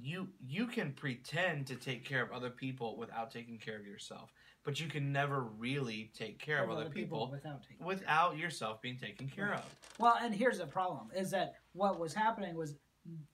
you 0.00 0.28
you 0.40 0.66
can 0.66 0.92
pretend 0.92 1.66
to 1.66 1.76
take 1.76 2.04
care 2.04 2.22
of 2.22 2.32
other 2.32 2.50
people 2.50 2.96
without 2.96 3.30
taking 3.30 3.58
care 3.58 3.76
of 3.76 3.86
yourself 3.86 4.32
but 4.64 4.80
you 4.80 4.86
can 4.88 5.12
never 5.12 5.42
really 5.42 6.10
take 6.14 6.38
care 6.38 6.64
of, 6.64 6.70
other 6.70 6.86
people, 6.88 7.28
without 7.30 7.62
taking. 7.62 7.84
without 7.84 8.38
yourself 8.38 8.80
being 8.80 8.96
taken 8.96 9.28
care 9.28 9.50
Right. 9.50 9.58
of 9.58 9.76
Well, 9.98 10.16
and 10.22 10.34
here's 10.34 10.58
the 10.58 10.66
problem: 10.66 11.10
is 11.14 11.30
that 11.32 11.56
what 11.72 11.98
was 12.00 12.14
happening 12.14 12.54
was 12.56 12.74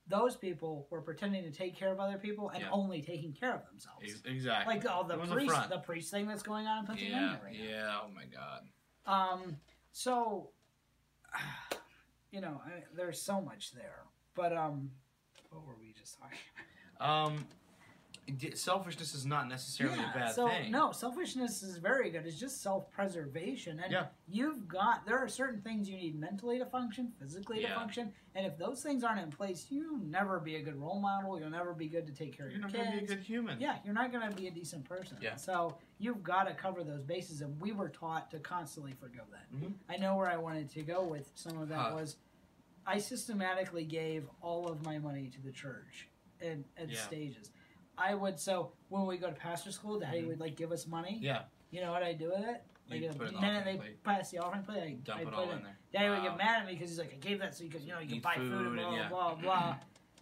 those 0.08 0.34
people 0.36 0.88
were 0.90 1.00
pretending 1.00 1.44
to 1.44 1.52
take 1.52 1.76
care 1.76 1.92
of 1.92 2.00
other 2.00 2.18
people 2.18 2.48
and 2.48 2.62
Yeah. 2.62 2.70
only 2.72 3.00
taking 3.00 3.32
care 3.32 3.54
of 3.54 3.64
themselves. 3.66 4.20
Exactly 4.24 4.74
Like 4.74 4.90
all 4.90 5.04
the 5.04 5.14
It 5.14 5.20
was 5.20 5.30
a 5.30 5.34
priest, 5.34 5.54
front. 5.54 5.70
the 5.70 5.78
priest 5.78 6.10
thing 6.10 6.26
that's 6.26 6.42
going 6.42 6.66
on 6.66 6.78
in 6.78 6.84
yeah 6.84 6.88
Pennsylvania 6.88 7.40
right 7.44 7.56
now. 7.56 7.64
yeah 7.64 8.00
oh 8.02 8.08
my 8.08 8.24
god 8.24 8.68
Um, 9.06 9.56
so, 9.92 10.50
you 12.30 12.40
know, 12.40 12.60
I, 12.64 12.84
there's 12.96 13.20
so 13.20 13.40
much 13.40 13.72
there. 13.72 14.04
But 14.34 14.56
um, 14.56 14.90
what 15.50 15.66
were 15.66 15.76
we 15.80 15.92
just 15.98 16.18
talking? 16.18 16.38
um 17.00 17.36
d- 17.38 17.56
selfishness 18.54 19.14
is 19.14 19.24
not 19.26 19.48
necessarily 19.48 19.98
a 19.98 20.10
bad 20.18 20.34
so 20.34 20.48
thing 20.48 20.70
no, 20.70 20.92
selfishness 20.92 21.62
is 21.62 21.76
very 21.78 22.10
good. 22.10 22.26
It's 22.26 22.38
just 22.38 22.62
self-preservation, 22.62 23.80
and 23.80 23.92
Yeah. 23.92 24.06
you've 24.28 24.68
got 24.68 25.04
there 25.06 25.18
are 25.18 25.28
certain 25.28 25.60
things 25.60 25.88
you 25.88 25.96
need 25.96 26.18
mentally 26.18 26.58
to 26.58 26.66
function, 26.66 27.12
physically 27.18 27.60
to 27.62 27.68
function, 27.74 28.12
and 28.34 28.46
if 28.46 28.56
those 28.58 28.82
things 28.82 29.02
aren't 29.04 29.20
in 29.20 29.30
place, 29.30 29.66
you'll 29.70 29.98
never 29.98 30.38
be 30.40 30.56
a 30.56 30.62
good 30.62 30.76
role 30.76 31.00
model. 31.00 31.38
You'll 31.38 31.50
never 31.50 31.72
be 31.74 31.88
good 31.88 32.06
to 32.06 32.12
take 32.12 32.36
care 32.36 32.46
of 32.46 32.52
your 32.52 32.62
kids. 32.62 32.74
you're 32.74 32.84
not 32.84 32.90
going 32.92 33.00
to 33.00 33.06
be 33.06 33.12
a 33.12 33.16
good 33.16 33.24
human 33.24 33.60
Yeah, 33.60 33.78
you're 33.84 33.94
not 33.94 34.12
going 34.12 34.28
to 34.28 34.36
be 34.36 34.46
a 34.48 34.50
decent 34.50 34.84
person. 34.84 35.18
Yeah. 35.20 35.36
So 35.36 35.76
you've 35.98 36.22
got 36.22 36.44
to 36.44 36.54
cover 36.54 36.84
those 36.84 37.02
bases, 37.04 37.40
and 37.40 37.60
we 37.60 37.72
were 37.72 37.88
taught 37.88 38.30
to 38.30 38.38
constantly 38.38 38.92
forgo 38.92 39.22
that. 39.32 39.52
Mhm. 39.54 39.74
I 39.88 39.96
know 39.96 40.16
where 40.16 40.28
I 40.28 40.36
wanted 40.36 40.70
to 40.70 40.82
go 40.82 41.02
with 41.04 41.30
some 41.34 41.58
of 41.60 41.68
that 41.68 41.78
Huh. 41.90 41.94
was 41.94 42.16
I 42.86 42.98
systematically 42.98 43.84
gave 43.84 44.28
all 44.40 44.66
of 44.68 44.84
my 44.84 44.98
money 44.98 45.28
to 45.28 45.40
the 45.42 45.52
church 45.52 46.08
in, 46.40 46.64
in 46.78 46.88
Yeah. 46.88 46.96
stages. 46.96 47.50
I 48.00 48.14
would 48.14 48.40
so 48.40 48.72
when 48.88 49.06
we 49.06 49.16
go 49.18 49.28
to 49.28 49.34
pastor 49.34 49.70
school, 49.72 50.00
Daddy 50.00 50.22
Mhm. 50.22 50.28
would 50.28 50.40
like 50.40 50.56
give 50.56 50.72
us 50.72 50.86
money. 50.86 51.18
yeah 51.20 51.42
You 51.70 51.80
know 51.82 51.92
what 51.92 52.02
I 52.02 52.12
do 52.14 52.30
with 52.30 52.40
it? 52.48 52.62
Like 52.90 53.00
You 53.02 53.08
the 53.12 53.14
put 53.18 53.28
it 53.28 53.34
in 53.34 53.40
the 53.40 53.62
they 53.64 53.76
plate. 53.76 54.02
pass 54.02 54.30
the 54.30 54.38
offering 54.38 54.64
plate, 54.64 54.82
I 54.82 54.90
dump 55.04 55.18
I 55.18 55.22
it 55.22 55.24
put 55.26 55.34
all 55.34 55.50
it 55.50 55.56
in 55.56 55.62
there 55.62 55.76
Daddy 55.92 56.08
would 56.10 56.22
get 56.22 56.36
mad 56.36 56.60
at 56.62 56.66
me 56.66 56.72
because 56.74 56.88
he's 56.90 56.98
like, 56.98 57.12
I 57.12 57.16
gave 57.16 57.38
that 57.40 57.54
so 57.54 57.62
you 57.64 57.70
could, 57.70 57.82
you 57.82 57.92
know, 57.92 58.00
you 58.00 58.08
can 58.08 58.20
buy 58.20 58.34
food, 58.36 58.50
food 58.50 58.66
and 58.66 58.76
blah 58.76 58.86
and 58.88 58.96
yeah. 58.96 59.08
blah 59.08 59.34
blah. 59.34 59.76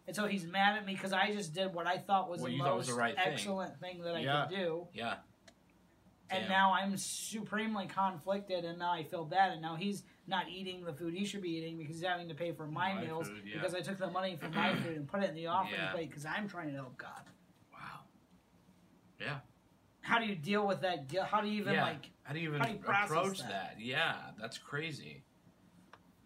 and 0.06 0.14
so 0.16 0.26
he's 0.26 0.44
mad 0.46 0.76
at 0.76 0.84
me 0.86 0.94
because 0.94 1.12
I 1.12 1.32
just 1.32 1.54
did 1.54 1.72
what 1.72 1.86
I 1.86 1.98
thought 1.98 2.28
was 2.28 2.40
What 2.42 2.50
the 2.50 2.56
most 2.58 2.76
was 2.78 2.86
the 2.88 2.94
right 2.94 3.14
excellent 3.16 3.78
thing. 3.80 4.02
that 4.02 4.14
I 4.16 4.20
Yeah. 4.20 4.46
could 4.46 4.56
do. 4.56 4.88
yeah 4.92 5.16
And 6.30 6.46
now 6.46 6.74
I'm 6.74 6.94
supremely 6.98 7.86
conflicted, 7.86 8.66
and 8.66 8.78
now 8.78 8.92
I 8.92 9.02
feel 9.02 9.24
bad, 9.24 9.52
and 9.52 9.62
now 9.62 9.76
he's 9.76 10.04
not 10.26 10.46
eating 10.50 10.84
the 10.84 10.92
food 10.92 11.14
he 11.14 11.24
should 11.24 11.40
be 11.40 11.56
eating 11.56 11.78
because 11.78 11.96
he's 11.96 12.04
having 12.04 12.28
to 12.28 12.34
pay 12.34 12.52
for 12.52 12.66
my, 12.66 12.92
My 12.92 13.00
meals 13.04 13.28
food, 13.28 13.42
yeah. 13.46 13.54
because 13.54 13.74
I 13.74 13.80
took 13.80 13.96
the 13.96 14.10
money 14.10 14.36
from 14.36 14.54
my 14.54 14.74
food 14.82 14.94
and 14.98 15.08
put 15.08 15.22
it 15.22 15.30
in 15.30 15.34
the 15.34 15.46
offering 15.46 15.80
plate 15.92 16.10
because 16.10 16.26
I'm 16.26 16.46
trying 16.46 16.68
to 16.68 16.74
help 16.74 16.98
God. 16.98 17.22
Yeah 19.20 19.38
How 20.00 20.18
do 20.18 20.26
you 20.26 20.34
deal 20.34 20.66
with 20.66 20.80
that? 20.82 21.10
How 21.30 21.40
do 21.40 21.48
you 21.48 21.60
even 21.60 21.74
Yeah. 21.74 21.84
like? 21.84 22.10
how 22.22 22.34
do 22.34 22.40
you 22.40 22.50
even 22.54 22.62
do 22.62 22.68
you 22.70 22.78
approach 22.78 23.38
that? 23.38 23.48
that 23.48 23.76
yeah 23.78 24.14
that's 24.40 24.58
crazy 24.58 25.22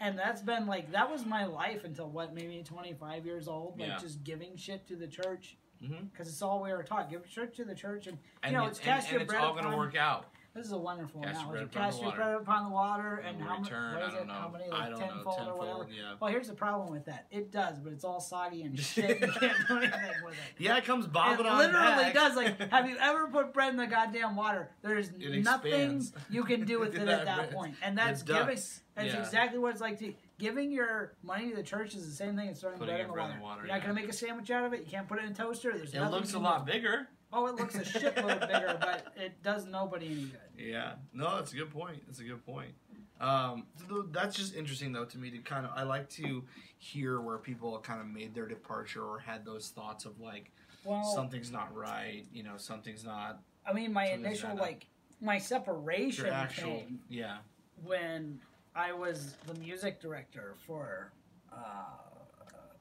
And 0.00 0.18
that's 0.18 0.42
been 0.42 0.66
like 0.66 0.90
that 0.92 1.10
was 1.10 1.24
my 1.24 1.44
life 1.46 1.84
until 1.84 2.08
what 2.08 2.34
maybe 2.34 2.62
25 2.64 3.24
years 3.24 3.48
old, 3.48 3.78
like 3.78 3.88
Yeah. 3.88 3.98
just 3.98 4.24
giving 4.24 4.56
shit 4.56 4.86
to 4.88 4.96
the 4.96 5.06
church 5.06 5.56
mm-hmm. 5.82 6.06
because 6.06 6.28
it's 6.28 6.42
all 6.42 6.62
we 6.62 6.72
were 6.72 6.82
taught. 6.82 7.08
Give 7.10 7.22
shit 7.28 7.54
to 7.56 7.64
the 7.64 7.74
church, 7.74 8.06
and 8.08 8.18
and, 8.42 8.52
you 8.52 8.58
know 8.58 8.64
it- 8.64 8.70
it's 8.70 8.78
and, 8.78 8.86
cast 8.86 9.06
and 9.06 9.12
your 9.12 9.22
it's 9.22 9.30
bread 9.32 9.42
all 9.42 9.52
going 9.52 9.70
to 9.70 9.76
work 9.76 9.94
out. 9.96 10.26
This 10.54 10.66
is 10.66 10.72
a 10.72 10.76
wonderful 10.78 11.22
Cast 11.22 11.40
your 11.40 11.42
analogy. 11.56 11.64
upon 11.64 11.82
Cast 11.82 12.02
your 12.02 12.12
bread 12.12 12.34
upon 12.34 12.64
the 12.64 12.70
water, 12.70 13.24
and 13.26 13.40
how 13.40 13.58
return, 13.58 13.98
don't 14.00 14.14
it? 14.16 14.26
know. 14.26 14.32
How 14.34 14.48
many 14.50 14.64
I 14.66 14.68
like 14.68 14.90
don't 14.90 15.00
know, 15.00 15.06
tenfold 15.06 15.48
or 15.48 15.56
whatever? 15.56 15.86
yeah. 15.90 16.14
Well, 16.20 16.30
here's 16.30 16.48
the 16.48 16.54
problem 16.54 16.92
with 16.92 17.06
that. 17.06 17.26
It 17.30 17.50
does, 17.50 17.78
but 17.78 17.92
it's 17.94 18.04
all 18.04 18.20
soggy 18.20 18.62
and 18.62 18.78
shit. 18.80 19.18
You 19.22 19.28
can't 19.28 19.56
do 19.66 19.76
anything 19.78 20.00
with 20.22 20.34
it. 20.34 20.38
Yeah, 20.58 20.76
it 20.76 20.84
comes 20.84 21.06
It 21.06 21.12
bobbing 21.12 21.46
on 21.46 21.56
literally 21.56 22.02
back. 22.04 22.12
does. 22.14 22.36
Like, 22.36 22.60
have 22.70 22.86
you 22.86 22.96
ever 23.00 23.28
put 23.28 23.54
bread 23.54 23.70
in 23.70 23.78
the 23.78 23.86
goddamn 23.86 24.36
water? 24.36 24.68
There's 24.82 25.08
It 25.18 25.42
nothing 25.42 25.72
expands. 25.72 26.12
you 26.28 26.44
can 26.44 26.66
do 26.66 26.78
with 26.78 26.94
it 26.96 27.08
at 27.08 27.24
that 27.24 27.50
point, 27.52 27.74
and 27.82 27.96
that's 27.96 28.22
giving. 28.22 28.46
That's 28.94 29.14
Yeah. 29.14 29.22
exactly 29.22 29.58
what 29.58 29.72
it's 29.72 29.80
like 29.80 29.98
to 30.00 30.12
giving 30.38 30.70
your 30.70 31.14
money 31.22 31.48
to 31.48 31.56
the 31.56 31.62
church 31.62 31.94
is 31.94 32.04
the 32.06 32.14
same 32.14 32.36
thing 32.36 32.50
as 32.50 32.60
throwing 32.60 32.76
Putting 32.78 32.94
bread 32.94 33.00
in 33.00 33.06
the 33.08 33.12
water. 33.14 33.32
in 33.32 33.38
the 33.38 33.42
water, 33.42 33.60
You're 33.62 33.68
not 33.68 33.76
yeah. 33.76 33.80
gonna 33.86 33.94
make 33.94 34.08
a 34.10 34.12
sandwich 34.12 34.50
out 34.50 34.66
of 34.66 34.74
it. 34.74 34.80
You 34.80 34.86
can't 34.86 35.08
put 35.08 35.18
it 35.18 35.24
in 35.24 35.30
a 35.32 35.34
toaster. 35.34 35.72
There's 35.74 35.94
It 35.94 36.00
looks 36.10 36.34
a 36.34 36.38
lot 36.38 36.66
bigger. 36.66 37.08
Oh, 37.32 37.46
it 37.46 37.54
looks 37.56 37.74
a 37.74 37.80
shitload 37.80 38.40
bigger, 38.40 38.76
but 38.80 39.12
it 39.16 39.42
does 39.42 39.66
nobody 39.66 40.06
any 40.06 40.14
good. 40.24 40.40
Yeah, 40.58 40.92
no, 41.14 41.36
that's 41.36 41.52
a 41.52 41.56
good 41.56 41.70
point. 41.70 42.02
That's 42.06 42.20
a 42.20 42.24
good 42.24 42.44
point. 42.44 42.72
Um, 43.20 43.66
th- 43.88 44.06
that's 44.10 44.36
just 44.36 44.54
interesting 44.54 44.92
though 44.92 45.04
to 45.06 45.18
me 45.18 45.30
to 45.30 45.38
kind 45.38 45.64
of. 45.64 45.72
I 45.74 45.84
like 45.84 46.08
to 46.10 46.44
hear 46.78 47.20
where 47.20 47.38
people 47.38 47.78
kind 47.78 48.00
of 48.00 48.06
made 48.06 48.34
their 48.34 48.46
departure 48.46 49.04
or 49.04 49.18
had 49.18 49.44
those 49.44 49.68
thoughts 49.68 50.04
of 50.04 50.20
like 50.20 50.50
Well, 50.84 51.04
something's 51.04 51.50
not 51.52 51.74
right. 51.74 52.26
You 52.32 52.42
know, 52.42 52.56
something's 52.56 53.04
not. 53.04 53.40
I 53.66 53.72
mean, 53.72 53.92
my 53.92 54.06
initial 54.06 54.56
like 54.56 54.86
my 55.20 55.38
separation 55.38 56.26
actual, 56.26 56.80
came 56.80 56.98
yeah, 57.08 57.38
when 57.84 58.40
I 58.74 58.92
was 58.92 59.36
the 59.46 59.54
music 59.60 60.00
director 60.00 60.54
for 60.66 61.12
uh, 61.52 61.56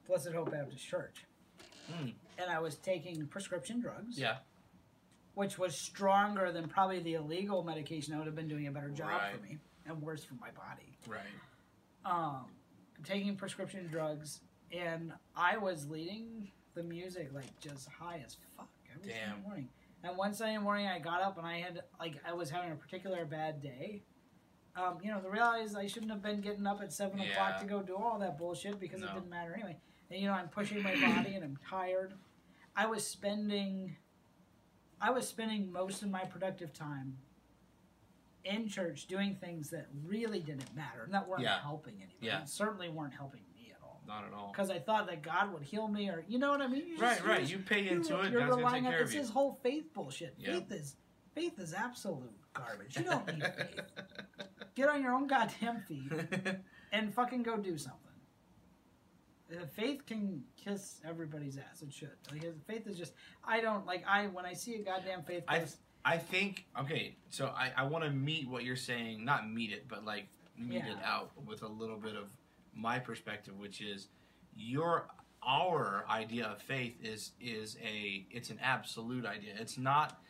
Blessed 0.08 0.32
Hope 0.32 0.50
Baptist 0.50 0.86
Church, 0.86 1.24
Mm. 1.92 2.12
And 2.38 2.50
I 2.50 2.58
was 2.60 2.76
taking 2.76 3.26
prescription 3.26 3.80
drugs. 3.80 4.18
yeah, 4.18 4.38
which 5.34 5.58
was 5.58 5.76
stronger 5.76 6.52
than 6.52 6.68
probably 6.68 7.00
the 7.00 7.14
illegal 7.14 7.62
medication. 7.64 8.14
I 8.14 8.18
would 8.18 8.26
have 8.26 8.36
been 8.36 8.48
doing 8.48 8.66
a 8.66 8.70
better 8.70 8.90
job 8.90 9.08
Right. 9.08 9.34
for 9.34 9.42
me 9.42 9.58
and 9.86 10.00
worse 10.02 10.24
for 10.24 10.34
my 10.34 10.50
body. 10.50 10.96
right, 11.06 11.20
Um, 12.04 12.46
taking 13.04 13.36
prescription 13.36 13.86
drugs, 13.88 14.40
and 14.70 15.12
I 15.36 15.56
was 15.56 15.88
leading 15.88 16.50
the 16.74 16.82
music 16.82 17.32
like 17.32 17.58
just 17.60 17.88
high 17.88 18.22
as 18.24 18.36
fuck 18.56 18.68
every 18.94 19.08
Damn. 19.10 19.30
Sunday 19.30 19.42
morning. 19.46 19.68
And 20.04 20.16
one 20.16 20.34
Sunday 20.34 20.58
morning, 20.58 20.86
I 20.88 20.98
got 20.98 21.22
up 21.22 21.38
and 21.38 21.46
I 21.46 21.58
had 21.60 21.82
like 22.00 22.16
I 22.26 22.32
was 22.32 22.50
having 22.50 22.72
a 22.72 22.76
particular 22.76 23.24
bad 23.24 23.62
day. 23.62 24.02
Um, 24.74 24.98
you 25.02 25.10
know, 25.10 25.20
the 25.20 25.28
reality 25.30 25.64
is 25.64 25.74
I 25.76 25.86
shouldn't 25.86 26.10
have 26.10 26.22
been 26.22 26.40
getting 26.40 26.66
up 26.66 26.80
at 26.82 26.92
seven 26.92 27.18
Yeah. 27.18 27.26
o'clock 27.32 27.58
to 27.60 27.66
go 27.66 27.82
do 27.82 27.94
all 27.94 28.18
that 28.20 28.38
bullshit 28.38 28.80
because 28.80 29.02
it 29.02 29.06
didn't 29.12 29.28
matter 29.28 29.54
anyway. 29.54 29.76
And 30.12 30.20
you 30.20 30.28
know, 30.28 30.34
I'm 30.34 30.48
pushing 30.48 30.82
my 30.82 30.92
body 30.94 31.34
and 31.34 31.42
I'm 31.44 31.58
tired. 31.68 32.12
I 32.76 32.86
was 32.86 33.06
spending, 33.06 33.96
I 35.00 35.10
was 35.10 35.26
spending 35.26 35.72
most 35.72 36.02
of 36.02 36.10
my 36.10 36.20
productive 36.24 36.72
time 36.74 37.16
in 38.44 38.68
church 38.68 39.06
doing 39.06 39.36
things 39.40 39.70
that 39.70 39.86
really 40.04 40.40
didn't 40.40 40.74
matter 40.76 41.04
and 41.04 41.14
that 41.14 41.26
weren't 41.26 41.42
Yeah. 41.42 41.60
helping 41.62 41.94
anybody. 41.94 42.16
Yeah. 42.26 42.44
Certainly 42.44 42.90
weren't 42.90 43.14
helping 43.14 43.40
me 43.54 43.70
at 43.74 43.78
all. 43.82 44.02
not 44.06 44.24
at 44.26 44.32
all. 44.34 44.50
Because 44.52 44.68
I 44.68 44.78
thought 44.80 45.06
that 45.06 45.22
God 45.22 45.52
would 45.52 45.62
heal 45.62 45.88
me, 45.88 46.08
or 46.10 46.24
you 46.28 46.38
know 46.38 46.50
what 46.50 46.60
I 46.60 46.66
mean? 46.66 46.86
You 46.88 46.98
Right, 46.98 47.14
just- 47.16 47.24
right. 47.26 47.40
just- 47.40 47.52
You 47.52 47.58
pay 47.60 47.84
you- 47.84 47.92
into 47.92 48.20
it. 48.20 48.32
You're 48.32 48.40
God's 48.46 48.56
relying 48.58 48.86
on 48.86 48.92
this 48.92 49.14
you. 49.14 49.24
whole 49.26 49.54
faith 49.62 49.94
bullshit. 49.94 50.34
Yeah. 50.38 50.54
Faith 50.58 50.72
is 50.72 50.96
faith 51.34 51.58
is 51.58 51.72
absolute 51.72 52.32
garbage. 52.52 52.98
You 52.98 53.04
don't 53.04 53.26
need 53.28 53.42
faith. 53.46 53.80
Get 54.74 54.88
on 54.90 55.02
your 55.02 55.14
own 55.14 55.26
goddamn 55.26 55.80
feet 55.82 56.12
and 56.92 57.14
fucking 57.14 57.42
go 57.42 57.56
do 57.56 57.78
something. 57.78 58.11
Uh, 59.52 59.66
faith 59.66 60.06
can 60.06 60.42
kiss 60.56 61.00
everybody's 61.06 61.58
ass. 61.58 61.82
It 61.82 61.92
should. 61.92 62.10
Like, 62.30 62.42
faith 62.66 62.86
is 62.86 62.96
just. 62.96 63.12
I 63.44 63.60
don't 63.60 63.86
like. 63.86 64.04
I 64.08 64.26
when 64.28 64.46
I 64.46 64.52
see 64.54 64.76
a 64.76 64.78
goddamn 64.78 65.22
faith 65.22 65.44
I 65.48 65.60
post. 65.60 65.76
I 66.04 66.18
think 66.18 66.64
okay, 66.80 67.16
so 67.30 67.46
I, 67.56 67.72
I 67.76 67.84
want 67.84 68.04
to 68.04 68.10
meet 68.10 68.48
what 68.48 68.64
you're 68.64 68.76
saying, 68.76 69.24
not 69.24 69.48
meet 69.48 69.72
it, 69.72 69.86
but 69.88 70.04
like 70.04 70.26
meet 70.58 70.84
it 70.84 70.96
out 71.04 71.30
with 71.46 71.62
a 71.62 71.68
little 71.68 71.96
bit 71.96 72.16
of 72.16 72.24
my 72.74 72.98
perspective, 72.98 73.58
which 73.58 73.80
is 73.80 74.08
your 74.56 75.06
our 75.46 76.04
idea 76.08 76.46
of 76.46 76.60
faith 76.60 76.94
is 77.02 77.32
is 77.40 77.76
a 77.84 78.26
it's 78.30 78.50
an 78.50 78.58
absolute 78.62 79.24
idea. 79.24 79.52
It's 79.58 79.78
not 79.78 80.20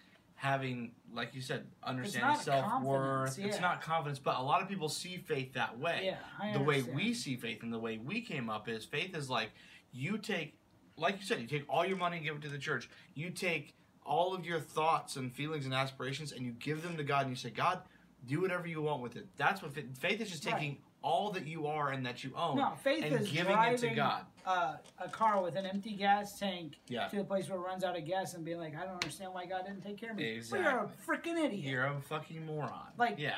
having 0.42 0.90
like 1.14 1.36
you 1.36 1.40
said 1.40 1.64
understanding 1.84 2.34
self 2.40 2.82
worth. 2.82 3.28
confidence, 3.28 3.38
It's 3.38 3.60
not 3.60 3.80
confidence, 3.80 4.18
but 4.18 4.38
a 4.38 4.42
lot 4.42 4.60
of 4.60 4.68
people 4.68 4.88
see 4.88 5.18
faith 5.18 5.52
that 5.52 5.78
way. 5.78 6.00
Yeah, 6.02 6.16
I 6.40 6.52
the 6.52 6.58
way 6.58 6.82
we 6.82 7.14
see 7.14 7.36
faith 7.36 7.62
and 7.62 7.72
the 7.72 7.78
way 7.78 7.98
we 7.98 8.20
came 8.20 8.50
up 8.50 8.68
is 8.68 8.84
faith 8.84 9.16
is 9.16 9.30
like 9.30 9.50
you 9.92 10.18
take 10.18 10.58
like 10.96 11.20
you 11.20 11.24
said 11.24 11.40
you 11.40 11.46
take 11.46 11.64
all 11.68 11.86
your 11.86 11.96
money 11.96 12.16
and 12.16 12.26
give 12.26 12.34
it 12.34 12.42
to 12.42 12.48
the 12.48 12.58
church. 12.58 12.90
You 13.14 13.30
take 13.30 13.76
all 14.04 14.34
of 14.34 14.44
your 14.44 14.58
thoughts 14.58 15.14
and 15.14 15.32
feelings 15.32 15.64
and 15.64 15.72
aspirations 15.72 16.32
and 16.32 16.44
you 16.44 16.50
give 16.58 16.82
them 16.82 16.96
to 16.96 17.04
god 17.04 17.20
and 17.20 17.30
you 17.30 17.36
say 17.36 17.50
god 17.50 17.82
do 18.26 18.40
whatever 18.40 18.66
you 18.66 18.82
want 18.82 19.00
with 19.00 19.14
it. 19.14 19.28
That's 19.36 19.62
what 19.62 19.72
faith, 19.72 19.96
faith 19.96 20.20
is 20.20 20.30
just 20.30 20.44
Right. 20.44 20.80
All 21.02 21.30
that 21.32 21.46
you 21.46 21.66
are 21.66 21.90
and 21.90 22.04
that 22.06 22.22
you 22.24 22.32
own 22.36 22.56
No, 22.56 22.72
faith 22.82 23.04
and 23.04 23.14
is 23.20 23.30
giving 23.30 23.52
driving 23.52 23.74
it 23.74 23.88
to 23.90 23.94
god 23.94 24.24
uh, 24.46 24.74
a 24.98 25.08
car 25.08 25.42
with 25.42 25.54
an 25.56 25.66
empty 25.66 25.92
gas 25.92 26.38
tank 26.38 26.78
Yeah. 26.88 27.06
to 27.08 27.16
the 27.16 27.24
place 27.24 27.48
where 27.48 27.58
it 27.58 27.62
runs 27.62 27.84
out 27.84 27.96
of 27.96 28.04
gas 28.04 28.34
and 28.34 28.44
being 28.44 28.58
like, 28.58 28.74
I 28.76 28.84
don't 28.84 28.94
understand 28.94 29.32
why 29.32 29.46
God 29.46 29.66
didn't 29.66 29.82
take 29.82 29.98
care 29.98 30.10
of 30.10 30.16
me. 30.16 30.24
Well, 30.24 30.36
Exactly. 30.36 30.60
you're 30.60 30.80
a 30.80 30.90
freaking 31.36 31.44
idiot. 31.44 31.64
you're 31.64 31.84
a 31.86 32.00
fucking 32.08 32.44
moron 32.46 32.72
Like, 32.98 33.16
yeah 33.18 33.34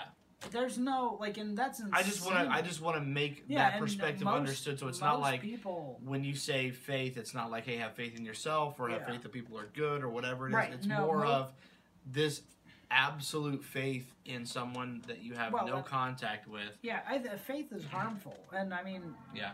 There's 0.50 0.78
no 0.78 1.16
like, 1.20 1.36
and 1.38 1.56
that's 1.58 1.78
insane. 1.80 1.92
i 1.94 2.02
just 2.02 2.24
want 2.24 2.46
to 2.48 2.54
i 2.54 2.62
just 2.62 2.80
want 2.80 2.96
to 2.96 3.02
make 3.02 3.44
yeah, 3.48 3.70
that 3.70 3.80
perspective 3.80 4.24
most- 4.24 4.36
understood 4.36 4.78
so 4.78 4.88
it's 4.88 5.00
not 5.00 5.20
like 5.20 5.40
people. 5.42 6.00
when 6.04 6.24
you 6.24 6.34
say 6.34 6.70
faith, 6.70 7.16
it's 7.18 7.34
not 7.34 7.50
like, 7.50 7.64
hey, 7.66 7.76
have 7.76 7.92
faith 7.94 8.16
in 8.16 8.24
yourself 8.24 8.78
or 8.80 8.88
have 8.88 9.02
Yeah. 9.02 9.06
faith 9.12 9.22
that 9.22 9.32
people 9.32 9.58
are 9.58 9.68
good 9.74 10.02
or 10.02 10.08
whatever 10.08 10.46
it 10.46 10.50
is. 10.50 10.54
Right, 10.54 10.72
It's 10.72 10.86
no, 10.86 11.06
more 11.06 11.18
mo- 11.24 11.30
of 11.30 11.52
this 12.06 12.42
absolute 12.95 13.62
faith 13.64 14.14
in 14.24 14.47
someone 14.47 15.03
that 15.09 15.22
you 15.22 15.34
have 15.34 15.53
Well, 15.53 15.66
no 15.66 15.76
uh, 15.76 15.82
contact 15.82 16.49
with. 16.49 16.70
Yeah, 16.82 17.01
I, 17.09 17.18
faith 17.36 17.72
is 17.72 17.84
harmful, 17.86 18.36
and 18.53 18.72
I 18.72 18.82
mean, 18.84 19.14
Yeah. 19.34 19.51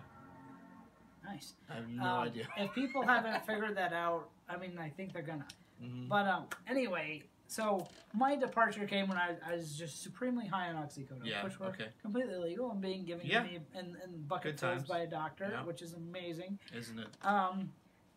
nice. 1.25 1.55
I 1.71 1.75
have 1.75 1.89
no 1.89 2.03
Um, 2.05 2.29
idea. 2.29 2.47
if 2.57 2.73
people 2.75 3.03
haven't 3.07 3.45
figured 3.47 3.77
that 3.77 3.93
out, 3.93 4.29
I 4.49 4.57
mean, 4.57 4.79
I 4.79 4.91
think 4.91 5.13
they're 5.13 5.23
gonna. 5.23 5.47
Mhm. 5.83 6.09
But 6.09 6.27
um, 6.27 6.47
anyway, 6.69 7.23
so 7.47 7.89
my 8.13 8.37
departure 8.37 8.87
came 8.87 9.09
when 9.09 9.17
I, 9.19 9.35
I 9.45 9.55
was 9.57 9.77
just 9.77 10.03
supremely 10.03 10.47
high 10.47 10.69
on 10.69 10.77
oxycodone, 10.77 11.25
Yeah, 11.25 11.43
which 11.43 11.59
were 11.59 11.67
okay. 11.69 11.89
completely 12.03 12.37
legal 12.37 12.71
and 12.71 12.81
being 12.81 13.05
given 13.05 13.27
Yeah. 13.27 13.43
to 13.43 13.49
me 13.49 13.61
in, 13.75 13.97
in 14.05 14.23
bucketfuls 14.29 14.61
times. 14.61 14.89
by 14.89 15.01
a 15.01 15.07
doctor, 15.07 15.49
Yeah. 15.51 15.65
which 15.65 15.81
is 15.83 15.95
amazing. 15.95 16.59
Isn't 16.75 16.99
it? 16.99 17.09
Um, 17.25 17.73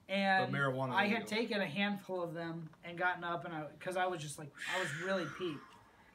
and 0.10 0.52
But 0.52 0.58
marijuana 0.58 0.92
I 0.94 1.06
had 1.08 1.28
taken 1.28 1.62
a 1.62 1.66
handful 1.66 2.22
of 2.24 2.34
them 2.34 2.70
and 2.84 2.98
gotten 2.98 3.24
up, 3.24 3.46
and 3.46 3.54
I 3.54 3.64
because 3.78 3.98
I 3.98 4.06
was 4.06 4.22
just 4.22 4.38
like 4.40 4.52
I 4.76 4.80
was 4.80 4.90
really 5.06 5.26
peaked. 5.38 5.60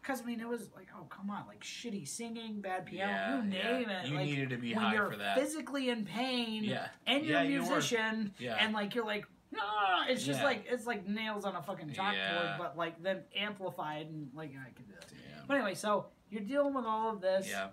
Because 0.02 0.22
I 0.22 0.24
mean, 0.24 0.40
it 0.40 0.48
was 0.48 0.70
like, 0.74 0.88
oh 0.98 1.04
come 1.10 1.28
on, 1.30 1.44
like 1.46 1.60
shitty 1.60 2.06
singing, 2.08 2.60
bad 2.62 2.86
piano, 2.86 3.12
yeah, 3.12 3.36
you 3.36 3.42
name 3.42 3.88
yeah. 3.88 4.02
it. 4.02 4.08
You 4.08 4.16
like, 4.16 4.24
needed 4.26 4.50
to 4.50 4.56
be 4.56 4.74
when 4.74 4.82
high 4.84 4.94
you're 4.94 5.10
for 5.10 5.18
that. 5.18 5.38
physically 5.38 5.90
in 5.90 6.04
pain, 6.06 6.64
yeah. 6.64 6.88
and 7.06 7.26
you're 7.26 7.36
Yeah, 7.36 7.42
a 7.42 7.50
you 7.50 7.60
were. 7.62 7.66
musician, 7.68 8.32
Yeah. 8.38 8.56
and 8.58 8.72
like 8.72 8.94
you're 8.94 9.04
like, 9.04 9.26
ah, 9.58 10.06
it's 10.08 10.24
just 10.24 10.40
Yeah. 10.40 10.46
like 10.46 10.64
it's 10.70 10.86
like 10.86 11.06
nails 11.06 11.44
on 11.44 11.56
a 11.56 11.62
fucking 11.62 11.90
chalkboard, 11.90 12.14
Yeah. 12.14 12.56
but 12.58 12.76
like 12.78 13.02
then 13.02 13.22
amplified 13.36 14.06
and 14.06 14.30
like 14.34 14.52
I 14.54 14.70
could 14.70 14.86
do 14.88 14.94
it. 14.94 15.04
Damn. 15.10 15.46
But 15.46 15.56
anyway, 15.56 15.74
so 15.74 16.06
you're 16.30 16.42
dealing 16.42 16.72
with 16.74 16.84
all 16.86 17.10
of 17.12 17.20
this. 17.20 17.48
Yeah. 17.50 17.68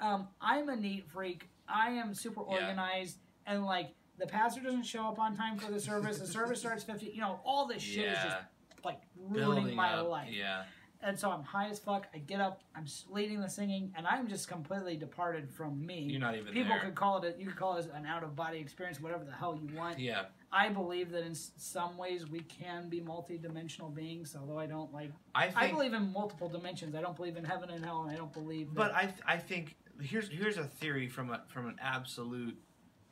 Um, 0.00 0.28
I'm 0.40 0.68
a 0.68 0.76
neat 0.76 1.06
freak. 1.08 1.48
I 1.68 1.90
am 1.90 2.14
super 2.14 2.40
Yeah. 2.48 2.54
organized, 2.66 3.18
and 3.46 3.64
like 3.64 3.94
the 4.18 4.26
pastor 4.26 4.60
doesn't 4.60 4.84
show 4.84 5.02
up 5.06 5.18
on 5.18 5.36
time 5.36 5.58
for 5.58 5.70
the 5.70 5.80
service. 5.80 6.18
the 6.18 6.26
service 6.26 6.60
starts 6.60 6.84
fifty. 6.84 7.06
You 7.14 7.20
know, 7.20 7.40
all 7.44 7.66
this 7.66 7.82
shit 7.82 8.06
is 8.06 8.18
just 8.22 8.36
like 8.84 9.00
ruining 9.16 9.54
Building 9.64 9.74
my 9.76 9.94
up. 9.94 10.08
life. 10.08 10.30
Yeah. 10.32 10.64
And 11.02 11.16
so 11.16 11.30
I'm 11.30 11.42
high 11.42 11.68
as 11.68 11.78
fuck. 11.78 12.06
I 12.14 12.18
get 12.18 12.40
up. 12.40 12.62
I'm 12.74 12.86
leading 13.10 13.38
the 13.40 13.48
singing, 13.50 13.92
and 13.96 14.06
I'm 14.06 14.26
just 14.28 14.48
completely 14.48 14.96
departed 14.96 15.50
from 15.50 15.84
me. 15.84 16.00
You're 16.10 16.18
not 16.20 16.34
even 16.36 16.52
People 16.54 16.70
there. 16.70 16.80
could 16.80 16.94
call 16.94 17.22
it. 17.22 17.36
A, 17.36 17.40
you 17.40 17.46
could 17.48 17.56
call 17.56 17.76
it 17.76 17.88
an 17.94 18.06
out 18.06 18.24
of 18.24 18.34
body 18.34 18.58
experience, 18.58 18.98
whatever 19.00 19.22
the 19.24 19.30
hell 19.32 19.54
you 19.54 19.76
want. 19.76 19.98
Yeah. 19.98 20.22
I 20.50 20.70
believe 20.70 21.10
that 21.10 21.22
in 21.24 21.34
some 21.34 21.98
ways 21.98 22.26
we 22.28 22.40
can 22.40 22.88
be 22.88 23.00
multi-dimensional 23.00 23.90
beings, 23.90 24.34
although 24.40 24.58
I 24.58 24.66
don't 24.66 24.92
like. 24.92 25.10
I 25.34 25.46
think 25.48 25.58
I 25.58 25.70
believe 25.70 25.92
in 25.92 26.12
multiple 26.12 26.48
dimensions. 26.48 26.94
I 26.94 27.02
don't 27.02 27.14
believe 27.14 27.36
in 27.36 27.44
heaven 27.44 27.68
and 27.70 27.84
hell, 27.84 28.02
and 28.02 28.10
I 28.10 28.16
don't 28.16 28.32
believe. 28.32 28.68
That, 28.68 28.74
But 28.76 28.94
I, 28.94 29.12
I 29.26 29.36
think 29.36 29.76
here's 30.00 30.30
here's 30.30 30.56
a 30.56 30.64
theory 30.64 31.08
from 31.08 31.30
a 31.30 31.42
from 31.48 31.66
an 31.68 31.76
absolute 31.80 32.56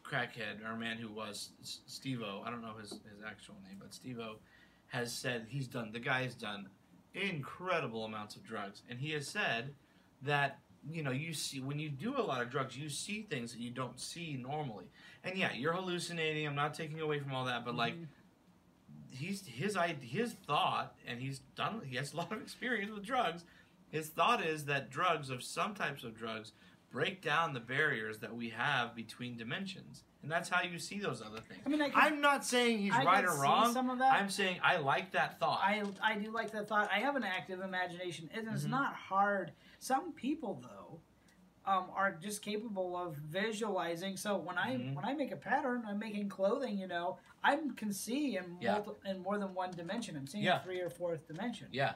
crackhead 0.05 0.63
or 0.65 0.73
a 0.73 0.77
man 0.77 0.99
who 0.99 1.09
was 1.09 1.51
S- 1.63 1.81
Steve-O. 1.87 2.43
I 2.45 2.51
don't 2.51 2.63
know 2.63 2.75
his 2.81 2.91
his 2.91 3.23
actual 3.27 3.55
name, 3.67 3.77
but 3.81 3.95
Steve-O 3.95 4.37
has 4.89 5.13
said 5.13 5.47
he's 5.49 5.67
done. 5.67 5.91
The 5.93 6.01
guy 6.01 6.23
has 6.23 6.35
done 6.35 6.69
incredible 7.15 8.05
amounts 8.05 8.37
of 8.37 8.45
drugs, 8.45 8.83
and 8.89 8.99
he 8.99 9.11
has 9.13 9.27
said 9.27 9.75
that 10.23 10.59
you 10.91 11.03
know 11.03 11.11
you 11.11 11.33
see 11.33 11.61
when 11.61 11.79
you 11.79 11.89
do 11.89 12.17
a 12.19 12.23
lot 12.23 12.43
of 12.43 12.51
drugs, 12.51 12.77
you 12.77 12.89
see 12.89 13.23
things 13.23 13.53
that 13.53 13.61
you 13.61 13.71
don't 13.71 13.99
see 13.99 14.37
normally. 14.41 14.87
And 15.25 15.37
yeah, 15.39 15.53
you're 15.53 15.73
hallucinating. 15.73 16.47
I'm 16.47 16.55
not 16.55 16.75
taking 16.75 17.01
away 17.01 17.19
from 17.21 17.33
all 17.35 17.47
that, 17.47 17.65
but 17.65 17.75
like 17.75 17.95
Mhm. 17.95 18.07
he's 19.11 19.47
his 19.47 19.77
his 20.03 20.35
thought, 20.47 20.95
and 21.07 21.21
he's 21.21 21.39
done. 21.57 21.81
He 21.87 21.97
has 21.97 22.13
a 22.13 22.17
lot 22.17 22.33
of 22.33 22.41
experience 22.43 22.93
with 22.93 23.05
drugs. 23.05 23.45
His 23.91 24.09
thought 24.09 24.45
is 24.45 24.65
that 24.65 24.91
drugs, 24.91 25.31
of 25.31 25.43
some 25.43 25.73
types 25.75 26.03
of 26.03 26.17
drugs, 26.17 26.53
break 26.95 27.21
down 27.21 27.53
the 27.53 27.59
barriers 27.61 28.19
that 28.19 28.33
we 28.33 28.49
have 28.51 28.95
between 28.95 29.37
dimensions, 29.37 30.05
and 30.23 30.31
that's 30.31 30.49
how 30.49 30.63
you 30.63 30.79
see 30.79 31.01
those 31.01 31.21
other 31.21 31.41
things. 31.41 31.61
I 31.67 31.69
mean, 31.69 31.83
I 31.83 31.91
I'm 31.93 32.21
not 32.21 32.45
saying 32.45 32.79
he's 32.79 32.93
I 32.95 33.03
right 33.03 33.25
or 33.25 33.33
see 33.33 33.41
wrong. 33.41 33.73
Some 33.73 33.91
of 33.91 33.99
that. 33.99 34.13
I'm 34.13 34.31
saying 34.31 34.61
I 34.63 34.77
like 34.77 35.11
that 35.11 35.41
thought. 35.41 35.59
I 35.61 35.83
I 36.01 36.15
do 36.15 36.31
like 36.31 36.53
that 36.53 36.69
thought. 36.69 36.89
I 36.95 37.01
have 37.01 37.17
an 37.17 37.25
active 37.25 37.61
imagination. 37.61 38.31
It 38.33 38.47
is 38.47 38.65
Mhm. 38.65 38.71
not 38.71 38.95
hard. 38.95 39.51
Some 39.81 40.13
people 40.13 40.63
though 40.63 41.01
um, 41.67 41.87
are 41.97 42.13
just 42.13 42.43
capable 42.43 42.95
of 42.97 43.17
visualizing. 43.17 44.17
So 44.19 44.37
when 44.37 44.57
I 44.57 44.77
Mhm. 44.77 44.95
when 44.95 45.05
I 45.05 45.15
make 45.15 45.33
a 45.33 45.37
pattern, 45.37 45.83
I'm 45.89 45.99
making 45.99 46.29
clothing. 46.29 46.79
You 46.79 46.87
know, 46.87 47.19
I 47.43 47.59
can 47.75 47.93
see 47.93 48.37
in 48.37 48.59
Yeah. 48.61 48.75
multi, 48.75 48.93
in 49.11 49.19
more 49.21 49.39
than 49.39 49.53
one 49.53 49.73
dimension. 49.73 50.15
I'm 50.17 50.27
seeing 50.29 50.45
Yeah. 50.45 50.61
a 50.61 50.63
three 50.63 50.81
or 50.81 50.91
fourth 50.91 51.27
dimension. 51.27 51.69
yeah, 51.73 51.95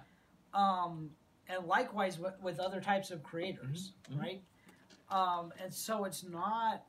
Um, 0.54 1.14
and 1.48 1.66
likewise 1.66 2.18
with, 2.18 2.38
with 2.40 2.58
other 2.58 2.80
types 2.80 3.10
of 3.10 3.22
creators, 3.22 3.92
Mhm. 4.10 4.16
Mhm. 4.16 4.20
right? 4.20 4.42
Um, 5.10 5.52
and 5.62 5.72
so 5.72 6.04
it's 6.04 6.22
not. 6.24 6.82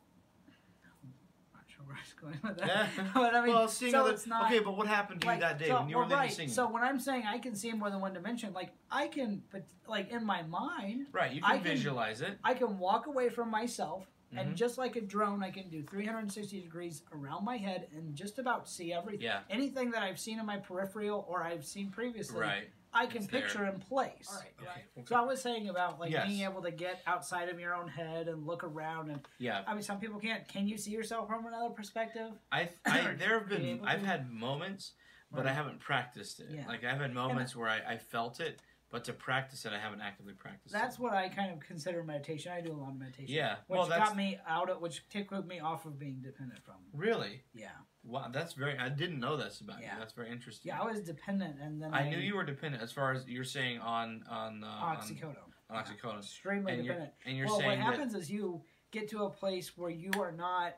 I'm 1.03 1.13
not 1.53 1.63
sure 1.67 1.85
where 1.85 1.95
I 1.95 1.99
was 2.01 2.13
going 2.13 2.39
with 2.43 2.57
that. 2.59 2.89
Yeah. 2.97 3.03
but 3.13 3.33
I 3.35 3.45
mean, 3.45 3.53
well, 3.53 3.67
seeing 3.67 3.91
so 3.91 4.01
other, 4.01 4.11
it's 4.11 4.27
not 4.27 4.45
okay, 4.45 4.59
but 4.59 4.75
what 4.75 4.87
happened 4.87 5.21
to 5.21 5.27
like, 5.27 5.37
you 5.37 5.41
that 5.41 5.59
day 5.59 5.67
so, 5.67 5.79
when 5.79 5.89
you 5.89 5.95
well, 5.95 6.05
were 6.05 6.09
there 6.09 6.17
right. 6.19 6.31
singing? 6.31 6.51
So 6.51 6.69
when 6.69 6.83
I'm 6.83 6.99
saying 6.99 7.23
I 7.27 7.37
can 7.37 7.55
see 7.55 7.69
in 7.69 7.79
more 7.79 7.89
than 7.89 8.01
one 8.01 8.13
dimension, 8.13 8.53
like 8.53 8.71
I 8.91 9.07
can, 9.07 9.41
but 9.51 9.63
like 9.87 10.11
in 10.11 10.25
my 10.25 10.43
mind, 10.43 11.07
right, 11.13 11.31
you 11.31 11.41
I 11.43 11.55
can 11.55 11.63
can- 11.63 11.71
visualize 11.75 12.21
it. 12.21 12.37
I 12.43 12.53
can 12.53 12.77
walk 12.77 13.07
away 13.07 13.29
from 13.29 13.49
myself, 13.49 14.05
Mhm. 14.33 14.41
and 14.41 14.55
just 14.55 14.77
like 14.77 14.95
a 14.97 15.01
drone, 15.01 15.41
I 15.43 15.49
can 15.49 15.69
do 15.69 15.81
360 15.81 16.59
degrees 16.61 17.03
around 17.13 17.45
my 17.45 17.57
head 17.57 17.87
and 17.95 18.13
just 18.15 18.37
about 18.37 18.69
see 18.69 18.91
everything. 18.93 19.21
Yeah, 19.21 19.39
Anything 19.49 19.91
that 19.91 20.03
I've 20.03 20.19
seen 20.19 20.39
in 20.39 20.45
my 20.45 20.57
peripheral 20.57 21.25
or 21.27 21.41
I've 21.41 21.65
seen 21.65 21.89
previously, 21.89 22.39
right. 22.41 22.69
I 22.93 23.05
can 23.05 23.17
It's 23.17 23.27
there. 23.27 23.41
picture 23.41 23.65
in 23.65 23.79
place. 23.79 24.27
All 24.31 24.39
right. 24.39 24.53
Okay. 24.61 24.69
okay. 24.97 25.05
So 25.07 25.15
I 25.15 25.21
was 25.21 25.41
saying 25.41 25.69
about 25.69 25.99
like 25.99 26.11
Yes. 26.11 26.27
being 26.27 26.43
able 26.43 26.61
to 26.63 26.71
get 26.71 27.01
outside 27.05 27.49
of 27.49 27.59
your 27.59 27.75
own 27.75 27.87
head 27.87 28.27
and 28.27 28.45
look 28.45 28.63
around 28.63 29.09
and 29.09 29.21
yeah, 29.37 29.63
I 29.67 29.73
mean 29.73 29.83
some 29.83 29.99
people 29.99 30.19
can't. 30.19 30.47
Can 30.47 30.67
you 30.67 30.77
see 30.77 30.91
yourself 30.91 31.27
from 31.27 31.45
another 31.45 31.69
perspective? 31.69 32.31
I, 32.51 32.69
I 32.85 33.13
there 33.17 33.39
have 33.39 33.49
been 33.49 33.81
I've 33.83 34.03
had 34.03 34.31
moments, 34.31 34.93
but 35.31 35.45
I 35.45 35.53
haven't 35.53 35.79
practiced 35.79 36.39
it. 36.39 36.47
Yeah. 36.51 36.67
Like 36.67 36.83
I've 36.83 36.99
had 36.99 37.13
moments 37.13 37.55
where 37.55 37.69
I, 37.69 37.93
I 37.93 37.97
felt 37.97 38.39
it, 38.39 38.59
but 38.89 39.03
to 39.05 39.13
practice 39.13 39.65
it, 39.65 39.71
I 39.73 39.79
haven't 39.79 40.01
actively 40.01 40.33
practiced. 40.33 40.73
That's 40.73 40.95
it. 40.95 41.01
what 41.01 41.13
I 41.13 41.29
kind 41.29 41.51
of 41.53 41.59
consider 41.59 42.03
meditation. 42.03 42.51
I 42.51 42.61
do 42.61 42.71
a 42.71 42.73
lot 42.73 42.89
of 42.89 42.99
meditation. 42.99 43.33
Yeah. 43.35 43.57
Which 43.67 43.77
well, 43.77 43.87
that's 43.87 44.09
got 44.09 44.17
me 44.17 44.39
out 44.47 44.69
of 44.69 44.81
which 44.81 45.07
took 45.09 45.45
me 45.45 45.59
off 45.59 45.85
of 45.85 45.99
being 45.99 46.21
dependent 46.21 46.63
from. 46.65 46.75
really 46.93 47.43
Yeah. 47.53 47.67
Wow. 48.09 48.27
That's 48.31 48.53
very. 48.53 48.77
I 48.77 48.89
didn't 48.89 49.19
know 49.19 49.37
this 49.37 49.61
about 49.61 49.81
Yeah. 49.81 49.93
you. 49.93 49.99
That's 49.99 50.13
very 50.13 50.29
interesting. 50.31 50.69
Yeah, 50.69 50.81
I 50.81 50.85
was 50.85 51.01
dependent 51.01 51.57
and 51.61 51.81
then 51.81 51.93
I, 51.93 52.01
I 52.01 52.09
knew 52.09 52.17
you 52.17 52.35
were 52.35 52.43
dependent 52.43 52.81
as 52.83 52.91
far 52.91 53.13
as 53.13 53.27
you're 53.27 53.43
saying 53.43 53.79
on 53.79 54.23
on 54.29 54.63
uh, 54.63 54.67
on- 54.67 54.97
oxycodone. 54.97 55.35
on 55.69 55.83
oxycodone. 55.83 56.19
Extremely 56.19 56.73
And 56.73 56.83
you're, 56.85 56.93
dependent. 56.95 57.13
and 57.25 57.37
you're 57.37 57.45
well, 57.47 57.55
what 57.57 57.63
saying 57.65 57.79
that 57.79 57.85
happens 57.85 58.15
is 58.15 58.29
you 58.29 58.61
get 58.91 59.07
to 59.09 59.23
a 59.23 59.29
place 59.29 59.77
where 59.77 59.89
you 59.91 60.11
are 60.19 60.31
not 60.31 60.75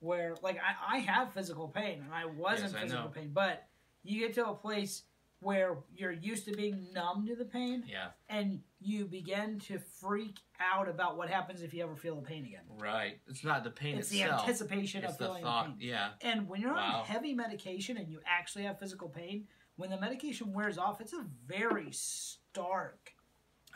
where 0.00 0.34
like 0.42 0.56
I, 0.58 0.96
I 0.96 0.98
have 1.00 1.32
physical 1.32 1.68
pain 1.68 2.02
and 2.04 2.14
I 2.14 2.24
was 2.24 2.60
Yes, 2.62 2.72
in 2.72 2.78
physical 2.78 3.08
pain, 3.08 3.30
but 3.32 3.66
you 4.02 4.18
get 4.20 4.34
to 4.34 4.46
a 4.48 4.54
place 4.54 5.02
where 5.40 5.78
you're 5.94 6.12
used 6.12 6.46
to 6.46 6.52
being 6.52 6.86
numb 6.94 7.26
to 7.26 7.34
the 7.34 7.44
pain 7.44 7.84
yeah, 7.86 8.08
and 8.28 8.60
you 8.80 9.04
begin 9.06 9.58
to 9.60 9.78
freak 9.78 10.38
out 10.58 10.88
about 10.88 11.16
what 11.18 11.28
happens 11.28 11.62
if 11.62 11.74
you 11.74 11.82
ever 11.82 11.94
feel 11.96 12.16
the 12.16 12.22
pain 12.22 12.44
again. 12.46 12.62
right. 12.80 13.20
It's 13.28 13.44
not 13.44 13.62
the 13.64 13.70
pain 13.70 13.98
It's 13.98 14.08
the 14.08 14.22
anticipation 14.22 15.04
it's 15.04 15.12
of 15.12 15.18
the 15.18 15.24
feeling 15.26 15.42
thought. 15.42 15.66
the 15.66 15.70
pain. 15.72 15.88
Yeah, 15.90 16.10
And 16.22 16.48
when 16.48 16.60
you're 16.62 16.74
Wow. 16.74 17.00
on 17.00 17.04
heavy 17.04 17.34
medication 17.34 17.96
and 17.98 18.08
you 18.08 18.20
actually 18.26 18.64
have 18.64 18.78
physical 18.78 19.08
pain, 19.08 19.46
when 19.76 19.90
the 19.90 20.00
medication 20.00 20.52
wears 20.52 20.78
off, 20.78 21.00
it's 21.00 21.12
a 21.12 21.26
very 21.46 21.88
stark 21.92 23.12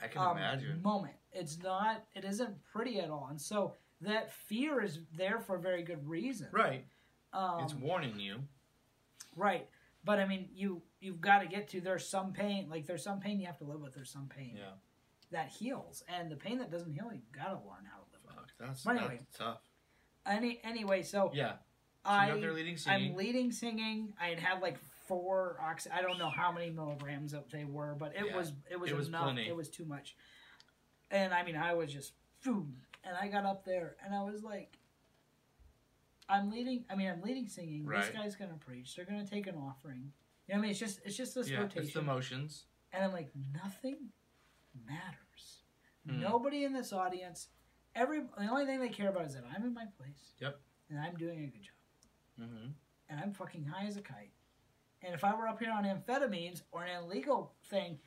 I 0.03 0.09
can 0.09 0.23
um, 0.23 0.37
imagine. 0.39 0.83
moment. 0.83 1.15
It's 1.33 1.59
not. 1.63 2.05
It 2.15 2.25
isn't 2.25 2.63
pretty 2.65 2.99
at 3.01 3.11
all. 3.11 3.29
And 3.31 3.41
so 3.41 3.75
that 4.01 4.33
fear 4.33 4.83
is 4.83 5.01
there 5.17 5.39
for 5.39 5.57
a 5.57 5.61
very 5.61 5.83
good 5.83 6.07
reason. 6.09 6.49
Right. 6.51 6.87
Um, 7.33 7.61
it's 7.63 7.75
warning 7.75 8.19
you. 8.19 8.41
right. 9.37 9.69
But 10.05 10.19
I 10.19 10.27
mean, 10.27 10.49
you 10.55 10.83
you've 11.01 11.21
got 11.21 11.39
to 11.41 11.47
get 11.47 11.69
to 11.71 11.81
there's 11.81 12.07
some 12.07 12.33
pain. 12.33 12.69
Like 12.69 12.87
there's 12.87 13.03
some 13.03 13.21
pain 13.21 13.41
you 13.41 13.47
have 13.47 13.59
to 13.59 13.65
live 13.65 13.81
with. 13.81 13.95
There's 13.95 14.11
some 14.11 14.29
pain 14.29 14.55
Yeah. 14.57 14.73
That 15.35 15.49
heals, 15.49 16.03
and 16.09 16.30
the 16.30 16.37
pain 16.37 16.59
that 16.59 16.70
doesn't 16.70 16.93
heal, 16.93 17.11
you 17.12 17.20
got 17.32 17.49
to 17.49 17.55
learn 17.55 17.85
how 17.91 17.99
to 17.99 18.05
live 18.12 18.20
with. 18.26 18.35
Fuck. 18.35 18.51
That's, 18.59 18.82
But 18.82 18.97
anyway, 18.97 19.18
that's 19.20 19.39
tough. 19.39 19.61
Any 20.26 20.61
anyway, 20.64 21.03
so 21.03 21.30
Yeah. 21.35 21.53
So 22.05 22.11
I 22.11 22.32
leading 22.32 22.76
singing. 22.76 23.11
I'm 23.12 23.16
leading 23.16 23.51
singing. 23.53 24.12
I 24.20 24.28
had 24.28 24.39
had 24.39 24.61
like 24.62 24.78
four 25.07 25.59
oxy. 25.62 25.91
I 25.91 26.03
don't 26.03 26.18
know 26.18 26.28
how 26.30 26.51
many 26.53 26.70
milligrams 26.70 27.32
that 27.32 27.51
they 27.51 27.64
were, 27.64 27.95
but 27.99 28.14
it 28.14 28.26
Yeah, 28.26 28.37
was 28.37 28.53
it 28.70 28.78
was 28.80 28.91
it 28.91 28.97
was 28.97 29.09
enough. 29.09 29.24
plenty. 29.24 29.49
It 29.49 29.57
was 29.57 29.68
too 29.68 29.85
much. 29.85 30.16
And 31.11 31.32
I 31.35 31.43
mean, 31.45 31.57
I 31.57 31.74
was 31.74 31.93
just 31.93 32.12
boom, 32.43 32.76
and 33.05 33.16
I 33.16 33.28
got 33.28 33.45
up 33.45 33.64
there, 33.64 33.97
and 34.05 34.14
I 34.14 34.22
was 34.22 34.43
like, 34.43 34.76
I'm 36.28 36.51
leading. 36.51 36.85
I 36.91 36.95
mean, 36.95 37.09
I'm 37.09 37.22
leading 37.22 37.49
singing. 37.49 37.85
Right. 37.87 38.05
This 38.05 38.14
guy's 38.14 38.37
gonna 38.37 38.59
preach. 38.59 38.97
They're 38.97 39.05
gonna 39.05 39.26
take 39.26 39.47
an 39.47 39.57
offering. 39.57 40.12
You 40.47 40.55
know, 40.55 40.59
what 40.59 40.59
I 40.59 40.61
mean, 40.62 40.70
it's 40.72 40.80
just 40.80 41.01
it's 41.05 41.16
just 41.16 41.35
this 41.35 41.49
yeah. 41.51 41.68
It's 41.74 41.93
the 41.93 42.03
motions. 42.03 42.64
and 42.93 43.05
I'm 43.05 43.12
like, 43.12 43.30
nothing 43.55 43.97
matters. 44.87 45.20
Hmm. 46.09 46.21
Nobody 46.21 46.65
in 46.65 46.73
this 46.73 46.93
audience. 46.93 47.49
Every 47.95 48.21
the 48.39 48.49
only 48.51 48.67
thing 48.67 48.81
they 48.81 48.89
care 48.89 49.09
about 49.11 49.27
is 49.27 49.35
that 49.35 49.45
I'm 49.55 49.65
in 49.65 49.73
my 49.75 49.87
place. 49.99 50.33
Yep. 50.41 50.61
And 50.91 50.99
I'm 50.99 51.15
doing 51.17 51.39
a 51.45 51.47
good 51.47 51.63
job 51.63 51.71
Mm-hmm. 52.41 52.67
and 53.09 53.21
I'm 53.21 53.33
fucking 53.33 53.65
high 53.65 53.87
as 53.87 53.97
a 53.97 54.01
kite. 54.03 54.33
And 55.03 55.15
if 55.15 55.23
I 55.23 55.35
were 55.37 55.47
up 55.47 55.61
here 55.61 55.71
on 55.71 55.85
amphetamines 55.85 56.63
or 56.73 56.83
an 56.85 57.05
illegal 57.05 57.55
thing, 57.71 57.99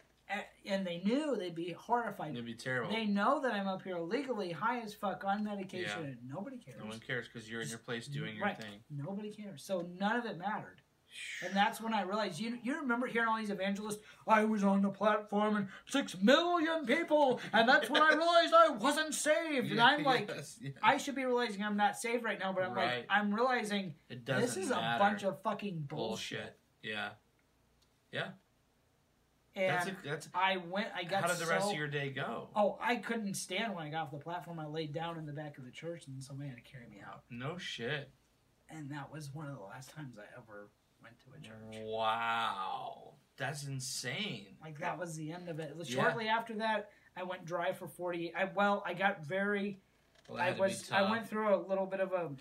and 0.65 0.85
they 0.85 0.97
knew, 1.05 1.37
they'd 1.37 1.55
be 1.55 1.71
horrified. 1.71 2.31
It'd 2.33 2.45
be 2.45 2.53
terrible. 2.53 2.91
They 2.91 3.05
know 3.05 3.39
that 3.41 3.53
I'm 3.53 3.67
up 3.69 3.83
here 3.83 3.95
illegally, 3.95 4.51
high 4.51 4.79
as 4.81 4.93
fuck, 4.93 5.23
on 5.23 5.45
medication, 5.45 6.01
Yeah. 6.03 6.07
and 6.09 6.17
nobody 6.27 6.57
cares. 6.57 6.77
no 6.81 6.87
one 6.87 6.99
cares 6.99 7.27
because 7.31 7.49
you're 7.49 7.61
in 7.61 7.69
your 7.69 7.77
place 7.77 8.07
doing 8.07 8.35
your 8.35 8.43
Right. 8.47 8.57
thing. 8.57 8.83
Nobody 8.89 9.31
cares. 9.31 9.63
So 9.63 9.83
none 9.97 10.17
of 10.17 10.25
it 10.25 10.37
mattered. 10.37 10.81
And 11.45 11.55
that's 11.55 11.81
when 11.81 11.93
I 11.93 12.01
realized 12.03 12.39
you 12.39 12.57
you 12.63 12.75
remember 12.81 13.07
hearing 13.07 13.27
all 13.29 13.37
these 13.37 13.49
evangelists, 13.49 13.99
I 14.27 14.43
was 14.45 14.63
on 14.63 14.81
the 14.81 14.89
platform 14.89 15.55
and 15.57 15.67
six 15.87 16.15
million 16.21 16.85
people, 16.85 17.39
and 17.53 17.67
that's 17.67 17.89
when 17.89 18.01
I 18.01 18.09
realized 18.13 18.53
I 18.55 18.69
wasn't 18.69 19.13
saved. 19.13 19.71
And 19.71 19.79
I'm 19.81 20.03
like, 20.03 20.27
Yes, 20.29 20.57
yeah. 20.61 20.71
I 20.83 20.97
should 20.97 21.15
be 21.15 21.25
realizing 21.25 21.63
I'm 21.63 21.77
not 21.77 21.97
saved 21.97 22.23
right 22.23 22.39
now, 22.39 22.53
but 22.53 22.63
I'm 22.63 22.73
Right. 22.73 22.97
like, 22.97 23.07
I'm 23.09 23.33
realizing 23.33 23.95
this 24.25 24.57
is 24.57 24.69
matter. 24.69 24.95
a 24.95 24.99
bunch 24.99 25.23
of 25.23 25.41
fucking 25.41 25.85
bullshit. 25.89 26.39
bullshit. 26.39 26.57
Yeah. 26.83 27.09
Yeah. 28.11 28.27
And 29.55 29.69
That's 29.71 29.87
a, 29.87 29.95
that's. 30.05 30.29
I 30.35 30.57
went. 30.57 30.89
I 30.95 31.03
got. 31.03 31.23
How 31.23 31.29
did 31.29 31.39
the 31.39 31.49
rest 31.49 31.69
of 31.71 31.75
your 31.75 31.87
day 31.87 32.11
go? 32.11 32.49
Oh, 32.55 32.77
I 32.79 32.97
couldn't 32.97 33.33
stand 33.33 33.73
when 33.73 33.87
I 33.87 33.89
got 33.89 34.03
off 34.03 34.11
the 34.11 34.17
platform. 34.17 34.59
I 34.59 34.67
laid 34.67 34.93
down 34.93 35.17
in 35.17 35.25
the 35.25 35.33
back 35.33 35.57
of 35.57 35.65
the 35.65 35.71
church, 35.71 36.05
and 36.05 36.21
somebody 36.21 36.49
had 36.49 36.57
to 36.57 36.63
carry 36.63 36.85
me 36.87 36.97
out. 37.03 37.23
No 37.31 37.57
shit. 37.57 38.11
And 38.69 38.91
that 38.91 39.11
was 39.11 39.33
one 39.33 39.47
of 39.47 39.55
the 39.57 39.63
last 39.63 39.89
times 39.95 40.15
I 40.19 40.25
ever 40.37 40.69
went 41.07 41.43
to 41.43 41.49
a 41.49 41.51
church. 41.75 41.83
Wow. 41.85 43.13
That's 43.37 43.65
insane. 43.65 44.47
Like 44.61 44.79
that 44.79 44.97
was 44.97 45.15
the 45.15 45.31
end 45.31 45.47
of 45.49 45.59
it. 45.59 45.73
Yeah. 45.83 45.83
Shortly 46.03 46.27
after 46.27 46.55
that, 46.55 46.89
I 47.15 47.23
went 47.23 47.45
dry 47.45 47.71
for 47.73 47.87
forty. 47.87 48.33
I 48.35 48.45
well, 48.55 48.83
I 48.85 48.93
got 48.93 49.25
very. 49.25 49.79
Well, 50.27 50.37
that 50.37 50.43
I 50.43 50.45
had 50.47 50.55
to 50.55 50.61
was. 50.61 50.91
I 50.91 51.09
went 51.09 51.29
through 51.29 51.55
a 51.55 51.57
little 51.67 51.85
bit 51.85 51.99
of 51.99 52.11
a 52.13 52.31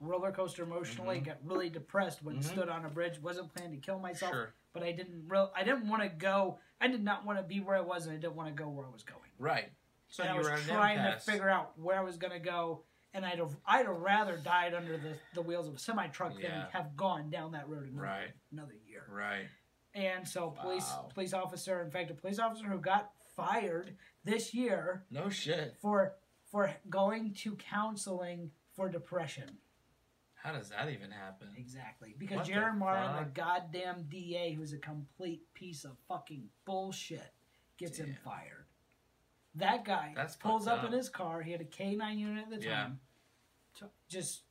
roller 0.00 0.30
coaster 0.32 0.62
emotionally. 0.62 1.20
Mhm. 1.20 1.24
Got 1.26 1.38
really 1.44 1.70
depressed 1.70 2.22
when 2.22 2.36
Mhm. 2.38 2.44
stood 2.44 2.68
on 2.68 2.84
a 2.84 2.88
bridge. 2.90 3.18
Wasn't 3.20 3.52
planning 3.54 3.72
to 3.80 3.84
kill 3.84 3.98
myself, 3.98 4.32
Sure. 4.32 4.54
but 4.72 4.82
I 4.82 4.92
didn't. 4.92 5.26
Real. 5.28 5.50
I 5.56 5.64
didn't 5.64 5.88
want 5.88 6.02
to 6.02 6.08
go. 6.08 6.58
I 6.80 6.88
did 6.88 7.02
not 7.02 7.24
want 7.24 7.38
to 7.38 7.42
be 7.42 7.60
where 7.60 7.76
I 7.76 7.80
was, 7.80 8.06
and 8.06 8.14
I 8.14 8.18
didn't 8.18 8.36
want 8.36 8.48
to 8.48 8.54
go 8.62 8.68
where 8.68 8.86
I 8.86 8.90
was 8.90 9.02
going. 9.04 9.30
Right. 9.38 9.72
So 10.08 10.22
and 10.22 10.32
I 10.32 10.36
was 10.36 10.48
were 10.50 10.56
trying 10.58 10.98
to 10.98 11.18
figure 11.20 11.48
out 11.48 11.78
where 11.78 11.96
I 11.98 12.02
was 12.02 12.16
going 12.16 12.32
to 12.32 12.40
go, 12.40 12.84
and 13.14 13.24
I'd 13.24 13.38
have, 13.38 13.56
I'd 13.66 13.86
have 13.86 13.96
rather 13.96 14.36
died 14.36 14.74
under 14.74 14.96
the, 14.96 15.14
the 15.34 15.42
wheels 15.42 15.68
of 15.68 15.74
a 15.74 15.78
semi 15.78 16.06
truck 16.08 16.40
than 16.40 16.66
have 16.72 16.96
gone 16.96 17.30
down 17.30 17.52
that 17.52 17.68
road 17.68 17.84
another, 17.88 18.02
Right. 18.06 18.30
another 18.52 18.74
year. 18.86 19.04
Right. 19.08 19.46
And 19.94 20.26
so, 20.26 20.50
police 20.50 20.88
Wow. 20.88 21.08
police 21.12 21.32
officer, 21.34 21.80
in 21.82 21.90
fact, 21.90 22.10
a 22.10 22.14
police 22.14 22.38
officer 22.38 22.66
who 22.66 22.78
got 22.78 23.10
fired 23.34 23.96
this 24.24 24.54
year 24.54 25.04
No 25.10 25.28
shit. 25.28 25.76
for 25.80 26.14
for 26.50 26.72
going 26.88 27.32
to 27.34 27.54
counseling 27.56 28.50
for 28.74 28.88
depression. 28.88 29.58
How 30.34 30.52
does 30.52 30.70
that 30.70 30.88
even 30.90 31.10
happen? 31.10 31.48
Exactly, 31.56 32.14
because 32.18 32.38
What 32.38 32.46
the 32.46 32.52
Jaron 32.52 32.76
Martin, 32.78 33.16
the 33.24 33.30
goddamn 33.30 34.04
DA, 34.08 34.52
who's 34.54 34.72
a 34.72 34.78
complete 34.78 35.42
piece 35.54 35.84
of 35.84 35.96
fucking 36.08 36.48
bullshit, 36.64 37.34
gets 37.76 37.98
him 37.98 38.16
fired. 38.24 38.59
That 39.56 39.84
guy 39.84 40.12
That's 40.14 40.36
pulls 40.36 40.66
fucked 40.66 40.84
up 40.84 40.86
in 40.86 40.92
his 40.96 41.08
car. 41.08 41.42
He 41.42 41.52
had 41.52 41.60
a 41.60 41.64
K 41.64 41.96
nine 41.96 42.18
unit 42.18 42.44
at 42.52 42.60
the 42.60 42.66
Yeah. 42.66 42.82
time. 42.82 43.00
t- 43.78 43.86
just 44.08 44.42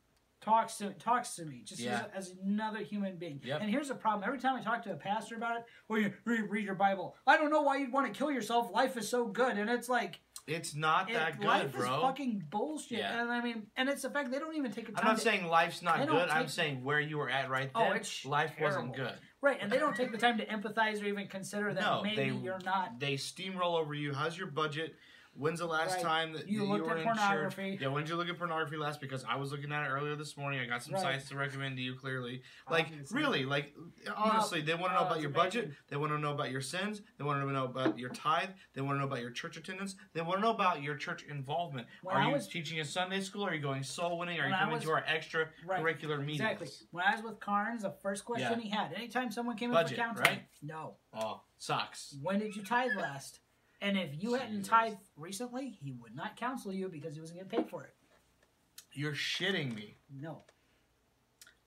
talks 0.42 0.78
to 0.78 0.92
talks 0.94 1.36
to 1.36 1.46
me 1.46 1.62
just 1.64 1.80
Yeah. 1.82 2.06
as, 2.14 2.30
as 2.32 2.38
another 2.44 2.80
human 2.80 3.18
being. 3.18 3.40
Yep. 3.44 3.62
And 3.62 3.70
here's 3.70 3.88
the 3.90 3.96
problem: 3.96 4.24
every 4.26 4.40
time 4.40 4.56
I 4.56 4.62
talk 4.64 4.84
to 4.84 4.92
a 4.92 4.96
pastor 4.96 5.36
about 5.36 5.58
it, 5.58 5.66
well, 5.88 6.00
you 6.00 6.14
read, 6.26 6.50
read 6.50 6.66
your 6.66 6.76
Bible. 6.76 7.16
I 7.28 7.38
don't 7.38 7.50
know 7.50 7.62
why 7.62 7.78
you'd 7.78 7.92
want 7.94 8.12
to 8.12 8.18
kill 8.18 8.32
yourself. 8.32 8.72
Life 8.72 8.98
is 8.98 9.08
so 9.10 9.26
good, 9.28 9.58
and 9.58 9.70
it's 9.70 9.90
like 9.90 10.20
It's 10.48 10.74
not 10.76 11.10
it- 11.10 11.14
that 11.14 11.38
good, 11.40 11.48
life 11.48 11.72
bro. 11.74 11.96
is 11.96 12.02
fucking 12.02 12.46
bullshit. 12.50 13.00
Yeah. 13.00 13.22
And 13.22 13.32
I 13.32 13.42
mean, 13.42 13.68
and 13.78 13.88
it's 13.90 14.02
the 14.02 14.10
fact 14.10 14.32
they 14.32 14.40
don't 14.40 14.56
even 14.56 14.72
take 14.72 14.90
a 14.90 14.92
time. 14.94 15.02
I'm 15.02 15.08
not 15.10 15.18
to, 15.18 15.22
saying 15.24 15.46
life's 15.48 15.82
not 15.82 16.06
good. 16.08 16.30
I'm 16.30 16.48
saying 16.48 16.84
where 16.84 17.00
you 17.00 17.18
were 17.18 17.30
at 17.30 17.50
right 17.50 17.70
Oh, 17.76 17.80
then. 17.82 17.98
it's 17.98 18.26
life 18.26 18.54
wasn't 18.60 18.96
good. 18.96 19.18
Right, 19.42 19.58
and 19.62 19.72
they 19.72 19.78
don't 19.78 19.96
take 19.96 20.12
the 20.12 20.18
time 20.18 20.38
to 20.38 20.46
empathize 20.46 21.02
or 21.02 21.06
even 21.06 21.28
consider 21.28 21.74
that 21.74 21.82
No, 21.82 22.02
maybe 22.04 22.16
they 22.16 22.38
you're 22.38 22.60
not. 22.64 23.00
They 23.00 23.14
steamroll 23.14 23.80
over 23.80 23.94
you. 23.94 24.14
How's 24.14 24.38
your 24.38 24.48
budget? 24.48 24.96
When's 25.34 25.60
the 25.60 25.66
last 25.68 25.94
Right. 25.96 26.02
time 26.04 26.34
that 26.34 26.50
You 26.50 26.66
looked 26.66 26.84
were 26.86 26.92
at 26.92 26.98
in 26.98 27.04
pornography. 27.04 27.72
Church? 27.74 27.82
Yeah, 27.82 27.88
when 27.88 28.04
did 28.04 28.10
you 28.10 28.18
look 28.18 28.28
at 28.28 28.38
pornography 28.38 28.76
last? 28.76 29.00
Because 29.00 29.24
I 29.24 29.36
was 29.38 29.52
looking 29.52 29.72
at 29.72 29.86
it 29.86 29.90
earlier 29.90 30.16
this 30.18 30.36
morning. 30.36 30.60
I 30.60 30.66
got 30.66 30.84
some 30.84 30.96
Right. 30.96 31.02
sites 31.02 31.30
to 31.30 31.38
recommend 31.38 31.78
to 31.78 31.82
you. 31.84 31.96
Clearly, 31.96 32.44
like 32.70 32.88
Obviously. 32.88 33.18
really, 33.18 33.46
like 33.46 33.74
honestly, 34.18 34.60
they 34.62 34.74
want 34.74 34.92
to 34.92 35.00
know 35.00 35.06
about 35.06 35.22
your 35.22 35.30
amazing. 35.32 35.62
budget. 35.62 35.76
They 35.88 35.96
want 35.96 36.12
to 36.12 36.18
know 36.18 36.34
about 36.34 36.52
your 36.52 36.60
sins. 36.62 37.02
They 37.18 37.24
want 37.24 37.42
to 37.42 37.52
know 37.52 37.64
about 37.66 37.98
your 37.98 38.10
tithe. 38.10 38.50
They 38.74 38.82
want 38.82 38.96
to 38.96 39.00
know 39.00 39.06
about 39.08 39.22
your 39.22 39.32
church 39.32 39.56
attendance. 39.56 39.96
They 40.14 40.22
want 40.22 40.40
to 40.40 40.42
know 40.42 40.52
about 40.52 40.82
your 40.82 40.96
church 40.98 41.24
involvement. 41.24 41.88
When 42.02 42.16
are 42.18 42.22
I 42.22 42.28
you 42.28 42.34
was- 42.34 42.48
teaching 42.48 42.78
in 42.80 42.86
Sunday 42.86 43.22
school? 43.22 43.44
Are 43.46 43.54
you 43.54 43.62
going 43.62 43.84
soul 43.84 44.18
winning? 44.18 44.40
Are 44.42 44.48
you 44.50 44.56
coming 44.56 44.76
was- 44.76 44.84
to 44.84 44.92
our 44.92 45.04
extra 45.08 45.50
Right. 45.64 45.82
curricular 45.82 46.20
meetings? 46.20 46.42
Exactly. 46.42 46.68
When 46.92 47.06
I 47.06 47.16
was 47.16 47.24
with 47.24 47.40
Carnes, 47.40 47.84
the 47.84 47.92
first 47.92 48.26
question 48.26 48.60
Yeah. 48.60 48.64
he 48.64 48.70
had, 48.70 48.94
anytime 48.94 49.32
someone 49.32 49.56
came 49.56 49.70
in 49.70 49.74
Budget, 49.76 49.98
for 49.98 50.04
counseling, 50.04 50.30
right? 50.30 50.48
no. 50.62 50.98
Oh, 51.14 51.44
sucks. 51.58 52.18
When 52.22 52.40
did 52.40 52.56
you 52.58 52.64
tithe 52.64 52.96
last? 52.96 53.40
And 53.82 53.98
if 53.98 54.10
you 54.22 54.34
hadn't 54.34 54.64
tithed 54.64 54.98
recently, 55.16 55.78
he 55.82 55.94
would 55.94 56.16
not 56.16 56.36
counsel 56.36 56.74
you 56.74 56.90
because 56.90 57.16
he 57.16 57.22
wasn't 57.22 57.40
getting 57.40 57.64
paid 57.64 57.70
for 57.70 57.84
it. 57.84 57.96
You're 58.92 59.14
shitting 59.14 59.74
me. 59.74 59.96
No. 60.12 60.44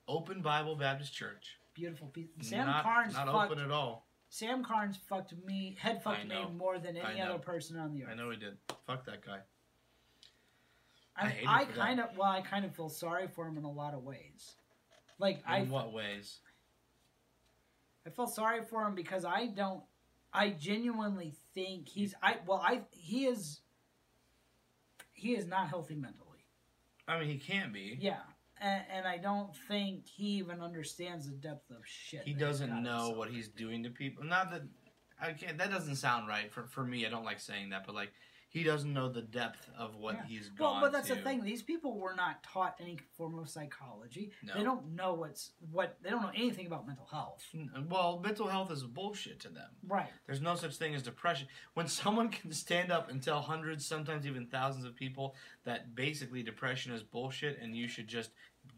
Open 0.08 0.42
Bible 0.42 0.76
Baptist 0.76 1.14
Church. 1.14 1.56
Beautiful 1.74 2.08
piece. 2.08 2.28
Sam 2.42 2.66
not, 2.66 2.82
Carnes 2.82 3.14
not 3.14 3.26
fucked, 3.26 3.52
open 3.52 3.64
at 3.64 3.70
all. 3.70 4.06
Sam 4.28 4.62
Carnes 4.62 4.98
fucked 5.08 5.34
me, 5.46 5.76
head 5.80 6.02
fucked 6.02 6.28
me 6.28 6.46
more 6.56 6.78
than 6.78 6.96
any 6.96 7.20
other 7.20 7.38
person 7.38 7.78
on 7.78 7.92
the 7.92 8.04
earth. 8.04 8.10
I 8.12 8.14
know 8.14 8.30
he 8.30 8.36
did. 8.36 8.58
Fuck 8.86 9.06
that 9.06 9.24
guy. 9.24 9.38
I 11.16 11.26
I, 11.46 11.60
I 11.60 11.64
kind 11.64 12.00
of, 12.00 12.16
well, 12.16 12.30
I 12.30 12.40
kind 12.42 12.64
of 12.64 12.74
feel 12.74 12.88
sorry 12.88 13.28
for 13.28 13.46
him 13.46 13.56
in 13.56 13.64
a 13.64 13.70
lot 13.70 13.94
of 13.94 14.02
ways. 14.02 14.56
Like 15.18 15.38
In 15.38 15.42
I, 15.46 15.62
what 15.62 15.92
ways? 15.92 16.40
I 18.06 18.10
feel 18.10 18.26
sorry 18.26 18.62
for 18.68 18.86
him 18.86 18.94
because 18.94 19.24
I 19.24 19.46
don't. 19.46 19.82
I 20.32 20.50
genuinely 20.50 21.34
think 21.54 21.88
he's. 21.88 22.14
I 22.22 22.36
well, 22.46 22.62
I 22.64 22.82
he 22.90 23.26
is. 23.26 23.60
He 25.12 25.34
is 25.34 25.46
not 25.46 25.68
healthy 25.68 25.94
mentally. 25.94 26.28
I 27.06 27.18
mean, 27.18 27.28
he 27.28 27.38
can't 27.38 27.72
be. 27.72 27.98
Yeah, 28.00 28.20
and, 28.60 28.82
and 28.90 29.06
I 29.06 29.18
don't 29.18 29.54
think 29.68 30.06
he 30.06 30.38
even 30.38 30.60
understands 30.60 31.26
the 31.26 31.36
depth 31.36 31.70
of 31.70 31.78
shit. 31.84 32.22
He 32.24 32.32
that 32.32 32.38
he's 32.38 32.40
got 32.40 32.46
doesn't 32.46 32.82
know 32.82 33.10
what 33.10 33.28
he's 33.30 33.48
doing 33.48 33.82
to 33.82 33.90
people. 33.90 34.24
Not 34.24 34.50
that 34.50 34.62
I 35.20 35.32
can't. 35.32 35.58
That 35.58 35.70
doesn't 35.70 35.96
sound 35.96 36.28
right 36.28 36.52
for 36.52 36.66
for 36.66 36.84
me. 36.84 37.06
I 37.06 37.10
don't 37.10 37.24
like 37.24 37.40
saying 37.40 37.70
that, 37.70 37.84
but 37.86 37.94
like 37.94 38.12
he 38.52 38.62
doesn't 38.62 38.92
know 38.92 39.08
the 39.08 39.22
depth 39.22 39.68
of 39.78 39.96
what 39.96 40.14
Yeah. 40.14 40.24
he's 40.26 40.50
Well, 40.58 40.74
gone. 40.74 40.80
but 40.82 40.92
that's 40.92 41.08
to. 41.08 41.14
the 41.14 41.22
thing. 41.22 41.42
These 41.42 41.62
people 41.62 41.96
were 41.98 42.14
not 42.14 42.42
taught 42.42 42.76
any 42.80 42.98
form 43.16 43.38
of 43.38 43.48
psychology. 43.48 44.30
No. 44.42 44.52
They 44.54 44.62
don't 44.62 44.94
know 44.94 45.14
what's 45.14 45.52
what. 45.70 45.96
They 46.02 46.10
don't 46.10 46.20
know 46.22 46.30
anything 46.34 46.66
about 46.66 46.86
mental 46.86 47.06
health. 47.06 47.42
Well, 47.88 48.20
mental 48.20 48.46
health 48.46 48.70
is 48.70 48.82
bullshit 48.82 49.40
to 49.40 49.48
them. 49.48 49.70
Right. 49.86 50.10
There's 50.26 50.42
no 50.42 50.54
such 50.54 50.76
thing 50.76 50.94
as 50.94 51.02
depression. 51.02 51.48
When 51.72 51.88
someone 51.88 52.28
can 52.38 52.52
stand 52.52 52.92
up 52.92 53.10
and 53.10 53.22
tell 53.22 53.40
hundreds, 53.40 53.86
sometimes 53.86 54.26
even 54.26 54.46
thousands 54.46 54.84
of 54.84 54.94
people 54.94 55.34
that 55.64 55.94
basically 55.94 56.42
depression 56.42 56.92
is 56.92 57.02
bullshit 57.02 57.58
and 57.60 57.74
you 57.74 57.88
should 57.88 58.06
just 58.06 58.30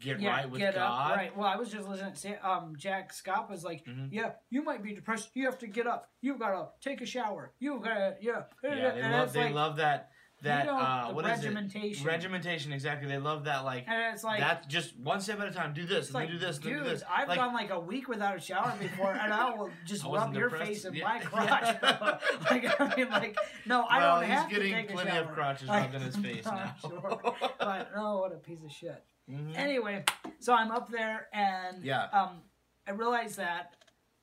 get 0.05 0.21
yeah. 0.21 0.29
right 0.29 0.49
with 0.49 0.59
get 0.59 0.75
God. 0.75 1.11
up. 1.11 1.17
Right. 1.17 1.35
Well, 1.37 1.47
I 1.47 1.55
was 1.57 1.69
just 1.69 1.87
listening. 1.87 2.13
To, 2.13 2.49
um, 2.49 2.75
Jack 2.77 3.11
Scott 3.11 3.49
was 3.49 3.63
like, 3.63 3.83
Mhm. 3.85 4.09
"Yeah, 4.11 4.31
you 4.49 4.63
might 4.63 4.81
be 4.83 4.93
depressed. 4.93 5.31
You 5.33 5.45
have 5.45 5.57
to 5.59 5.67
get 5.67 5.87
up. 5.87 6.09
You've 6.21 6.39
got 6.39 6.51
to 6.51 6.67
take 6.89 7.01
a 7.01 7.05
shower. 7.05 7.53
You've 7.59 7.81
got 7.81 7.95
to 7.95 8.15
yeah." 8.21 8.43
Yeah, 8.63 8.91
they 8.91 9.01
love 9.09 9.33
they 9.33 9.43
like, 9.45 9.53
love 9.53 9.75
that 9.77 10.11
that 10.41 10.65
you 10.65 10.71
know, 10.71 10.77
uh 10.77 11.11
what 11.13 11.25
is 11.25 11.31
it? 11.31 11.47
regimentation. 11.47 12.05
Regimentation, 12.05 12.73
exactly. 12.73 13.07
They 13.07 13.17
love 13.17 13.45
that 13.45 13.63
like 13.63 13.85
And 13.87 14.13
it's 14.13 14.23
like 14.23 14.41
that's 14.41 14.67
just 14.67 14.95
one 14.99 15.21
step 15.21 15.39
at 15.39 15.47
a 15.47 15.51
time. 15.51 15.73
Do 15.73 15.85
this, 15.85 16.07
and 16.07 16.15
like, 16.15 16.29
do 16.29 16.37
this, 16.37 16.59
dude, 16.59 16.77
do 16.77 16.83
this. 16.83 17.03
I've 17.09 17.29
like, 17.29 17.39
gone 17.39 17.53
like 17.53 17.69
a 17.71 17.79
week 17.79 18.07
without 18.09 18.35
a 18.35 18.39
shower 18.39 18.73
before, 18.79 19.13
and 19.13 19.33
I 19.33 19.55
will 19.55 19.71
just 19.85 20.05
I 20.05 20.09
rub 20.11 20.35
your 20.35 20.49
depressed. 20.49 20.69
face 20.71 20.85
in 20.85 20.93
Yeah. 20.93 21.05
my 21.05 21.19
crotch. 21.23 21.81
like, 22.51 22.79
I 22.81 22.95
mean, 22.95 23.09
like, 23.09 23.37
no, 23.65 23.83
I 23.83 23.97
well, 23.99 24.19
don't 24.19 24.29
he's 24.29 24.39
have 24.39 24.49
getting 24.49 24.71
to 24.73 24.81
take 24.81 24.91
plenty 24.91 25.09
a 25.09 25.13
shower. 25.13 25.23
of 25.23 25.31
crotches 25.31 25.69
rubbed 25.69 25.95
in 25.95 26.01
his 26.01 26.15
face 26.17 26.45
I'm 26.45 26.55
now. 26.55 26.75
sure. 26.81 27.19
but 27.57 27.91
oh, 27.95 28.19
what 28.19 28.33
a 28.33 28.35
piece 28.35 28.63
of 28.63 28.71
shit. 28.71 29.03
Mhm. 29.29 29.55
Anyway, 29.55 30.03
so 30.39 30.53
I'm 30.53 30.71
up 30.71 30.89
there, 30.89 31.27
and 31.33 31.83
Yeah. 31.83 32.03
um, 32.05 32.43
I 32.87 32.91
realized 32.91 33.37
that 33.37 33.75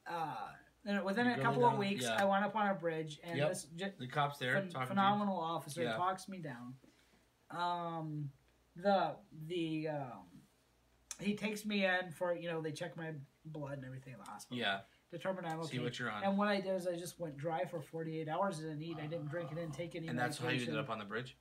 uh, 0.07 0.49
within 1.05 1.27
You 1.27 1.35
a 1.35 1.39
couple 1.39 1.65
of 1.65 1.79
weeks, 1.79 2.03
yeah. 2.05 2.16
I 2.20 2.24
went 2.24 2.45
up 2.45 2.57
on 2.57 2.69
a 2.69 2.74
bridge, 2.74 3.20
and 3.23 3.39
Yep. 3.39 3.49
this 3.51 3.66
The 3.99 4.09
cops 4.09 4.39
there 4.39 4.66
talking 4.66 4.89
phenomenal 4.89 5.39
officer 5.39 5.83
Yeah. 5.85 5.97
talks 5.97 6.29
me 6.29 6.39
down. 6.39 6.77
Um, 7.51 8.33
the 8.77 9.16
the 9.47 9.89
um, 9.89 10.43
he 11.20 11.35
takes 11.37 11.65
me 11.65 11.85
in 11.85 12.11
for 12.11 12.35
you 12.35 12.51
know 12.51 12.61
they 12.61 12.73
check 12.73 12.97
my 12.97 13.15
blood 13.45 13.74
and 13.74 13.85
everything 13.85 14.15
in 14.15 14.19
the 14.19 14.29
hospital. 14.31 14.59
Yeah, 14.59 14.81
determine 15.11 15.45
I'm 15.45 15.61
okay. 15.61 15.77
see 15.77 15.79
what 15.79 15.99
you're 15.99 16.11
on. 16.11 16.24
and 16.24 16.37
what 16.39 16.49
I 16.49 16.61
did 16.61 16.74
is 16.74 16.87
I 16.89 16.97
just 16.97 17.20
went 17.20 17.37
dry 17.37 17.65
for 17.65 17.81
48 17.81 18.29
hours. 18.29 18.59
I 18.59 18.62
didn't 18.62 18.83
eat. 18.83 18.97
I 18.99 19.07
didn't 19.07 19.29
drink. 19.29 19.51
I 19.53 19.55
didn't 19.55 19.74
take 19.74 19.95
any. 19.95 20.09
and 20.09 20.19
that's 20.19 20.39
how 20.39 20.45
you 20.47 20.51
medication. 20.53 20.74
ended 20.74 20.85
up 20.85 20.91
on 20.91 20.99
the 20.99 21.05
bridge. 21.05 21.37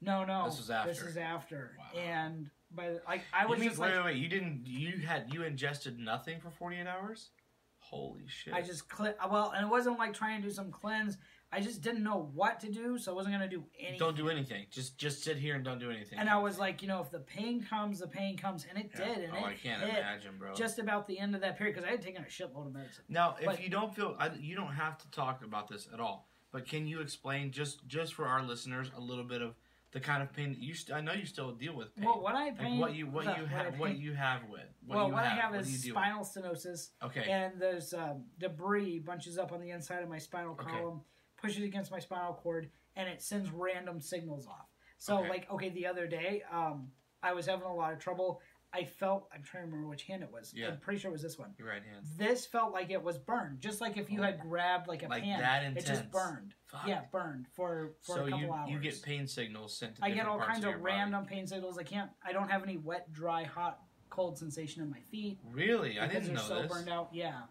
No, 0.00 0.24
no. 0.24 0.44
This 0.46 0.58
was 0.58 0.70
after. 0.70 0.90
This 0.90 1.02
is 1.02 1.16
after. 1.16 1.76
Wow. 1.78 2.00
And 2.00 2.50
by 2.70 2.90
the, 2.90 3.02
like 3.06 3.22
I 3.32 3.46
was 3.46 3.58
you 3.58 3.60
mean, 3.62 3.68
just 3.70 3.80
wait, 3.80 3.88
like 3.94 3.96
wait, 3.98 4.04
wait. 4.14 4.16
You 4.16 4.28
didn't. 4.28 4.62
You 4.66 4.98
had 5.06 5.32
you 5.32 5.42
ingested 5.44 5.98
nothing 5.98 6.40
for 6.40 6.50
48 6.50 6.86
hours. 6.86 7.30
Holy 7.78 8.26
shit! 8.26 8.52
I 8.52 8.62
just 8.62 8.88
cle 8.88 9.14
well, 9.30 9.52
and 9.56 9.64
it 9.64 9.70
wasn't 9.70 9.98
like 9.98 10.12
trying 10.12 10.40
to 10.42 10.48
do 10.48 10.52
some 10.52 10.70
cleanse. 10.70 11.18
I 11.52 11.60
just 11.60 11.80
didn't 11.80 12.02
know 12.02 12.28
what 12.34 12.58
to 12.60 12.68
do, 12.72 12.98
so 12.98 13.12
I 13.12 13.14
wasn't 13.14 13.36
gonna 13.36 13.48
do 13.48 13.62
anything. 13.78 13.98
don't 14.00 14.16
do 14.16 14.28
anything. 14.28 14.66
Just 14.72 14.98
just 14.98 15.22
sit 15.22 15.36
here 15.36 15.54
and 15.54 15.64
don't 15.64 15.78
do 15.78 15.90
anything. 15.92 16.18
And 16.18 16.28
I 16.28 16.38
was 16.38 16.58
like, 16.58 16.82
you 16.82 16.88
know, 16.88 17.00
if 17.00 17.10
the 17.12 17.20
pain 17.20 17.62
comes, 17.62 18.00
the 18.00 18.08
pain 18.08 18.36
comes, 18.36 18.66
and 18.68 18.76
it 18.76 18.90
Yeah. 18.98 19.04
did, 19.06 19.18
and 19.24 19.32
oh, 19.34 19.36
it 19.36 19.44
I 19.44 19.54
can't 19.54 19.82
imagine, 19.84 20.32
bro. 20.38 20.54
just 20.54 20.80
about 20.80 21.06
the 21.06 21.16
end 21.18 21.36
of 21.36 21.40
that 21.42 21.56
period 21.56 21.76
because 21.76 21.86
I 21.86 21.92
had 21.92 22.02
taken 22.02 22.22
a 22.22 22.26
shitload 22.26 22.66
of 22.66 22.72
medicine. 22.74 23.04
Now, 23.08 23.36
if 23.38 23.46
But- 23.46 23.62
you 23.62 23.68
don't 23.70 23.94
feel, 23.94 24.16
I, 24.18 24.30
you 24.34 24.56
don't 24.56 24.74
have 24.74 24.98
to 24.98 25.10
talk 25.12 25.44
about 25.44 25.68
this 25.68 25.88
at 25.92 26.00
all. 26.00 26.28
But 26.50 26.66
can 26.66 26.88
you 26.88 27.00
explain 27.00 27.52
just 27.52 27.86
just 27.86 28.14
for 28.14 28.26
our 28.26 28.42
listeners 28.42 28.90
a 28.96 29.00
little 29.00 29.24
bit 29.24 29.42
of 29.42 29.54
the 29.96 30.00
kind 30.00 30.22
of 30.22 30.30
pain 30.34 30.50
that 30.50 30.58
you? 30.58 30.74
St- 30.74 30.94
I 30.94 31.00
know 31.00 31.12
you 31.14 31.24
still 31.24 31.52
deal 31.52 31.74
with 31.74 31.94
pain. 31.96 32.04
Well, 32.04 32.20
what 32.20 32.34
I 32.34 32.48
like 32.48 32.58
pain, 32.58 32.78
what 32.78 32.94
you 32.94 33.06
what 33.06 33.24
the- 33.24 33.36
you 33.40 33.46
have 33.46 33.78
what 33.78 33.96
you 33.96 34.12
have 34.12 34.42
with. 34.50 34.60
What 34.86 34.96
well, 34.96 35.10
what 35.10 35.24
have, 35.24 35.38
I 35.38 35.40
have 35.40 35.50
what 35.52 35.60
is 35.62 35.82
spinal 35.84 36.22
stenosis. 36.22 36.90
Okay. 37.02 37.24
and 37.30 37.58
there's 37.58 37.94
um, 37.94 38.24
debris 38.38 38.98
bunches 38.98 39.38
up 39.38 39.52
on 39.52 39.60
the 39.62 39.70
inside 39.70 40.02
of 40.02 40.10
my 40.10 40.18
spinal 40.18 40.52
Okay. 40.52 40.70
column, 40.70 41.00
pushes 41.40 41.62
against 41.64 41.90
my 41.90 41.98
spinal 41.98 42.34
cord, 42.34 42.68
and 42.94 43.08
it 43.08 43.22
sends 43.22 43.50
random 43.50 43.98
signals 43.98 44.46
off. 44.46 44.68
So, 44.98 45.20
Okay. 45.20 45.28
like, 45.30 45.50
okay, 45.50 45.70
the 45.70 45.86
other 45.86 46.06
day, 46.06 46.42
um, 46.52 46.88
I 47.22 47.32
was 47.32 47.46
having 47.46 47.64
a 47.64 47.74
lot 47.74 47.94
of 47.94 47.98
trouble. 47.98 48.42
I 48.76 48.84
felt, 48.84 49.28
I'm 49.34 49.42
trying 49.42 49.62
to 49.64 49.66
remember 49.68 49.88
which 49.88 50.02
hand 50.02 50.22
it 50.22 50.30
was. 50.30 50.52
Yeah. 50.54 50.68
I'm 50.68 50.78
pretty 50.78 51.00
sure 51.00 51.08
it 51.08 51.12
was 51.12 51.22
this 51.22 51.38
one. 51.38 51.50
Your 51.58 51.68
right 51.68 51.82
hand. 51.82 52.04
This 52.18 52.44
felt 52.44 52.72
like 52.72 52.90
it 52.90 53.02
was 53.02 53.16
burned, 53.16 53.60
just 53.60 53.80
like 53.80 53.96
if 53.96 54.10
you 54.10 54.20
had 54.22 54.38
grabbed 54.40 54.86
like 54.86 55.02
a 55.02 55.08
Like 55.08 55.22
pan. 55.22 55.40
that 55.40 55.76
It 55.76 55.86
just 55.86 56.10
burned. 56.10 56.54
Fuck. 56.66 56.86
Yeah, 56.86 57.02
burned 57.10 57.46
for 57.54 57.92
for 58.02 58.16
so 58.16 58.26
a 58.26 58.30
couple 58.30 58.38
you 58.46 58.52
hours. 58.52 58.70
you 58.70 58.78
get 58.78 59.00
pain 59.02 59.26
signals 59.26 59.76
sent 59.78 59.96
to 59.96 60.04
I 60.04 60.10
get 60.10 60.26
all 60.26 60.38
kinds 60.38 60.64
of, 60.64 60.74
of, 60.74 60.82
body. 60.82 60.94
random 60.94 61.24
pain 61.24 61.46
signals. 61.46 61.78
I 61.78 61.84
can't. 61.84 62.10
I 62.24 62.32
don't 62.32 62.50
have 62.50 62.62
any 62.62 62.76
wet, 62.76 63.10
dry, 63.12 63.44
hot, 63.44 63.78
cold 64.10 64.36
sensation 64.38 64.82
in 64.82 64.90
my 64.90 65.00
feet 65.10 65.38
Really, 65.50 65.98
I 65.98 66.06
didn't 66.06 66.34
know 66.34 66.40
so 66.42 66.62
this. 66.62 66.70
burned 66.72 66.88
out. 66.90 67.08
Yeah. 67.12 67.42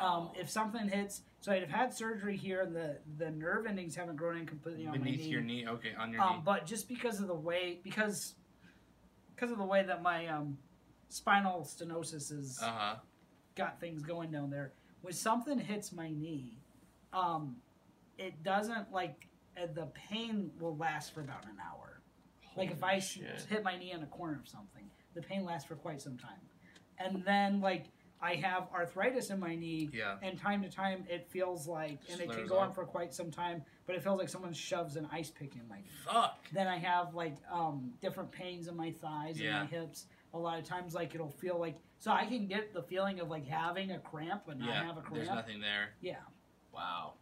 Wow. 0.00 0.16
Um, 0.18 0.30
if 0.40 0.48
something 0.48 0.88
hits, 0.88 1.22
so 1.40 1.50
I'd 1.52 1.60
have 1.62 1.70
had 1.70 1.92
surgery 1.92 2.36
here, 2.36 2.62
and 2.62 2.74
the 2.74 2.98
the 3.18 3.30
nerve 3.30 3.66
endings 3.66 3.94
haven't 3.96 4.16
grown 4.16 4.38
in 4.38 4.46
completely 4.46 4.86
on 4.86 4.92
beneath 4.92 5.18
my 5.18 5.24
knee. 5.24 5.30
your 5.30 5.40
knee, 5.42 5.66
okay, 5.68 5.92
on 5.98 6.12
your 6.12 6.22
Um, 6.22 6.36
knee. 6.36 6.42
but 6.44 6.64
just 6.64 6.88
because 6.88 7.20
of 7.20 7.26
the 7.26 7.34
way, 7.34 7.80
because 7.82 8.34
because 9.34 9.50
of 9.50 9.58
the 9.58 9.64
way 9.64 9.82
that 9.84 10.02
my 10.02 10.26
um, 10.28 10.58
spinal 11.08 11.62
stenosis 11.62 12.32
is 12.32 12.58
Uh 12.62 12.70
huh. 12.72 12.94
got 13.56 13.80
things 13.80 14.02
going 14.02 14.30
down 14.30 14.50
there. 14.50 14.72
When 15.02 15.12
something 15.12 15.58
hits 15.58 15.92
my 15.92 16.10
knee, 16.10 16.58
um, 17.12 17.56
it 18.18 18.42
doesn't 18.42 18.92
like 18.92 19.28
uh, 19.60 19.66
the 19.74 19.86
pain 20.08 20.50
will 20.58 20.76
last 20.76 21.12
for 21.14 21.20
about 21.20 21.44
an 21.44 21.56
hour. 21.64 22.00
Like 22.56 22.70
if 22.70 22.82
I 22.84 22.96
s- 22.96 23.14
hit 23.48 23.64
my 23.64 23.76
knee 23.76 23.90
in 23.92 24.02
a 24.02 24.06
corner 24.06 24.38
of 24.40 24.48
something, 24.48 24.88
the 25.14 25.22
pain 25.22 25.44
lasts 25.44 25.66
for 25.68 25.74
quite 25.74 26.00
some 26.00 26.16
time. 26.16 26.40
And 26.98 27.24
then 27.24 27.60
like 27.60 27.86
I 28.22 28.36
have 28.36 28.68
arthritis 28.72 29.30
in 29.30 29.38
my 29.40 29.54
knee, 29.56 29.90
Yeah. 29.92 30.16
and 30.22 30.38
time 30.38 30.62
to 30.62 30.70
time 30.70 31.04
it 31.10 31.28
feels 31.28 31.66
like, 31.66 31.98
and 32.10 32.20
it 32.20 32.30
can 32.30 32.46
go 32.46 32.58
on 32.58 32.72
for 32.72 32.84
quite 32.84 33.12
some 33.12 33.30
time, 33.30 33.64
but 33.86 33.94
it 33.96 34.02
feels 34.02 34.18
like 34.18 34.28
someone 34.28 34.52
shoves 34.52 34.96
an 34.96 35.08
ice 35.12 35.30
pick 35.30 35.54
in 35.56 35.68
my 35.68 35.76
knee. 35.76 35.84
Fuck. 36.04 36.38
Then 36.52 36.66
I 36.66 36.78
have 36.78 37.14
like 37.14 37.36
um, 37.50 37.92
different 38.00 38.30
pains 38.32 38.68
in 38.68 38.76
my 38.76 38.90
thighs 38.92 39.40
Yeah. 39.40 39.60
and 39.62 39.70
my 39.70 39.76
hips. 39.78 40.06
A 40.32 40.38
lot 40.38 40.58
of 40.58 40.64
times, 40.64 40.94
like 40.94 41.14
it'll 41.14 41.28
feel 41.30 41.58
like 41.58 41.76
so 42.00 42.10
I 42.10 42.26
can 42.26 42.46
get 42.48 42.74
the 42.74 42.82
feeling 42.82 43.20
of 43.20 43.30
like 43.30 43.46
having 43.46 43.92
a 43.92 43.98
cramp 44.00 44.42
but 44.46 44.58
not 44.58 44.68
Yeah. 44.68 44.84
have 44.84 44.96
a 44.96 45.00
cramp. 45.00 45.14
There's 45.14 45.28
nothing 45.28 45.60
there. 45.60 45.90
Yeah, 46.00 46.16
Wow. 46.72 47.12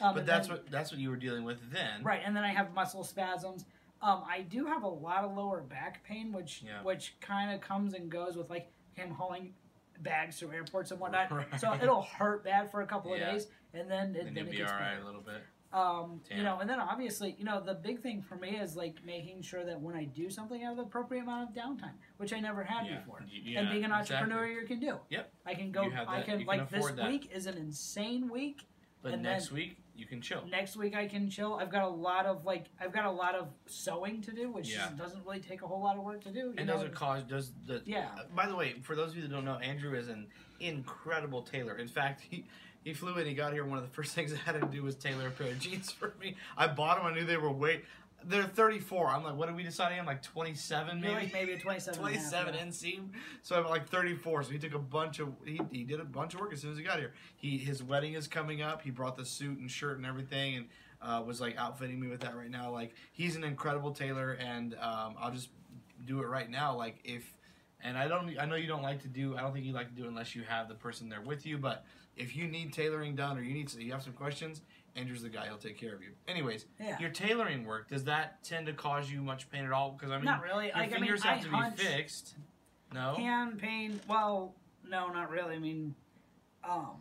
um, 0.00 0.14
But 0.14 0.24
that's 0.26 0.46
then- 0.46 0.56
what 0.58 0.70
that's 0.70 0.90
what 0.92 1.00
you 1.00 1.10
were 1.10 1.16
dealing 1.16 1.44
with 1.44 1.58
then. 1.72 2.02
right. 2.04 2.22
And 2.24 2.34
then 2.36 2.44
I 2.44 2.52
have 2.52 2.72
muscle 2.72 3.02
spasms. 3.04 3.64
Um, 4.02 4.22
I 4.26 4.42
do 4.42 4.64
have 4.66 4.82
a 4.84 4.88
lot 4.88 5.24
of 5.24 5.36
lower 5.36 5.60
back 5.60 6.04
pain, 6.04 6.32
which 6.32 6.62
Yeah. 6.62 6.82
which 6.82 7.16
kind 7.20 7.52
of 7.52 7.60
comes 7.60 7.92
and 7.94 8.10
goes 8.10 8.36
with 8.36 8.48
like 8.50 8.70
him 8.94 9.10
hauling 9.10 9.52
bags 9.98 10.38
through 10.38 10.52
airports 10.52 10.90
and 10.92 11.00
whatnot. 11.00 11.30
Right. 11.32 11.60
So 11.60 11.74
it'll 11.74 12.02
hurt 12.02 12.44
bad 12.44 12.70
for 12.70 12.82
a 12.82 12.86
couple 12.86 13.14
Yeah. 13.16 13.26
of 13.28 13.32
days, 13.34 13.48
and 13.74 13.90
then 13.90 14.14
it, 14.14 14.24
then 14.24 14.36
you'll 14.36 14.46
it 14.46 14.50
be 14.52 14.56
gets 14.58 14.70
all 14.70 14.78
right 14.78 14.90
better. 14.90 15.02
a 15.02 15.04
little 15.06 15.20
bit. 15.22 15.42
Um, 15.72 16.20
you 16.34 16.42
know, 16.42 16.58
and 16.58 16.68
then 16.68 16.80
obviously, 16.80 17.36
you 17.38 17.44
know, 17.44 17.60
the 17.60 17.74
big 17.74 18.00
thing 18.00 18.22
for 18.22 18.34
me 18.34 18.56
is 18.56 18.74
like 18.74 18.96
making 19.04 19.42
sure 19.42 19.64
that 19.64 19.80
when 19.80 19.94
I 19.94 20.04
do 20.04 20.28
something, 20.28 20.60
I 20.64 20.68
have 20.68 20.76
the 20.76 20.82
appropriate 20.82 21.22
amount 21.22 21.48
of 21.50 21.54
downtime, 21.54 21.92
which 22.16 22.32
I 22.32 22.40
never 22.40 22.64
had 22.64 22.86
Yeah. 22.86 22.98
before. 22.98 23.20
Y- 23.22 23.54
and 23.56 23.70
being 23.70 23.84
an 23.84 23.92
exactly. 23.92 24.16
entrepreneur, 24.16 24.46
you 24.48 24.66
can 24.66 24.80
do. 24.80 24.98
Yep. 25.10 25.32
I 25.46 25.54
can 25.54 25.70
go. 25.70 25.82
I 26.08 26.22
can 26.22 26.38
can 26.38 26.46
like 26.46 26.68
this 26.70 26.90
that. 26.90 27.08
week 27.08 27.30
is 27.32 27.46
an 27.46 27.56
insane 27.56 28.28
week. 28.28 28.66
But 29.02 29.14
and 29.14 29.22
next 29.22 29.50
week 29.52 29.78
you 29.94 30.06
can 30.06 30.20
chill. 30.20 30.44
Next 30.50 30.76
week 30.76 30.94
I 30.96 31.06
can 31.06 31.30
chill. 31.30 31.54
I've 31.54 31.70
got 31.70 31.84
a 31.84 31.88
lot 31.88 32.26
of 32.26 32.44
like 32.44 32.66
I've 32.80 32.92
got 32.92 33.04
a 33.06 33.10
lot 33.10 33.34
of 33.36 33.48
sewing 33.66 34.20
to 34.22 34.32
do, 34.32 34.50
which 34.50 34.70
Yeah. 34.74 34.90
doesn't 34.98 35.24
really 35.24 35.40
take 35.40 35.62
a 35.62 35.68
whole 35.68 35.80
lot 35.80 35.96
of 35.96 36.02
work 36.02 36.20
to 36.24 36.32
do. 36.32 36.38
you 36.40 36.54
And 36.58 36.66
know? 36.66 36.74
does 36.74 36.82
it 36.82 36.94
cause 36.94 37.22
does 37.22 37.52
the 37.66 37.80
Yeah. 37.86 38.08
uh, 38.18 38.24
by 38.34 38.46
the 38.48 38.56
way, 38.56 38.74
for 38.82 38.96
those 38.96 39.10
of 39.12 39.16
you 39.16 39.22
that 39.22 39.30
don't 39.30 39.44
know, 39.44 39.56
Andrew 39.58 39.94
is 39.96 40.08
an 40.08 40.26
incredible 40.58 41.42
tailor. 41.42 41.76
In 41.76 41.88
fact, 41.88 42.20
he 42.28 42.44
he 42.82 42.94
flew 42.94 43.16
in, 43.18 43.26
he 43.26 43.34
got 43.34 43.52
here, 43.52 43.64
one 43.64 43.78
of 43.78 43.84
the 43.84 43.90
first 43.90 44.12
things 44.14 44.32
I 44.32 44.36
had 44.36 44.60
to 44.60 44.66
do 44.66 44.82
was 44.82 44.96
tailor 44.96 45.28
a 45.28 45.30
pair 45.30 45.48
of 45.48 45.58
jeans 45.58 45.90
for 45.90 46.14
me. 46.20 46.36
I 46.56 46.66
bought 46.66 46.98
them, 46.98 47.06
I 47.06 47.14
knew 47.14 47.24
they 47.24 47.36
were 47.36 47.50
way 47.50 47.82
they're 48.24 48.44
34. 48.44 49.08
I'm 49.08 49.24
like, 49.24 49.36
what 49.36 49.48
are 49.48 49.54
we 49.54 49.62
deciding? 49.62 49.98
I'm 49.98 50.06
like 50.06 50.22
27 50.22 51.00
maybe. 51.00 51.14
like 51.14 51.32
maybe 51.32 51.52
a 51.52 51.58
27. 51.58 51.98
and 51.98 52.14
a 52.14 52.18
half, 52.18 52.30
27 52.30 52.54
yeah. 52.54 52.60
inseam. 52.60 53.08
So 53.42 53.56
I'm 53.56 53.68
like 53.68 53.88
34. 53.88 54.44
So 54.44 54.50
he 54.50 54.58
took 54.58 54.74
a 54.74 54.78
bunch 54.78 55.20
of 55.20 55.32
he, 55.44 55.60
he 55.70 55.84
did 55.84 56.00
a 56.00 56.04
bunch 56.04 56.34
of 56.34 56.40
work 56.40 56.52
as 56.52 56.60
soon 56.60 56.72
as 56.72 56.78
he 56.78 56.84
got 56.84 56.98
here. 56.98 57.12
He 57.36 57.58
his 57.58 57.82
wedding 57.82 58.14
is 58.14 58.26
coming 58.26 58.62
up. 58.62 58.82
He 58.82 58.90
brought 58.90 59.16
the 59.16 59.24
suit 59.24 59.58
and 59.58 59.70
shirt 59.70 59.96
and 59.96 60.06
everything 60.06 60.56
and 60.56 60.66
uh, 61.02 61.22
was 61.22 61.40
like 61.40 61.56
outfitting 61.56 61.98
me 61.98 62.08
with 62.08 62.20
that 62.20 62.36
right 62.36 62.50
now. 62.50 62.70
Like 62.70 62.94
he's 63.12 63.36
an 63.36 63.44
incredible 63.44 63.92
tailor 63.92 64.32
and 64.32 64.74
um, 64.74 65.14
I'll 65.18 65.32
just 65.32 65.48
do 66.04 66.20
it 66.20 66.26
right 66.26 66.50
now. 66.50 66.76
Like 66.76 66.98
if 67.04 67.24
and 67.82 67.96
I 67.96 68.08
don't 68.08 68.38
I 68.38 68.44
know 68.44 68.56
you 68.56 68.68
don't 68.68 68.82
like 68.82 69.02
to 69.02 69.08
do 69.08 69.36
I 69.36 69.40
don't 69.40 69.52
think 69.52 69.64
you 69.64 69.72
like 69.72 69.88
to 69.88 69.94
do 69.94 70.04
it 70.04 70.08
unless 70.08 70.34
you 70.34 70.42
have 70.42 70.68
the 70.68 70.74
person 70.74 71.08
there 71.08 71.22
with 71.22 71.46
you. 71.46 71.58
But 71.58 71.84
if 72.20 72.36
you 72.36 72.46
need 72.46 72.72
tailoring 72.72 73.16
done 73.16 73.38
or 73.38 73.42
you 73.42 73.54
need 73.54 73.72
you 73.74 73.92
have 73.92 74.02
some 74.02 74.12
questions. 74.12 74.62
Andrew's 74.96 75.22
the 75.22 75.28
guy. 75.28 75.46
He'll 75.46 75.56
take 75.56 75.78
care 75.78 75.94
of 75.94 76.02
you. 76.02 76.10
Anyways, 76.28 76.66
Yeah. 76.78 76.98
your 76.98 77.10
tailoring 77.10 77.64
work 77.64 77.88
does 77.88 78.04
that 78.04 78.42
tend 78.42 78.66
to 78.66 78.72
cause 78.72 79.10
you 79.10 79.22
much 79.22 79.48
pain 79.48 79.64
at 79.64 79.70
all? 79.72 79.92
Because 79.92 80.10
I 80.10 80.16
mean, 80.16 80.24
Not 80.24 80.42
really. 80.42 80.66
your 80.66 80.74
Like, 80.74 80.90
I 80.90 80.94
mean, 80.94 81.00
fingers 81.02 81.24
I 81.24 81.34
have 81.34 81.42
to 81.44 81.50
hunch- 81.50 81.76
be 81.76 81.84
fixed. 81.84 82.34
No. 82.92 83.14
Hand 83.14 83.58
pain. 83.60 84.00
Well, 84.08 84.54
no, 84.88 85.08
not 85.08 85.30
really. 85.30 85.54
I 85.54 85.58
mean, 85.60 85.94
um, 86.64 86.96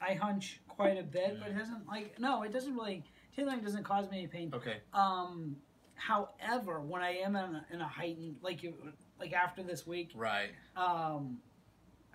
I 0.00 0.14
hunch 0.14 0.60
quite 0.68 0.98
a 0.98 1.02
bit, 1.02 1.38
but 1.38 1.50
it 1.50 1.58
doesn't 1.58 1.86
like 1.86 2.18
no, 2.18 2.42
it 2.44 2.52
doesn't 2.52 2.74
really 2.74 3.04
tailoring 3.36 3.60
doesn't 3.60 3.84
cause 3.84 4.10
me 4.10 4.18
any 4.18 4.26
pain. 4.26 4.50
Okay. 4.54 4.78
Um, 4.94 5.56
however, 5.96 6.80
when 6.80 7.02
I 7.02 7.10
am 7.18 7.36
in 7.36 7.42
a, 7.56 7.66
in 7.72 7.80
a 7.82 7.86
heightened 7.86 8.36
like 8.42 8.62
you 8.62 8.74
like 9.20 9.34
after 9.34 9.62
this 9.62 9.86
week, 9.86 10.12
Right. 10.14 10.50
um, 10.76 11.42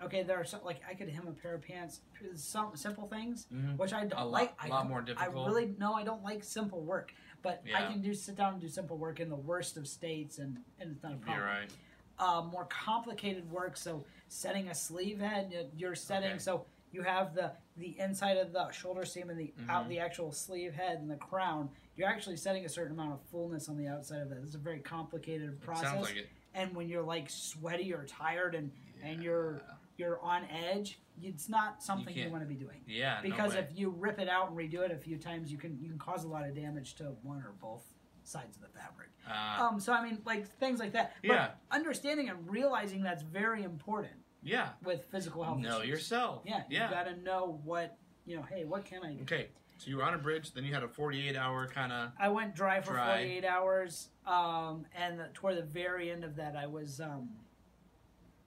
okay, 0.02 0.22
there 0.22 0.38
are 0.38 0.44
some 0.44 0.60
like 0.64 0.80
I 0.88 0.94
could 0.94 1.08
hem 1.08 1.26
a 1.28 1.32
pair 1.32 1.54
of 1.54 1.62
pants, 1.62 2.00
some 2.36 2.76
simple 2.76 3.06
things 3.08 3.46
Mhm. 3.52 3.76
which 3.76 3.92
I 3.92 4.00
don't 4.04 4.12
A 4.20 4.24
lot- 4.24 4.32
like. 4.32 4.54
I 4.58 4.68
lot 4.68 4.80
don't- 4.82 4.88
more 4.90 5.02
difficult. 5.02 5.30
I 5.46 5.46
really 5.46 5.74
no, 5.78 5.94
I 5.94 6.04
don't 6.04 6.22
like 6.22 6.42
simple 6.44 6.82
work, 6.82 7.12
but 7.42 7.62
I 7.74 7.86
can 7.86 8.00
do 8.02 8.14
sit 8.14 8.36
down 8.36 8.54
and 8.54 8.60
do 8.62 8.68
simple 8.68 8.96
work 8.98 9.20
in 9.20 9.28
the 9.28 9.36
worst 9.36 9.76
of 9.76 9.86
states, 9.88 10.38
and 10.38 10.62
and 10.78 10.92
it's 10.92 11.02
not 11.02 11.12
a 11.12 11.16
problem 11.16 11.38
You're 11.38 11.46
right. 11.46 11.72
uh, 12.18 12.42
more 12.42 12.66
complicated 12.66 13.50
work. 13.50 13.76
So 13.76 14.04
setting 14.28 14.68
a 14.68 14.74
sleeve 14.74 15.20
head, 15.20 15.70
you're 15.76 15.94
setting 15.94 16.30
Okay. 16.32 16.38
so 16.38 16.66
you 16.92 17.02
have 17.02 17.34
the 17.34 17.52
the 17.76 17.98
inside 17.98 18.36
of 18.36 18.52
the 18.52 18.70
shoulder 18.70 19.04
seam 19.04 19.30
and 19.30 19.38
the 19.38 19.52
out 19.68 19.86
Mhm. 19.86 19.88
the 19.88 19.98
actual 19.98 20.30
sleeve 20.32 20.74
head 20.74 20.98
and 21.00 21.10
the 21.10 21.16
crown. 21.16 21.68
You're 21.96 22.08
actually 22.08 22.36
setting 22.36 22.64
a 22.64 22.68
certain 22.68 22.92
amount 22.92 23.12
of 23.14 23.20
fullness 23.22 23.68
on 23.68 23.76
the 23.76 23.88
outside 23.88 24.20
of 24.22 24.28
that. 24.30 24.38
It's 24.38 24.54
a 24.54 24.58
very 24.58 24.78
complicated 24.80 25.50
It 25.54 25.60
process. 25.60 25.90
sounds 25.90 26.02
like 26.02 26.16
it. 26.16 26.28
And 26.54 26.74
when 26.74 26.88
you're 26.88 27.02
like 27.02 27.28
sweaty 27.30 27.92
or 27.92 28.04
tired 28.04 28.54
and 28.54 28.70
and 29.02 29.22
you're 29.22 29.60
you're 29.96 30.20
on 30.20 30.44
edge, 30.46 30.98
it's 31.22 31.48
not 31.48 31.82
something 31.82 32.14
you, 32.14 32.22
can't- 32.22 32.32
want 32.32 32.42
to 32.42 32.48
be 32.48 32.54
doing. 32.56 32.80
Yeah. 32.86 33.16
no 33.22 33.30
Because 33.30 33.54
way. 33.54 33.60
if 33.60 33.78
you 33.78 33.90
rip 33.90 34.18
it 34.18 34.28
out 34.28 34.48
and 34.50 34.56
redo 34.58 34.80
it 34.80 34.90
a 34.90 34.96
few 34.96 35.16
times, 35.16 35.50
you 35.52 35.58
can 35.58 35.78
you 35.80 35.88
can 35.88 35.98
cause 35.98 36.24
a 36.24 36.28
lot 36.28 36.46
of 36.46 36.54
damage 36.54 36.94
to 36.96 37.04
one 37.22 37.38
or 37.38 37.52
both 37.60 37.84
sides 38.24 38.56
of 38.56 38.62
the 38.62 38.68
fabric. 38.68 39.10
Uh, 39.28 39.62
Um, 39.64 39.80
so 39.80 39.92
I 39.92 40.02
mean, 40.02 40.18
like 40.24 40.46
things 40.58 40.80
like 40.80 40.92
that. 40.92 41.14
But 41.22 41.28
Yeah. 41.32 41.50
understanding 41.70 42.28
and 42.30 42.48
realizing 42.50 43.02
that's 43.02 43.22
very 43.22 43.62
important 43.62 44.14
yeah. 44.42 44.70
with 44.82 45.04
physical 45.06 45.44
health. 45.44 45.58
Know 45.58 45.78
issues. 45.78 45.88
yourself. 45.90 46.42
Yeah, 46.46 46.62
Yeah. 46.68 46.88
you 46.88 46.94
got 46.94 47.04
to 47.04 47.16
know 47.22 47.60
what 47.64 47.96
you 48.26 48.36
know. 48.36 48.42
Hey, 48.42 48.64
what 48.64 48.84
can 48.84 49.04
I 49.04 49.12
do? 49.14 49.22
Okay. 49.22 49.48
So 49.76 49.90
you 49.90 49.96
were 49.96 50.04
on 50.04 50.14
a 50.14 50.18
bridge, 50.18 50.52
then 50.52 50.64
you 50.64 50.72
had 50.72 50.84
a 50.84 50.88
48 50.88 51.36
hour 51.36 51.66
kind 51.66 51.92
of. 51.92 52.12
I 52.18 52.28
went 52.28 52.54
dry 52.54 52.80
for 52.80 52.92
Dry. 52.92 53.16
48 53.18 53.44
hours, 53.44 54.08
um, 54.24 54.86
and 54.94 55.20
toward 55.34 55.56
the 55.58 55.62
very 55.62 56.10
end 56.12 56.22
of 56.24 56.36
that, 56.36 56.54
I 56.56 56.66
was 56.68 57.00
um, 57.00 57.28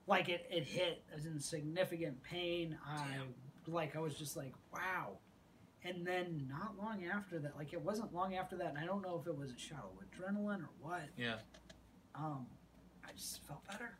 like 0.07 0.29
it, 0.29 0.45
it 0.49 0.63
hit. 0.63 1.03
I 1.11 1.15
was 1.15 1.25
in 1.25 1.39
significant 1.39 2.21
pain. 2.23 2.77
I 2.85 3.17
like 3.67 3.95
I 3.95 3.99
was 3.99 4.15
just 4.15 4.35
like 4.37 4.53
wow. 4.73 5.17
And 5.83 6.05
then 6.05 6.47
not 6.49 6.75
long 6.77 7.05
after 7.05 7.39
that, 7.39 7.55
like 7.55 7.71
it 7.73 7.81
wasn't 7.81 8.13
long 8.13 8.35
after 8.35 8.55
that, 8.57 8.69
and 8.69 8.77
I 8.77 8.85
don't 8.85 9.01
know 9.01 9.19
if 9.21 9.27
it 9.27 9.37
was 9.37 9.51
a 9.51 9.57
shot 9.57 9.85
of 9.85 9.99
adrenaline 10.07 10.61
or 10.61 10.69
what. 10.81 11.03
Yeah. 11.17 11.35
Um, 12.15 12.47
I 13.07 13.11
just 13.13 13.45
felt 13.45 13.65
better. 13.67 13.97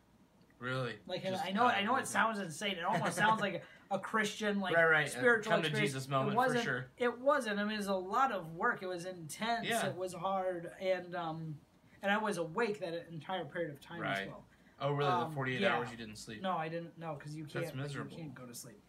Really. 0.59 0.95
Like 1.05 1.23
Just 1.23 1.45
I 1.45 1.51
know, 1.51 1.65
I 1.65 1.84
know 1.84 1.95
it 1.97 2.07
sounds 2.07 2.39
insane. 2.39 2.77
It 2.77 2.84
almost 2.84 3.13
sounds 3.15 3.41
like 3.41 3.63
a, 3.91 3.95
a 3.95 3.99
Christian, 3.99 4.59
like 4.59 4.75
Right, 4.75 4.85
right. 4.85 5.09
spiritual 5.09 5.51
Come 5.53 5.61
to. 5.61 5.69
Jesus 5.69 6.07
moment 6.09 6.29
it 6.29 6.31
for 6.31 6.38
wasn't, 6.38 6.63
sure. 6.63 6.88
It 6.97 7.19
wasn't. 7.19 7.59
I 7.59 7.63
mean, 7.63 7.73
it 7.75 7.77
was 7.77 7.88
a 7.88 7.93
lot 7.93 8.31
of 8.31 8.55
work. 8.55 8.81
It 8.81 8.88
was 8.88 9.05
intense. 9.05 9.67
Yeah. 9.67 9.85
It 9.85 9.95
was 9.95 10.13
hard, 10.13 10.71
and 10.81 11.15
um, 11.15 11.55
and 12.01 12.11
I 12.11 12.17
was 12.17 12.38
awake 12.38 12.79
that 12.79 13.05
entire 13.11 13.45
period 13.45 13.71
of 13.71 13.79
time 13.81 14.01
as 14.03 14.17
Right. 14.17 14.27
well. 14.27 14.45
Oh, 14.79 14.91
really? 14.91 15.09
Um, 15.09 15.29
the 15.29 15.35
48 15.35 15.59
yeah. 15.61 15.75
hours 15.75 15.89
you 15.91 15.97
didn't 15.97 16.17
sleep. 16.17 16.41
No, 16.41 16.55
I 16.55 16.69
didn't. 16.69 16.97
No, 16.97 17.15
because 17.17 17.35
you 17.35 17.43
can't. 17.45 17.65
That's 17.65 17.75
like, 17.75 17.83
miserable. 17.83 18.11
you 18.11 18.17
can't 18.17 18.35
go 18.35 18.45
to 18.45 18.53
sleep. 18.55 18.79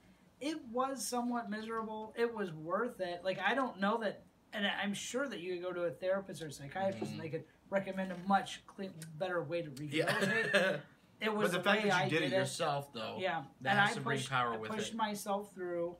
It 0.40 0.59
was 0.70 1.05
somewhat 1.06 1.51
miserable. 1.51 2.15
It 2.16 2.32
was 2.35 2.52
worth 2.52 3.01
it. 3.01 3.23
Like 3.24 3.39
I 3.44 3.55
don't 3.55 3.81
know 3.81 3.98
that, 3.98 4.23
and 4.52 4.66
I'm 4.66 4.94
sure 4.94 5.28
that 5.28 5.40
you 5.40 5.55
could 5.55 5.62
go 5.62 5.73
to 5.73 5.85
a 5.85 5.90
therapist 5.90 6.43
or 6.43 6.47
a 6.47 6.52
psychiatrist, 6.52 7.10
Mhm. 7.12 7.15
and 7.15 7.20
they 7.23 7.28
could 7.28 7.44
recommend 7.70 8.12
a 8.12 8.16
much 8.27 8.65
clean, 8.66 8.93
better 9.19 9.43
way 9.43 9.62
to 9.62 9.70
rehabilitate. 9.70 10.51
Yeah. 10.55 10.77
It 11.20 11.35
was 11.35 11.51
but 11.51 11.65
the 11.65 11.69
way 11.69 11.74
fact 11.81 11.82
that 11.82 11.98
you 11.98 12.05
I 12.05 12.09
did, 12.09 12.20
did 12.20 12.32
it 12.32 12.36
yourself, 12.36 12.93
though. 12.93 13.16
Yeah, 13.19 13.43
That 13.62 13.70
and 13.70 13.89
has 13.89 13.97
I 13.97 14.01
pushed, 14.01 14.31
power 14.31 14.55
I 14.55 14.56
with 14.56 14.70
pushed 14.70 14.93
it. 14.93 14.97
myself 14.97 15.52
through. 15.52 15.97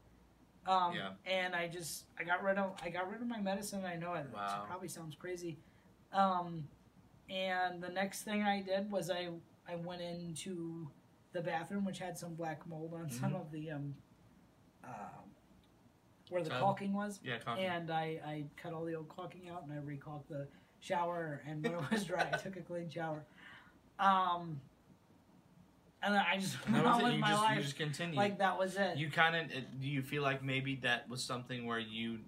Um, 0.65 0.95
Yeah. 0.95 1.11
And 1.27 1.57
I 1.57 1.67
just 1.67 2.05
I 2.17 2.23
got 2.23 2.41
rid 2.45 2.57
of 2.57 2.77
I 2.85 2.91
got 2.91 3.11
rid 3.11 3.21
of 3.21 3.27
my 3.27 3.41
medicine. 3.41 3.85
I 3.85 3.97
know 3.97 4.15
it 4.15 4.27
Wow. 4.33 4.63
probably 4.69 4.87
sounds 4.87 5.17
crazy. 5.17 5.59
Um, 6.13 6.69
and 7.29 7.83
the 7.83 7.89
next 7.89 8.23
thing 8.23 8.43
I 8.45 8.63
did 8.63 8.93
was 8.93 9.11
I 9.11 9.31
I 9.69 9.77
went 9.77 10.01
into 10.01 10.89
the 11.33 11.43
bathroom, 11.43 11.85
which 11.85 11.99
had 11.99 12.17
some 12.19 12.35
black 12.35 12.67
mold 12.67 12.95
on 12.95 13.11
some 13.11 13.33
Mhm. 13.33 13.41
of 13.41 13.51
the 13.53 13.71
um, 13.73 13.95
um, 14.85 14.91
where 16.31 16.43
the 16.43 16.51
Tub. 16.51 16.61
caulking 16.61 16.93
was, 16.95 17.21
Yeah, 17.23 17.39
coffee. 17.39 17.63
and 17.63 17.91
I 17.91 18.21
I 18.25 18.45
cut 18.57 18.73
all 18.73 18.85
the 18.85 18.95
old 18.95 19.09
caulking 19.09 19.49
out 19.49 19.63
and 19.65 19.73
I 19.73 19.77
recaulked 19.77 20.29
the 20.29 20.49
shower. 20.81 21.43
And 21.47 21.63
when 21.63 21.75
it 21.75 21.91
was 21.91 22.05
dry, 22.05 22.29
I 22.33 22.37
took 22.37 22.57
a 22.57 22.63
clean 22.63 22.89
shower. 22.89 23.25
Um, 23.99 24.61
and 26.03 26.15
then 26.15 26.25
I 26.27 26.39
just 26.39 26.57
And 26.67 26.75
went 26.75 26.85
that 26.85 26.95
was 26.95 26.95
on 26.95 27.01
it. 27.01 27.05
with 27.05 27.15
You 27.15 27.19
my 27.21 27.29
just, 27.31 27.43
life 27.43 27.57
you 27.57 27.63
just 27.63 27.77
continued. 27.77 28.17
like 28.17 28.39
that 28.39 28.59
was 28.59 28.77
it. 28.77 28.97
you 28.97 29.11
kind 29.11 29.37
of 29.37 29.81
do 29.81 29.89
you 29.89 30.03
feel 30.03 30.23
like 30.23 30.43
maybe 30.43 30.77
that 30.77 31.09
was 31.09 31.23
something 31.23 31.67
where 31.67 31.79
you 31.81 32.21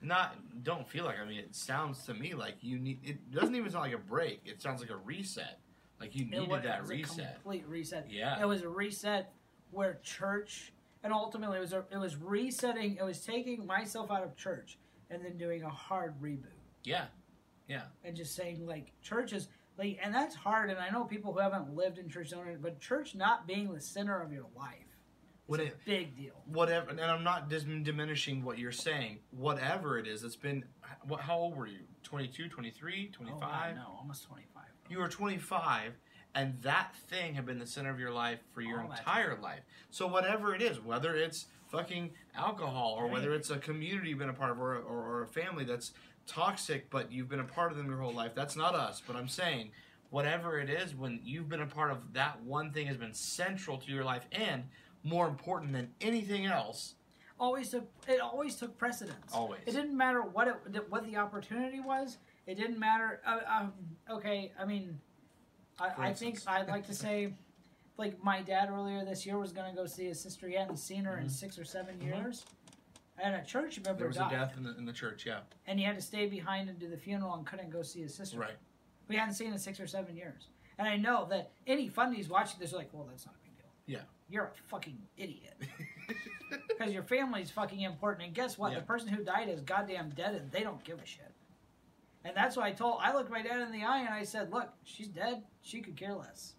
not 0.00 0.36
don't 0.62 0.86
feel 0.86 1.04
like 1.06 1.18
i 1.18 1.24
mean 1.24 1.38
it 1.38 1.54
sounds 1.54 2.04
to 2.04 2.12
me 2.12 2.34
like 2.34 2.56
you 2.60 2.78
need 2.78 2.98
it 3.02 3.30
doesn't 3.32 3.56
even 3.56 3.70
sound 3.70 3.84
like 3.84 3.94
a 3.94 3.98
break 3.98 4.42
it 4.44 4.60
sounds 4.60 4.82
like 4.82 4.90
a 4.90 4.96
reset 4.96 5.58
like 6.00 6.14
you 6.14 6.24
it 6.26 6.30
needed 6.30 6.48
was, 6.48 6.62
that 6.62 6.78
it 6.78 6.82
was 6.82 6.90
a 6.90 6.94
reset 6.94 7.34
complete 7.42 7.66
reset. 7.68 8.06
yeah 8.10 8.40
It 8.40 8.46
was 8.46 8.62
a 8.62 8.68
reset 8.68 9.32
where 9.70 9.98
church, 10.02 10.72
and 11.02 11.12
ultimately 11.12 11.58
it 11.58 11.60
was 11.60 11.72
a, 11.72 11.84
it 11.90 11.98
was 11.98 12.16
resetting. 12.16 12.96
It 12.96 13.04
was 13.04 13.20
taking 13.20 13.66
myself 13.66 14.10
out 14.10 14.22
of 14.22 14.36
church 14.36 14.78
and 15.10 15.24
then 15.24 15.36
doing 15.36 15.62
a 15.62 15.68
hard 15.70 16.14
reboot 16.20 16.46
yeah 16.84 17.06
Yeah. 17.68 17.82
and 18.04 18.14
just 18.16 18.34
saying 18.36 18.66
like 18.66 18.92
church 19.02 19.32
is 19.32 19.48
like, 19.76 19.98
and 20.02 20.14
that's 20.14 20.36
hard. 20.36 20.70
And 20.70 20.78
I 20.78 20.88
know 20.90 21.02
people 21.04 21.32
who 21.32 21.40
haven't 21.40 21.74
lived 21.74 21.98
in 21.98 22.08
church 22.08 22.30
don't, 22.30 22.62
but 22.62 22.78
church 22.80 23.14
not 23.16 23.46
being 23.46 23.72
the 23.72 23.80
center 23.80 24.20
of 24.20 24.32
your 24.32 24.46
life 24.56 24.78
what 25.46 25.60
a 25.60 25.64
it- 25.64 25.76
big 25.84 26.16
deal. 26.16 26.40
whatever 26.46 26.88
and 26.88 26.98
i'm 27.02 27.22
not 27.22 27.50
dis- 27.50 27.64
diminishing 27.82 28.42
what 28.42 28.56
you're 28.58 28.72
saying 28.72 29.18
whatever 29.30 29.98
it 29.98 30.06
is 30.06 30.24
it's 30.24 30.36
been 30.36 30.64
what 31.06 31.20
how 31.20 31.36
old 31.36 31.54
were 31.54 31.66
you 31.66 31.80
22 32.02 32.48
23 32.48 33.10
Oh, 33.12 33.16
25 33.24 33.40
God, 33.40 33.74
no, 33.76 33.96
almost 33.98 34.24
twenty 34.24 34.44
five. 34.53 34.53
You 34.88 34.98
were 34.98 35.08
25 35.08 35.92
and 36.34 36.60
that 36.62 36.94
thing 37.08 37.34
had 37.34 37.46
been 37.46 37.58
the 37.58 37.66
center 37.66 37.90
of 37.90 38.00
your 38.00 38.10
life 38.10 38.40
for 38.52 38.60
your 38.60 38.80
oh 38.80 38.84
All 38.86 38.92
entire 38.92 39.38
life 39.40 39.60
so 39.90 40.06
whatever 40.06 40.54
it 40.54 40.62
is 40.62 40.80
whether 40.80 41.14
it's 41.14 41.46
fucking 41.68 42.10
alcohol 42.36 42.94
or 42.98 43.08
whether 43.08 43.34
it's 43.34 43.50
a 43.50 43.58
community 43.58 44.10
you've 44.10 44.18
been 44.18 44.28
a 44.28 44.34
part 44.34 44.50
of 44.50 44.60
or, 44.60 44.76
or, 44.76 45.02
or 45.02 45.22
a 45.22 45.26
family 45.26 45.64
that's 45.64 45.92
toxic 46.26 46.88
but 46.90 47.10
you've 47.10 47.28
been 47.28 47.40
a 47.40 47.44
part 47.44 47.70
of 47.70 47.76
them 47.76 47.88
your 47.88 47.98
whole 47.98 48.12
life 48.12 48.32
that's 48.34 48.56
not 48.56 48.74
us 48.74 49.02
but 49.06 49.16
i'm 49.16 49.28
saying 49.28 49.70
whatever 50.10 50.60
it 50.60 50.70
is 50.70 50.94
when 50.94 51.20
you've 51.24 51.48
been 51.48 51.62
a 51.62 51.66
part 51.66 51.90
of 51.90 52.12
that 52.12 52.40
one 52.42 52.70
thing 52.70 52.86
has 52.86 52.96
been 52.96 53.12
central 53.12 53.76
to 53.76 53.90
your 53.90 54.04
life 54.04 54.26
and 54.32 54.64
more 55.02 55.26
important 55.26 55.72
than 55.72 55.90
anything 56.00 56.46
else 56.46 56.94
always 57.38 57.70
took 57.70 57.86
it 58.08 58.20
always 58.20 58.56
took 58.56 58.76
precedence. 58.78 59.32
always 59.32 59.60
It 59.66 59.72
didn't 59.72 59.96
matter 59.96 60.22
what 60.22 60.48
it 60.48 60.90
what 60.90 61.04
the 61.04 61.16
opportunity 61.16 61.80
was. 61.80 62.18
It 62.46 62.56
didn't 62.56 62.78
matter. 62.78 63.20
Uh, 63.26 63.38
um, 63.48 63.72
okay, 64.10 64.52
I 64.60 64.64
mean, 64.64 64.98
I, 65.78 66.08
I 66.08 66.12
think. 66.12 66.38
I'd 66.46 66.68
like 66.68 66.86
to 66.86 66.94
say, 66.94 67.32
like 67.96 68.22
my 68.22 68.42
dad 68.42 68.68
earlier 68.70 69.04
this 69.04 69.24
year 69.24 69.38
was 69.38 69.52
going 69.52 69.70
to 69.70 69.76
go 69.76 69.86
see 69.86 70.04
his 70.06 70.20
sister. 70.20 70.48
He 70.48 70.54
hadn't 70.54 70.76
seen 70.76 71.04
her 71.04 71.16
in 71.16 71.26
Mhm. 71.26 71.30
six 71.30 71.58
or 71.58 71.64
7 71.64 71.96
Mhm. 71.98 72.04
years, 72.04 72.44
and 73.18 73.34
a 73.34 73.42
church 73.44 73.80
member 73.80 74.00
there 74.00 74.08
was 74.08 74.16
a 74.18 74.28
death 74.30 74.56
in 74.56 74.62
the, 74.64 74.76
in 74.76 74.84
the 74.84 74.92
church 74.92 75.24
yeah 75.24 75.40
and 75.68 75.78
he 75.78 75.84
had 75.84 75.94
to 75.94 76.02
stay 76.02 76.26
behind 76.26 76.68
and 76.68 76.78
do 76.80 76.88
the 76.88 76.96
funeral 76.96 77.32
and 77.34 77.46
couldn't 77.46 77.70
go 77.70 77.80
see 77.80 78.00
his 78.02 78.12
sister. 78.14 78.38
right 78.40 78.56
We 79.08 79.14
hadn't 79.16 79.34
seen 79.34 79.52
in 79.52 79.58
six 79.58 79.78
or 79.78 79.86
seven 79.86 80.16
years, 80.16 80.48
and 80.78 80.88
I 80.88 80.96
know 80.96 81.24
that 81.30 81.52
any 81.66 81.88
fundies 81.88 82.28
watching 82.28 82.58
this 82.60 82.72
are 82.72 82.76
like, 82.76 82.92
well, 82.92 83.04
that's 83.04 83.24
not 83.24 83.36
a 83.36 83.38
big 83.44 83.56
deal. 83.56 83.66
Yeah. 83.86 84.02
You're 84.28 84.46
a 84.46 84.68
fucking 84.68 84.98
idiot. 85.16 85.54
Because 86.68 86.92
your 86.92 87.02
family's 87.04 87.50
fucking 87.50 87.80
important. 87.80 88.26
And 88.26 88.34
guess 88.34 88.58
what? 88.58 88.72
Yeah. 88.72 88.80
The 88.80 88.84
person 88.84 89.08
who 89.08 89.24
died 89.24 89.48
is 89.48 89.60
goddamn 89.60 90.10
dead 90.10 90.34
and 90.34 90.50
they 90.52 90.62
don't 90.62 90.82
give 90.84 91.00
a 91.00 91.06
shit. 91.06 91.32
And 92.24 92.34
that's 92.36 92.56
why 92.56 92.68
I 92.68 92.72
told, 92.72 92.98
I 93.02 93.12
looked 93.14 93.30
my 93.30 93.42
dad 93.42 93.60
in 93.60 93.70
the 93.72 93.84
eye 93.84 94.00
and 94.00 94.08
I 94.14 94.24
said, 94.24 94.50
look, 94.52 94.68
she's 94.82 95.08
dead. 95.08 95.42
She 95.62 95.80
could 95.80 95.96
care 95.96 96.14
less. 96.14 96.54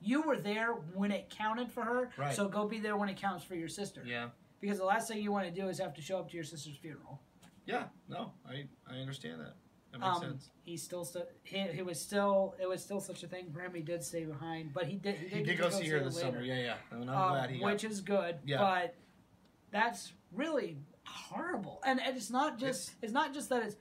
You 0.00 0.22
were 0.22 0.36
there 0.36 0.72
when 0.94 1.10
it 1.10 1.28
counted 1.30 1.70
for 1.70 1.82
her, 1.82 2.10
Right. 2.16 2.34
so 2.34 2.48
go 2.48 2.66
be 2.66 2.78
there 2.78 2.96
when 2.96 3.08
it 3.08 3.16
counts 3.16 3.44
for 3.44 3.54
your 3.54 3.68
sister. 3.68 4.02
yeah 4.06 4.28
Because 4.60 4.78
the 4.78 4.84
last 4.84 5.08
thing 5.08 5.22
you 5.22 5.32
want 5.32 5.46
to 5.46 5.50
do 5.60 5.68
is 5.68 5.78
have 5.78 5.94
to 5.94 6.02
show 6.02 6.18
up 6.18 6.28
to 6.30 6.34
your 6.34 6.44
sister's 6.44 6.76
funeral. 6.76 7.20
yeah 7.66 7.84
no 8.08 8.32
i 8.48 8.64
i 8.90 8.96
understand 8.98 9.40
that 9.40 9.54
that 9.92 10.00
makes 10.00 10.16
Um, 10.16 10.20
sense 10.22 10.50
He 10.62 10.76
still, 10.76 11.04
st- 11.04 11.24
he, 11.42 11.58
he 11.78 11.82
was 11.82 11.98
still, 12.00 12.54
it 12.60 12.68
was 12.68 12.82
still 12.82 13.00
such 13.00 13.22
a 13.22 13.28
thing 13.28 13.50
for 13.52 13.60
him. 13.60 13.72
He 13.74 13.80
did 13.82 14.02
stay 14.02 14.24
behind, 14.24 14.74
but 14.74 14.86
he 14.86 14.96
did, 14.96 15.14
he 15.16 15.28
did, 15.28 15.36
He 15.38 15.42
did 15.44 15.58
go 15.58 15.70
see 15.70 15.86
her 15.88 16.00
this 16.00 16.16
later. 16.16 16.28
summer. 16.28 16.42
Yeah, 16.42 16.58
yeah. 16.60 16.74
And 16.90 17.08
I'm 17.10 17.16
um, 17.16 17.28
glad 17.30 17.50
he 17.50 17.58
got. 17.60 17.66
which 17.66 17.84
is 17.84 18.00
good. 18.00 18.36
Yeah. 18.44 18.58
But 18.58 18.94
that's 19.70 20.12
really 20.32 20.78
horrible, 21.06 21.80
and 21.86 22.00
and 22.00 22.16
it's 22.16 22.30
not 22.30 22.58
just 22.58 22.88
It's- 22.88 22.96
it's, 23.02 23.12
not 23.12 23.32
just 23.34 23.48
that 23.50 23.62
it's 23.62 23.76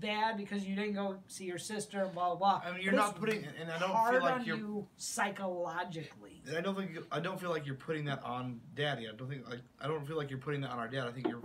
bad 0.00 0.36
because 0.36 0.66
you 0.66 0.74
didn't 0.74 0.94
go 0.94 1.16
see 1.28 1.44
your 1.44 1.58
sister, 1.58 2.08
blah 2.12 2.34
blah. 2.34 2.58
blah. 2.58 2.68
I 2.70 2.72
mean, 2.74 2.82
you're 2.82 2.92
but 2.92 2.98
not 2.98 3.20
putting, 3.20 3.44
and 3.60 3.70
I 3.70 3.78
don't 3.78 4.10
feel 4.12 4.22
like 4.22 4.40
on 4.40 4.44
you're. 4.44 4.56
you 4.56 4.86
psychologically. 4.96 6.42
I 6.56 6.60
don't 6.60 6.76
think 6.76 6.98
I 7.10 7.20
don't 7.20 7.40
feel 7.40 7.50
like 7.50 7.66
you're 7.66 7.74
putting 7.74 8.04
that 8.06 8.22
on 8.24 8.60
Daddy. 8.74 9.08
I 9.08 9.16
don't 9.16 9.28
think 9.28 9.48
like 9.48 9.60
I 9.80 9.86
don't 9.86 10.06
feel 10.06 10.16
like 10.16 10.30
you're 10.30 10.38
putting 10.38 10.60
that 10.62 10.70
on 10.70 10.78
our 10.78 10.88
dad. 10.88 11.06
I 11.06 11.12
think 11.12 11.28
you're 11.28 11.42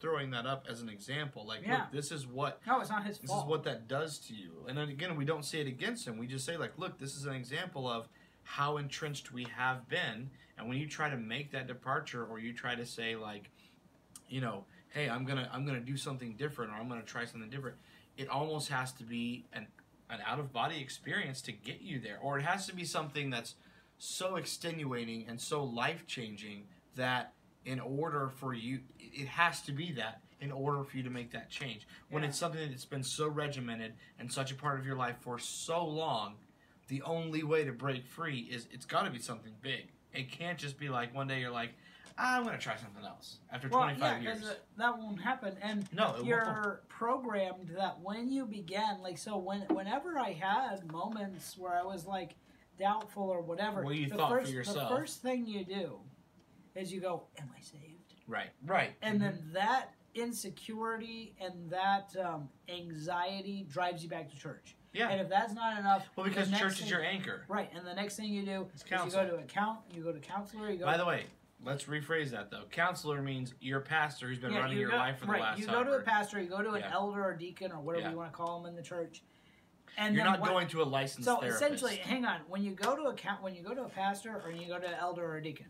throwing 0.00 0.30
that 0.32 0.46
up 0.46 0.66
as 0.68 0.82
an 0.82 0.88
example. 0.88 1.46
Like, 1.46 1.62
Yeah. 1.62 1.82
look, 1.82 1.92
this 1.92 2.10
is 2.10 2.26
what 2.26 2.60
No, 2.66 2.80
it's 2.80 2.90
not 2.90 3.04
his 3.06 3.18
this 3.20 3.30
fault. 3.30 3.44
is 3.46 3.50
what 3.50 3.62
that 3.64 3.86
does 3.86 4.18
to 4.26 4.34
you. 4.34 4.64
And 4.68 4.76
then 4.76 4.88
again, 4.88 5.14
we 5.16 5.24
don't 5.24 5.44
say 5.44 5.60
it 5.60 5.68
against 5.68 6.08
him. 6.08 6.18
We 6.18 6.26
just 6.26 6.44
say 6.44 6.56
like, 6.56 6.76
look, 6.76 6.98
this 6.98 7.14
is 7.16 7.24
an 7.26 7.34
example 7.34 7.88
of 7.88 8.08
how 8.42 8.78
entrenched 8.78 9.32
we 9.32 9.44
have 9.56 9.88
been. 9.88 10.30
And 10.58 10.68
when 10.68 10.78
you 10.78 10.88
try 10.88 11.08
to 11.08 11.16
make 11.16 11.52
that 11.52 11.68
departure, 11.68 12.24
or 12.24 12.40
you 12.40 12.52
try 12.52 12.74
to 12.74 12.84
say 12.84 13.14
like, 13.14 13.50
you 14.28 14.40
know, 14.40 14.64
hey, 14.92 15.08
I'm 15.08 15.24
gonna 15.24 15.48
I'm 15.52 15.64
gonna 15.66 15.80
do 15.80 15.96
something 15.96 16.34
different, 16.36 16.70
or 16.72 16.74
I'm 16.76 16.88
gonna 16.88 17.02
try 17.02 17.24
something 17.24 17.50
different, 17.50 17.76
it 18.16 18.28
almost 18.28 18.68
has 18.68 18.92
to 18.92 19.04
be 19.04 19.44
an 19.52 19.66
an 20.10 20.18
out 20.26 20.38
of 20.38 20.52
body 20.52 20.80
experience 20.80 21.40
to 21.42 21.52
get 21.52 21.80
you 21.80 21.98
there, 21.98 22.18
or 22.22 22.38
it 22.38 22.42
has 22.42 22.66
to 22.66 22.74
be 22.74 22.84
something 22.84 23.30
that's 23.30 23.54
so 23.98 24.36
extenuating 24.36 25.24
and 25.28 25.40
so 25.40 25.64
life 25.64 26.06
changing 26.06 26.64
that 26.96 27.32
in 27.64 27.80
order 27.80 28.28
for 28.28 28.52
you, 28.52 28.80
it 28.98 29.28
has 29.28 29.62
to 29.62 29.72
be 29.72 29.92
that 29.92 30.20
in 30.40 30.50
order 30.50 30.82
for 30.82 30.96
you 30.96 31.02
to 31.04 31.10
make 31.10 31.30
that 31.30 31.48
change. 31.48 31.86
When 32.10 32.22
Yeah. 32.24 32.30
it's 32.30 32.38
something 32.38 32.68
that's 32.70 32.84
been 32.84 33.04
so 33.04 33.28
regimented 33.28 33.94
and 34.18 34.30
such 34.30 34.50
a 34.50 34.56
part 34.56 34.80
of 34.80 34.84
your 34.84 34.96
life 34.96 35.16
for 35.20 35.38
so 35.38 35.86
long, 35.86 36.34
the 36.88 37.00
only 37.02 37.44
way 37.44 37.64
to 37.64 37.72
break 37.72 38.04
free 38.04 38.40
is 38.40 38.66
it's 38.72 38.84
got 38.84 39.04
to 39.04 39.10
be 39.10 39.20
something 39.20 39.54
big. 39.62 39.86
It 40.12 40.30
can't 40.32 40.58
just 40.58 40.78
be 40.78 40.88
like 40.88 41.14
one 41.14 41.28
day 41.28 41.40
you're 41.40 41.50
like, 41.52 41.70
I'm 42.18 42.42
going 42.44 42.56
to 42.56 42.60
try 42.62 42.76
something 42.76 43.04
else 43.04 43.38
after 43.52 43.68
Well, 43.68 43.82
25 43.82 44.22
yeah, 44.22 44.28
years. 44.34 44.54
that 44.76 44.98
won't 44.98 45.20
happen. 45.20 45.56
And 45.62 45.86
No, 45.92 46.08
it 46.10 46.12
won't. 46.16 46.26
you're 46.26 46.82
programmed 46.88 47.70
that 47.76 48.00
when 48.00 48.30
you 48.30 48.46
began, 48.46 49.00
like, 49.02 49.18
so 49.18 49.36
when 49.38 49.62
whenever 49.68 50.18
I 50.18 50.32
had 50.32 50.90
moments 50.92 51.56
where 51.58 51.74
I 51.74 51.82
was 51.82 52.06
like 52.06 52.36
doubtful 52.78 53.24
or 53.24 53.40
whatever, 53.42 53.82
What 53.84 53.94
you 53.96 54.08
the 54.08 54.16
thought 54.16 54.30
for 54.30 54.40
first, 54.40 54.52
yourself. 54.52 54.88
The 54.90 54.96
first 54.96 55.22
thing 55.22 55.46
you 55.46 55.64
do 55.64 55.98
is 56.74 56.92
you 56.92 57.00
go, 57.00 57.24
"Am 57.38 57.50
I 57.56 57.60
saved?" 57.60 58.14
Right, 58.26 58.50
right. 58.64 58.94
And 59.02 59.16
Mhm. 59.18 59.20
then 59.20 59.50
that 59.52 59.88
insecurity 60.14 61.34
and 61.40 61.70
that 61.70 62.14
um, 62.16 62.48
anxiety 62.68 63.66
drives 63.70 64.02
you 64.02 64.08
back 64.08 64.30
to 64.30 64.36
church. 64.36 64.74
yeah. 64.92 65.08
And 65.08 65.20
if 65.20 65.28
that's 65.28 65.54
not 65.54 65.78
enough, 65.78 66.06
well, 66.16 66.26
because 66.26 66.50
church 66.50 66.80
is 66.82 66.90
your 66.90 67.02
anchor. 67.02 67.44
right. 67.48 67.70
And 67.74 67.86
the 67.86 67.94
next 67.94 68.16
thing 68.16 68.26
you 68.32 68.44
do 68.44 68.68
is 68.74 68.84
you 68.90 69.10
go 69.10 69.26
to 69.26 69.36
a 69.36 69.42
count, 69.44 69.80
you 69.94 70.02
go 70.02 70.12
to 70.12 70.18
counselor, 70.20 70.70
you 70.70 70.78
go. 70.78 70.84
By 70.84 70.96
the 70.98 71.06
way, 71.06 71.26
let's 71.64 71.84
rephrase 71.84 72.30
that 72.30 72.50
though. 72.50 72.64
Counselor 72.70 73.22
means 73.22 73.54
your 73.60 73.80
pastor 73.80 74.28
who's 74.28 74.38
been 74.38 74.52
Yeah, 74.52 74.60
running 74.60 74.76
you 74.76 74.82
your 74.82 74.90
go- 74.90 74.96
life 74.96 75.18
for 75.18 75.26
the 75.26 75.32
right, 75.32 75.40
last 75.42 75.58
You 75.58 75.66
go 75.66 75.84
to 75.84 75.92
a 75.92 76.00
pastor, 76.02 76.40
you 76.40 76.48
go 76.48 76.62
to 76.62 76.70
an 76.72 76.80
Yeah. 76.82 76.92
elder 76.92 77.22
or 77.24 77.34
deacon 77.34 77.72
or 77.72 77.80
whatever 77.80 78.04
Yeah. 78.06 78.10
you 78.10 78.16
want 78.16 78.32
to 78.32 78.36
call 78.36 78.60
them 78.60 78.68
in 78.70 78.76
the 78.76 78.82
church. 78.82 79.22
And 79.98 80.14
You're 80.14 80.24
not 80.24 80.40
what- 80.40 80.48
going 80.50 80.68
to 80.68 80.82
a 80.82 80.84
licensed 80.84 81.26
So 81.26 81.36
therapist. 81.36 81.62
essentially, 81.62 81.96
hang 81.96 82.24
on. 82.24 82.40
When 82.48 82.62
you 82.62 82.74
go 82.74 82.96
to 82.96 83.02
a 83.04 83.14
count, 83.14 83.42
when 83.42 83.54
you 83.54 83.62
go 83.62 83.74
to 83.74 83.84
a 83.84 83.88
pastor 83.88 84.40
or 84.44 84.50
you 84.50 84.66
go 84.66 84.78
to 84.78 84.86
an 84.86 84.94
elder 84.94 85.24
or 85.24 85.36
a 85.36 85.42
deacon, 85.42 85.66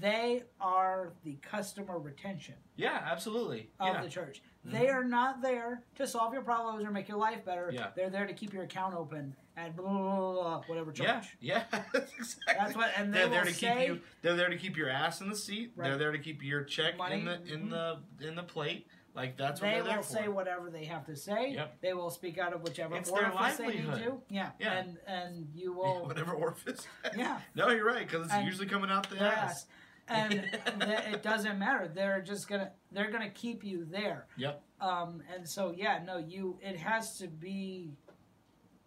they 0.00 0.42
are 0.60 1.12
the 1.22 1.36
customer 1.36 1.98
retention 1.98 2.54
yeah, 2.76 3.02
absolutely. 3.10 3.70
of 3.78 3.94
yeah. 3.94 4.02
the 4.02 4.08
church. 4.08 4.42
Mhm. 4.66 4.70
They 4.72 4.88
are 4.88 5.04
not 5.04 5.42
there 5.42 5.84
to 5.96 6.06
solve 6.06 6.32
your 6.32 6.42
problems 6.42 6.84
or 6.84 6.90
make 6.90 7.08
your 7.08 7.18
life 7.18 7.44
better. 7.44 7.70
Yeah. 7.72 7.90
They're 7.94 8.10
there 8.10 8.26
to 8.26 8.32
keep 8.32 8.52
your 8.52 8.62
account 8.64 8.94
open 8.94 9.36
at 9.56 9.76
blah, 9.76 9.86
blah, 9.86 9.98
blah, 9.98 10.32
blah, 10.32 10.62
whatever 10.66 10.92
church. 10.92 11.06
Yeah, 11.40 11.62
yeah, 11.72 11.80
that's 11.92 12.12
exactly. 12.14 12.54
That's 12.58 12.76
what, 12.76 12.90
and 12.96 13.12
they 13.12 13.18
they're 13.20 13.28
there 13.28 13.44
to 13.44 13.52
say, 13.52 13.76
keep 13.78 13.88
you. 13.88 14.00
They're 14.22 14.36
there 14.36 14.48
to 14.48 14.56
keep 14.56 14.76
your 14.76 14.88
ass 14.90 15.20
in 15.20 15.28
the 15.28 15.36
seat. 15.36 15.72
They're 15.76 15.98
there 15.98 16.12
to 16.12 16.18
keep 16.18 16.42
your 16.42 16.64
check 16.64 16.96
Money. 16.98 17.20
in 17.20 17.24
the 17.24 17.42
in 17.52 17.70
the 17.70 17.98
in 18.20 18.34
the 18.34 18.42
plate. 18.42 18.86
Like 19.14 19.36
that's 19.36 19.60
what 19.60 19.66
they 19.68 19.74
they're 19.74 19.82
there 19.84 19.96
will 19.98 20.02
for. 20.04 20.12
say 20.12 20.28
whatever 20.28 20.70
they 20.70 20.86
have 20.86 21.04
to 21.04 21.16
say. 21.16 21.52
Yep. 21.52 21.82
They 21.82 21.92
will 21.92 22.08
speak 22.08 22.38
out 22.38 22.54
of 22.54 22.62
whichever 22.62 22.96
It's 22.96 23.10
orifice 23.10 23.58
they 23.58 23.66
need 23.66 23.84
to. 23.84 24.22
Yeah. 24.30 24.50
Yeah. 24.58 24.72
And 24.72 24.96
and 25.06 25.48
you 25.54 25.72
Yeah, 25.72 25.76
will. 25.98 26.06
whatever 26.06 26.32
orifice. 26.32 26.86
Yeah. 27.16 27.38
no, 27.54 27.68
you're 27.68 27.84
right 27.84 28.06
because 28.08 28.24
it's 28.24 28.32
And 28.32 28.46
usually 28.46 28.66
coming 28.68 28.90
out 28.90 29.10
the 29.10 29.20
ass. 29.20 29.66
And 30.08 30.32
it 30.80 31.22
doesn't 31.22 31.58
matter. 31.58 31.90
They're 31.94 32.22
just 32.22 32.48
gonna 32.48 32.72
they're 32.90 33.10
gonna 33.10 33.28
keep 33.30 33.62
you 33.64 33.84
there. 33.84 34.26
Yep. 34.38 34.62
Um, 34.80 35.22
and 35.34 35.46
so 35.48 35.74
yeah, 35.76 36.00
no, 36.04 36.16
you 36.16 36.58
it 36.62 36.76
has 36.78 37.18
to 37.18 37.28
be 37.28 37.92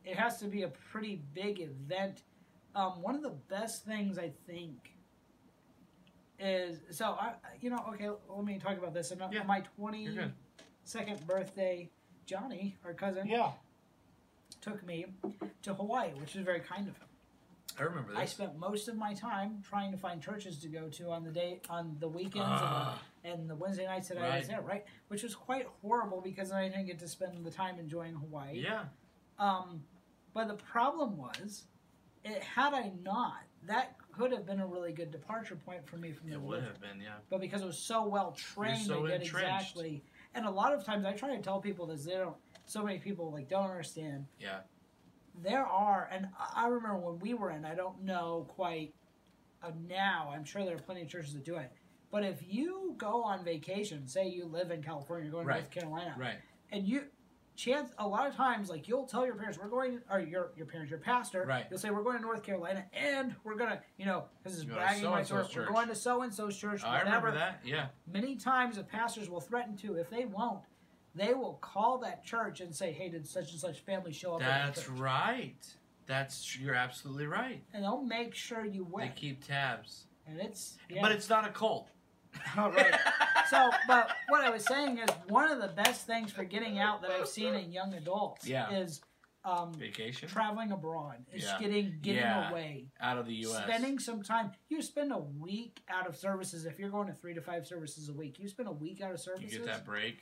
it 0.06 0.16
has 0.18 0.38
to 0.40 0.46
be 0.46 0.64
a 0.64 0.68
pretty 0.92 1.22
big 1.34 1.60
event. 1.60 2.24
Um, 2.76 3.02
one 3.02 3.16
of 3.16 3.22
the 3.22 3.36
best 3.50 3.86
things 3.86 4.18
I 4.18 4.32
think 4.48 4.92
is 6.38 6.80
so 6.92 7.12
I 7.20 7.34
you 7.62 7.70
know 7.70 7.80
okay 7.94 8.10
let 8.30 8.44
me 8.46 8.60
talk 8.60 8.78
about 8.78 8.94
this. 8.94 9.12
On 9.12 9.32
Yeah, 9.32 9.44
my 9.44 9.62
twenty 9.78 10.04
You're 10.04 10.14
good. 10.14 10.34
second 10.84 11.26
birthday, 11.26 11.90
Johnny, 12.26 12.76
our 12.84 12.94
cousin, 12.94 13.28
Yeah. 13.28 13.52
took 14.62 14.86
me 14.86 15.06
to 15.64 15.74
Hawaii, 15.74 16.10
which 16.20 16.36
was 16.36 16.44
very 16.44 16.60
kind 16.60 16.88
of 16.88 16.98
him. 16.98 17.08
I 17.80 17.84
remember 17.84 18.12
this. 18.12 18.20
I 18.20 18.26
spent 18.26 18.58
most 18.58 18.88
of 18.88 18.96
my 18.98 19.14
time 19.14 19.62
trying 19.68 19.92
to 19.92 19.98
find 19.98 20.22
churches 20.22 20.58
to 20.60 20.68
go 20.68 20.88
to 20.90 21.10
on 21.12 21.24
the 21.24 21.32
day 21.32 21.62
on 21.70 21.96
the 22.00 22.08
weekends 22.08 22.48
Ah. 22.48 23.02
and, 23.24 23.34
the, 23.34 23.42
and 23.42 23.50
the 23.50 23.56
Wednesday 23.56 23.86
nights 23.86 24.08
that 24.10 24.18
I 24.18 24.24
was 24.24 24.32
Right. 24.34 24.48
there, 24.48 24.62
right? 24.62 24.86
Which 25.08 25.24
was 25.24 25.36
quite 25.36 25.68
horrible 25.82 26.22
because 26.22 26.52
I 26.52 26.68
didn't 26.70 26.86
get 26.86 27.00
to 27.00 27.08
spend 27.08 27.46
the 27.46 27.52
time 27.52 27.80
enjoying 27.80 28.14
Hawaii. 28.16 28.60
yeah. 28.62 28.86
Um, 29.40 29.84
but 30.36 30.48
the 30.50 30.54
problem 30.56 31.18
was, 31.18 31.64
it 32.26 32.44
had 32.44 32.74
I 32.74 32.92
not, 33.02 33.44
that 33.68 33.96
could 34.12 34.32
have 34.34 34.46
been 34.46 34.60
a 34.60 34.68
really 34.68 34.92
good 34.92 35.10
departure 35.10 35.56
point 35.56 35.88
for 35.88 35.96
me 35.98 36.12
from 36.12 36.28
the 36.30 36.36
It 36.36 36.42
would 36.42 36.62
have 36.62 36.80
been. 36.82 37.00
Yeah. 37.02 37.16
But 37.30 37.40
because 37.40 37.62
it 37.62 37.66
was 37.66 37.80
so 37.80 38.06
well 38.08 38.34
trained, 38.34 38.86
so 38.86 39.06
I 39.06 39.12
get 39.12 39.22
entrenched. 39.22 39.48
exactly. 39.72 40.04
And 40.36 40.46
a 40.46 40.52
lot 40.52 40.74
of 40.74 40.84
times 40.86 41.06
I 41.06 41.14
try 41.14 41.36
to 41.36 41.42
tell 41.42 41.60
people 41.62 41.88
this, 41.88 42.04
they 42.06 42.14
don't. 42.14 42.36
So 42.66 42.84
many 42.84 43.00
people 43.00 43.32
like 43.32 43.48
don't 43.48 43.70
understand 43.70 44.26
Yeah. 44.40 44.60
there 45.42 45.66
are, 45.66 46.10
and 46.12 46.28
I 46.38 46.66
I 46.66 46.68
remember 46.68 46.98
when 46.98 47.20
we 47.20 47.34
were 47.34 47.52
in, 47.52 47.64
I 47.66 47.76
don't 47.76 48.04
know 48.04 48.46
quite 48.50 48.94
uh, 49.64 49.72
now, 49.88 50.32
I'm 50.36 50.44
sure 50.44 50.64
there 50.66 50.76
are 50.76 50.80
plenty 50.80 51.02
of 51.02 51.08
churches 51.08 51.34
that 51.34 51.46
do 51.46 51.56
it. 51.56 51.72
But 52.12 52.24
if 52.24 52.40
you 52.46 52.94
go 52.98 53.24
on 53.24 53.44
vacation, 53.46 54.06
say 54.08 54.28
you 54.28 54.46
live 54.46 54.70
in 54.72 54.84
California, 54.84 55.26
you're 55.26 55.32
going 55.34 55.48
Right. 55.48 55.56
to 55.58 55.62
North 55.62 55.72
Carolina, 55.72 56.16
Right. 56.18 56.38
and 56.72 56.86
you, 56.88 57.06
chance, 57.56 57.92
a 57.98 58.08
lot 58.08 58.28
of 58.28 58.36
times, 58.36 58.70
like 58.70 58.88
you'll 58.88 59.06
tell 59.06 59.26
your 59.26 59.36
parents, 59.36 59.58
we're 59.62 59.70
going, 59.70 60.00
or 60.12 60.20
your, 60.20 60.52
your 60.56 60.66
parents, 60.66 60.90
your 60.90 61.00
pastor, 61.00 61.46
Right. 61.48 61.66
you'll 61.70 61.80
say, 61.80 61.90
we're 61.90 62.04
going 62.04 62.18
to 62.18 62.22
North 62.22 62.44
Carolina, 62.44 62.86
and 62.94 63.36
we're 63.44 63.56
going 63.56 63.72
to, 63.72 63.80
you 63.98 64.06
know, 64.06 64.26
this 64.44 64.54
is 64.56 64.64
bragging 64.66 65.06
rights, 65.06 65.30
so-and-so's 65.30 65.56
we're, 65.56 65.64
church. 65.66 65.74
going 65.74 65.88
to 65.88 65.96
so 65.96 66.22
and 66.22 66.34
so's 66.34 66.58
church, 66.58 66.84
I 66.84 66.98
whatever. 67.00 67.06
remember 67.28 67.32
that. 67.40 67.62
Yeah. 67.64 67.88
Many 68.12 68.36
times 68.36 68.76
the 68.78 68.84
pastors 68.84 69.30
will 69.30 69.42
threaten 69.42 69.76
to, 69.78 69.96
if 69.96 70.10
they 70.10 70.26
won't, 70.26 70.62
they 71.16 71.34
will 71.34 71.54
call 71.62 71.98
that 72.00 72.24
church 72.26 72.60
and 72.62 72.76
say, 72.76 72.92
hey, 72.92 73.10
did 73.10 73.26
such 73.28 73.52
and 73.52 73.60
such 73.60 73.80
family 73.80 74.12
show 74.12 74.34
up 74.34 74.42
That's 74.42 74.90
right. 74.90 75.56
That's 76.08 76.60
you're 76.60 76.76
absolutely 76.76 77.26
right. 77.28 77.64
and 77.74 77.84
they'll 77.84 78.02
make 78.04 78.36
sure 78.36 78.64
you 78.66 78.84
They 78.86 78.92
win. 78.92 79.12
keep 79.16 79.44
tabs. 79.46 80.06
And 80.28 80.40
it's 80.40 80.78
yeah. 80.90 81.02
But 81.02 81.12
it's 81.14 81.30
not 81.30 81.46
a 81.48 81.50
cult. 81.50 81.88
All 82.58 82.72
right. 82.72 82.94
so, 83.50 83.70
but 83.88 84.12
what 84.30 84.44
I 84.44 84.50
was 84.50 84.66
saying 84.66 85.00
is 85.00 85.10
one 85.30 85.52
of 85.52 85.60
the 85.62 85.68
best 85.70 86.06
things 86.08 86.32
for 86.32 86.44
getting 86.44 86.80
out 86.80 87.02
that 87.02 87.12
I've 87.12 87.28
seen 87.28 87.54
in 87.54 87.72
young 87.72 87.94
adults 87.94 88.48
Yeah. 88.48 88.72
is 88.72 89.02
um, 89.44 89.74
Vacation 89.76 90.28
traveling 90.28 90.72
abroad. 90.72 91.18
Is 91.32 91.44
Yeah. 91.44 91.60
getting 91.60 91.98
getting 92.02 92.22
Yeah. 92.22 92.50
away, 92.50 92.88
out 93.00 93.18
of 93.20 93.28
the 93.28 93.34
U.S. 93.36 93.64
spending 93.64 94.00
some 94.00 94.24
time. 94.24 94.52
You 94.70 94.82
spend 94.82 95.12
a 95.12 95.20
week 95.20 95.82
out 95.88 96.08
of 96.08 96.16
services 96.18 96.66
if 96.66 96.80
you're 96.80 96.90
going 96.90 97.08
to 97.08 97.14
three 97.14 97.36
to 97.36 97.42
five 97.42 97.68
services 97.68 98.10
a 98.10 98.14
week. 98.14 98.40
You 98.40 98.48
spend 98.48 98.70
a 98.70 98.72
week 98.72 99.02
out 99.02 99.12
of 99.12 99.18
You 99.20 99.24
services. 99.24 99.58
get 99.58 99.66
that 99.68 99.86
break. 99.86 100.22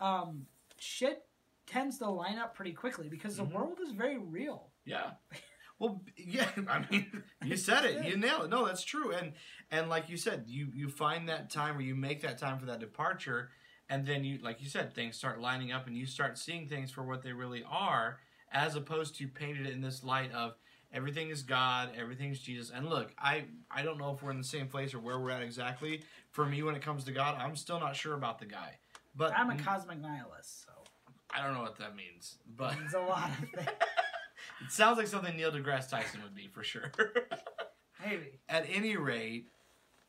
Um, 0.00 0.46
shit 0.78 1.26
tends 1.66 1.98
to 1.98 2.08
line 2.08 2.38
up 2.38 2.54
pretty 2.54 2.72
quickly 2.72 3.08
because 3.08 3.36
the 3.36 3.44
world 3.44 3.78
is 3.82 3.92
very 3.92 4.16
real. 4.18 4.70
Yeah. 4.86 5.10
Well, 5.78 6.02
yeah. 6.16 6.48
I 6.68 6.84
mean, 6.90 7.22
you 7.44 7.56
said 7.56 7.84
it. 7.84 8.04
You 8.04 8.16
nailed 8.16 8.44
it. 8.44 8.50
No, 8.50 8.66
that's 8.66 8.84
true. 8.84 9.12
And 9.12 9.32
and 9.70 9.88
like 9.88 10.08
you 10.08 10.16
said, 10.16 10.44
you 10.46 10.68
you 10.74 10.88
find 10.88 11.28
that 11.28 11.50
time 11.50 11.76
where 11.76 11.84
you 11.84 11.94
make 11.94 12.22
that 12.22 12.38
time 12.38 12.58
for 12.58 12.66
that 12.66 12.80
departure, 12.80 13.50
and 13.88 14.06
then 14.06 14.24
you, 14.24 14.38
like 14.42 14.62
you 14.62 14.68
said, 14.68 14.94
things 14.94 15.16
start 15.16 15.40
lining 15.40 15.72
up, 15.72 15.86
and 15.86 15.96
you 15.96 16.06
start 16.06 16.38
seeing 16.38 16.68
things 16.68 16.90
for 16.90 17.02
what 17.02 17.22
they 17.22 17.32
really 17.32 17.64
are, 17.68 18.18
as 18.52 18.74
opposed 18.74 19.16
to 19.16 19.28
painted 19.28 19.66
in 19.66 19.80
this 19.80 20.02
light 20.02 20.32
of 20.32 20.54
everything 20.92 21.30
is 21.30 21.42
God, 21.42 21.90
everything's 21.96 22.38
Jesus. 22.40 22.70
And 22.74 22.88
look, 22.88 23.12
I 23.18 23.44
I 23.70 23.82
don't 23.82 23.98
know 23.98 24.12
if 24.12 24.22
we're 24.22 24.30
in 24.30 24.38
the 24.38 24.44
same 24.44 24.68
place 24.68 24.94
or 24.94 24.98
where 24.98 25.18
we're 25.18 25.30
at 25.30 25.42
exactly. 25.42 26.02
For 26.30 26.46
me, 26.46 26.62
when 26.62 26.74
it 26.74 26.82
comes 26.82 27.04
to 27.04 27.12
God, 27.12 27.36
I'm 27.38 27.56
still 27.56 27.80
not 27.80 27.96
sure 27.96 28.14
about 28.14 28.38
the 28.38 28.46
guy. 28.46 28.78
But 29.14 29.32
I'm 29.36 29.50
a 29.50 29.56
cosmic 29.56 30.00
nihilist, 30.00 30.64
so 30.64 30.72
I 31.30 31.42
don't 31.42 31.54
know 31.54 31.62
what 31.62 31.78
that 31.78 31.96
means, 31.96 32.36
but 32.56 32.74
there's 32.78 32.94
a 32.94 33.00
lot 33.00 33.30
of 33.30 33.36
things. 33.54 33.70
It 34.64 34.72
sounds 34.72 34.98
like 34.98 35.06
something 35.06 35.36
Neil 35.36 35.52
deGrasse 35.52 35.90
Tyson 35.90 36.22
would 36.22 36.34
be 36.34 36.48
for 36.48 36.62
sure. 36.62 36.92
Maybe. 38.04 38.40
At 38.48 38.66
any 38.70 38.96
rate, 38.96 39.46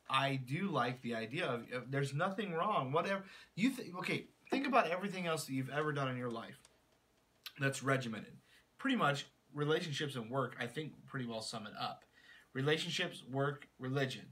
I 0.09 0.35
do 0.35 0.69
like 0.69 1.01
the 1.01 1.15
idea 1.15 1.45
of, 1.45 1.61
of 1.73 1.91
there's 1.91 2.13
nothing 2.13 2.53
wrong. 2.53 2.91
Whatever 2.91 3.23
you 3.55 3.69
think. 3.69 3.97
Okay, 3.97 4.27
think 4.49 4.67
about 4.67 4.89
everything 4.89 5.27
else 5.27 5.45
that 5.45 5.53
you've 5.53 5.69
ever 5.69 5.91
done 5.91 6.09
in 6.09 6.17
your 6.17 6.31
life 6.31 6.59
that's 7.59 7.83
regimented. 7.83 8.33
Pretty 8.77 8.95
much 8.95 9.27
relationships 9.53 10.15
and 10.15 10.29
work. 10.29 10.55
I 10.59 10.67
think 10.67 10.93
pretty 11.05 11.25
well 11.25 11.41
sum 11.41 11.67
it 11.67 11.73
up. 11.79 12.03
Relationships, 12.53 13.23
work, 13.29 13.67
religion 13.79 14.25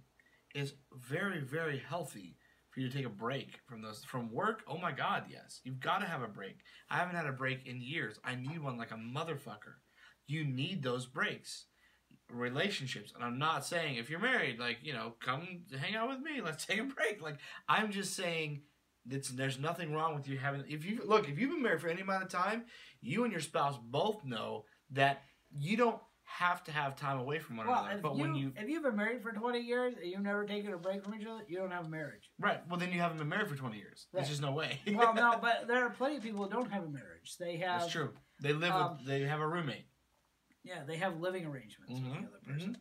is 0.54 0.74
very 0.94 1.40
very 1.42 1.78
healthy 1.78 2.38
for 2.70 2.80
you 2.80 2.90
to 2.90 2.96
take 2.96 3.06
a 3.06 3.10
break 3.10 3.60
from 3.68 3.82
those 3.82 4.04
from 4.04 4.32
work. 4.32 4.64
Oh 4.68 4.78
my 4.78 4.92
God, 4.92 5.26
yes, 5.30 5.62
you've 5.64 5.80
got 5.80 6.00
to 6.00 6.06
have 6.06 6.22
a 6.22 6.28
break. 6.28 6.58
I 6.90 6.98
haven't 6.98 7.16
had 7.16 7.26
a 7.26 7.32
break 7.32 7.66
in 7.66 7.82
years. 7.82 8.20
I 8.24 8.36
need 8.36 8.62
one 8.62 8.78
like 8.78 8.92
a 8.92 8.96
motherfucker. 8.96 9.76
You 10.27 10.43
need 10.43 10.84
those 10.84 11.06
breaks 11.06 11.65
relationships 12.34 13.14
and 13.14 13.23
i'm 13.23 13.38
not 13.38 13.64
saying 13.64 13.97
if 13.97 14.10
you're 14.10 14.19
married 14.19 14.60
like 14.60 14.77
you 14.81 14.93
know 14.93 15.14
come 15.23 15.61
hang 15.80 15.95
out 15.95 16.10
with 16.10 16.19
me 16.19 16.41
let's 16.43 16.65
take 16.65 16.80
a 16.80 16.84
break 16.84 17.22
like 17.22 17.38
i'm 17.69 17.91
just 17.91 18.15
saying 18.15 18.61
it's, 19.10 19.30
there's 19.30 19.60
nothing 19.60 19.93
wrong 19.93 20.15
with 20.15 20.27
you 20.27 20.35
having 20.35 20.64
if 20.68 20.84
you 20.84 21.02
look 21.06 21.30
if 21.30 21.38
you've 21.38 21.52
been 21.52 21.61
married 21.61 21.80
for 21.80 21.88
any 21.88 22.02
amount 22.02 22.23
of 22.23 22.30
time 22.30 22.65
you 22.99 23.23
and 23.23 23.31
your 23.31 23.41
spouse 23.41 23.77
both 23.91 24.26
know 24.26 24.65
that 24.91 25.22
you 25.56 25.77
don't 25.77 25.99
have 26.26 26.64
to 26.64 26.72
have 26.72 26.95
time 26.95 27.19
away 27.19 27.38
from 27.38 27.57
one 27.57 27.68
Well, 27.68 27.85
another. 27.85 28.02
But 28.02 28.15
you, 28.15 28.22
when 28.22 28.35
you 28.35 28.52
if 28.57 28.68
you've 28.68 28.81
been 28.81 28.95
married 28.95 29.22
for 29.22 29.31
twenty 29.31 29.60
years 29.60 29.93
and 29.95 30.10
you've 30.10 30.22
never 30.22 30.43
taken 30.43 30.73
a 30.73 30.77
break 30.77 31.03
from 31.03 31.14
each 31.14 31.26
other, 31.26 31.43
you 31.47 31.57
don't 31.57 31.72
have 31.72 31.85
a 31.85 31.89
marriage. 31.89 32.31
right, 32.39 32.61
well 32.68 32.80
then 32.80 32.91
you 32.91 32.99
haven't 32.99 33.18
been 33.18 33.30
married 33.30 33.47
for 33.47 33.56
twenty 33.56 33.77
years. 33.77 34.07
Right. 34.11 34.22
There's 34.22 34.30
just 34.30 34.41
no 34.41 34.52
way. 34.52 34.80
Well, 34.91 35.14
no, 35.14 35.38
but 35.41 35.68
there 35.68 35.85
are 35.85 35.91
plenty 35.91 36.18
of 36.18 36.23
people 36.23 36.43
who 36.43 36.49
don't 36.49 36.72
have 36.72 36.84
a 36.84 36.89
marriage. 36.89 37.38
They 37.39 37.57
have 37.57 37.81
that's 37.81 37.91
true. 37.91 38.10
They 38.41 38.53
live 38.53 38.72
um, 38.72 38.97
with 38.97 39.07
they 39.07 39.22
have 39.22 39.39
a 39.39 39.47
roommate. 39.47 39.85
Yeah, 40.66 40.84
they 40.86 40.98
have 40.98 41.20
living 41.22 41.46
arrangements 41.46 41.94
with 41.94 42.02
Mhm, 42.04 42.22
the 42.22 42.28
other 42.28 42.40
person. 42.46 42.78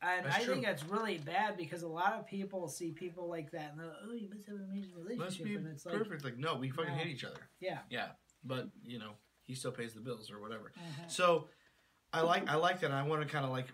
And 0.00 0.24
That's 0.26 0.36
I 0.36 0.44
think 0.44 0.64
that's 0.64 0.84
really 0.84 1.18
bad 1.18 1.56
because 1.56 1.82
a 1.82 1.88
lot 1.88 2.12
of 2.12 2.26
people 2.26 2.68
see 2.68 2.92
people 2.92 3.28
like 3.28 3.50
that 3.52 3.70
and 3.72 3.80
they're 3.80 3.86
like, 3.86 3.96
oh, 4.08 4.12
you 4.12 4.28
must 4.28 4.46
have 4.46 4.56
an 4.56 4.64
amazing 4.70 4.94
relationship. 4.94 5.20
Let's 5.20 5.36
be 5.38 5.54
and 5.56 5.66
it's 5.66 5.86
like, 5.86 5.94
perfect. 5.96 6.24
Like 6.24 6.38
no, 6.38 6.54
we 6.56 6.70
fucking 6.70 6.92
No. 6.92 6.98
hate 6.98 7.08
each 7.08 7.24
other. 7.24 7.40
yeah. 7.60 7.78
Yeah, 7.90 8.10
but 8.44 8.68
you 8.84 8.98
know 8.98 9.12
he 9.44 9.54
still 9.54 9.72
pays 9.72 9.94
the 9.94 10.00
bills 10.00 10.30
or 10.30 10.40
whatever. 10.40 10.72
Mhm. 10.76 11.10
So 11.10 11.48
I 12.12 12.20
like 12.20 12.48
I 12.48 12.54
like 12.56 12.80
that. 12.80 12.86
And 12.86 12.94
I 12.94 13.02
want 13.02 13.22
to 13.22 13.28
kind 13.28 13.44
of 13.44 13.50
like 13.50 13.66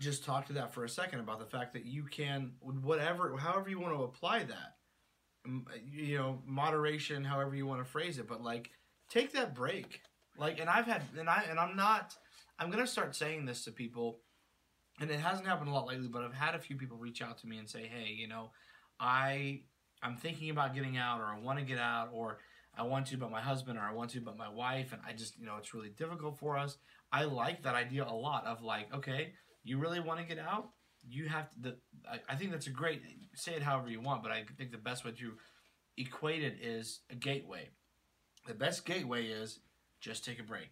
just 0.00 0.24
talk 0.24 0.46
to 0.46 0.52
that 0.54 0.72
for 0.74 0.84
a 0.84 0.88
second 0.88 1.20
about 1.20 1.38
the 1.38 1.46
fact 1.46 1.72
that 1.72 1.86
you 1.86 2.04
can 2.04 2.52
whatever 2.60 3.36
however 3.38 3.68
you 3.70 3.80
want 3.80 3.94
to 3.96 4.02
apply 4.02 4.44
that. 4.44 4.76
You 5.84 6.18
know, 6.18 6.42
moderation, 6.44 7.24
however 7.24 7.54
you 7.54 7.66
want 7.66 7.80
to 7.80 7.90
phrase 7.90 8.18
it, 8.18 8.26
but 8.28 8.42
like 8.42 8.70
take 9.08 9.32
that 9.32 9.54
break. 9.54 10.02
Like, 10.38 10.60
and 10.60 10.68
I've 10.68 10.86
had, 10.86 11.02
and 11.18 11.28
I, 11.28 11.44
and 11.48 11.58
I'm 11.58 11.76
not. 11.76 12.14
I'm 12.58 12.70
gonna 12.70 12.86
start 12.86 13.14
saying 13.14 13.44
this 13.44 13.64
to 13.64 13.70
people, 13.70 14.20
and 15.00 15.10
it 15.10 15.20
hasn't 15.20 15.46
happened 15.46 15.68
a 15.68 15.72
lot 15.72 15.86
lately. 15.86 16.08
But 16.08 16.22
I've 16.22 16.34
had 16.34 16.54
a 16.54 16.58
few 16.58 16.76
people 16.76 16.96
reach 16.96 17.22
out 17.22 17.38
to 17.38 17.46
me 17.46 17.58
and 17.58 17.68
say, 17.68 17.86
"Hey, 17.86 18.12
you 18.12 18.28
know, 18.28 18.50
I, 18.98 19.62
I'm 20.02 20.16
thinking 20.16 20.50
about 20.50 20.74
getting 20.74 20.96
out, 20.96 21.20
or 21.20 21.26
I 21.26 21.38
want 21.38 21.58
to 21.58 21.64
get 21.64 21.78
out, 21.78 22.10
or 22.12 22.38
I 22.76 22.82
want 22.82 23.06
to, 23.08 23.16
but 23.16 23.30
my 23.30 23.40
husband, 23.40 23.78
or 23.78 23.82
I 23.82 23.92
want 23.92 24.10
to, 24.10 24.20
but 24.20 24.36
my 24.36 24.48
wife, 24.48 24.92
and 24.92 25.00
I 25.06 25.12
just, 25.12 25.38
you 25.38 25.46
know, 25.46 25.56
it's 25.58 25.74
really 25.74 25.90
difficult 25.90 26.38
for 26.38 26.56
us." 26.56 26.78
I 27.12 27.24
like 27.24 27.62
that 27.62 27.74
idea 27.74 28.04
a 28.04 28.12
lot 28.12 28.46
of 28.46 28.62
like, 28.62 28.92
okay, 28.92 29.32
you 29.62 29.78
really 29.78 30.00
want 30.00 30.20
to 30.20 30.26
get 30.26 30.38
out, 30.38 30.70
you 31.08 31.28
have 31.28 31.50
to. 31.50 31.60
The, 31.60 31.76
I, 32.10 32.20
I 32.28 32.36
think 32.36 32.50
that's 32.50 32.66
a 32.66 32.70
great. 32.70 33.02
Say 33.34 33.54
it 33.54 33.62
however 33.62 33.88
you 33.88 34.00
want, 34.00 34.22
but 34.22 34.32
I 34.32 34.44
think 34.56 34.72
the 34.72 34.78
best 34.78 35.04
way 35.04 35.12
to 35.12 35.32
equate 35.96 36.42
it 36.42 36.58
is 36.60 37.00
a 37.10 37.14
gateway. 37.14 37.70
The 38.46 38.54
best 38.54 38.84
gateway 38.84 39.26
is 39.26 39.60
just 40.06 40.24
take 40.24 40.38
a 40.38 40.42
break. 40.44 40.70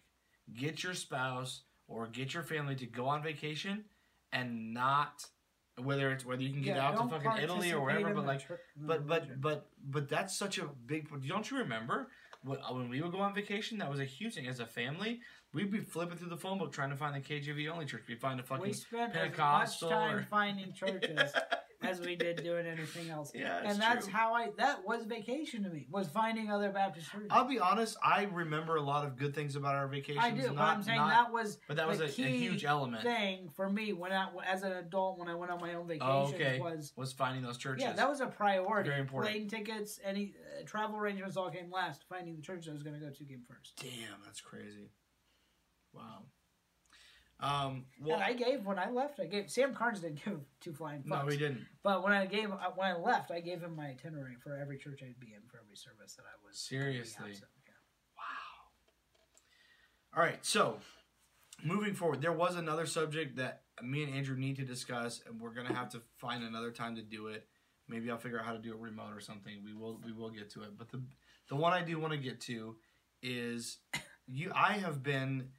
Get 0.53 0.83
your 0.83 0.93
spouse 0.93 1.63
or 1.87 2.07
get 2.07 2.33
your 2.33 2.43
family 2.43 2.75
to 2.75 2.85
go 2.85 3.07
on 3.07 3.21
vacation 3.21 3.83
and 4.31 4.73
not 4.73 5.25
whether 5.83 6.11
it's 6.11 6.25
whether 6.25 6.41
you 6.41 6.51
can 6.53 6.61
get 6.61 6.77
Yeah, 6.77 6.87
out 6.87 6.97
to 6.97 7.19
fucking 7.19 7.43
Italy 7.43 7.73
or 7.73 7.81
wherever, 7.81 8.13
but 8.13 8.25
like 8.25 8.47
but 8.77 9.05
but 9.05 9.41
but 9.41 9.67
but 9.83 10.07
that's 10.07 10.37
such 10.37 10.57
a 10.57 10.69
big. 10.85 11.09
Don't 11.27 11.51
you 11.51 11.57
remember 11.57 12.07
when, 12.43 12.59
when 12.71 12.89
we 12.89 13.01
would 13.01 13.11
go 13.11 13.19
on 13.19 13.33
vacation? 13.35 13.77
That 13.79 13.89
was 13.89 13.99
a 13.99 14.05
huge 14.05 14.35
thing. 14.35 14.47
As 14.47 14.61
a 14.61 14.65
family, 14.65 15.19
we'd 15.53 15.71
be 15.71 15.81
flipping 15.81 16.17
through 16.17 16.29
the 16.29 16.37
phone 16.37 16.59
book 16.59 16.71
trying 16.71 16.91
to 16.91 16.95
find 16.95 17.13
the 17.13 17.19
KJV 17.19 17.69
only 17.69 17.85
church. 17.85 18.03
We'd 18.07 18.21
find 18.21 18.39
a 18.39 18.43
fucking 18.43 18.63
we 18.63 18.71
spent 18.73 19.15
as 19.17 19.37
much 19.37 19.79
time 19.81 20.15
or- 20.15 20.23
finding 20.23 20.71
churches 20.71 21.33
as 21.89 21.99
we 22.01 22.15
did 22.15 22.43
doing 22.43 22.65
anything 22.65 23.09
else. 23.09 23.31
Yeah, 23.35 23.61
and 23.65 23.79
that's 23.81 24.05
true. 24.05 24.13
how 24.13 24.33
I 24.33 24.49
that 24.57 24.85
was 24.85 25.05
vacation 25.05 25.63
to 25.63 25.69
me 25.69 25.87
was 25.89 26.07
finding 26.07 26.49
other 26.49 26.69
Baptist 26.71 27.11
churches. 27.11 27.27
I'll 27.31 27.45
be 27.47 27.59
honest. 27.59 27.97
I 28.03 28.23
remember 28.31 28.75
a 28.77 28.81
lot 28.81 29.05
of 29.05 29.17
good 29.17 29.33
things 29.35 29.55
about 29.55 29.75
our 29.75 29.87
vacations. 29.87 30.23
I 30.23 30.31
do, 30.31 30.43
not, 30.47 30.55
but 30.55 30.61
I'm 30.63 30.83
saying 30.83 30.97
not- 30.97 31.09
that 31.09 31.31
was 31.33 31.57
but 31.67 31.77
that 31.77 31.87
was 31.87 31.99
a, 32.01 32.05
a 32.05 32.07
huge 32.07 32.65
element. 32.65 33.03
thing 33.03 33.49
for 33.55 33.69
me 33.69 33.93
when 33.93 34.11
I 34.11 34.27
as 34.47 34.63
an 34.63 34.71
adult 34.73 35.19
when 35.19 35.27
I 35.27 35.35
went 35.35 35.51
on 35.51 35.59
my 35.59 35.73
own 35.75 35.87
vacations 35.87 36.31
Oh, 36.31 36.33
okay. 36.33 36.59
was 36.59 36.93
Was 36.95 37.13
finding 37.13 37.43
those 37.43 37.57
churches. 37.57 37.83
yeah 37.83 37.93
that 37.93 38.09
was 38.09 38.21
a 38.21 38.27
priority. 38.27 38.89
Very 38.89 39.01
important. 39.01 39.33
Plane 39.33 39.47
tickets, 39.49 39.99
any 40.03 40.33
uh, 40.59 40.63
travel 40.65 40.97
arrangements 40.97 41.37
all 41.37 41.49
came 41.49 41.69
last. 41.71 42.05
Finding 42.09 42.35
the 42.35 42.41
church 42.41 42.67
I 42.69 42.73
was 42.73 42.83
going 42.83 42.99
to 42.99 43.05
go 43.05 43.11
to 43.11 43.23
came 43.25 43.41
first. 43.47 43.75
Damn, 43.81 44.19
that's 44.25 44.41
crazy. 44.41 44.89
Wow. 45.93 46.23
Um. 47.39 47.85
Well, 48.01 48.15
and 48.15 48.23
I 48.23 48.33
gave 48.33 48.65
when 48.65 48.79
I 48.79 48.89
left. 48.89 49.19
I 49.19 49.25
gave 49.25 49.49
Sam 49.51 49.73
Carnes 49.75 49.99
didn't 49.99 50.23
give 50.25 50.39
two 50.61 50.73
flying 50.73 51.01
fucks. 51.01 51.07
no, 51.19 51.25
we 51.25 51.37
didn't. 51.37 51.65
But 51.83 52.03
when 52.03 52.13
I 52.13 52.25
gave 52.25 52.51
uh, 52.51 52.71
when 52.75 52.89
I 52.89 52.95
left, 52.97 53.29
I 53.31 53.41
gave 53.41 53.61
him 53.61 53.75
my 53.75 53.87
itinerary 53.87 54.35
for 54.41 54.55
every 54.57 54.77
church 54.77 55.01
I'd 55.03 55.19
be 55.19 55.33
in 55.33 55.41
for 55.47 55.59
every 55.63 55.75
service 55.75 56.15
that 56.15 56.23
I 56.23 56.35
was 56.47 56.57
Seriously? 56.57 57.31
absent. 57.31 57.49
Yeah. 57.65 57.71
All 60.15 60.23
right, 60.23 60.43
so 60.45 60.77
moving 61.63 61.93
forward, 61.93 62.21
there 62.21 62.31
was 62.31 62.55
another 62.55 62.85
subject 62.85 63.35
that 63.35 63.63
me 63.83 64.03
and 64.03 64.13
Andrew 64.13 64.37
need 64.37 64.55
to 64.55 64.63
discuss, 64.63 65.21
and 65.27 65.41
we're 65.41 65.53
gonna 65.53 65.73
have 65.73 65.89
to 65.89 66.01
find 66.19 66.41
another 66.43 66.71
time 66.71 66.95
to 66.95 67.01
do 67.01 67.27
it. 67.27 67.45
Maybe 67.89 68.09
I'll 68.09 68.17
figure 68.17 68.39
out 68.39 68.45
how 68.45 68.53
to 68.53 68.59
do 68.59 68.71
it 68.71 68.79
remote 68.79 69.11
or 69.13 69.19
something. 69.19 69.53
We 69.63 69.73
will 69.73 69.99
we 70.05 70.13
will 70.13 70.29
get 70.29 70.49
to 70.51 70.61
it. 70.63 70.77
But 70.77 70.89
the 70.89 71.03
the 71.49 71.55
one 71.57 71.73
I 71.73 71.81
do 71.83 71.99
want 71.99 72.13
to 72.13 72.17
get 72.19 72.39
to 72.41 72.77
is 73.21 73.79
you. 74.25 74.51
I 74.55 74.73
have 74.73 75.03
been, 75.03 75.49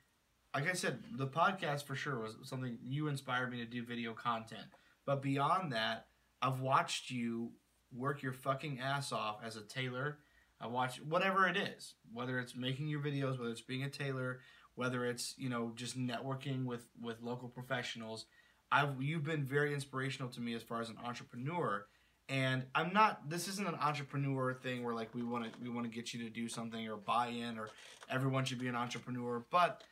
like 0.57 0.71
I 0.71 0.73
said, 0.73 1.01
the 1.13 1.27
podcast 1.27 1.85
for 1.85 1.95
sure 1.95 2.19
was 2.19 2.35
something 2.45 2.79
you 2.83 3.09
inspired 3.09 3.53
me 3.53 3.59
to 3.59 3.67
do 3.67 3.85
video 3.85 4.15
content. 4.15 4.65
But 5.05 5.21
beyond 5.21 5.73
that, 5.73 6.07
I've 6.41 6.61
watched 6.61 7.11
you 7.11 7.51
work 7.95 8.23
your 8.23 8.33
fucking 8.33 8.81
ass 8.81 9.13
off 9.13 9.41
as 9.45 9.57
a 9.57 9.61
tailor. 9.61 10.17
I 10.59 10.69
watch 10.69 10.97
whatever 11.03 11.47
it 11.47 11.59
is, 11.59 11.93
whether 12.11 12.39
it's 12.39 12.57
making 12.57 12.89
your 12.89 13.01
videos, 13.01 13.39
whether 13.39 13.51
it's 13.51 13.61
being 13.61 13.83
a 13.83 13.91
tailor, 13.91 14.41
whether 14.77 15.05
it's 15.05 15.35
you 15.37 15.51
know 15.51 15.73
just 15.75 15.99
networking 15.99 16.65
with 16.65 16.87
with 17.03 17.21
local 17.21 17.51
professionals. 17.51 18.25
I've 18.73 19.01
you've 19.03 19.25
been 19.25 19.45
very 19.45 19.75
inspirational 19.75 20.31
to 20.31 20.41
me 20.41 20.55
as 20.55 20.63
far 20.63 20.81
as 20.81 20.89
an 20.89 20.97
entrepreneur, 21.05 21.85
and 22.31 22.65
I'm 22.75 22.95
not. 22.95 23.29
This 23.29 23.47
isn't 23.49 23.69
an 23.69 23.75
entrepreneur 23.75 24.55
thing 24.55 24.85
where 24.85 24.95
like 24.95 25.15
we 25.15 25.23
want 25.23 25.53
to 25.53 25.61
we 25.63 25.69
want 25.69 25.85
to 25.85 25.95
get 25.95 26.15
you 26.15 26.25
to 26.25 26.31
do 26.31 26.49
something 26.49 26.89
or 26.89 26.97
buy 26.97 27.27
in 27.27 27.59
or 27.59 27.69
everyone 28.09 28.47
should 28.47 28.59
be 28.59 28.69
an 28.69 28.77
entrepreneur, 28.77 29.45
but. 29.51 29.83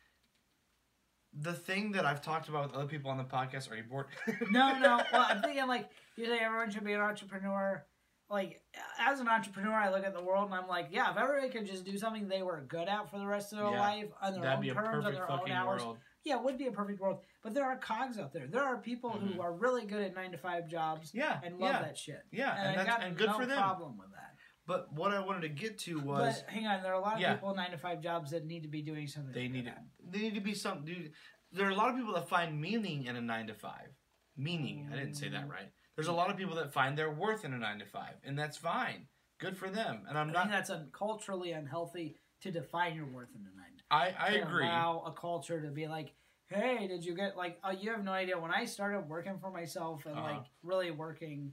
The 1.40 1.52
thing 1.52 1.92
that 1.92 2.04
I've 2.06 2.22
talked 2.22 2.48
about 2.48 2.66
with 2.66 2.74
other 2.74 2.86
people 2.86 3.10
on 3.10 3.18
the 3.18 3.24
podcast, 3.24 3.70
are 3.70 3.76
you 3.76 3.82
bored? 3.82 4.06
No, 4.50 4.78
no. 4.78 5.00
Well, 5.12 5.26
I'm 5.28 5.42
thinking 5.42 5.66
like 5.66 5.90
you 6.16 6.26
say 6.26 6.38
everyone 6.38 6.70
should 6.70 6.84
be 6.84 6.92
an 6.92 7.00
entrepreneur. 7.00 7.84
Like 8.30 8.62
as 9.00 9.20
an 9.20 9.28
entrepreneur, 9.28 9.72
I 9.72 9.90
look 9.90 10.04
at 10.04 10.14
the 10.14 10.22
world 10.22 10.46
and 10.46 10.54
I'm 10.54 10.68
like, 10.68 10.88
yeah, 10.90 11.10
if 11.10 11.16
everybody 11.16 11.50
could 11.50 11.66
just 11.66 11.84
do 11.84 11.98
something 11.98 12.26
they 12.28 12.42
were 12.42 12.64
good 12.68 12.88
at 12.88 13.10
for 13.10 13.18
the 13.18 13.26
rest 13.26 13.52
of 13.52 13.58
their 13.58 13.70
Yeah. 13.70 13.80
life 13.80 14.06
on 14.22 14.40
their 14.40 14.50
own 14.52 14.60
be 14.62 14.70
a 14.70 14.74
terms, 14.74 15.04
on 15.04 15.12
their 15.12 15.30
own 15.30 15.50
hours, 15.50 15.82
world. 15.82 15.98
yeah, 16.24 16.36
it 16.36 16.42
would 16.44 16.56
be 16.56 16.66
a 16.68 16.72
perfect 16.72 17.00
world. 17.00 17.20
But 17.42 17.52
there 17.52 17.64
are 17.64 17.76
cogs 17.76 18.18
out 18.18 18.32
there. 18.32 18.46
There 18.46 18.62
are 18.64 18.78
people 18.78 19.10
Mhm. 19.10 19.34
who 19.34 19.42
are 19.42 19.52
really 19.52 19.84
good 19.84 20.02
at 20.02 20.14
nine 20.14 20.30
to 20.32 20.38
five 20.38 20.66
jobs 20.68 21.12
Yeah, 21.14 21.38
and 21.44 21.58
love 21.58 21.72
yeah, 21.74 21.82
that 21.82 21.98
shit. 21.98 22.22
yeah, 22.32 22.56
And, 22.56 22.76
and, 22.78 22.86
got 22.88 23.02
and 23.02 23.16
good 23.16 23.26
no 23.28 23.38
for 23.38 23.44
them. 23.46 23.58
problem 23.58 23.98
with 23.98 24.10
that. 24.12 24.33
But 24.66 24.92
what 24.92 25.12
I 25.12 25.20
wanted 25.20 25.42
to 25.42 25.48
get 25.50 25.78
to 25.80 26.00
was 26.00 26.40
But 26.42 26.50
hang 26.50 26.66
on, 26.66 26.82
there 26.82 26.92
are 26.92 26.96
a 26.96 27.00
lot 27.00 27.14
of 27.14 27.20
Yeah. 27.20 27.34
people 27.34 27.54
nine 27.54 27.70
to 27.72 27.78
five 27.78 28.00
jobs 28.00 28.30
that 28.30 28.46
need 28.46 28.62
to 28.62 28.68
be 28.68 28.80
doing 28.82 29.06
something. 29.06 29.32
they 29.32 29.48
need 29.48 29.66
to, 29.66 29.74
they 30.02 30.18
need 30.20 30.34
to 30.34 30.40
be 30.40 30.54
something. 30.54 30.84
dude. 30.84 31.12
There 31.52 31.66
are 31.66 31.70
a 31.70 31.74
lot 31.76 31.90
of 31.90 31.96
people 31.96 32.14
that 32.14 32.28
find 32.28 32.60
meaning 32.60 33.04
in 33.04 33.14
a 33.16 33.20
nine 33.20 33.46
to 33.48 33.54
five. 33.54 33.88
Meaning, 34.36 34.88
I 34.92 34.96
didn't 34.96 35.14
say 35.14 35.28
that 35.28 35.48
right. 35.48 35.70
There's 35.94 36.08
a 36.08 36.12
lot 36.12 36.28
of 36.28 36.36
people 36.36 36.56
that 36.56 36.72
find 36.72 36.98
their 36.98 37.10
worth 37.10 37.44
in 37.44 37.52
a 37.52 37.58
nine 37.58 37.78
to 37.78 37.84
five, 37.86 38.14
and 38.24 38.36
that's 38.36 38.56
fine. 38.56 39.06
Good 39.38 39.56
for 39.56 39.70
them. 39.70 40.06
And 40.08 40.18
I'm 40.18 40.30
I 40.30 40.32
not. 40.32 40.48
that's 40.50 40.70
un- 40.70 40.88
culturally 40.92 41.52
unhealthy 41.52 42.16
to 42.40 42.50
define 42.50 42.96
your 42.96 43.06
worth 43.06 43.28
in 43.36 43.42
a 43.42 43.56
nine. 43.56 43.76
I 43.90 44.12
I 44.18 44.30
to 44.38 44.42
agree. 44.42 44.64
Allow 44.64 45.04
a 45.06 45.12
culture 45.12 45.60
to 45.62 45.68
be 45.70 45.86
like, 45.86 46.14
hey, 46.48 46.88
did 46.88 47.04
you 47.04 47.14
get 47.14 47.36
like? 47.36 47.60
Oh, 47.62 47.70
you 47.70 47.92
have 47.92 48.02
no 48.02 48.10
idea. 48.12 48.36
When 48.40 48.50
I 48.50 48.64
started 48.64 49.02
working 49.08 49.38
for 49.38 49.50
myself 49.52 50.04
and 50.06 50.18
Uh-huh. 50.18 50.32
like 50.38 50.46
really 50.64 50.90
working, 50.90 51.52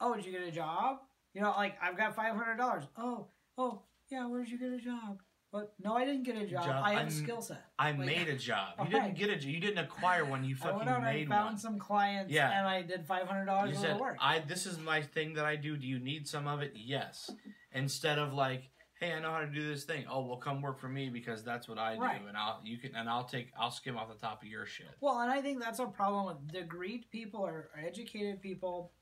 oh, 0.00 0.14
did 0.16 0.26
you 0.26 0.32
get 0.32 0.42
a 0.42 0.50
job? 0.50 0.98
You 1.36 1.42
know, 1.42 1.50
like 1.54 1.74
I've 1.82 1.98
got 1.98 2.16
five 2.16 2.34
hundred 2.34 2.56
dollars. 2.56 2.84
Oh, 2.96 3.26
oh, 3.58 3.82
yeah. 4.08 4.26
Where 4.26 4.42
did 4.42 4.50
you 4.50 4.58
get 4.58 4.70
a 4.72 4.78
job? 4.78 5.20
But 5.52 5.74
no, 5.78 5.94
I 5.94 6.06
didn't 6.06 6.22
get 6.22 6.36
a 6.36 6.46
job. 6.46 6.64
Job. 6.64 6.82
I 6.82 6.90
have 6.92 6.98
I'm- 7.00 7.08
a 7.08 7.10
skill 7.10 7.42
set. 7.42 7.62
I 7.78 7.90
Like, 7.90 7.98
made 7.98 8.28
a 8.28 8.36
job. 8.50 8.68
You 8.82 8.88
didn't 8.88 9.18
get 9.18 9.28
a. 9.28 9.46
You 9.46 9.60
didn't 9.60 9.76
acquire 9.84 10.24
one. 10.24 10.44
You 10.44 10.56
fucking 10.56 10.74
I 10.74 10.78
went 10.78 10.88
out 10.88 10.96
and 11.00 11.06
I 11.06 11.26
found 11.26 11.44
one. 11.44 11.58
some 11.58 11.78
clients 11.78 12.32
Yeah. 12.32 12.58
and 12.58 12.66
I 12.66 12.80
did 12.80 13.04
five 13.06 13.28
hundred 13.28 13.44
dollars 13.44 13.72
worth 13.72 13.80
said, 13.82 13.90
of 13.90 14.00
work. 14.00 14.16
"I 14.18 14.38
this 14.38 14.64
is 14.64 14.78
my 14.78 15.02
thing 15.02 15.34
that 15.34 15.44
I 15.44 15.56
do. 15.56 15.76
Do 15.76 15.86
you 15.86 15.98
need 15.98 16.26
some 16.26 16.46
of 16.48 16.62
it? 16.62 16.72
Yes." 16.74 17.30
Instead 17.72 18.18
of 18.18 18.32
like, 18.32 18.70
"Hey, 18.98 19.12
I 19.12 19.20
know 19.20 19.30
how 19.30 19.40
to 19.40 19.46
do 19.46 19.68
this 19.68 19.84
thing. 19.84 20.06
Oh, 20.10 20.24
well, 20.26 20.38
come 20.38 20.62
work 20.62 20.78
for 20.80 20.88
me 20.88 21.10
because 21.10 21.44
that's 21.44 21.68
what 21.68 21.76
I 21.78 21.96
do, 21.96 22.00
Right. 22.00 22.22
and 22.26 22.34
I'll 22.34 22.62
you 22.64 22.78
can 22.78 22.96
and 22.96 23.10
I'll 23.10 23.24
take 23.24 23.52
I'll 23.60 23.70
skim 23.70 23.98
off 23.98 24.08
the 24.08 24.14
top 24.14 24.40
of 24.42 24.48
your 24.48 24.64
shit." 24.64 24.88
Well, 25.02 25.20
and 25.20 25.30
I 25.30 25.42
think 25.42 25.60
that's 25.60 25.80
a 25.80 25.86
problem 25.86 26.24
with 26.24 26.50
degreed 26.50 27.10
people 27.10 27.40
or 27.40 27.68
or 27.76 27.80
educated 27.86 28.40
people 28.40 28.92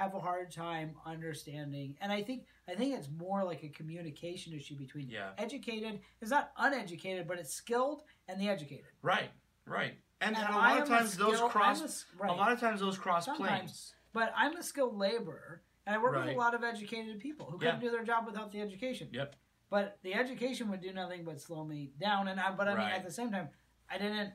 have 0.00 0.14
a 0.14 0.20
hard 0.20 0.50
time 0.50 0.94
understanding. 1.04 1.94
And 2.00 2.10
I 2.10 2.22
think 2.22 2.46
I 2.68 2.74
think 2.74 2.96
it's 2.96 3.08
more 3.18 3.44
like 3.44 3.62
a 3.64 3.68
communication 3.68 4.52
issue 4.54 4.76
between 4.76 5.08
Yeah. 5.08 5.30
educated. 5.38 6.00
is 6.20 6.30
not 6.30 6.52
uneducated, 6.56 7.26
but 7.28 7.38
it's 7.38 7.52
skilled 7.52 8.02
and 8.28 8.40
the 8.40 8.48
educated. 8.48 8.86
Right. 9.02 9.30
Right. 9.66 9.94
And, 10.20 10.36
and 10.36 10.44
a 10.46 10.50
I 10.52 10.54
lot 10.54 10.82
of 10.82 10.88
am 10.88 10.94
a 10.94 10.98
times 10.98 11.16
those 11.16 11.40
cross. 11.40 11.80
A 12.14 12.22
right. 12.22 12.30
A 12.30 12.34
lot 12.34 12.52
of 12.52 12.60
times 12.60 12.80
those 12.80 12.98
cross 12.98 13.26
planes. 13.26 13.94
But 14.12 14.32
I'm 14.36 14.56
a 14.56 14.62
skilled 14.62 14.96
laborer, 14.96 15.62
and 15.86 15.94
I 15.94 15.98
work 16.02 16.16
with 16.16 16.34
a 16.34 16.38
lot 16.38 16.54
of 16.54 16.64
educated 16.64 17.20
people 17.20 17.46
who 17.46 17.58
Yeah. 17.62 17.72
couldn't 17.72 17.80
do 17.80 17.90
their 17.90 18.04
job 18.04 18.26
without 18.26 18.50
the 18.52 18.60
education. 18.60 19.08
Yep. 19.12 19.36
But 19.70 19.98
the 20.02 20.14
education 20.14 20.68
would 20.70 20.80
do 20.80 20.92
nothing 20.92 21.24
but 21.24 21.40
slow 21.40 21.64
me 21.64 21.92
down. 22.00 22.28
And 22.28 22.40
I, 22.40 22.50
but 22.52 22.66
I 22.68 22.74
mean, 22.74 22.88
at 22.88 23.04
the 23.04 23.10
same 23.10 23.30
time, 23.30 23.48
I 23.88 23.98
didn't. 23.98 24.32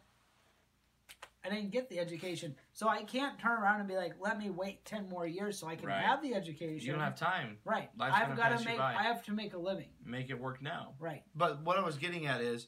I 1.45 1.49
didn't 1.49 1.72
get 1.72 1.89
the 1.89 1.99
education, 1.99 2.55
so 2.73 2.88
I 2.88 3.03
can't 3.03 3.38
turn 3.39 3.61
around 3.61 3.80
and 3.80 3.88
be 3.88 3.95
like, 3.95 4.15
"Let 4.19 4.38
me 4.38 4.49
wait 4.49 4.84
ten 4.85 5.07
more 5.09 5.27
years 5.27 5.59
so 5.59 5.67
I 5.67 5.76
can 5.76 5.88
Right. 5.88 6.03
have 6.03 6.22
the 6.22 6.34
education." 6.34 6.85
You 6.85 6.91
don't 6.93 7.01
have 7.01 7.15
time. 7.17 7.59
right. 7.65 7.89
Life's 7.97 8.15
I've 8.17 8.27
gonna 8.30 8.35
got 8.41 8.57
to 8.57 8.63
you 8.63 8.69
make. 8.69 8.77
by. 8.77 8.95
I 8.95 9.03
have 9.03 9.23
to 9.26 9.31
make 9.31 9.53
a 9.53 9.57
living. 9.57 9.89
Make 10.03 10.30
it 10.30 10.39
work 10.39 10.61
now. 10.61 10.95
Right. 10.99 11.23
But 11.35 11.61
what 11.61 11.77
I 11.77 11.81
was 11.84 11.97
getting 11.97 12.26
at 12.26 12.41
is, 12.41 12.67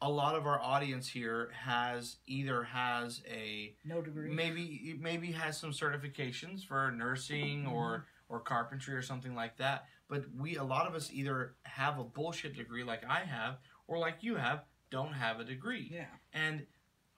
a 0.00 0.10
lot 0.10 0.34
of 0.34 0.46
our 0.46 0.60
audience 0.60 1.08
here 1.08 1.50
has 1.52 2.16
either 2.26 2.62
has 2.64 3.22
a 3.28 3.74
No 3.84 4.02
degree. 4.02 4.30
maybe 4.30 4.96
maybe 5.00 5.32
has 5.32 5.56
some 5.58 5.70
certifications 5.72 6.64
for 6.64 6.90
nursing 6.90 7.64
Mm-hmm. 7.64 7.72
or 7.72 8.06
or 8.28 8.40
carpentry 8.40 8.94
or 8.94 9.02
something 9.02 9.34
like 9.34 9.56
that 9.58 9.86
but 10.08 10.24
we 10.34 10.56
a 10.56 10.64
lot 10.64 10.86
of 10.86 10.94
us 10.94 11.10
either 11.12 11.54
have 11.62 11.98
a 11.98 12.04
bullshit 12.04 12.54
degree 12.56 12.82
like 12.82 13.04
i 13.08 13.20
have 13.20 13.58
or 13.86 13.98
like 13.98 14.22
you 14.22 14.34
have 14.34 14.64
don't 14.90 15.12
have 15.12 15.40
a 15.40 15.44
degree 15.44 15.88
Yeah. 15.92 16.06
and 16.32 16.66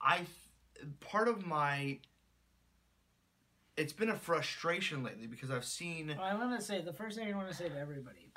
i 0.01 0.25
part 0.99 1.27
of 1.27 1.45
my 1.45 1.99
it's 3.75 3.93
been 3.93 4.09
a 4.09 4.15
frustration 4.15 5.03
lately 5.03 5.27
because 5.27 5.51
i've 5.51 5.65
seen 5.65 6.07
Well, 6.07 6.21
I 6.21 6.33
want 6.33 6.59
to 6.59 6.65
say 6.65 6.81
the 6.81 6.93
first 6.93 7.17
thing 7.17 7.31
I 7.31 7.35
want 7.35 7.49
to 7.49 7.55
say 7.55 7.69
to 7.69 7.77
everybody: 7.77 8.31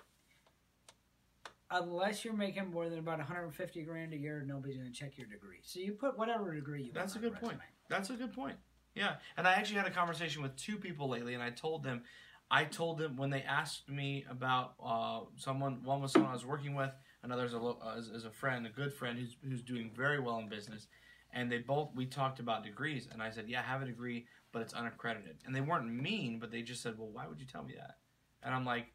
unless 1.70 2.24
you're 2.24 2.34
making 2.34 2.70
more 2.70 2.88
than 2.88 2.98
about 2.98 3.18
150 3.18 3.82
grand 3.82 4.12
a 4.12 4.16
year, 4.16 4.44
nobody's 4.46 4.76
going 4.76 4.90
to 4.90 4.98
check 4.98 5.16
your 5.16 5.28
degree. 5.28 5.58
So 5.62 5.80
you 5.80 5.92
put 5.92 6.18
whatever 6.18 6.54
degree 6.54 6.82
you. 6.82 6.90
That's 6.92 7.16
a 7.16 7.18
good 7.18 7.34
point. 7.40 7.58
That's 7.88 8.10
a 8.10 8.14
good 8.14 8.32
point. 8.32 8.56
Yeah, 8.94 9.14
and 9.36 9.46
I 9.46 9.52
actually 9.52 9.76
had 9.76 9.86
a 9.86 9.90
conversation 9.90 10.42
with 10.42 10.56
two 10.56 10.76
people 10.76 11.08
lately, 11.08 11.34
and 11.34 11.42
I 11.42 11.50
told 11.50 11.84
them, 11.84 12.02
I 12.50 12.64
told 12.64 12.98
them 12.98 13.16
when 13.16 13.30
they 13.30 13.42
asked 13.42 13.88
me 13.88 14.24
about 14.28 14.74
uh, 14.84 15.20
someone. 15.36 15.82
One 15.84 16.02
was 16.02 16.12
someone 16.12 16.30
I 16.30 16.34
was 16.34 16.44
working 16.44 16.74
with. 16.74 16.90
Another 17.22 17.44
is 17.44 17.54
a 17.54 17.58
uh, 17.58 17.94
is, 17.96 18.08
is 18.08 18.24
a 18.24 18.30
friend, 18.30 18.66
a 18.66 18.70
good 18.70 18.92
friend 18.92 19.18
who's 19.18 19.36
who's 19.48 19.62
doing 19.62 19.92
very 19.94 20.18
well 20.18 20.38
in 20.38 20.48
business. 20.48 20.88
And 21.32 21.50
they 21.50 21.58
both 21.58 21.90
we 21.94 22.06
talked 22.06 22.40
about 22.40 22.64
degrees, 22.64 23.08
and 23.12 23.22
I 23.22 23.30
said, 23.30 23.48
yeah, 23.48 23.60
I 23.60 23.62
have 23.64 23.82
a 23.82 23.86
degree, 23.86 24.26
but 24.52 24.62
it's 24.62 24.74
unaccredited. 24.74 25.38
And 25.46 25.54
they 25.54 25.60
weren't 25.60 25.88
mean, 25.88 26.38
but 26.38 26.50
they 26.50 26.62
just 26.62 26.82
said, 26.82 26.98
well, 26.98 27.08
why 27.08 27.26
would 27.26 27.38
you 27.40 27.46
tell 27.46 27.62
me 27.62 27.74
that? 27.76 27.98
And 28.42 28.54
I'm 28.54 28.64
like, 28.64 28.86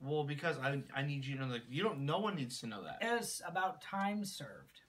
well, 0.00 0.24
because 0.24 0.56
I 0.58 0.82
I 0.94 1.02
need 1.02 1.24
you 1.24 1.36
to 1.36 1.46
know 1.46 1.52
that 1.52 1.62
you 1.68 1.82
don't. 1.82 2.00
No 2.00 2.18
one 2.18 2.36
needs 2.36 2.60
to 2.60 2.66
know 2.66 2.82
that. 2.84 2.98
It's 3.00 3.42
about 3.46 3.82
time 3.82 4.24
served. 4.24 4.80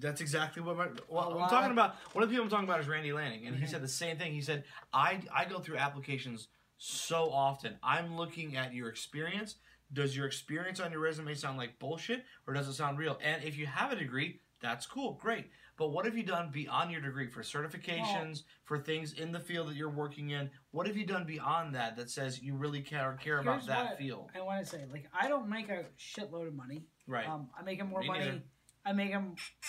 That's 0.00 0.20
exactly 0.20 0.62
what 0.62 0.76
my, 0.76 0.86
I'm 0.86 1.48
talking 1.48 1.70
about. 1.70 1.94
One 2.12 2.24
of 2.24 2.28
the 2.28 2.34
people 2.34 2.44
I'm 2.44 2.50
talking 2.50 2.68
about 2.68 2.80
is 2.80 2.88
Randy 2.88 3.12
Lanning, 3.12 3.46
and 3.46 3.56
he 3.56 3.64
Mhm. 3.64 3.68
said 3.68 3.82
the 3.82 3.88
same 3.88 4.18
thing. 4.18 4.32
He 4.32 4.42
said, 4.42 4.64
"I 4.92 5.22
I 5.32 5.44
go 5.44 5.60
through 5.60 5.76
applications 5.76 6.48
so 6.76 7.30
often. 7.30 7.78
I'm 7.82 8.16
looking 8.16 8.56
at 8.56 8.74
your 8.74 8.88
experience. 8.88 9.56
Does 9.92 10.16
your 10.16 10.26
experience 10.26 10.80
on 10.80 10.90
your 10.90 11.00
resume 11.00 11.34
sound 11.34 11.56
like 11.56 11.78
bullshit, 11.78 12.26
or 12.46 12.54
does 12.54 12.66
it 12.66 12.74
sound 12.74 12.98
real? 12.98 13.18
And 13.22 13.44
if 13.44 13.56
you 13.56 13.66
have 13.66 13.92
a 13.92 13.96
degree, 13.96 14.40
that's 14.60 14.86
cool, 14.86 15.12
great. 15.14 15.50
But 15.76 15.88
what 15.88 16.06
have 16.06 16.16
you 16.16 16.22
done 16.22 16.50
beyond 16.50 16.90
your 16.90 17.02
degree 17.02 17.28
for 17.28 17.42
certifications, 17.42 18.42
for 18.64 18.78
things 18.78 19.12
in 19.12 19.30
the 19.30 19.40
field 19.40 19.68
that 19.68 19.76
you're 19.76 19.90
working 19.90 20.30
in? 20.30 20.50
What 20.70 20.86
have 20.86 20.96
you 20.96 21.04
done 21.04 21.24
beyond 21.24 21.74
that 21.74 21.96
that 21.96 22.08
says 22.10 22.42
you 22.42 22.54
really 22.54 22.80
care 22.80 23.18
care 23.22 23.40
about 23.40 23.66
that 23.66 23.98
field? 23.98 24.30
I 24.34 24.40
want 24.40 24.64
to 24.64 24.70
say, 24.70 24.84
like, 24.90 25.08
I 25.18 25.28
don't 25.28 25.48
make 25.48 25.68
a 25.68 25.84
shitload 25.98 26.48
of 26.48 26.54
money. 26.54 26.84
Right. 27.06 27.28
Um, 27.28 27.50
I 27.58 27.62
make 27.62 27.84
more 27.86 28.00
Me 28.00 28.06
money. 28.08 28.20
neither. 28.20 28.42
I 28.86 28.92
make 28.92 29.12
a, 29.12 29.18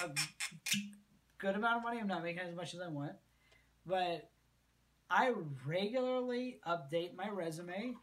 a 0.04 0.10
good 1.40 1.56
amount 1.56 1.78
of 1.78 1.84
money. 1.84 2.00
I'm 2.00 2.08
not 2.08 2.24
making 2.24 2.42
as 2.42 2.56
much 2.56 2.74
as 2.74 2.80
I 2.80 2.88
want, 2.88 3.14
but 3.86 4.30
I 5.10 5.34
regularly 5.66 6.60
update 6.68 7.16
my 7.16 7.28
resume. 7.30 7.96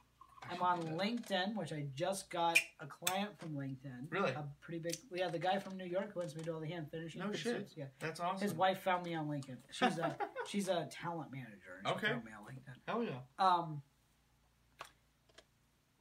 I'm 0.51 0.63
on 0.63 0.83
LinkedIn, 0.99 1.55
which 1.57 1.73
I 1.73 1.87
just 1.95 2.31
got 2.31 2.59
a 2.81 2.87
client 2.87 3.31
from 3.39 3.55
LinkedIn. 3.55 4.11
Really? 4.11 4.31
A 4.33 4.45
pretty 4.61 4.79
big. 4.79 4.97
We 5.11 5.21
have 5.21 5.33
the 5.33 5.39
guy 5.39 5.59
from 5.59 5.77
New 5.77 5.85
York 5.87 6.13
who 6.13 6.21
wants 6.21 6.35
me 6.35 6.41
to 6.43 6.47
do 6.47 6.55
all 6.55 6.61
the 6.61 6.67
hand 6.69 6.87
finishing. 6.91 7.21
No 7.21 7.33
shit. 7.33 7.57
suits. 7.57 7.75
Yeah. 7.77 7.85
That's 7.99 8.21
awesome. 8.21 8.41
His 8.47 8.55
wife 8.55 8.81
found 8.81 9.05
me 9.05 9.15
on 9.15 9.27
LinkedIn. 9.29 9.57
She's 9.71 9.99
a 9.99 10.17
she's 10.47 10.69
a 10.69 10.89
talent 10.91 11.33
manager. 11.33 11.79
And 11.79 11.89
she 11.89 11.95
Okay. 11.95 12.07
found 12.13 12.25
me 12.25 12.31
on 12.39 12.45
LinkedIn. 12.45 12.77
Hell 12.87 13.03
yeah. 13.03 13.19
Um, 13.39 13.83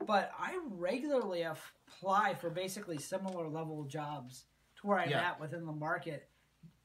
but 0.05 0.31
I 0.37 0.59
regularly 0.69 1.43
apply 1.43 2.33
for 2.35 2.49
basically 2.49 2.97
similar 2.97 3.47
level 3.47 3.83
jobs 3.85 4.45
to 4.81 4.87
where 4.87 4.99
I'm 4.99 5.09
Yeah. 5.09 5.29
at 5.29 5.39
within 5.39 5.65
the 5.65 5.71
market, 5.71 6.27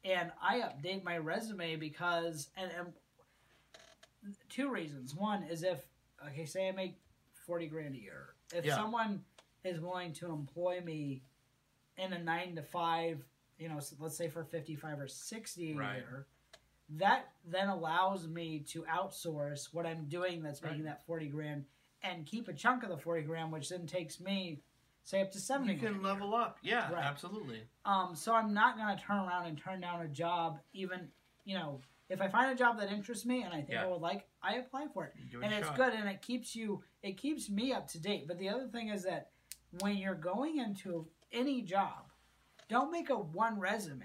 and 0.05 0.30
I 0.40 0.60
update 0.60 1.02
my 1.02 1.18
resume 1.18 1.76
because 1.76 2.48
and, 2.56 2.70
and 2.78 4.36
two 4.48 4.70
reasons. 4.70 5.14
One 5.14 5.43
is 5.43 5.64
if 5.64 5.80
okay, 6.28 6.44
say 6.44 6.68
I 6.68 6.72
make 6.72 7.01
forty 7.48 7.66
grand 7.66 7.94
a 7.94 7.98
year, 7.98 8.34
if 8.52 8.66
Yeah. 8.66 8.76
someone 8.76 9.24
is 9.64 9.80
willing 9.80 10.12
to 10.12 10.26
employ 10.30 10.82
me 10.82 11.22
in 11.96 12.12
a 12.12 12.18
nine 12.22 12.54
to 12.56 12.62
five, 12.62 13.24
you 13.58 13.68
know, 13.70 13.80
let's 13.98 14.16
say 14.16 14.28
for 14.28 14.44
fifty 14.44 14.76
five 14.76 15.00
or 15.00 15.08
sixty 15.08 15.72
a 15.72 15.76
Right. 15.76 15.96
year. 15.96 16.26
That 16.90 17.32
then 17.44 17.68
allows 17.68 18.28
me 18.28 18.60
to 18.68 18.82
outsource 18.84 19.72
what 19.72 19.86
I'm 19.86 20.04
doing 20.08 20.42
that's 20.42 20.62
making 20.62 20.84
Right. 20.84 20.90
that 20.92 21.04
40 21.04 21.28
grand 21.28 21.66
and 22.02 22.24
keep 22.24 22.48
a 22.48 22.54
chunk 22.54 22.82
of 22.82 22.88
the 22.88 22.96
40 22.96 23.22
grand, 23.24 23.52
which 23.52 23.68
then 23.68 23.86
takes 23.86 24.20
me, 24.20 24.62
say, 25.04 25.20
up 25.20 25.30
to 25.32 25.38
70 25.40 25.72
You 25.74 25.78
can 25.78 25.88
a 25.88 25.92
year. 25.92 26.00
level 26.00 26.34
up. 26.34 26.58
Yeah, 26.62 26.90
Right. 26.90 27.04
absolutely. 27.04 27.68
Um, 27.84 28.14
so 28.14 28.34
I'm 28.34 28.54
not 28.54 28.76
going 28.78 28.96
to 28.96 29.02
turn 29.02 29.18
around 29.18 29.46
and 29.46 29.58
turn 29.58 29.80
down 29.82 30.00
a 30.00 30.08
job, 30.08 30.60
even, 30.72 31.12
you 31.44 31.58
know, 31.58 31.82
if 32.09 32.20
I 32.20 32.28
find 32.28 32.51
a 32.51 32.55
job 32.55 32.78
that 32.78 32.90
interests 32.90 33.26
me 33.26 33.43
and 33.43 33.52
I 33.52 33.59
think 33.59 33.70
Yeah. 33.72 33.85
I 33.85 33.86
would 33.86 34.01
like, 34.01 34.26
I 34.43 34.55
apply 34.55 34.86
for 34.93 35.05
it. 35.05 35.12
Give 35.30 35.43
And 35.43 35.52
it's 35.52 35.66
shot. 35.66 35.76
good 35.76 35.93
and 35.93 36.09
it 36.09 36.22
keeps 36.22 36.55
you, 36.56 36.82
it 37.02 37.18
keeps 37.18 37.51
me 37.51 37.72
up 37.72 37.86
to 37.89 38.01
date. 38.01 38.26
But 38.26 38.39
the 38.39 38.48
other 38.48 38.66
thing 38.68 38.89
is 38.89 39.02
that 39.05 39.30
when 39.80 39.97
you're 39.97 40.14
going 40.14 40.59
into 40.59 41.09
any 41.32 41.62
job, 41.62 42.10
don't 42.68 42.90
make 42.90 43.10
a 43.10 43.16
one 43.18 43.59
resume. 43.59 44.05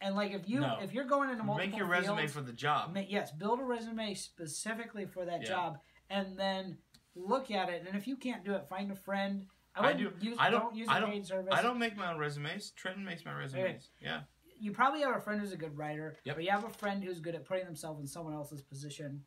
And 0.00 0.14
like 0.14 0.32
if 0.32 0.48
you 0.48 0.60
No. 0.60 0.78
if 0.80 0.92
you're 0.92 1.04
going 1.04 1.30
into 1.30 1.42
multiple 1.44 1.68
Make 1.68 1.76
your 1.76 1.86
resume 1.88 2.26
for 2.28 2.40
the 2.40 2.52
job. 2.52 2.94
Ma- 2.94 3.00
yes, 3.00 3.32
build 3.32 3.58
a 3.60 3.64
resume 3.64 4.14
specifically 4.14 5.06
for 5.06 5.24
that 5.24 5.42
Yeah. 5.42 5.48
job, 5.48 5.78
and 6.08 6.38
then 6.38 6.78
look 7.16 7.50
at 7.50 7.68
it. 7.68 7.84
And 7.86 7.96
if 7.96 8.06
you 8.06 8.16
can't 8.16 8.44
do 8.44 8.54
it, 8.54 8.68
find 8.68 8.90
a 8.92 8.94
friend. 8.96 9.46
I 9.74 9.88
I 9.88 9.92
do- 9.92 10.12
use. 10.20 10.36
I 10.40 10.50
don't, 10.50 10.60
don't- 10.62 10.74
use 10.76 10.88
I 10.88 11.00
don't-. 11.00 11.52
I 11.52 11.62
don't 11.62 11.78
make 11.78 11.96
my 11.96 12.12
own 12.12 12.18
resumes. 12.18 12.70
Trenton 12.72 13.04
makes 13.04 13.24
my 13.24 13.32
resumes. 13.32 13.90
Yeah. 14.00 14.22
You 14.60 14.72
probably 14.72 15.00
have 15.00 15.16
a 15.16 15.20
friend 15.20 15.40
who's 15.40 15.52
a 15.52 15.56
good 15.56 15.76
writer, 15.76 16.16
Yep. 16.24 16.38
or 16.38 16.40
you 16.40 16.50
have 16.50 16.64
a 16.64 16.70
friend 16.70 17.02
who's 17.02 17.20
good 17.20 17.34
at 17.34 17.44
putting 17.44 17.64
themselves 17.64 18.00
in 18.00 18.06
someone 18.06 18.34
else's 18.34 18.62
position. 18.62 19.24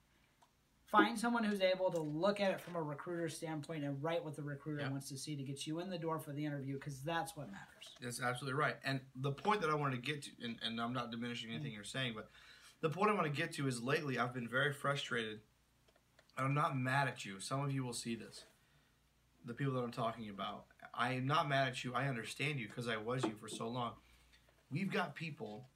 Find 0.86 1.18
someone 1.18 1.46
who's 1.46 1.62
able 1.62 1.90
to 1.92 2.02
look 2.02 2.42
at 2.42 2.52
it 2.52 2.60
from 2.60 2.76
a 2.76 2.82
recruiter 2.82 3.30
standpoint 3.30 3.86
and 3.86 4.04
write 4.04 4.26
what 4.26 4.36
the 4.36 4.44
recruiter 4.44 4.82
Yep. 4.82 4.92
wants 4.92 5.10
to 5.10 5.18
see 5.18 5.38
to 5.38 5.44
get 5.44 5.66
you 5.66 5.80
in 5.80 5.90
the 5.90 5.98
door 5.98 6.20
for 6.20 6.34
the 6.34 6.46
interview, 6.46 6.74
because 6.74 7.02
that's 7.02 7.38
what 7.38 7.50
matters. 7.50 7.96
That's 8.02 8.22
absolutely 8.22 8.60
right. 8.60 8.76
And 8.84 9.00
the 9.16 9.32
point 9.32 9.62
that 9.62 9.70
I 9.70 9.76
wanted 9.76 9.96
to 9.96 10.02
get 10.02 10.24
to, 10.24 10.32
and, 10.44 10.58
and 10.62 10.82
I'm 10.82 10.92
not 10.92 11.12
diminishing 11.12 11.52
anything 11.52 11.72
mm. 11.72 11.76
you're 11.76 11.84
saying, 11.86 12.14
but 12.14 12.30
the 12.82 12.90
point 12.90 13.10
I 13.10 13.14
want 13.14 13.28
to 13.28 13.32
get 13.32 13.54
to 13.54 13.68
is 13.68 13.82
lately 13.82 14.20
I've 14.20 14.34
been 14.34 14.50
very 14.50 14.74
frustrated. 14.74 15.40
And 16.38 16.48
I'm 16.48 16.54
not 16.54 16.78
mad 16.78 17.08
at 17.08 17.26
you. 17.26 17.40
Some 17.40 17.64
of 17.64 17.72
you 17.72 17.84
will 17.84 17.94
see 17.94 18.16
this. 18.16 18.46
The 19.46 19.54
people 19.54 19.74
that 19.74 19.82
I'm 19.84 19.92
talking 19.92 20.30
about. 20.30 20.66
I 20.94 21.14
am 21.14 21.26
not 21.26 21.48
mad 21.48 21.68
at 21.68 21.84
you. 21.84 21.94
I 21.94 22.08
understand 22.08 22.60
you 22.60 22.68
because 22.68 22.88
I 22.88 22.98
was 22.98 23.24
you 23.24 23.34
for 23.40 23.48
so 23.48 23.68
long. 23.68 23.94
We've 24.72 24.92
got 24.92 25.16
people 25.16 25.68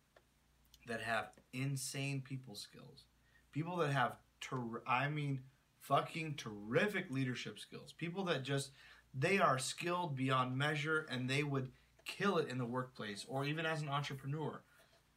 that 0.87 1.01
have 1.01 1.31
insane 1.53 2.21
people 2.21 2.55
skills. 2.55 3.05
People 3.51 3.77
that 3.77 3.91
have, 3.91 4.13
ter- 4.39 4.83
I 4.87 5.09
mean, 5.09 5.41
fucking 5.79 6.35
terrific 6.35 7.11
leadership 7.11 7.59
skills. 7.59 7.93
People 7.93 8.23
that 8.25 8.43
just, 8.43 8.71
they 9.13 9.39
are 9.39 9.59
skilled 9.59 10.15
beyond 10.15 10.57
measure 10.57 11.05
and 11.09 11.29
they 11.29 11.43
would 11.43 11.71
kill 12.05 12.37
it 12.37 12.49
in 12.49 12.57
the 12.57 12.65
workplace 12.65 13.25
or 13.27 13.45
even 13.45 13.65
as 13.65 13.81
an 13.81 13.89
entrepreneur. 13.89 14.61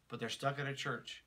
But 0.09 0.20
they're 0.20 0.28
stuck 0.28 0.59
at 0.59 0.66
a 0.66 0.74
church 0.74 1.24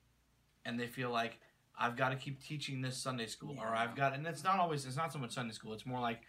and 0.65 0.79
they 0.79 0.87
feel 0.87 1.09
like, 1.09 1.39
I've 1.79 1.95
got 1.95 2.09
to 2.09 2.15
keep 2.15 2.43
teaching 2.43 2.81
this 2.81 2.97
Sunday 2.97 3.25
school, 3.25 3.57
or 3.59 3.67
I've 3.67 3.95
got, 3.95 4.13
and 4.13 4.27
it's 4.27 4.43
not 4.43 4.59
always, 4.59 4.85
it's 4.85 4.97
not 4.97 5.11
so 5.11 5.17
much 5.17 5.31
Sunday 5.31 5.53
school. 5.53 5.73
It's 5.73 5.85
more 5.85 6.01
like, 6.01 6.21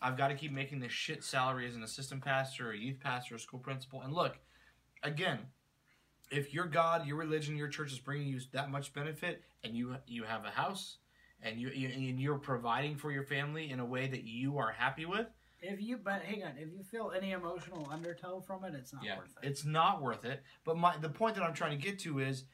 I've 0.00 0.16
got 0.16 0.28
to 0.28 0.34
keep 0.34 0.52
making 0.52 0.78
this 0.78 0.92
shit 0.92 1.24
salary 1.24 1.66
as 1.66 1.74
an 1.74 1.82
assistant 1.82 2.22
pastor, 2.22 2.70
a 2.70 2.76
youth 2.76 3.00
pastor, 3.00 3.34
or 3.34 3.38
school 3.38 3.58
principal. 3.58 4.02
And 4.02 4.12
look, 4.12 4.38
again, 5.02 5.38
if 6.30 6.54
your 6.54 6.66
God, 6.66 7.06
your 7.06 7.16
religion, 7.16 7.56
your 7.56 7.68
church 7.68 7.92
is 7.92 7.98
bringing 7.98 8.28
you 8.28 8.40
that 8.52 8.70
much 8.70 8.92
benefit, 8.92 9.42
and 9.64 9.74
you 9.74 9.96
you 10.06 10.24
have 10.24 10.44
a 10.44 10.50
house, 10.50 10.98
and 11.42 11.58
you, 11.60 11.68
you 11.70 11.88
and 11.88 12.20
you're 12.20 12.38
providing 12.38 12.96
for 12.96 13.10
your 13.10 13.24
family 13.24 13.70
in 13.70 13.80
a 13.80 13.84
way 13.84 14.06
that 14.08 14.24
you 14.24 14.58
are 14.58 14.70
happy 14.70 15.06
with, 15.06 15.26
If 15.62 15.80
you, 15.80 15.96
but 15.98 16.22
hang 16.22 16.44
on, 16.44 16.52
if 16.58 16.72
you 16.72 16.82
feel 16.82 17.12
any 17.16 17.32
emotional 17.32 17.88
undertow 17.90 18.40
from 18.40 18.64
it, 18.64 18.74
it's 18.74 18.92
not 18.92 19.04
yeah, 19.04 19.18
worth 19.18 19.36
it. 19.42 19.46
it's 19.48 19.64
not 19.64 20.00
worth 20.02 20.24
it. 20.24 20.42
But 20.64 20.76
my 20.78 20.96
the 20.96 21.08
point 21.08 21.34
that 21.36 21.42
I'm 21.44 21.54
trying 21.54 21.78
to 21.78 21.84
get 21.84 21.98
to 22.00 22.18
is 22.20 22.44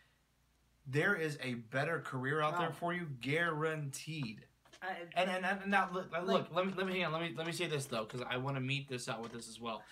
there 0.87 1.15
is 1.17 1.39
a 1.43 1.55
better 1.55 2.01
career 2.01 2.41
out 2.41 2.59
there 2.59 2.71
for 2.71 2.93
you, 2.95 3.07
guaranteed. 3.21 4.45
I, 4.83 4.89
And 5.15 5.31
and, 5.31 5.45
and 5.45 5.71
now 5.71 5.89
look, 5.93 6.13
look, 6.25 6.49
let 6.55 6.67
me 6.67 6.73
let 6.77 6.87
me 6.87 6.93
hang 6.95 7.07
on. 7.07 7.13
Let 7.13 7.23
me 7.23 7.35
let 7.37 7.47
me 7.47 7.53
say 7.53 7.67
this 7.67 7.87
though, 7.87 8.05
because 8.05 8.23
I 8.29 8.37
want 8.37 8.57
to 8.57 8.61
meet 8.61 8.89
this 8.89 9.09
out 9.09 9.23
with 9.23 9.33
this 9.33 9.49
as 9.49 9.61
well. 9.61 9.83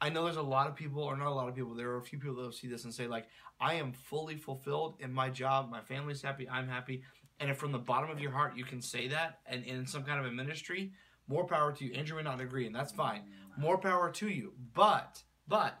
I 0.00 0.08
know 0.10 0.24
there's 0.24 0.36
a 0.36 0.42
lot 0.42 0.68
of 0.68 0.76
people, 0.76 1.02
or 1.02 1.16
not 1.16 1.26
a 1.26 1.30
lot 1.34 1.48
of 1.48 1.54
people. 1.56 1.74
There 1.74 1.90
are 1.90 1.98
a 1.98 2.02
few 2.02 2.18
people 2.18 2.36
that 2.36 2.42
will 2.42 2.52
see 2.52 2.68
this 2.68 2.84
and 2.84 2.94
say 2.94 3.06
like, 3.08 3.26
I 3.60 3.74
am 3.74 3.92
fully 3.92 4.36
fulfilled 4.36 4.96
in 5.00 5.12
my 5.12 5.28
job. 5.30 5.70
My 5.70 5.80
family's 5.80 6.22
happy. 6.22 6.48
I'm 6.48 6.68
happy. 6.68 7.02
And 7.40 7.50
if 7.50 7.56
from 7.56 7.72
the 7.72 7.78
bottom 7.78 8.10
of 8.10 8.20
your 8.20 8.30
heart 8.30 8.56
you 8.56 8.64
can 8.64 8.80
say 8.80 9.08
that, 9.08 9.40
and 9.46 9.64
in 9.64 9.86
some 9.86 10.04
kind 10.04 10.20
of 10.20 10.26
a 10.26 10.30
ministry, 10.30 10.92
more 11.28 11.44
power 11.44 11.72
to 11.72 11.84
you. 11.84 11.92
Andrew 11.94 12.16
may 12.16 12.22
not 12.22 12.40
agree, 12.40 12.66
and 12.66 12.74
that's 12.74 12.92
fine. 12.92 13.22
More 13.56 13.76
power 13.78 14.10
to 14.12 14.28
you. 14.28 14.52
But 14.74 15.22
but 15.46 15.78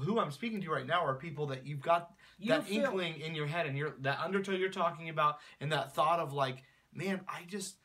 who 0.00 0.18
I'm 0.20 0.30
speaking 0.30 0.60
to 0.62 0.70
right 0.70 0.86
now 0.86 1.04
are 1.04 1.14
people 1.14 1.46
that 1.46 1.66
you've 1.66 1.80
got 1.80 2.10
You 2.38 2.48
that 2.50 2.64
feel- 2.64 2.84
inkling 2.84 3.20
in 3.20 3.34
your 3.34 3.46
head 3.46 3.66
and 3.66 3.76
your 3.76 3.94
that 4.00 4.18
undertow 4.20 4.52
you're 4.52 4.68
talking 4.68 5.08
about 5.08 5.38
and 5.60 5.72
that 5.72 5.94
thought 5.94 6.20
of 6.20 6.32
like 6.32 6.62
man 6.92 7.20
i 7.28 7.42
just 7.46 7.76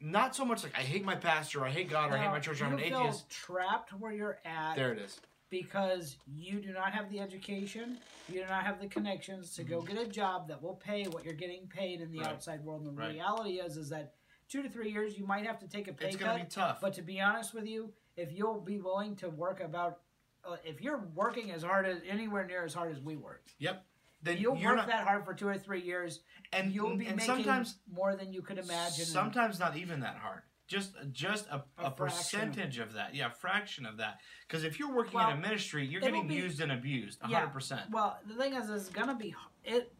not 0.00 0.34
so 0.34 0.44
much 0.44 0.62
like 0.62 0.72
i 0.78 0.80
hate 0.82 1.04
my 1.04 1.14
pastor 1.16 1.64
i 1.64 1.70
hate 1.70 1.88
god 1.90 2.10
or 2.10 2.14
i 2.14 2.18
hate 2.18 2.28
my 2.30 2.38
church 2.40 2.60
or 2.62 2.66
i'm 2.66 2.74
an 2.74 2.80
atheist 2.80 3.28
trapped 3.28 3.92
where 3.94 4.12
you're 4.12 4.38
at 4.44 4.74
there 4.76 4.92
it 4.92 4.98
is 4.98 5.20
because 5.50 6.16
you 6.26 6.60
do 6.60 6.72
not 6.72 6.92
have 6.92 7.10
the 7.10 7.20
education, 7.20 7.98
you 8.28 8.40
do 8.42 8.48
not 8.48 8.64
have 8.64 8.80
the 8.80 8.86
connections 8.86 9.54
to 9.56 9.64
go 9.64 9.82
get 9.82 9.98
a 9.98 10.06
job 10.06 10.48
that 10.48 10.62
will 10.62 10.76
pay 10.76 11.04
what 11.08 11.24
you're 11.24 11.34
getting 11.34 11.66
paid 11.66 12.00
in 12.00 12.10
the 12.10 12.18
Mm-hmm. 12.18 12.26
Right. 12.26 12.34
outside 12.34 12.64
world. 12.64 12.82
And 12.82 12.96
the 12.96 13.00
Right. 13.00 13.10
reality 13.14 13.60
is, 13.60 13.76
is 13.76 13.88
that 13.90 14.14
two 14.48 14.62
to 14.62 14.68
three 14.68 14.90
years 14.90 15.18
you 15.18 15.26
might 15.26 15.44
have 15.46 15.58
to 15.60 15.68
take 15.68 15.88
a 15.88 15.92
pay 15.92 16.06
It's 16.06 16.16
cut. 16.16 16.26
gonna 16.26 16.44
be 16.44 16.48
tough. 16.50 16.80
But 16.80 16.94
to 16.94 17.02
be 17.02 17.20
honest 17.20 17.52
with 17.52 17.66
you, 17.66 17.92
if 18.16 18.32
you'll 18.32 18.60
be 18.60 18.78
willing 18.78 19.16
to 19.16 19.28
work 19.28 19.60
about, 19.60 20.00
uh, 20.44 20.56
if 20.64 20.80
you're 20.80 20.98
working 21.14 21.50
as 21.50 21.62
hard 21.62 21.86
as 21.86 21.98
anywhere 22.08 22.46
near 22.46 22.64
as 22.64 22.72
hard 22.74 22.92
as 22.92 23.00
we 23.00 23.16
worked, 23.16 23.54
yep. 23.58 23.84
Then 24.22 24.36
you'll 24.36 24.54
work 24.54 24.76
not, 24.76 24.86
that 24.88 25.04
hard 25.06 25.24
for 25.24 25.32
two 25.32 25.48
or 25.48 25.56
three 25.56 25.80
years, 25.80 26.20
and 26.52 26.72
you'll 26.72 26.94
be 26.94 27.06
and 27.06 27.16
making 27.16 27.36
sometimes 27.36 27.78
more 27.90 28.14
than 28.16 28.34
you 28.34 28.42
could 28.42 28.58
imagine. 28.58 29.06
Sometimes 29.06 29.58
not 29.58 29.78
even 29.78 30.00
that 30.00 30.16
hard. 30.16 30.42
Just 30.70 30.92
just 31.10 31.48
a, 31.48 31.64
A 31.78 31.86
a, 31.86 31.90
percentage 31.90 32.78
of 32.78 32.92
that. 32.92 33.12
Yeah, 33.12 33.26
a 33.26 33.30
fraction 33.30 33.84
of 33.84 33.96
that. 33.96 34.20
Because 34.46 34.62
if 34.62 34.78
you're 34.78 34.94
working 34.94 35.14
Well, 35.14 35.32
in 35.32 35.38
a 35.38 35.40
ministry, 35.40 35.84
you're 35.84 36.00
getting 36.00 36.28
be- 36.28 36.36
used 36.36 36.60
and 36.60 36.70
abused. 36.70 37.18
Yeah. 37.28 37.50
100%. 37.50 37.90
well, 37.90 38.20
the 38.24 38.34
thing 38.36 38.54
is, 38.54 38.70
it's 38.70 38.88
gonna 38.88 39.16
be 39.16 39.34
it. 39.64 39.92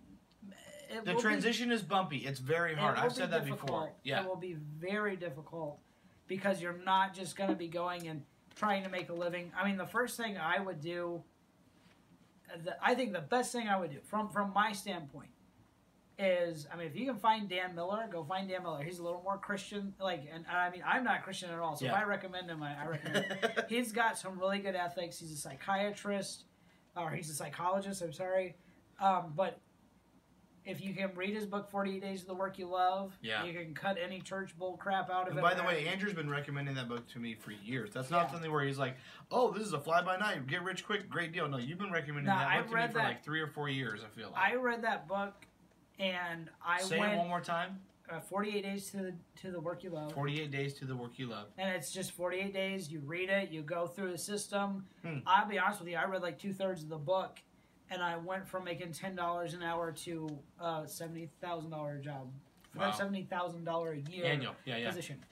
it 0.89 1.05
the 1.05 1.11
will 1.11 1.19
be- 1.19 1.23
transition 1.23 1.73
is 1.73 1.83
bumpy. 1.83 2.19
It's 2.19 2.39
very 2.39 2.77
hard. 2.77 2.99
I've 2.99 3.09
be 3.09 3.17
said 3.17 3.33
that 3.33 3.47
before. 3.47 3.91
Yeah. 4.05 4.23
it 4.23 4.29
will 4.29 4.37
be 4.37 4.55
very 4.79 5.17
difficult 5.17 5.81
because 6.29 6.63
you're 6.63 6.79
not 6.85 7.15
just 7.15 7.35
gonna 7.35 7.57
be 7.57 7.67
going 7.67 8.07
and 8.07 8.23
trying 8.55 8.85
to 8.85 8.91
make 8.91 9.09
a 9.09 9.15
living. 9.15 9.51
I 9.61 9.67
mean, 9.67 9.77
the 9.77 9.89
first 9.89 10.17
thing 10.17 10.39
I 10.39 10.61
would 10.61 10.81
do, 10.81 11.21
the, 12.63 12.77
I 12.81 12.95
think 12.95 13.13
the 13.13 13.21
best 13.23 13.51
thing 13.51 13.67
I 13.67 13.77
would 13.77 13.91
do 13.91 13.99
from 14.05 14.29
from 14.29 14.53
my 14.55 14.71
standpoint 14.71 15.31
is, 16.21 16.67
I 16.73 16.77
mean, 16.77 16.87
if 16.87 16.95
you 16.97 17.07
can 17.07 17.17
find 17.17 17.49
Dan 17.49 17.75
Miller, 17.75 18.07
go 18.13 18.23
find 18.23 18.49
Dan 18.49 18.63
Miller. 18.63 18.83
He's 18.83 18.99
a 18.99 19.03
little 19.03 19.23
more 19.23 19.39
Christian, 19.39 19.95
like, 19.99 20.25
and 20.33 20.45
I 20.47 20.69
mean, 20.71 20.83
I'm 20.87 21.03
not 21.03 21.23
Christian 21.23 21.51
at 21.51 21.59
all, 21.59 21.77
so 21.77 21.87
if 21.87 21.93
I 21.93 22.03
recommend 22.05 22.51
him, 22.51 22.63
I, 22.63 22.75
I 22.83 22.87
recommend. 22.87 23.25
him. 23.25 23.51
He's 23.69 23.91
got 23.93 24.19
some 24.19 24.39
really 24.39 24.59
good 24.59 24.75
ethics. 24.77 25.19
He's 25.19 25.33
a 25.33 25.37
psychiatrist, 25.37 26.45
or 26.97 27.11
he's 27.11 27.31
a 27.31 27.35
psychologist. 27.35 28.03
I'm 28.03 28.13
sorry, 28.13 28.57
um, 29.01 29.33
but 29.35 29.59
if 30.67 30.83
you 30.83 30.93
can 30.93 31.11
read 31.15 31.35
his 31.35 31.47
book, 31.47 31.71
48 31.71 32.03
Days 32.03 32.21
of 32.21 32.27
the 32.29 32.35
Work 32.35 32.59
You 32.59 32.67
Love, 32.69 33.17
Yeah. 33.23 33.45
you 33.45 33.55
can 33.55 33.73
cut 33.73 33.97
any 34.03 34.21
church 34.21 34.57
bull 34.59 34.77
crap 34.77 35.09
out 35.09 35.23
of 35.23 35.29
And 35.31 35.39
it. 35.39 35.43
by 35.43 35.55
the 35.55 35.63
way, 35.65 35.89
Andrew's 35.89 36.13
been 36.13 36.29
recommending 36.29 36.75
that 36.75 36.87
book 36.87 37.09
to 37.13 37.19
me 37.19 37.35
for 37.35 37.51
years. 37.53 37.93
That's 37.95 38.11
not 38.11 38.27
Yeah. 38.27 38.33
something 38.33 38.53
where 38.53 38.63
he's 38.65 38.79
like, 38.79 38.97
"Oh, 39.31 39.51
this 39.53 39.67
is 39.67 39.73
a 39.73 39.81
fly 39.81 40.03
by 40.03 40.19
night, 40.19 40.47
get 40.47 40.63
rich 40.63 40.85
quick, 40.85 41.09
great 41.09 41.33
deal." 41.33 41.49
No, 41.49 41.57
you've 41.57 41.79
been 41.79 41.91
recommending 41.91 42.27
No, 42.33 42.39
that 42.39 42.47
I 42.47 42.59
book 42.61 42.71
to 42.73 42.77
me 42.77 42.87
for 42.89 42.93
that- 42.99 43.05
like 43.05 43.25
three 43.25 43.41
or 43.41 43.47
four 43.47 43.71
years. 43.71 44.03
I 44.05 44.09
feel 44.09 44.31
like. 44.31 44.39
I 44.53 44.55
read 44.57 44.83
that 44.83 45.09
book, 45.09 45.47
and 46.01 46.49
I 46.67 46.81
Say 46.81 46.97
it 46.97 47.01
went 47.01 47.17
one 47.19 47.29
more 47.29 47.41
time. 47.41 47.79
uh, 48.11 48.19
48 48.21 48.63
Days 48.63 48.91
to 48.91 48.97
the 48.97 49.15
to 49.43 49.51
the 49.53 49.61
Work 49.61 49.85
You 49.85 49.91
Love. 49.91 50.13
Forty-eight 50.13 50.51
days 50.51 50.75
to 50.75 50.85
the 50.85 50.97
work 50.97 51.13
you 51.19 51.29
love. 51.29 51.47
and 51.59 51.69
it's 51.75 51.93
just 51.93 52.11
48 52.13 52.53
days. 52.53 52.91
You 52.91 53.01
read 53.01 53.29
it, 53.31 53.51
you 53.51 53.63
go 53.63 53.87
through 53.87 54.11
the 54.11 54.19
system. 54.19 54.87
Hmm. 55.05 55.19
I'll 55.27 55.47
be 55.49 55.59
honest 55.59 55.81
with 55.81 55.89
you, 55.89 55.97
I 55.97 56.05
read 56.07 56.23
like 56.23 56.39
two 56.39 56.53
thirds 56.53 56.83
of 56.83 56.89
the 56.89 56.99
book, 56.99 57.39
and 57.91 58.03
I 58.03 58.17
went 58.17 58.49
from 58.49 58.65
making 58.65 58.93
ten 58.93 59.15
dollars 59.15 59.55
an 59.55 59.63
hour 59.63 59.93
to 59.93 60.39
a 60.61 60.83
seventy 60.87 61.29
thousand 61.41 61.71
dollar 61.71 61.99
job, 61.99 62.29
Wow. 62.77 62.91
seventy 62.93 63.23
thousand 63.23 63.65
dollar 63.65 63.93
a 63.93 63.99
year 64.11 64.25
Annual. 64.27 64.55
Yeah, 64.65 64.79
yeah. 64.79 64.89
position. 64.89 65.25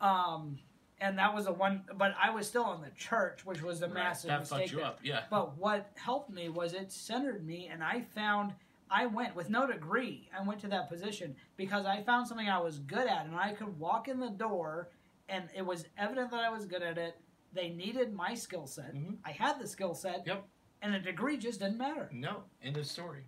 Um, 0.00 0.58
and 1.00 1.18
that 1.18 1.34
was 1.34 1.44
the 1.44 1.52
one, 1.52 1.82
but 1.96 2.14
I 2.20 2.30
was 2.30 2.46
still 2.46 2.72
in 2.74 2.80
the 2.80 2.90
church, 2.96 3.44
which 3.44 3.62
was 3.62 3.82
a 3.82 3.86
Right. 3.86 3.94
massive 3.94 4.28
That 4.28 4.40
mistake. 4.40 4.58
fucked 4.62 4.72
you 4.72 4.80
up. 4.82 4.98
Yeah. 5.02 5.24
But 5.30 5.56
what 5.58 5.90
helped 5.96 6.30
me 6.30 6.48
was 6.48 6.72
it 6.72 6.90
centered 6.90 7.46
me, 7.46 7.68
and 7.70 7.84
I 7.84 8.00
found 8.00 8.54
I 8.90 9.06
went 9.06 9.34
with 9.34 9.50
no 9.50 9.66
degree. 9.66 10.28
I 10.36 10.42
went 10.46 10.60
to 10.60 10.68
that 10.68 10.88
position 10.88 11.34
because 11.56 11.86
I 11.86 12.02
found 12.02 12.26
something 12.28 12.48
I 12.48 12.60
was 12.60 12.78
good 12.78 13.06
at, 13.08 13.26
and 13.26 13.34
I 13.34 13.52
could 13.52 13.78
walk 13.78 14.08
in 14.08 14.20
the 14.20 14.30
door, 14.30 14.90
and 15.28 15.48
it 15.54 15.64
was 15.64 15.86
evident 15.98 16.30
that 16.30 16.40
I 16.40 16.50
was 16.50 16.66
good 16.66 16.82
at 16.82 16.98
it. 16.98 17.16
They 17.52 17.70
needed 17.70 18.12
my 18.14 18.34
skill 18.34 18.66
set. 18.66 18.94
Mhm. 18.94 19.18
I 19.24 19.32
had 19.32 19.58
the 19.58 19.66
skill 19.66 19.94
set. 19.94 20.26
Yep. 20.26 20.46
And 20.82 20.94
a 20.94 21.00
degree 21.00 21.36
just 21.36 21.60
didn't 21.60 21.78
matter. 21.78 22.08
No. 22.12 22.44
End 22.62 22.76
of 22.76 22.86
story. 22.86 23.24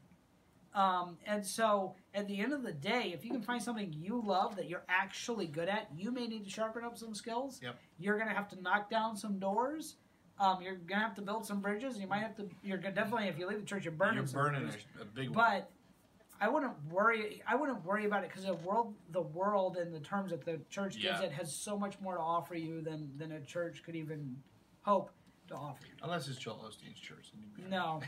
Um, 0.74 1.18
and 1.26 1.44
so 1.44 1.96
at 2.14 2.28
the 2.28 2.38
end 2.40 2.52
of 2.52 2.62
the 2.62 2.72
day, 2.72 3.12
if 3.14 3.24
you 3.24 3.30
can 3.30 3.40
find 3.42 3.60
something 3.60 3.92
you 3.92 4.20
love 4.20 4.54
that 4.56 4.68
you're 4.68 4.84
actually 4.88 5.46
good 5.46 5.68
at, 5.68 5.88
you 5.96 6.10
may 6.12 6.26
need 6.28 6.44
to 6.44 6.50
sharpen 6.50 6.84
up 6.84 6.96
some 6.96 7.14
skills. 7.14 7.60
Yep. 7.62 7.76
You're 7.98 8.18
gonna 8.18 8.34
have 8.34 8.48
to 8.50 8.60
knock 8.60 8.90
down 8.90 9.16
some 9.16 9.38
doors. 9.38 9.96
Um, 10.40 10.62
you're 10.62 10.76
gonna 10.76 11.02
have 11.02 11.14
to 11.16 11.22
build 11.22 11.44
some 11.46 11.60
bridges. 11.60 11.98
You 11.98 12.06
might 12.06 12.20
have 12.20 12.36
to. 12.36 12.48
You're 12.62 12.78
gonna 12.78 12.94
definitely 12.94 13.28
if 13.28 13.38
you 13.38 13.48
leave 13.48 13.60
the 13.60 13.66
church, 13.66 13.84
you're 13.84 13.92
burning. 13.92 14.16
You're 14.16 14.24
burning 14.42 14.62
bridges. 14.62 14.84
a, 15.00 15.04
big 15.04 15.30
one. 15.30 15.34
But 15.36 15.70
I 16.40 16.48
wouldn't 16.48 16.72
worry. 16.90 17.42
I 17.46 17.56
wouldn't 17.56 17.84
worry 17.84 18.06
about 18.06 18.22
it 18.24 18.30
because 18.30 18.44
the 18.44 18.54
world, 18.54 18.94
the 19.10 19.22
world, 19.22 19.76
and 19.76 19.92
the 19.92 20.00
terms 20.00 20.30
that 20.30 20.44
the 20.44 20.60
church 20.70 20.94
gives 20.94 21.20
Yeah. 21.20 21.22
it 21.22 21.32
has 21.32 21.52
so 21.54 21.76
much 21.78 22.00
more 22.00 22.14
to 22.16 22.22
offer 22.22 22.54
you 22.54 22.80
than 22.80 23.10
than 23.18 23.32
a 23.32 23.40
church 23.40 23.82
could 23.82 23.96
even 23.96 24.36
hope 24.82 25.10
to 25.48 25.54
offer. 25.54 25.84
Unless 26.02 26.28
it's 26.28 26.38
Joel 26.38 26.64
Osteen's 26.68 27.00
church. 27.00 27.30
No, 27.68 28.00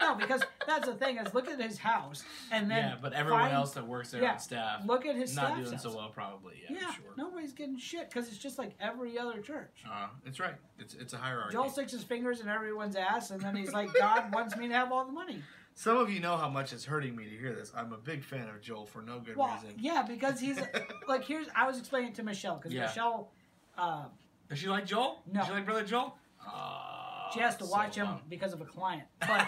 no, 0.00 0.14
because 0.16 0.42
that's 0.66 0.86
the 0.86 0.94
thing 0.94 1.18
is 1.18 1.32
look 1.34 1.48
at 1.48 1.60
his 1.60 1.78
house 1.78 2.24
and 2.50 2.70
then 2.70 2.78
yeah, 2.90 2.94
but 3.00 3.12
everyone 3.12 3.42
find- 3.42 3.54
else 3.54 3.72
that 3.74 3.86
works 3.86 4.10
there 4.10 4.22
yeah, 4.22 4.32
on 4.32 4.38
staff 4.38 4.82
look 4.86 5.06
at 5.06 5.16
his 5.16 5.34
not 5.36 5.56
doing 5.56 5.70
house. 5.70 5.82
so 5.82 5.94
well, 5.94 6.08
probably. 6.08 6.54
Yeah, 6.68 6.76
Yeah, 6.80 6.92
sure. 6.94 7.04
nobody's 7.16 7.52
getting 7.52 7.78
shit 7.78 8.08
because 8.10 8.28
it's 8.28 8.38
just 8.38 8.58
like 8.58 8.72
every 8.80 9.18
other 9.18 9.40
church. 9.40 9.82
Uh, 9.90 10.08
it's 10.26 10.40
right. 10.40 10.54
It's 10.78 10.94
it's 10.94 11.12
a 11.12 11.18
hierarchy. 11.18 11.52
Joel 11.52 11.68
sticks 11.68 11.92
his 11.92 12.02
fingers 12.04 12.40
in 12.40 12.48
everyone's 12.48 12.96
ass, 12.96 13.30
and 13.30 13.40
then 13.40 13.54
he's 13.54 13.72
like, 13.72 13.92
"God 13.94 14.34
wants 14.34 14.56
me 14.56 14.68
to 14.68 14.74
have 14.74 14.90
all 14.92 15.04
the 15.04 15.12
money." 15.12 15.42
Some 15.74 15.96
of 15.96 16.10
you 16.10 16.20
know 16.20 16.36
how 16.36 16.48
much 16.50 16.72
it's 16.72 16.84
hurting 16.84 17.16
me 17.16 17.24
to 17.24 17.30
hear 17.36 17.54
this. 17.54 17.72
I'm 17.76 17.92
a 17.92 17.96
big 17.98 18.22
fan 18.24 18.48
of 18.48 18.60
Joel 18.60 18.84
for 18.86 19.00
no 19.02 19.20
good 19.20 19.36
Well, 19.36 19.54
reason. 19.62 19.78
yeah, 19.78 20.02
because 20.06 20.38
he's 20.40 20.58
like, 21.08 21.24
here's 21.24 21.46
I 21.56 21.66
was 21.66 21.78
explaining 21.78 22.10
it 22.10 22.14
to 22.16 22.22
Michelle 22.22 22.56
because 22.56 22.72
Yeah. 22.72 22.82
Michelle, 22.86 23.30
uh, 23.78 24.04
Does 24.48 24.58
she 24.58 24.68
like 24.68 24.86
Joel? 24.86 25.22
No. 25.30 25.40
Does 25.40 25.48
she 25.48 25.52
like 25.54 25.64
brother 25.64 25.84
Joel? 25.84 26.16
Oh, 26.46 27.28
she 27.32 27.40
has 27.40 27.56
to 27.56 27.64
so 27.64 27.70
watch 27.70 27.94
him 27.96 28.08
because 28.28 28.52
of 28.52 28.60
a 28.60 28.64
client. 28.64 29.04
But 29.20 29.46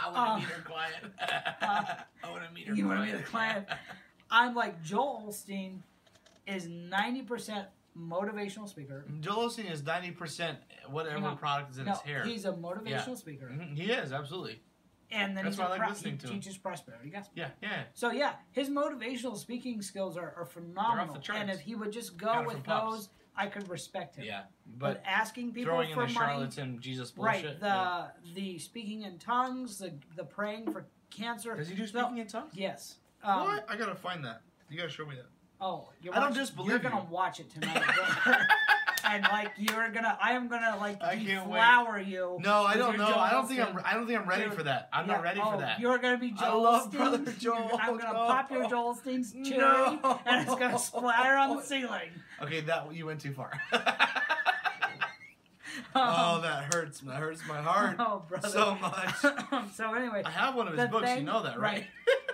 I 0.00 0.10
want 0.12 0.16
to 0.16 0.20
uh, 0.20 0.36
meet 0.38 0.44
her 0.48 0.62
client. 0.62 1.14
I 2.24 2.30
want 2.30 2.44
to 2.46 2.52
meet 2.54 2.68
her. 2.68 2.74
you 2.74 2.86
want 2.86 3.00
to 3.00 3.04
meet 3.06 3.12
be 3.12 3.18
the 3.18 3.24
client? 3.24 3.66
I'm 4.30 4.54
like 4.54 4.82
Joel 4.82 5.24
Osteen 5.28 5.80
is 6.46 6.66
ninety 6.68 7.22
percent 7.22 7.66
motivational 7.98 8.68
speaker. 8.68 9.04
Joel 9.20 9.48
Osteen 9.48 9.70
is 9.70 9.82
ninety 9.82 10.12
percent 10.12 10.58
whatever 10.88 11.20
No, 11.20 11.34
product 11.34 11.72
is 11.72 11.78
in 11.78 11.86
No, 11.86 11.92
his 11.92 12.00
hair. 12.02 12.24
he's 12.24 12.44
a 12.44 12.52
motivational 12.52 13.08
Yeah. 13.08 13.14
speaker, 13.14 13.46
Mhm, 13.52 13.76
He 13.76 13.90
is 13.90 14.12
absolutely. 14.12 14.62
and 15.10 15.36
then 15.36 15.44
That's 15.44 15.56
he's 15.56 15.60
why 15.60 15.64
a 15.64 15.68
I 15.68 15.70
like 15.72 15.80
pro- 15.80 15.88
listening 15.90 16.12
he 16.14 16.18
to 16.20 16.26
him. 16.28 16.32
teaches 16.34 16.56
prosperity 16.58 17.10
gospel. 17.10 17.32
Yeah, 17.36 17.50
yeah. 17.62 17.82
So 17.94 18.10
yeah, 18.12 18.34
his 18.52 18.70
motivational 18.70 19.36
speaking 19.36 19.82
skills 19.82 20.16
are, 20.16 20.32
are 20.36 20.46
phenomenal. 20.46 21.14
the 21.14 21.20
charts. 21.20 21.40
and 21.42 21.50
if 21.50 21.60
he 21.60 21.74
would 21.74 21.92
just 21.92 22.16
go 22.16 22.42
with 22.44 22.52
from 22.54 22.62
Pops. 22.62 22.94
those, 22.96 23.08
I 23.38 23.46
could 23.46 23.68
respect 23.68 24.16
him. 24.16 24.24
Yeah, 24.24 24.42
But, 24.78 24.94
but 24.94 25.02
asking 25.06 25.52
people 25.52 25.72
throwing 25.72 25.90
in 25.90 25.94
for 25.94 26.06
the 26.06 26.12
money, 26.12 26.26
charlatan 26.32 26.78
Jesus 26.80 27.10
bullshit. 27.12 27.44
right? 27.44 27.60
The 27.60 27.66
yeah. 27.66 28.06
the 28.34 28.58
speaking 28.58 29.02
in 29.02 29.18
tongues, 29.18 29.78
the 29.78 29.92
the 30.16 30.24
praying 30.24 30.72
for 30.72 30.86
cancer. 31.10 31.54
Does 31.54 31.68
he 31.68 31.74
do 31.76 31.82
No, 31.82 31.86
speaking 31.86 32.18
in 32.18 32.26
tongues? 32.26 32.52
Yes. 32.54 32.96
Um, 33.22 33.40
what? 33.42 33.64
I 33.68 33.76
gotta 33.76 33.94
find 33.94 34.24
that. 34.24 34.42
You 34.68 34.76
gotta 34.76 34.90
show 34.90 35.06
me 35.06 35.14
that. 35.16 35.26
Oh, 35.60 35.88
you're 36.02 36.14
I 36.14 36.20
don't 36.20 36.30
watching- 36.30 36.42
disbelieve 36.42 36.70
You're 36.70 36.78
gonna 36.80 36.96
you. 37.02 37.10
watch 37.10 37.40
it 37.40 37.50
tonight, 37.50 37.82
brother. 38.24 38.46
and 39.08 39.22
like 39.24 39.52
you're 39.56 39.90
gonna, 39.90 40.16
I 40.20 40.32
am 40.32 40.48
gonna 40.48 40.76
like 40.78 41.02
I 41.02 41.16
deflower 41.16 41.98
you. 41.98 42.38
No, 42.42 42.62
I 42.62 42.76
don't 42.76 42.98
know. 42.98 43.06
Joel 43.06 43.18
I 43.18 43.30
don't 43.30 43.48
think 43.48 43.60
I'm. 43.60 43.80
I 43.84 43.94
don't 43.94 44.06
think 44.06 44.20
I'm 44.20 44.28
ready 44.28 44.44
Dude, 44.44 44.54
for 44.54 44.62
that. 44.64 44.88
I'm 44.92 45.06
Yeah, 45.08 45.14
not 45.14 45.22
ready 45.22 45.40
oh, 45.42 45.52
for 45.52 45.58
that. 45.58 45.80
You're 45.80 45.98
gonna 45.98 46.18
be 46.18 46.34
I 46.38 46.44
Joel 46.46 46.62
love 46.62 46.90
Osteen. 46.92 46.96
Brother 46.96 47.32
Joel, 47.38 47.70
I'm 47.80 47.98
gonna 47.98 48.12
no. 48.12 48.26
pop 48.26 48.50
your 48.50 48.68
Joel 48.68 48.94
cherry, 49.04 49.58
No. 49.58 50.20
and 50.26 50.46
it's 50.46 50.54
gonna 50.58 50.78
splatter 50.78 51.36
on 51.36 51.56
the 51.56 51.62
ceiling. 51.62 52.10
Okay, 52.42 52.60
that 52.62 52.94
you 52.94 53.06
went 53.06 53.20
too 53.20 53.32
far. 53.32 53.52
Um, 55.94 56.02
oh, 56.04 56.40
that 56.42 56.74
hurts. 56.74 57.00
That 57.00 57.16
hurts 57.16 57.40
my 57.46 57.60
heart 57.60 57.96
oh, 57.98 58.22
brother. 58.28 58.48
so 58.48 58.74
much. 58.76 59.14
so 59.74 59.94
anyway, 59.94 60.22
I 60.24 60.30
have 60.30 60.54
one 60.54 60.68
of 60.68 60.76
his 60.76 60.88
books. 60.88 61.04
thing- 61.06 61.20
you 61.20 61.24
know 61.24 61.42
that, 61.42 61.58
right? 61.58 61.84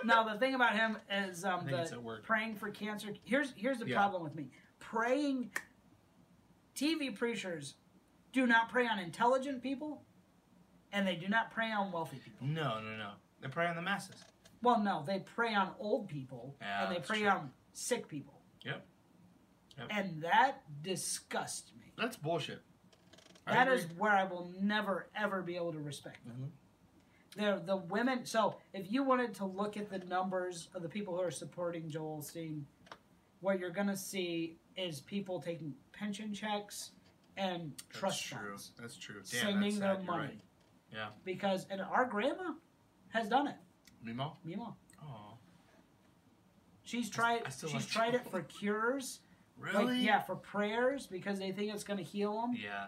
now 0.03 0.23
the 0.23 0.37
thing 0.39 0.55
about 0.55 0.75
him 0.75 0.97
is 1.11 1.45
um, 1.45 1.61
I 1.67 1.83
the 1.83 2.19
praying 2.23 2.55
for 2.55 2.69
cancer. 2.69 3.09
Here's 3.23 3.53
here's 3.55 3.77
the 3.79 3.87
Yeah. 3.87 3.97
problem 3.97 4.23
with 4.23 4.35
me. 4.35 4.49
Praying. 4.79 5.51
TV 6.75 7.15
preachers 7.15 7.75
do 8.33 8.45
not 8.45 8.69
prey 8.69 8.87
on 8.87 8.99
intelligent 8.99 9.61
people, 9.63 10.03
and 10.91 11.07
they 11.07 11.15
do 11.15 11.27
not 11.27 11.51
prey 11.51 11.71
on 11.71 11.91
wealthy 11.91 12.17
people. 12.17 12.45
No, 12.47 12.79
no, 12.81 12.97
no. 12.97 13.11
They 13.41 13.47
prey 13.47 13.67
on 13.67 13.75
the 13.75 13.81
masses. 13.81 14.15
Well, 14.61 14.79
no, 14.81 15.03
they 15.05 15.19
prey 15.19 15.53
on 15.53 15.71
old 15.79 16.07
people, 16.07 16.55
Yeah, 16.59 16.87
and 16.87 16.95
they 16.95 16.99
prey 16.99 17.19
true. 17.21 17.29
on 17.29 17.51
sick 17.73 18.07
people. 18.07 18.41
Yep. 18.63 18.85
Yep. 19.77 19.87
And 19.91 20.21
that 20.23 20.63
disgusts 20.81 21.71
me. 21.79 21.91
That's 21.97 22.17
bullshit. 22.17 22.61
I 23.47 23.53
That 23.53 23.67
agree. 23.67 23.79
is 23.79 23.85
where 23.97 24.11
I 24.13 24.23
will 24.23 24.51
never 24.59 25.07
ever 25.15 25.41
be 25.41 25.55
able 25.55 25.73
to 25.73 25.79
respect 25.79 26.25
them. 26.25 26.51
Mhm. 27.35 27.59
The 27.59 27.63
the 27.65 27.75
women. 27.77 28.25
So 28.25 28.57
if 28.73 28.91
you 28.91 29.03
wanted 29.03 29.35
to 29.35 29.45
look 29.45 29.77
at 29.77 29.89
the 29.89 29.99
numbers 29.99 30.69
of 30.73 30.81
the 30.81 30.89
people 30.89 31.13
who 31.15 31.21
are 31.21 31.29
supporting 31.31 31.89
Joel 31.89 32.19
Osteen, 32.21 32.63
what 33.41 33.59
you're 33.59 33.69
gonna 33.69 33.97
see 33.97 34.57
is 34.77 34.99
people 35.01 35.39
taking 35.41 35.73
pension 35.93 36.33
checks 36.33 36.91
and 37.37 37.71
That's 37.89 37.99
trust 37.99 38.25
true. 38.25 38.37
funds, 38.49 38.71
That's 38.79 38.97
true. 38.97 39.15
Damn, 39.15 39.41
sending 39.41 39.61
that's 39.61 39.79
their 39.79 39.95
sad. 39.95 40.05
Money. 40.05 40.23
right. 40.23 40.39
Yeah. 40.93 41.07
Because 41.23 41.65
and 41.69 41.81
our 41.81 42.05
grandma 42.05 42.53
has 43.09 43.27
done 43.27 43.47
it. 43.47 43.55
Mimo? 44.05 44.33
Mima. 44.45 44.75
Oh. 45.03 45.37
She's 46.83 47.09
tried. 47.09 47.41
I 47.45 47.49
she's 47.49 47.73
like 47.73 47.87
tried 47.87 48.15
it 48.15 48.29
for 48.29 48.41
cures. 48.41 49.19
Really? 49.57 49.95
Like, 49.95 50.03
yeah, 50.03 50.19
for 50.21 50.35
prayers 50.35 51.07
because 51.07 51.39
they 51.39 51.51
think 51.51 51.73
it's 51.73 51.83
gonna 51.83 52.01
heal 52.03 52.41
them. 52.41 52.55
Yeah. 52.61 52.87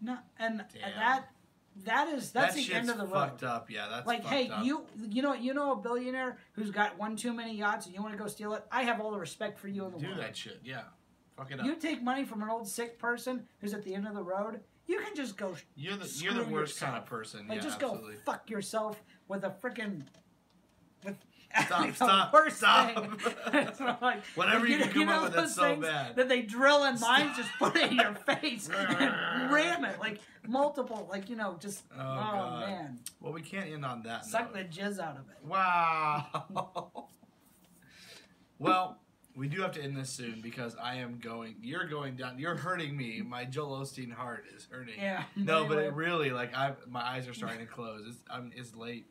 No, 0.00 0.18
and 0.38 0.64
Damn. 0.72 0.94
that 0.98 1.24
that 1.84 2.08
is 2.08 2.30
that's 2.30 2.54
that 2.54 2.66
the 2.66 2.74
end 2.74 2.88
of 2.90 2.98
the 2.98 3.04
road. 3.04 3.12
fucked 3.12 3.42
up. 3.42 3.70
Yeah, 3.70 3.88
that's 3.90 4.06
like, 4.06 4.24
hey, 4.24 4.48
up. 4.48 4.64
you 4.64 4.84
you 5.10 5.22
know 5.22 5.34
you 5.34 5.54
know 5.54 5.72
a 5.72 5.76
billionaire 5.76 6.38
who's 6.52 6.70
got 6.70 6.98
one 6.98 7.16
too 7.16 7.32
many 7.32 7.56
yachts 7.56 7.86
and 7.86 7.94
you 7.94 8.00
want 8.02 8.12
to 8.14 8.18
go 8.18 8.28
steal 8.28 8.54
it? 8.54 8.64
I 8.70 8.82
have 8.84 9.00
all 9.00 9.10
the 9.10 9.18
respect 9.18 9.58
for 9.58 9.68
you 9.68 9.84
in 9.86 9.92
the 9.92 9.98
do 9.98 10.06
world. 10.06 10.20
that 10.20 10.36
shit. 10.36 10.60
Yeah, 10.64 10.82
fuck 11.36 11.50
it 11.50 11.58
up. 11.60 11.66
You 11.66 11.74
take 11.74 12.02
money 12.02 12.24
from 12.24 12.42
an 12.42 12.48
old 12.48 12.68
sick 12.68 12.98
person 12.98 13.46
who's 13.60 13.74
at 13.74 13.82
the 13.82 13.94
end 13.94 14.06
of 14.06 14.14
the 14.14 14.22
road. 14.22 14.60
You 14.86 15.00
can 15.00 15.16
just 15.16 15.36
go 15.36 15.54
You're 15.76 15.96
the 15.96 16.10
you're 16.22 16.34
the 16.34 16.44
worst 16.44 16.78
kind 16.78 16.96
of 16.96 17.06
person. 17.06 17.48
like 17.48 17.56
yeah, 17.56 17.62
just 17.62 17.82
absolutely. 17.82 18.14
go 18.14 18.20
fuck 18.24 18.50
yourself 18.50 19.02
with 19.28 19.42
a 19.44 19.50
freaking 19.50 20.02
Stop, 21.66 21.90
stop, 21.94 22.32
worst 22.32 22.56
stop. 22.58 22.94
thing. 22.94 23.68
Like- 24.00 24.24
Whatever 24.34 24.66
you 24.66 24.78
can 24.78 24.90
come 24.90 25.08
up 25.08 25.22
with 25.24 25.34
that's 25.34 25.54
so 25.54 25.76
bad. 25.76 26.16
that 26.16 26.28
they 26.28 26.42
drill 26.42 26.84
in 26.84 26.98
mines, 27.00 27.36
just 27.36 27.50
put 27.58 27.76
it 27.76 27.90
in 27.92 27.96
your 27.98 28.14
face 28.40 28.68
and 28.68 29.52
ram 29.52 29.84
it 29.84 29.98
like 30.00 30.18
multiple, 30.46 31.06
like 31.10 31.30
you 31.30 31.36
know, 31.36 31.56
just 31.60 31.82
Oh, 31.96 32.00
oh, 32.00 32.02
God. 32.04 32.60
man, 32.68 32.98
Well, 33.20 33.32
we 33.32 33.42
can't 33.42 33.70
end 33.70 33.84
on 33.84 34.02
that. 34.02 34.24
suck 34.24 34.54
note. 34.54 34.70
the 34.70 34.80
jizz 34.80 34.98
out 34.98 35.16
of 35.16 35.28
it. 35.30 35.36
Wow. 35.46 37.08
well, 38.58 38.98
we 39.36 39.48
do 39.48 39.60
have 39.62 39.72
to 39.72 39.82
end 39.82 39.96
this 39.96 40.10
soon 40.10 40.40
because 40.40 40.76
I 40.80 40.96
am 40.96 41.18
going. 41.18 41.56
You're 41.60 41.86
going 41.86 42.14
down. 42.16 42.38
You're 42.38 42.54
hurting 42.56 42.96
me. 42.96 43.20
My 43.22 43.44
Joel 43.44 43.80
Osteen 43.80 44.12
heart 44.12 44.44
is 44.54 44.66
hurting. 44.70 44.94
Yeah. 44.98 45.24
No, 45.36 45.66
but 45.66 45.78
it 45.78 45.92
really 45.92 46.30
like 46.30 46.54
I 46.56 46.72
my 46.88 47.00
eyes 47.02 47.26
are 47.28 47.34
starting 47.34 47.58
to 47.60 47.66
close. 47.66 48.04
It's 48.08 48.18
I'm, 48.30 48.52
it's 48.54 48.74
late, 48.76 49.06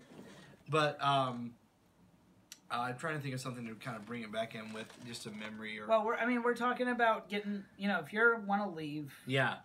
but 0.69 1.01
um, 1.03 1.51
uh, 2.73 2.77
I'm 2.81 2.97
trying 2.97 3.15
to 3.15 3.21
think 3.21 3.33
of 3.35 3.39
something 3.41 3.65
to 3.67 3.75
kind 3.75 3.95
of 3.95 4.05
bring 4.05 4.23
it 4.23 4.31
back 4.31 4.55
in 4.55 4.73
with 4.73 4.87
just 5.07 5.25
a 5.27 5.31
memory 5.31 5.79
or 5.79 5.87
Well, 5.87 6.03
we're, 6.05 6.15
I 6.15 6.25
mean, 6.25 6.41
we're 6.43 6.55
talking 6.55 6.87
about 6.89 7.29
getting, 7.29 7.63
you 7.77 7.87
know, 7.87 7.99
if 7.99 8.11
you 8.11 8.35
want 8.47 8.63
to 8.63 8.69
leave, 8.69 9.13
yeah. 9.27 9.55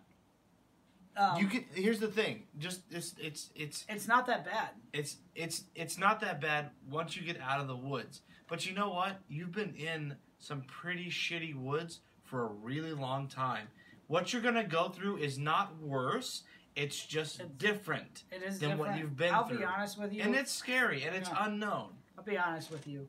um, 1.17 1.37
you 1.39 1.47
can. 1.47 1.65
Here's 1.73 1.99
the 1.99 2.07
thing. 2.07 2.43
Just 2.59 2.81
it's 2.91 3.15
it's 3.19 3.49
it's 3.55 3.85
it's 3.89 4.07
not 4.07 4.25
that 4.27 4.45
bad. 4.45 4.69
it's 4.93 5.17
it's 5.35 5.63
it's 5.75 5.97
not 5.97 6.19
that 6.21 6.39
bad 6.39 6.69
once 6.89 7.15
you 7.17 7.23
get 7.23 7.39
out 7.41 7.59
of 7.59 7.67
the 7.67 7.75
woods. 7.75 8.21
But 8.47 8.65
you 8.65 8.73
know 8.73 8.89
what? 8.89 9.17
You've 9.27 9.51
been 9.51 9.73
in 9.75 10.15
some 10.39 10.61
pretty 10.61 11.09
shitty 11.09 11.55
woods 11.55 11.99
for 12.23 12.43
a 12.45 12.47
really 12.47 12.93
long 12.93 13.27
time. 13.27 13.67
What 14.07 14.31
you're 14.33 14.41
gonna 14.41 14.63
go 14.63 14.89
through 14.89 15.17
is 15.17 15.37
not 15.37 15.77
worse. 15.81 16.43
It's 16.75 17.03
just 17.05 17.39
It's- 17.41 17.51
different 17.57 18.23
It 18.31 18.41
is 18.43 18.59
than 18.59 18.77
what 18.77 18.97
you've 18.97 19.17
been 19.17 19.33
I'll 19.33 19.45
through. 19.47 19.57
be 19.59 19.63
honest 19.65 19.99
with 19.99 20.13
you. 20.13 20.21
and 20.23 20.33
it's 20.35 20.51
scary 20.51 21.03
and 21.03 21.15
it's 21.15 21.27
Yeah. 21.29 21.45
unknown. 21.45 21.93
I'll 22.19 22.25
be 22.25 22.37
honest 22.37 22.69
with 22.69 22.85
you. 22.85 23.07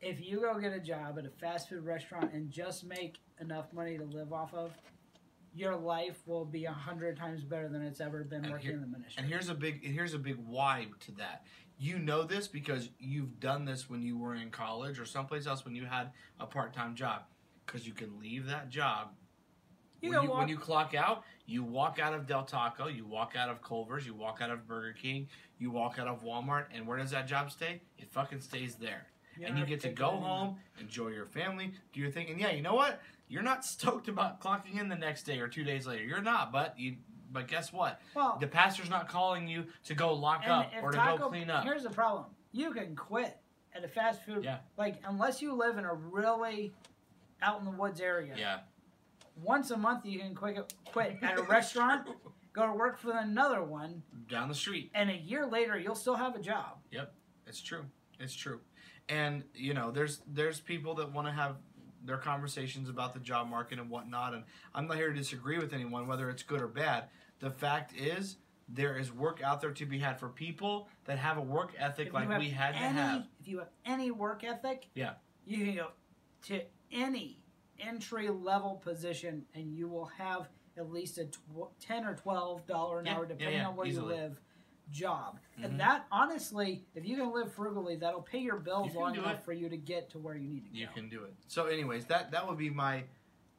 If 0.00 0.24
you 0.24 0.38
go 0.40 0.56
get 0.60 0.72
a 0.72 0.78
job 0.78 1.18
at 1.18 1.26
a 1.26 1.28
fast 1.28 1.68
food 1.68 1.84
restaurant 1.84 2.32
and 2.32 2.52
just 2.52 2.84
make 2.84 3.16
enough 3.40 3.72
money 3.72 3.98
to 3.98 4.04
live 4.04 4.32
off 4.32 4.54
of, 4.54 4.70
your 5.56 5.74
life 5.74 6.18
will 6.24 6.44
be 6.44 6.66
a 6.66 6.72
hundred 6.72 7.16
times 7.16 7.42
better 7.42 7.68
than 7.68 7.82
it's 7.82 8.00
ever 8.00 8.22
been 8.22 8.44
And 8.44 8.52
working 8.52 8.66
here- 8.68 8.76
in 8.76 8.80
the 8.80 8.86
ministry. 8.86 9.20
And 9.20 9.28
here's 9.28 9.48
a 9.48 9.56
big 9.56 9.84
and 9.84 9.92
here's 9.92 10.14
a 10.14 10.20
big 10.20 10.36
why 10.36 10.86
to 11.00 11.12
that. 11.16 11.46
You 11.80 11.98
know 11.98 12.22
this 12.22 12.46
because 12.46 12.90
you've 13.00 13.40
done 13.40 13.64
this 13.64 13.90
when 13.90 14.02
you 14.02 14.16
were 14.16 14.36
in 14.36 14.50
college 14.50 15.00
or 15.00 15.04
someplace 15.04 15.48
else 15.48 15.64
when 15.64 15.74
you 15.74 15.86
had 15.86 16.12
a 16.38 16.46
part-time 16.46 16.94
job. 16.94 17.22
Because 17.66 17.88
you 17.88 17.92
can 17.92 18.20
leave 18.20 18.46
that 18.46 18.68
job 18.68 19.08
you 20.00 20.10
when, 20.10 20.16
know 20.18 20.22
you, 20.22 20.38
when 20.38 20.48
you 20.48 20.56
clock 20.56 20.94
out, 20.94 21.24
you 21.48 21.64
walk 21.64 21.98
out 21.98 22.12
of 22.12 22.26
Del 22.26 22.44
Taco, 22.44 22.88
you 22.88 23.06
walk 23.06 23.32
out 23.36 23.48
of 23.48 23.62
Culver's, 23.62 24.06
you 24.06 24.12
walk 24.12 24.40
out 24.42 24.50
of 24.50 24.68
Burger 24.68 24.92
King, 24.92 25.28
you 25.58 25.70
walk 25.70 25.98
out 25.98 26.06
of 26.06 26.22
Walmart, 26.22 26.66
and 26.74 26.86
where 26.86 26.98
does 26.98 27.10
that 27.10 27.26
job 27.26 27.50
stay? 27.50 27.80
It 27.96 28.10
fucking 28.12 28.42
stays 28.42 28.74
there. 28.74 29.06
You're 29.38 29.48
and 29.48 29.58
you 29.58 29.64
get 29.64 29.80
to 29.80 29.88
go 29.88 30.10
home, 30.10 30.56
enjoy 30.78 31.08
your 31.08 31.24
family, 31.24 31.72
do 31.94 32.00
your 32.00 32.10
thing, 32.10 32.28
and 32.28 32.38
yeah, 32.38 32.50
you 32.50 32.60
know 32.60 32.74
what? 32.74 33.00
You're 33.28 33.42
not 33.42 33.64
stoked 33.64 34.08
about 34.08 34.42
clocking 34.42 34.78
in 34.78 34.90
the 34.90 34.96
next 34.96 35.22
day 35.22 35.38
or 35.38 35.48
two 35.48 35.64
days 35.64 35.86
later. 35.86 36.04
You're 36.04 36.22
not, 36.22 36.52
but 36.52 36.78
you. 36.78 36.96
But 37.30 37.46
guess 37.46 37.74
what? 37.74 38.00
Well, 38.14 38.38
The 38.40 38.46
pastor's 38.46 38.88
not 38.88 39.06
calling 39.06 39.46
you 39.48 39.66
to 39.84 39.94
go 39.94 40.14
lock 40.14 40.48
up 40.48 40.72
or 40.82 40.92
to 40.92 40.96
Taco, 40.96 41.18
go 41.18 41.28
clean 41.28 41.50
up. 41.50 41.62
Here's 41.62 41.82
the 41.82 41.90
problem: 41.90 42.24
you 42.52 42.72
can 42.72 42.96
quit 42.96 43.36
at 43.74 43.84
a 43.84 43.88
fast 43.88 44.22
food. 44.24 44.44
Yeah. 44.44 44.58
Like 44.78 44.96
unless 45.06 45.42
you 45.42 45.52
live 45.52 45.76
in 45.76 45.84
a 45.84 45.92
really 45.92 46.72
out 47.42 47.58
in 47.58 47.66
the 47.66 47.70
woods 47.70 48.00
area. 48.00 48.34
Yeah. 48.36 48.58
Once 49.42 49.70
a 49.70 49.76
month, 49.76 50.04
you 50.04 50.18
can 50.18 50.34
quit 50.34 50.72
quit 50.92 51.16
at 51.22 51.38
a 51.38 51.42
restaurant, 51.42 52.08
go 52.52 52.66
to 52.66 52.72
work 52.72 52.98
for 52.98 53.12
another 53.12 53.62
one, 53.62 54.02
Down 54.28 54.48
the 54.48 54.54
street. 54.54 54.90
and 54.94 55.10
a 55.10 55.16
year 55.16 55.46
later, 55.46 55.78
you'll 55.78 55.94
still 55.94 56.16
have 56.16 56.34
a 56.34 56.40
job. 56.40 56.78
Yep, 56.90 57.12
it's 57.46 57.60
true. 57.60 57.84
It's 58.18 58.34
true. 58.34 58.60
And 59.08 59.44
you 59.54 59.74
know, 59.74 59.90
there's 59.90 60.20
there's 60.26 60.60
people 60.60 60.94
that 60.96 61.12
want 61.12 61.26
to 61.28 61.32
have 61.32 61.56
their 62.04 62.18
conversations 62.18 62.88
about 62.88 63.12
the 63.14 63.20
job 63.20 63.48
market 63.48 63.78
and 63.78 63.88
whatnot. 63.90 64.34
And 64.34 64.44
I'm 64.74 64.86
not 64.86 64.96
here 64.96 65.08
to 65.10 65.14
disagree 65.14 65.58
with 65.58 65.72
anyone, 65.72 66.06
whether 66.06 66.30
it's 66.30 66.42
good 66.42 66.60
or 66.62 66.68
bad. 66.68 67.04
The 67.40 67.50
fact 67.50 67.92
is, 67.96 68.36
there 68.68 68.96
is 68.98 69.12
work 69.12 69.40
out 69.42 69.60
there 69.60 69.72
to 69.72 69.86
be 69.86 69.98
had 69.98 70.18
for 70.18 70.28
people 70.28 70.88
that 71.04 71.18
have 71.18 71.38
a 71.38 71.42
work 71.42 71.72
ethic 71.78 72.08
If 72.08 72.12
like 72.14 72.28
we 72.38 72.48
had 72.50 72.72
to 72.72 72.78
have. 72.78 73.24
If 73.40 73.48
you 73.48 73.58
have 73.58 73.68
any 73.86 74.10
work 74.10 74.42
ethic, 74.44 74.88
Yeah. 74.94 75.14
you 75.46 75.64
can 75.64 75.74
go 75.76 75.88
to 76.46 76.60
any 76.92 77.40
entry 77.80 78.28
level 78.28 78.80
position, 78.82 79.44
and 79.54 79.72
you 79.74 79.88
will 79.88 80.06
have 80.06 80.48
at 80.76 80.90
least 80.90 81.18
a 81.18 81.24
tw- 81.26 81.70
ten 81.80 82.04
or 82.04 82.14
twelve 82.14 82.66
dollar 82.66 83.00
an 83.00 83.06
Yeah, 83.06 83.16
hour, 83.16 83.26
depending 83.26 83.58
yeah, 83.58 83.68
on 83.68 83.76
where 83.76 83.86
easily. 83.86 84.14
you 84.16 84.20
live. 84.22 84.40
Job, 84.90 85.38
Mhm. 85.58 85.64
and 85.66 85.80
that 85.80 86.06
honestly, 86.10 86.86
if 86.94 87.04
you 87.04 87.16
can 87.18 87.30
live 87.30 87.52
frugally, 87.52 87.96
that'll 87.96 88.22
pay 88.22 88.38
your 88.38 88.56
bills 88.58 88.94
You 88.94 89.00
long 89.00 89.14
enough 89.16 89.40
it. 89.40 89.44
for 89.44 89.52
you 89.52 89.68
to 89.68 89.76
get 89.76 90.08
to 90.10 90.18
where 90.18 90.34
you 90.34 90.48
need 90.48 90.64
to 90.64 90.70
go. 90.70 90.78
You 90.78 90.88
can 90.94 91.10
do 91.10 91.24
it. 91.24 91.34
So, 91.46 91.66
anyways, 91.66 92.06
that 92.06 92.30
that 92.30 92.48
would 92.48 92.56
be 92.56 92.70
my 92.70 93.04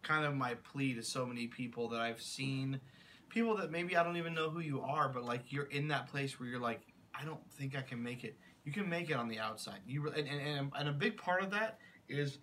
kind 0.01 0.25
of 0.25 0.35
my 0.35 0.55
plea 0.55 0.95
to 0.95 1.03
so 1.03 1.27
many 1.27 1.45
people 1.45 1.87
that 1.89 2.01
I've 2.01 2.19
seen, 2.19 2.81
people 3.27 3.55
that 3.57 3.69
maybe 3.69 3.95
I 3.95 4.03
don't 4.03 4.17
even 4.17 4.33
know 4.33 4.49
who 4.49 4.59
you 4.59 4.81
are, 4.81 5.07
but 5.07 5.23
like 5.23 5.51
you're 5.53 5.65
in 5.65 5.89
that 5.89 6.07
place 6.07 6.39
where 6.39 6.49
you're 6.49 6.59
like, 6.59 6.81
I 7.13 7.25
don't 7.25 7.47
think 7.51 7.75
I 7.77 7.83
can 7.83 8.01
make 8.01 8.23
it. 8.23 8.35
You 8.63 8.71
can 8.71 8.89
make 8.89 9.11
it 9.11 9.13
on 9.13 9.27
the 9.27 9.37
outside. 9.37 9.81
You 9.85 10.09
and, 10.09 10.27
and, 10.27 10.71
and 10.75 10.89
a 10.89 10.93
big 10.93 11.15
part 11.15 11.43
of 11.43 11.51
that 11.51 11.77
is 12.07 12.39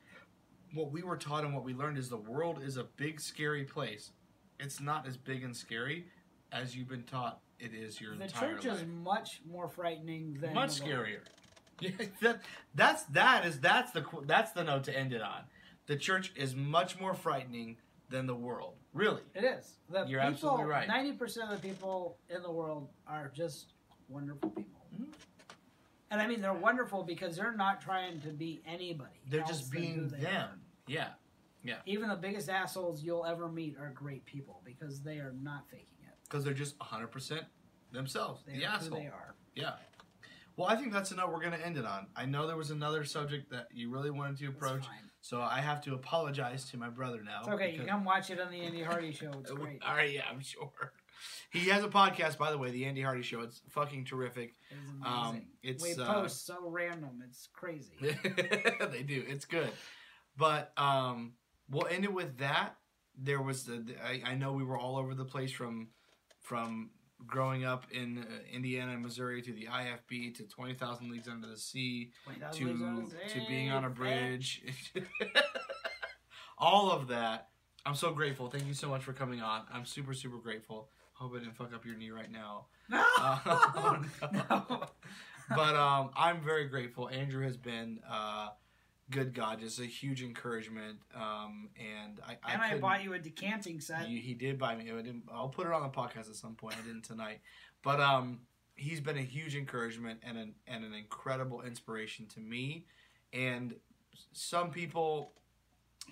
what 0.74 0.90
we 0.93 1.02
were 1.02 1.16
taught 1.16 1.44
and 1.44 1.55
what 1.55 1.64
we 1.64 1.74
learned 1.74 1.98
is 1.98 2.09
the 2.09 2.16
world 2.16 2.62
is 2.62 2.76
a 2.76 2.84
big 2.84 3.20
scary 3.20 3.64
place. 3.64 4.10
It's 4.59 4.80
not 4.80 5.06
as 5.06 5.16
big 5.16 5.43
and 5.44 5.55
scary 5.56 6.06
as 6.52 6.76
you've 6.76 6.88
been 6.88 7.02
taught 7.05 7.40
it 7.59 7.72
is 7.74 8.01
your 8.01 8.14
The 8.16 8.24
entire 8.24 8.55
church 8.55 8.64
life. 8.66 8.76
is 8.82 8.84
much 9.02 9.40
more 9.51 9.68
frightening 9.68 10.38
than 10.40 10.52
much 10.55 10.78
the 10.80 10.84
scarier. 10.86 11.20
Yeah, 11.78 11.90
that, 12.22 12.40
that's 12.74 13.02
that 13.05 13.44
is 13.44 13.60
that's 13.60 13.93
the 13.93 14.02
that's 14.24 14.52
the 14.52 14.64
note 14.64 14.84
to 14.84 14.98
end 14.98 15.12
it 15.12 15.20
on. 15.20 15.43
The 15.86 15.97
church 15.97 16.32
is 16.34 16.55
much 16.56 16.98
more 16.98 17.12
frightening 17.12 17.76
than 18.09 18.26
the 18.26 18.34
world. 18.34 18.76
Really, 18.94 19.20
It 19.34 19.44
is. 19.44 19.74
The 19.90 20.06
You're 20.06 20.20
people, 20.20 20.32
absolutely 20.32 20.64
right. 20.64 20.88
Ninety 20.88 21.12
percent 21.12 21.52
of 21.52 21.60
the 21.60 21.68
people 21.68 22.16
in 22.30 22.40
the 22.43 22.51
world 22.51 22.88
are 23.06 23.30
just 23.34 23.74
wonderful 24.09 24.48
people. 24.51 24.86
Mhm. 24.98 25.09
And 26.10 26.20
I 26.20 26.26
mean, 26.26 26.40
they're 26.40 26.54
wonderful 26.54 27.02
because 27.02 27.36
they're 27.36 27.56
not 27.56 27.80
trying 27.80 28.20
to 28.20 28.28
be 28.28 28.62
anybody. 28.66 29.20
they're 29.28 29.42
just 29.42 29.70
being 29.72 30.08
they 30.08 30.18
them. 30.18 30.48
are. 30.50 30.58
Yeah, 30.86 31.78
Even 31.84 32.08
the 32.08 32.14
biggest 32.16 32.48
assholes 32.48 33.02
you'll 33.02 33.26
ever 33.26 33.48
meet 33.48 33.76
are 33.76 33.90
great 33.90 34.24
people 34.24 34.62
because 34.64 35.02
they 35.02 35.16
are 35.16 35.34
not 35.42 35.68
faking 35.68 35.98
it. 36.02 36.14
because 36.22 36.44
they're 36.44 36.54
just 36.54 36.76
hundred 36.80 37.08
percent 37.08 37.42
themselves. 37.92 38.44
They 38.46 38.58
the 38.58 38.66
are 38.66 38.68
asshole. 38.74 38.98
they 38.98 39.06
are. 39.06 39.34
Yeah. 39.56 39.72
Well, 40.56 40.68
I 40.68 40.76
think 40.76 40.92
that's 40.92 41.10
the 41.10 41.16
note 41.16 41.32
we're 41.32 41.40
going 41.40 41.52
to 41.58 41.66
end 41.66 41.76
it 41.76 41.84
on. 41.84 42.06
I 42.16 42.24
know 42.24 42.46
there 42.46 42.56
was 42.56 42.70
another 42.70 43.04
subject 43.04 43.50
that 43.50 43.66
you 43.74 43.90
really 43.90 44.10
wanted 44.10 44.38
to 44.38 44.46
approach, 44.46 44.84
so 45.20 45.42
I 45.42 45.60
have 45.60 45.82
to 45.82 45.94
apologize 45.94 46.70
to 46.70 46.78
my 46.78 46.88
brother 46.88 47.20
now. 47.22 47.40
It's 47.40 47.48
okay. 47.48 47.74
You 47.74 47.84
come 47.84 48.04
watch 48.04 48.30
it 48.30 48.40
on 48.40 48.50
the 48.50 48.60
Andy 48.60 48.82
Hardy 48.82 49.12
show. 49.12 49.32
It's 49.40 49.50
great. 49.52 49.82
All 49.86 49.94
right, 49.94 50.10
yeah, 50.12 50.22
I'm 50.30 50.40
sure. 50.40 50.70
He 51.51 51.68
has 51.70 51.84
a 51.84 51.88
podcast, 51.88 52.38
by 52.38 52.51
the 52.51 52.59
way, 52.59 52.70
the 52.70 52.84
Andy 52.84 53.02
Hardy 53.02 53.22
Show. 53.22 53.40
It's 53.40 53.62
fucking 53.70 54.05
terrific. 54.05 54.55
It's 54.70 54.90
amazing. 54.90 55.05
Um, 55.06 55.43
it's 55.62 55.82
we 55.82 56.02
uh, 56.02 56.12
post 56.12 56.47
so 56.47 56.68
random. 56.68 57.22
It's 57.26 57.48
crazy. 57.52 57.93
they 58.01 59.02
do. 59.02 59.24
It's 59.26 59.44
good. 59.44 59.70
But 60.36 60.72
um, 60.76 61.32
we'll 61.70 61.86
end 61.86 62.05
it 62.05 62.12
with 62.12 62.38
that. 62.38 62.76
There 63.18 63.40
was 63.40 63.64
the, 63.64 63.76
the- 63.78 64.05
I, 64.05 64.22
I 64.32 64.34
know 64.34 64.52
we 64.52 64.64
were 64.64 64.78
all 64.78 64.97
over 64.97 65.14
the 65.14 65.24
place 65.24 65.52
from 65.52 65.88
from 66.40 66.90
growing 67.26 67.64
up 67.64 67.86
in 67.90 68.18
uh, 68.18 68.55
Indiana 68.55 68.93
and 68.93 69.02
Missouri 69.02 69.40
to 69.43 69.52
the 69.52 69.66
IFB 69.66 70.34
to 70.36 70.44
Twenty 70.44 70.74
Thousand 70.74 71.10
Leagues 71.10 71.28
Under 71.28 71.47
the 71.47 71.56
Sea 71.56 72.12
to 72.52 73.06
to 73.30 73.40
being 73.48 73.70
on 73.70 73.84
a 73.84 73.90
bridge. 73.90 74.62
all 76.59 76.90
of 76.90 77.09
that. 77.09 77.48
I'm 77.84 77.94
so 77.94 78.12
grateful. 78.12 78.48
Thank 78.51 78.66
you 78.66 78.74
so 78.74 78.88
much 78.88 79.02
for 79.02 79.12
coming 79.12 79.40
on. 79.40 79.62
I'm 79.72 79.84
super 79.86 80.12
super 80.12 80.38
grateful. 80.38 80.90
Hope 81.18 81.32
I 81.34 81.38
didn't 81.38 81.56
fuck 81.56 81.74
up 81.74 81.84
your 81.86 81.97
knee 81.97 82.10
right 82.10 82.30
now. 82.30 82.66
No. 82.88 83.05
Uh, 83.18 84.02
no. 84.32 84.84
but 85.56 85.74
um, 85.74 86.10
I'm 86.16 86.40
very 86.40 86.66
grateful. 86.68 87.09
Andrew 87.09 87.43
has 87.44 87.56
been 87.56 87.98
uh, 88.09 88.51
good 89.10 89.34
God, 89.34 89.59
just 89.60 89.80
a 89.80 89.86
huge 89.86 90.22
encouragement. 90.22 90.98
Um, 91.14 91.70
and 91.76 92.20
I, 92.26 92.36
I 92.44 92.52
and 92.52 92.62
I 92.62 92.78
bought 92.78 93.02
you 93.02 93.14
a 93.14 93.18
decanting 93.18 93.80
set. 93.80 94.09
you- 94.09 94.20
he 94.20 94.34
did 94.34 94.56
buy 94.59 94.76
me. 94.76 94.84
I 94.90 94.97
didn't, 95.02 95.24
I'll 95.32 95.48
put 95.48 95.66
it 95.66 95.72
on 95.72 95.82
the 95.82 95.88
podcast 95.88 96.28
at 96.28 96.36
some 96.36 96.55
point. 96.55 96.76
I 96.80 96.86
didn't 96.86 97.02
tonight, 97.05 97.40
but 97.82 97.98
um, 98.01 98.40
he's 98.76 99.01
been 99.01 99.16
a 99.18 99.22
huge 99.22 99.56
encouragement 99.56 100.20
and 100.22 100.36
an 100.38 100.55
and 100.68 100.84
an 100.84 100.94
incredible 100.94 101.62
inspiration 101.62 102.26
to 102.34 102.40
me. 102.40 102.84
And 103.32 103.74
some 104.32 104.70
people 104.70 105.32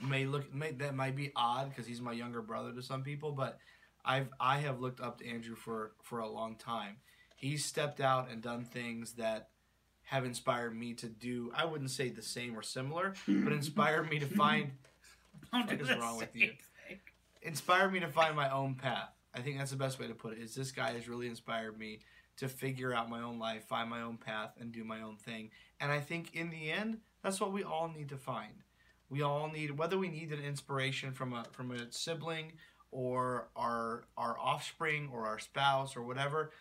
may 0.02 0.26
look 0.26 0.52
may, 0.52 0.72
that 0.72 0.94
might 0.96 1.14
be 1.14 1.30
odd 1.36 1.68
because 1.68 1.86
he's 1.86 2.00
my 2.00 2.12
younger 2.12 2.42
brother 2.42 2.72
to 2.72 2.82
some 2.82 3.02
people, 3.04 3.30
but 3.30 3.58
I've 4.04 4.28
I 4.38 4.58
have 4.58 4.80
looked 4.80 5.00
up 5.00 5.18
to 5.18 5.28
Andrew 5.28 5.54
for 5.54 5.92
for 6.02 6.20
a 6.20 6.28
long 6.28 6.56
time. 6.56 6.96
He's 7.36 7.64
stepped 7.64 8.00
out 8.00 8.30
and 8.30 8.40
done 8.42 8.64
things 8.64 9.14
that 9.14 9.48
have 10.04 10.24
inspired 10.24 10.76
me 10.76 10.94
to 10.94 11.08
do. 11.08 11.50
I 11.54 11.64
wouldn't 11.64 11.90
say 11.90 12.10
the 12.10 12.22
same 12.22 12.56
or 12.56 12.62
similar, 12.62 13.14
but 13.26 13.52
inspired 13.52 14.10
me 14.10 14.18
to 14.18 14.26
find 14.26 14.72
do 15.68 15.74
is 15.74 15.88
wrong 15.96 16.18
with 16.18 16.34
you? 16.34 16.48
thing. 16.88 16.98
inspired 17.42 17.92
me 17.92 18.00
to 18.00 18.08
find 18.08 18.36
my 18.36 18.50
own 18.50 18.74
path. 18.74 19.10
I 19.34 19.40
think 19.40 19.58
that's 19.58 19.70
the 19.70 19.76
best 19.76 19.98
way 19.98 20.06
to 20.06 20.14
put 20.14 20.34
it. 20.34 20.38
Is 20.38 20.54
this 20.54 20.72
guy 20.72 20.92
has 20.92 21.08
really 21.08 21.26
inspired 21.26 21.78
me 21.78 22.00
to 22.36 22.48
figure 22.48 22.92
out 22.92 23.08
my 23.08 23.22
own 23.22 23.38
life, 23.38 23.64
find 23.64 23.88
my 23.88 24.02
own 24.02 24.16
path, 24.16 24.50
and 24.58 24.72
do 24.72 24.84
my 24.84 25.02
own 25.02 25.16
thing. 25.16 25.50
And 25.80 25.92
I 25.92 26.00
think 26.00 26.34
in 26.34 26.50
the 26.50 26.70
end, 26.70 26.98
that's 27.22 27.40
what 27.40 27.52
we 27.52 27.62
all 27.62 27.88
need 27.88 28.08
to 28.10 28.16
find. 28.16 28.52
We 29.08 29.22
all 29.22 29.48
need 29.48 29.78
whether 29.78 29.98
we 29.98 30.08
need 30.08 30.32
an 30.32 30.42
inspiration 30.42 31.12
from 31.12 31.32
a 31.32 31.44
from 31.52 31.70
a 31.70 31.90
sibling 31.90 32.52
or 32.94 33.48
our 33.56 34.04
our 34.16 34.38
offspring 34.38 35.10
or 35.12 35.26
our 35.26 35.38
spouse 35.38 35.96
or 35.96 36.02
whatever. 36.02 36.52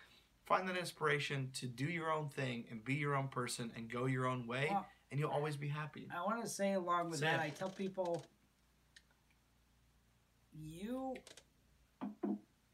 Find 0.46 0.68
that 0.68 0.76
inspiration 0.76 1.52
to 1.54 1.68
do 1.68 1.86
your 1.86 2.12
own 2.12 2.28
thing 2.28 2.66
and 2.70 2.84
be 2.84 2.96
your 2.96 3.16
own 3.16 3.30
person 3.30 3.72
and 3.78 3.90
go 3.90 4.08
your 4.08 4.26
own 4.26 4.46
way, 4.46 4.68
Well, 4.70 4.86
and 5.10 5.18
you'll 5.18 5.32
always 5.32 5.56
be 5.56 5.70
happy. 5.70 6.10
I 6.14 6.22
want 6.26 6.44
to 6.44 6.50
say 6.50 6.74
along 6.74 7.12
with 7.12 7.22
that. 7.22 7.40
I 7.40 7.50
tell 7.50 7.70
people, 7.70 8.26
you, 10.54 11.16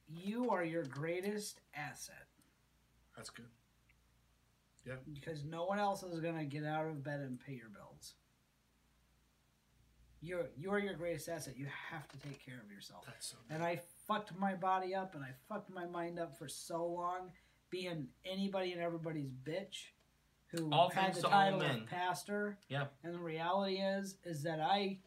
you 0.07 0.49
are 0.49 0.63
your 0.63 0.83
greatest 0.83 1.59
asset 1.75 2.25
That's 3.15 3.29
good. 3.29 3.45
Yeah 4.87 4.93
because 5.13 5.43
no 5.43 5.65
one 5.65 5.77
else 5.77 6.01
is 6.01 6.19
gonna 6.21 6.45
get 6.45 6.63
out 6.63 6.87
of 6.87 7.03
bed 7.03 7.19
and 7.19 7.39
pay 7.39 7.53
your 7.53 7.69
bills. 7.69 8.13
You're 10.21 10.49
you're 10.57 10.79
your 10.79 10.93
greatest 10.93 11.29
asset. 11.29 11.55
You 11.57 11.67
have 11.91 12.07
to 12.09 12.17
take 12.19 12.43
care 12.45 12.61
of 12.63 12.71
yourself. 12.71 13.05
That's 13.05 13.27
so 13.27 13.37
And 13.49 13.63
I 13.63 13.79
fucked 14.07 14.37
my 14.37 14.53
body 14.55 14.93
up 14.93 15.15
and 15.15 15.23
I 15.23 15.29
fucked 15.47 15.69
my 15.69 15.85
mind 15.85 16.19
up 16.19 16.37
for 16.37 16.47
so 16.47 16.85
long, 16.85 17.31
being 17.69 18.07
anybody 18.25 18.73
and 18.73 18.81
everybody's 18.81 19.29
bitch, 19.29 19.91
who 20.47 20.69
All 20.71 20.89
had 20.89 21.13
the 21.13 21.21
title 21.21 21.61
of 21.61 21.85
pastor. 21.85 22.57
Yeah. 22.67 22.85
And 23.03 23.13
the 23.15 23.19
reality 23.19 23.75
is, 23.75 24.17
is 24.25 24.43
that 24.43 24.59
I 24.59 24.99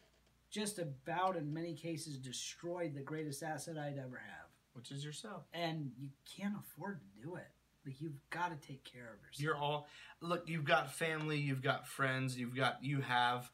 just 0.49 0.79
about 0.79 1.35
in 1.35 1.53
many 1.53 1.73
cases 1.73 2.17
destroyed 2.17 2.93
the 2.95 3.01
greatest 3.01 3.43
asset 3.43 3.77
I'd 3.77 3.97
ever 3.97 4.17
have. 4.17 4.49
which 4.73 4.91
is 4.91 5.03
yourself. 5.05 5.43
And 5.53 5.91
you 5.99 6.09
can't 6.37 6.55
afford 6.59 6.99
to 7.01 7.27
do 7.27 7.35
it. 7.35 7.47
Like 7.85 7.99
you've 7.99 8.17
got 8.29 8.49
to 8.49 8.67
take 8.67 8.83
care 8.83 9.13
of 9.13 9.21
yourself. 9.21 9.39
You're 9.43 9.55
all 9.57 9.87
look. 10.21 10.47
You've 10.47 10.63
got 10.63 10.93
family. 10.93 11.37
You've 11.37 11.61
got 11.61 11.85
friends. 11.87 12.37
You've 12.37 12.55
got 12.55 12.77
you 12.81 13.01
have 13.01 13.51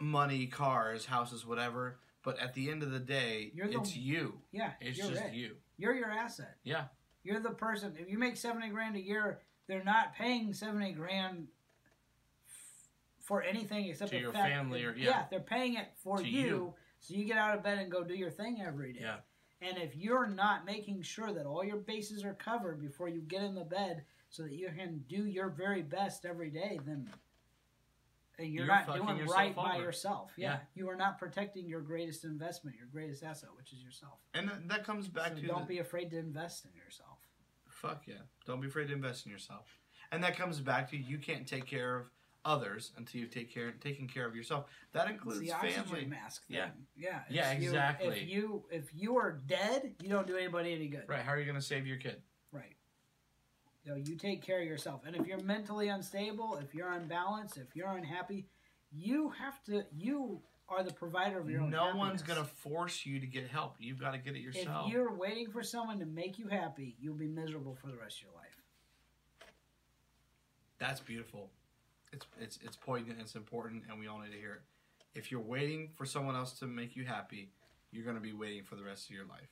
money, 0.00 0.46
cars, 0.46 1.04
houses, 1.06 1.46
whatever. 1.46 1.98
But 2.22 2.38
at 2.38 2.54
the 2.54 2.70
end 2.70 2.82
of 2.82 2.90
the 2.90 2.98
day, 2.98 3.52
the- 3.54 3.70
it's 3.78 3.96
you. 3.96 4.40
yeah, 4.52 4.72
It's 4.80 4.98
just 4.98 5.12
it. 5.22 5.32
you. 5.34 5.56
You're 5.78 5.94
your 5.94 6.10
asset. 6.10 6.56
Yeah. 6.64 6.86
You're 7.22 7.40
the 7.40 7.50
person. 7.50 7.94
If 7.98 8.10
you 8.10 8.18
make 8.18 8.36
seventy 8.36 8.68
grand 8.68 8.96
a 8.96 9.00
year, 9.00 9.40
they're 9.66 9.84
not 9.84 10.14
paying 10.14 10.52
seventy 10.52 10.92
grand 10.92 11.48
f- 12.46 12.88
for 13.20 13.42
anything 13.42 13.86
except 13.88 14.10
To 14.10 14.18
your 14.18 14.32
fact 14.32 14.48
family 14.52 14.84
or- 14.84 14.92
that- 14.92 14.98
yeah. 14.98 15.26
they're 15.30 15.40
paying 15.40 15.74
it 15.76 15.88
for 15.96 16.20
you, 16.20 16.40
you. 16.40 16.74
so 17.00 17.14
you 17.14 17.24
get 17.24 17.38
out 17.38 17.56
of 17.56 17.62
bed 17.62 17.78
and 17.78 17.90
go 17.90 18.04
do 18.04 18.14
your 18.14 18.30
thing 18.30 18.60
every 18.60 18.92
day. 18.92 19.00
Yeah. 19.02 19.20
And 19.62 19.76
if 19.78 19.94
you're 19.96 20.26
not 20.26 20.64
making 20.64 21.02
sure 21.02 21.32
that 21.32 21.44
all 21.46 21.62
your 21.64 21.76
bases 21.76 22.24
are 22.24 22.34
covered 22.34 22.80
before 22.80 23.08
you 23.08 23.20
get 23.20 23.42
in 23.42 23.54
the 23.54 23.64
bed, 23.64 24.04
so 24.30 24.42
that 24.44 24.52
you 24.52 24.68
can 24.68 25.04
do 25.08 25.26
your 25.26 25.48
very 25.50 25.82
best 25.82 26.24
every 26.24 26.50
day, 26.50 26.78
then 26.84 27.10
you're, 28.46 28.64
You're 28.66 28.74
not 28.74 28.86
doing 28.94 29.16
yourself 29.18 29.36
right 29.38 29.54
by 29.56 29.74
over. 29.76 29.82
yourself. 29.84 30.32
Yeah. 30.36 30.50
Yeah. 30.52 30.58
you 30.74 30.88
are 30.88 30.96
not 30.96 31.18
protecting 31.18 31.66
your 31.68 31.80
greatest 31.80 32.24
investment, 32.24 32.76
your 32.76 32.86
greatest 32.90 33.22
asset, 33.22 33.50
which 33.56 33.72
is 33.72 33.82
yourself. 33.82 34.18
And 34.34 34.48
that- 34.48 34.68
that 34.68 34.84
comes 34.84 35.08
back 35.08 35.30
so 35.34 35.40
to 35.40 35.46
don't 35.46 35.60
the, 35.68 35.74
be 35.74 35.78
afraid 35.78 36.10
to 36.10 36.18
invest 36.18 36.64
in 36.64 36.70
yourself. 36.74 37.18
fuck 37.68 38.02
yeah. 38.06 38.14
Don't 38.46 38.60
be 38.60 38.68
afraid 38.68 38.88
to 38.88 38.94
invest 38.94 39.26
in 39.26 39.32
yourself. 39.32 39.66
And 40.12 40.22
that 40.24 40.36
comes 40.36 40.60
back 40.60 40.90
to 40.90 40.96
you 40.96 41.18
can't 41.18 41.46
take 41.46 41.66
care 41.66 41.96
of 41.96 42.10
others 42.44 42.92
until 42.96 43.20
you've 43.20 43.30
take 43.30 43.52
care 43.52 43.70
taken 43.72 44.08
care 44.08 44.26
of 44.26 44.34
yourself. 44.34 44.64
That 44.92 45.04
It's 45.04 45.12
includes 45.12 45.40
the 45.40 45.52
oxygen 45.52 45.84
family. 45.84 46.06
mask. 46.06 46.46
Thing. 46.46 46.56
Yeah. 46.56 46.70
yeah, 46.96 47.20
Yeah, 47.28 47.50
If 47.52 47.62
you- 47.62 47.68
exactly. 47.68 48.20
if 48.22 48.28
you 48.28 48.64
if 48.70 48.90
you 48.94 49.16
are 49.18 49.32
dead, 49.32 49.94
you 50.02 50.08
don't 50.08 50.26
do 50.26 50.36
anybody 50.36 50.72
any 50.74 50.88
good. 50.88 51.04
Right. 51.06 51.22
How 51.22 51.32
are 51.32 51.38
you 51.38 51.44
going 51.44 51.56
to 51.60 51.62
save 51.62 51.86
your 51.86 51.98
kid? 51.98 52.22
You 53.90 53.96
know, 53.96 54.02
you 54.06 54.14
take 54.14 54.42
care 54.42 54.60
of 54.60 54.66
yourself, 54.68 55.02
and 55.04 55.16
if 55.16 55.26
you're 55.26 55.42
mentally 55.42 55.88
unstable, 55.88 56.60
if 56.62 56.74
you're 56.74 56.92
unbalanced, 56.92 57.56
if 57.56 57.74
you're 57.74 57.90
unhappy, 57.90 58.46
you 58.92 59.30
have 59.30 59.62
to. 59.64 59.82
You 59.96 60.40
are 60.68 60.84
the 60.84 60.92
provider 60.92 61.40
of 61.40 61.50
your 61.50 61.62
own. 61.62 61.70
No 61.70 61.96
one's 61.96 62.22
going 62.22 62.38
to 62.38 62.44
force 62.44 63.04
you 63.04 63.18
to 63.18 63.26
get 63.26 63.48
help. 63.48 63.74
You've 63.80 63.98
got 63.98 64.12
to 64.12 64.18
get 64.18 64.36
it 64.36 64.42
yourself. 64.42 64.86
If 64.86 64.92
you're 64.92 65.12
waiting 65.12 65.50
for 65.50 65.64
someone 65.64 65.98
to 65.98 66.06
make 66.06 66.38
you 66.38 66.46
happy, 66.46 66.94
you'll 67.00 67.16
be 67.16 67.26
miserable 67.26 67.76
for 67.80 67.88
the 67.88 67.96
rest 67.96 68.18
of 68.18 68.24
your 68.24 68.32
life. 68.36 68.56
That's 70.78 71.00
beautiful. 71.00 71.50
It's 72.12 72.26
it's 72.40 72.60
it's 72.62 72.76
poignant. 72.76 73.18
It's 73.20 73.34
important, 73.34 73.84
and 73.90 73.98
we 73.98 74.06
all 74.06 74.20
need 74.20 74.32
to 74.32 74.38
hear 74.38 74.52
it. 74.52 74.62
If 75.18 75.32
you're 75.32 75.40
waiting 75.40 75.88
for 75.96 76.06
someone 76.06 76.36
else 76.36 76.52
to 76.60 76.66
make 76.66 76.94
you 76.94 77.04
happy, 77.04 77.50
you're 77.90 78.04
going 78.04 78.16
to 78.16 78.22
be 78.22 78.32
waiting 78.32 78.62
for 78.62 78.76
the 78.76 78.84
rest 78.84 79.10
of 79.10 79.16
your 79.16 79.26
life. 79.26 79.50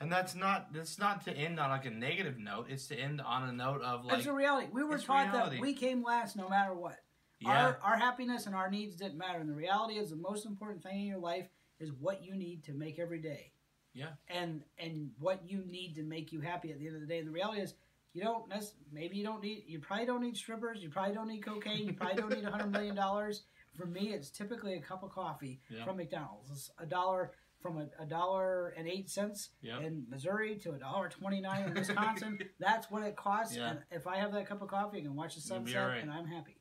And 0.00 0.12
that's 0.12 0.34
not 0.34 0.72
that's 0.74 0.98
not 0.98 1.24
to 1.24 1.32
end 1.32 1.58
on 1.58 1.70
like 1.70 1.86
a 1.86 1.90
negative 1.90 2.38
note. 2.38 2.66
It's 2.68 2.86
to 2.88 2.96
end 2.96 3.20
on 3.20 3.48
a 3.48 3.52
note 3.52 3.80
of 3.82 4.04
like 4.04 4.16
That's 4.16 4.26
a 4.26 4.32
reality. 4.32 4.68
We 4.72 4.84
were 4.84 4.98
taught 4.98 5.32
reality. 5.32 5.56
that 5.56 5.62
we 5.62 5.72
came 5.72 6.02
last 6.02 6.36
no 6.36 6.48
matter 6.48 6.74
what. 6.74 6.98
yeah, 7.40 7.68
Our, 7.68 7.78
our 7.82 7.96
happiness 7.96 8.46
and 8.46 8.54
our 8.54 8.70
needs 8.70 8.96
didn't 8.96 9.16
matter. 9.16 9.38
And 9.38 9.48
the 9.48 9.54
reality 9.54 9.94
is, 9.94 10.10
the 10.10 10.16
most 10.16 10.44
important 10.44 10.82
thing 10.82 11.00
in 11.00 11.06
your 11.06 11.18
life 11.18 11.48
is 11.80 11.92
what 11.98 12.22
you 12.22 12.34
need 12.34 12.64
to 12.64 12.72
make 12.72 12.98
every 12.98 13.18
day. 13.20 13.52
Yeah. 13.94 14.08
And 14.28 14.62
and 14.78 15.12
what 15.18 15.40
you 15.48 15.64
need 15.66 15.94
to 15.94 16.02
make 16.02 16.30
you 16.30 16.40
happy 16.42 16.70
at 16.72 16.78
the 16.78 16.86
end 16.86 16.96
of 16.96 17.00
the 17.00 17.06
day. 17.06 17.18
And 17.18 17.26
the 17.28 17.32
reality 17.32 17.62
is, 17.62 17.72
you 18.12 18.22
don't. 18.22 18.44
Maybe 18.92 19.16
you 19.16 19.24
don't 19.24 19.42
need. 19.42 19.64
You 19.66 19.78
probably 19.78 20.04
don't 20.04 20.20
need 20.22 20.36
strippers. 20.36 20.82
You 20.82 20.90
probably 20.90 21.14
don't 21.14 21.28
need 21.28 21.42
cocaine. 21.42 21.86
You 21.86 21.94
probably 21.94 22.20
don't 22.20 22.32
need 22.34 22.44
a 22.44 22.50
hundred 22.50 22.70
million 22.72 22.94
dollars. 22.94 23.44
For 23.74 23.86
me, 23.86 24.08
it's 24.12 24.28
typically 24.30 24.74
a 24.74 24.80
cup 24.80 25.02
of 25.02 25.10
coffee 25.10 25.60
Yeah. 25.70 25.84
from 25.84 25.96
McDonald's. 25.98 26.50
It's 26.50 26.70
a 26.78 26.84
dollar 26.86 27.32
from 27.60 27.78
a, 27.78 27.88
a 28.02 28.06
dollar 28.06 28.68
and 28.76 28.86
eight 28.88 29.08
cents 29.10 29.50
Yep. 29.62 29.82
in 29.82 30.04
Missouri 30.08 30.56
to 30.56 30.72
a 30.72 30.78
dollar 30.78 31.08
twenty 31.08 31.40
nine 31.40 31.68
in 31.68 31.74
Wisconsin. 31.74 32.38
That's 32.60 32.90
what 32.90 33.02
it 33.02 33.16
costs. 33.16 33.56
Yeah. 33.56 33.70
And 33.70 33.78
if 33.90 34.06
I 34.06 34.16
have 34.16 34.32
that 34.32 34.46
cup 34.48 34.62
of 34.62 34.68
coffee, 34.68 34.98
I 34.98 35.02
can 35.02 35.14
watch 35.16 35.34
the 35.34 35.40
sunset, 35.40 35.76
alright. 35.82 36.02
and 36.02 36.10
I'm 36.10 36.26
happy 36.26 36.58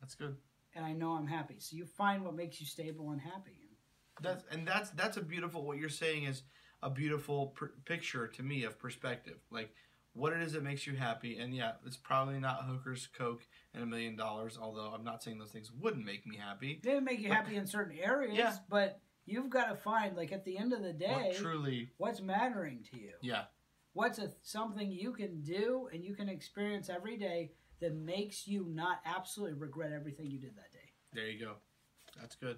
that's 0.00 0.14
good. 0.14 0.36
and 0.74 0.84
I 0.84 0.92
know 0.92 1.12
I'm 1.12 1.26
happy. 1.26 1.56
So 1.58 1.76
you 1.76 1.86
find 1.86 2.22
what 2.24 2.34
makes 2.34 2.60
you 2.60 2.66
stable 2.66 3.10
and 3.10 3.20
happy. 3.20 3.70
That's 4.20 4.44
and 4.50 4.66
that's 4.66 4.90
that's 4.90 5.16
a 5.16 5.22
beautiful. 5.22 5.64
What 5.64 5.78
you're 5.78 5.88
saying 5.88 6.24
is 6.24 6.42
a 6.82 6.90
beautiful 6.90 7.48
pr- 7.48 7.66
picture 7.84 8.26
to 8.28 8.42
me 8.42 8.64
of 8.64 8.78
perspective. 8.78 9.38
Like 9.50 9.70
what 10.12 10.32
it 10.32 10.40
is 10.42 10.52
that 10.52 10.62
makes 10.62 10.86
you 10.86 10.94
happy. 10.96 11.38
And 11.38 11.54
yeah, 11.54 11.72
it's 11.86 11.96
probably 11.98 12.38
not 12.40 12.64
hookers, 12.64 13.08
coke, 13.16 13.42
and 13.74 13.82
a 13.82 13.86
million 13.86 14.16
dollars. 14.16 14.58
Although 14.60 14.92
I'm 14.94 15.04
not 15.04 15.22
saying 15.22 15.38
those 15.38 15.50
things 15.50 15.70
wouldn't 15.72 16.04
make 16.04 16.26
me 16.26 16.36
happy. 16.36 16.80
They 16.82 16.98
make 17.00 17.20
you 17.20 17.28
But- 17.28 17.36
happy 17.36 17.56
in 17.56 17.66
certain 17.66 17.98
areas, 17.98 18.36
Yeah. 18.36 18.56
but 18.70 19.00
you've 19.26 19.50
got 19.50 19.66
to 19.66 19.76
find 19.76 20.16
like 20.16 20.32
at 20.32 20.44
the 20.44 20.56
end 20.56 20.72
of 20.72 20.82
the 20.82 20.92
day, 20.92 21.12
What 21.32 21.36
truly, 21.36 21.90
what's 21.98 22.20
mattering 22.20 22.84
to 22.92 22.98
you. 22.98 23.12
yeah, 23.20 23.44
What's 23.92 24.18
a, 24.18 24.30
something 24.42 24.90
you 24.90 25.12
can 25.12 25.42
do 25.42 25.88
and 25.92 26.04
you 26.04 26.14
can 26.14 26.28
experience 26.28 26.88
every 26.88 27.16
day 27.16 27.52
that 27.80 27.94
makes 27.94 28.46
you 28.46 28.66
not 28.68 29.00
absolutely 29.04 29.58
regret 29.58 29.92
everything 29.92 30.30
you 30.30 30.38
did 30.38 30.56
that 30.56 30.72
day. 30.72 30.90
There 31.12 31.28
you 31.28 31.38
go. 31.44 31.54
That's 32.20 32.36
good. 32.36 32.56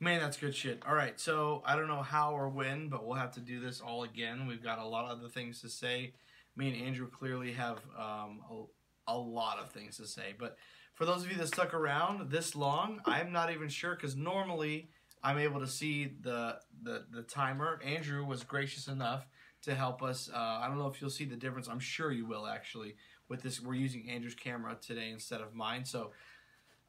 Man, 0.00 0.20
that's 0.20 0.36
good 0.36 0.54
shit. 0.54 0.82
All 0.86 0.94
right, 0.94 1.18
so 1.18 1.62
I 1.64 1.76
don't 1.76 1.88
know 1.88 2.02
how 2.02 2.34
or 2.34 2.48
when, 2.48 2.88
but 2.88 3.06
we'll 3.06 3.16
have 3.16 3.32
to 3.34 3.40
do 3.40 3.60
this 3.60 3.80
all 3.80 4.02
again. 4.02 4.46
We've 4.46 4.62
got 4.62 4.78
a 4.78 4.84
lot 4.86 5.04
of 5.04 5.18
other 5.18 5.28
things 5.28 5.60
to 5.62 5.68
say. 5.68 6.12
Me 6.56 6.68
and 6.68 6.86
Andrew 6.86 7.08
clearly 7.08 7.52
have 7.52 7.78
um, 7.98 8.40
a, 8.50 9.12
a 9.12 9.16
lot 9.16 9.58
of 9.58 9.70
things 9.70 9.96
to 9.98 10.06
say. 10.06 10.34
But 10.38 10.56
for 10.94 11.04
those 11.04 11.24
of 11.24 11.30
you 11.30 11.36
that 11.38 11.48
stuck 11.48 11.74
around 11.74 12.30
this 12.30 12.54
long, 12.54 13.00
I'm 13.06 13.32
not 13.32 13.50
even 13.52 13.68
sure 13.68 13.94
because 13.94 14.16
normally 14.16 14.88
I'm 15.24 15.38
able 15.38 15.58
to 15.60 15.66
see 15.66 16.12
the, 16.20 16.58
the 16.82 17.06
the 17.10 17.22
timer. 17.22 17.80
Andrew 17.84 18.24
was 18.24 18.44
gracious 18.44 18.86
enough 18.88 19.26
to 19.62 19.74
help 19.74 20.02
us. 20.02 20.28
Uh, 20.32 20.36
I 20.38 20.68
don't 20.68 20.78
know 20.78 20.86
if 20.88 21.00
you'll 21.00 21.10
see 21.10 21.24
the 21.24 21.36
difference. 21.36 21.66
I'm 21.66 21.80
sure 21.80 22.12
you 22.12 22.26
will 22.26 22.46
actually. 22.46 22.94
With 23.28 23.42
this, 23.42 23.60
we're 23.60 23.74
using 23.74 24.10
Andrew's 24.10 24.34
camera 24.34 24.76
today 24.80 25.10
instead 25.10 25.40
of 25.40 25.54
mine, 25.54 25.86
so 25.86 26.10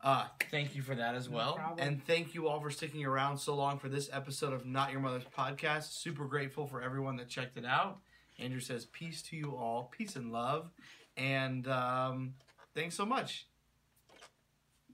uh, 0.03 0.26
thank 0.52 0.76
you 0.76 0.82
for 0.82 0.94
that 0.94 1.16
as 1.16 1.30
No 1.30 1.38
well. 1.38 1.53
problem. 1.56 1.88
And 1.88 2.06
thank 2.06 2.36
you 2.36 2.49
all 2.49 2.60
for 2.60 2.70
sticking 2.70 3.06
around 3.06 3.38
so 3.38 3.56
long 3.56 3.80
for 3.80 3.88
this 3.88 4.10
episode 4.12 4.52
of 4.53 4.66
Not 4.66 4.91
Your 4.91 4.99
Mother's 4.99 5.24
Podcast. 5.36 5.94
Super 5.94 6.26
grateful 6.26 6.68
for 6.68 6.82
everyone 6.82 7.16
that 7.16 7.30
checked 7.30 7.56
it 7.56 7.66
out. 7.66 7.99
Andrew 8.38 8.60
says, 8.60 8.86
Peace 8.86 9.22
to 9.24 9.38
you 9.38 9.56
all, 9.56 9.90
peace 9.98 10.18
and 10.18 10.34
love. 10.34 10.70
And 11.16 11.66
um, 11.70 12.34
thanks 12.76 12.95
so 12.95 13.06
much. 13.06 13.48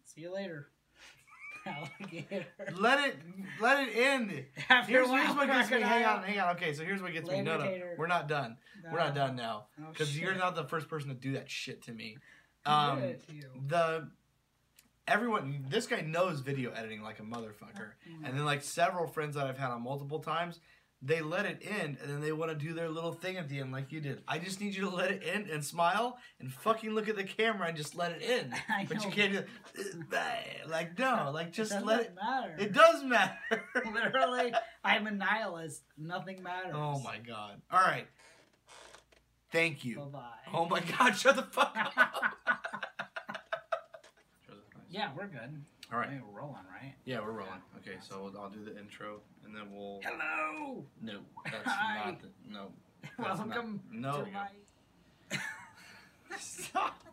See 0.05 0.22
you 0.22 0.31
later. 0.31 0.69
Alligator. 1.65 2.45
Let 2.75 3.07
it 3.07 3.17
let 3.59 3.88
it 3.88 3.95
end. 3.95 4.45
After 4.69 4.91
Here's, 4.91 5.09
here's 5.09 5.35
what 5.35 5.47
gets 5.47 5.71
me. 5.71 5.81
Hang 5.81 6.05
on, 6.05 6.23
hang 6.23 6.39
on. 6.39 6.55
Okay, 6.55 6.73
so 6.73 6.83
here's 6.83 7.01
what 7.01 7.13
gets 7.13 7.29
me. 7.29 7.41
No, 7.41 7.57
no, 7.57 7.71
we're 7.97 8.07
not 8.07 8.27
done. 8.27 8.57
We're 8.91 8.99
not 8.99 9.13
done 9.15 9.35
now 9.35 9.65
Oh, 9.79 9.85
because 9.91 10.17
you're 10.17 10.35
not 10.35 10.55
the 10.55 10.63
first 10.63 10.88
person 10.89 11.09
to 11.09 11.15
do 11.15 11.33
that 11.33 11.49
shit 11.49 11.83
to 11.83 11.91
me. 11.91 12.17
Um, 12.65 12.99
to 12.99 13.33
you? 13.33 13.49
the 13.67 14.09
everyone 15.07 15.65
this 15.69 15.88
guy 15.88 16.01
knows 16.01 16.41
video 16.41 16.71
editing 16.71 17.01
like 17.01 17.19
a 17.19 17.23
motherfucker 17.23 17.93
and 18.23 18.38
then 18.38 18.45
like 18.45 18.61
several 18.63 19.07
friends 19.07 19.33
that 19.35 19.47
i've 19.47 19.57
had 19.57 19.71
on 19.71 19.81
multiple 19.81 20.19
times 20.19 20.59
they 21.03 21.19
let 21.22 21.45
it 21.48 21.64
in 21.64 21.98
and 21.99 22.10
then 22.10 22.22
they 22.22 22.32
want 22.32 22.52
to 22.52 22.56
do 22.57 22.73
their 22.73 22.88
little 22.88 23.11
thing 23.11 23.38
at 23.38 23.49
the 23.49 23.60
end 23.60 23.72
like 23.72 23.91
you 23.91 23.99
did. 24.02 24.22
I 24.28 24.38
just 24.38 24.61
need 24.61 24.76
you 24.76 24.84
to 24.84 24.95
let 24.95 25.10
it 25.10 25.23
in 25.23 25.49
and 25.49 25.65
smile 25.65 26.18
and 26.40 26.53
fucking 26.53 26.91
look 26.91 27.10
at 27.10 27.15
the 27.15 27.23
camera 27.23 27.68
and 27.68 27.76
just 27.76 27.95
let 27.95 28.11
it 28.11 28.22
in. 28.22 28.53
I 28.69 28.86
But 28.86 29.03
you 29.03 29.10
can't 29.10 29.34
do 29.34 29.44
that. 30.11 30.45
like 30.69 30.99
no, 30.99 31.32
like 31.34 31.52
just 31.52 31.72
it 31.72 31.84
let 31.84 32.02
it. 32.02 32.15
matter. 32.15 32.56
It 32.60 32.72
does 32.73 33.03
matter. 33.03 33.36
Literally, 33.94 34.53
I'm 34.84 35.07
a 35.07 35.11
nihilist. 35.11 35.82
Nothing 35.98 36.44
matters. 36.44 36.73
oh 36.76 36.99
my 36.99 37.18
god. 37.18 37.61
All 37.72 37.80
right. 37.82 38.07
Thank 39.52 39.84
you. 39.84 39.95
Bye 39.98 40.03
you. 40.06 40.10
bye. 40.11 40.22
Oh 40.53 40.65
my 40.68 40.82
god, 40.82 41.11
shut 41.18 41.36
the 41.36 41.41
fuck 41.44 41.76
up. 41.98 42.36
yeah, 44.90 45.10
we're 45.18 45.28
good. 45.28 45.64
All 45.91 45.99
right. 45.99 46.09
Mean, 46.11 46.22
we're 46.31 46.39
rolling, 46.39 46.55
right? 46.72 46.93
Yeah, 47.05 47.19
we're 47.19 47.31
rolling. 47.31 47.61
Okay, 47.77 47.97
so 48.01 48.31
I'll 48.39 48.49
do 48.49 48.63
the 48.63 48.77
intro 48.80 49.19
and 49.45 49.55
then 49.55 49.63
we'll. 49.73 49.99
Hello. 50.03 50.84
No, 51.01 51.19
that's 51.45 51.57
Hi. 51.65 52.05
not 52.11 52.22
the. 52.22 52.27
No. 52.49 52.68
Welcome 53.19 53.81
not, 53.91 54.19
no. 54.19 54.26
to 54.26 54.31
my. 54.31 54.47
Stop. 56.39 57.03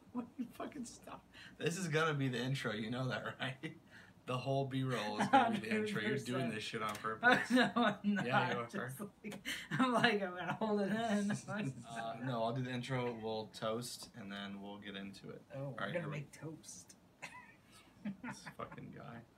Fucking 0.54 0.84
stop. 0.84 1.24
This 1.58 1.76
is 1.78 1.88
gonna 1.88 2.14
be 2.14 2.28
the 2.28 2.38
intro, 2.38 2.72
you 2.72 2.90
know 2.90 3.08
that, 3.08 3.24
right? 3.40 3.72
The 4.26 4.36
whole 4.36 4.64
B 4.64 4.82
roll 4.82 5.18
is 5.20 5.26
gonna 5.32 5.58
be 5.58 5.68
the 5.68 5.74
intro. 5.76 6.02
You're 6.02 6.18
doing 6.18 6.50
this 6.50 6.62
shit 6.62 6.82
on 6.82 6.94
purpose. 6.96 7.38
no, 7.50 7.70
I'm 7.74 7.94
not. 8.04 8.26
Yeah, 8.26 8.52
you 8.52 8.58
are. 8.60 8.64
Just 8.64 9.00
like, 9.24 9.38
I'm 9.78 9.92
like, 9.92 10.22
I'm 10.22 10.30
gonna 10.36 10.56
hold 10.58 10.80
it 10.82 10.90
in. 10.92 11.30
Uh, 11.30 12.14
no, 12.24 12.42
I'll 12.42 12.52
do 12.52 12.62
the 12.62 12.70
intro. 12.70 13.14
We'll 13.22 13.50
toast 13.58 14.08
and 14.20 14.30
then 14.30 14.60
we'll 14.62 14.78
get 14.78 14.96
into 14.96 15.30
it. 15.30 15.42
Oh, 15.56 15.58
we're 15.58 15.64
Alright, 15.64 15.78
gonna 15.78 15.92
here 16.00 16.08
we- 16.08 16.10
make 16.16 16.32
toast. 16.40 16.94
This 18.04 18.44
fucking 18.56 18.94
guy. 18.96 19.37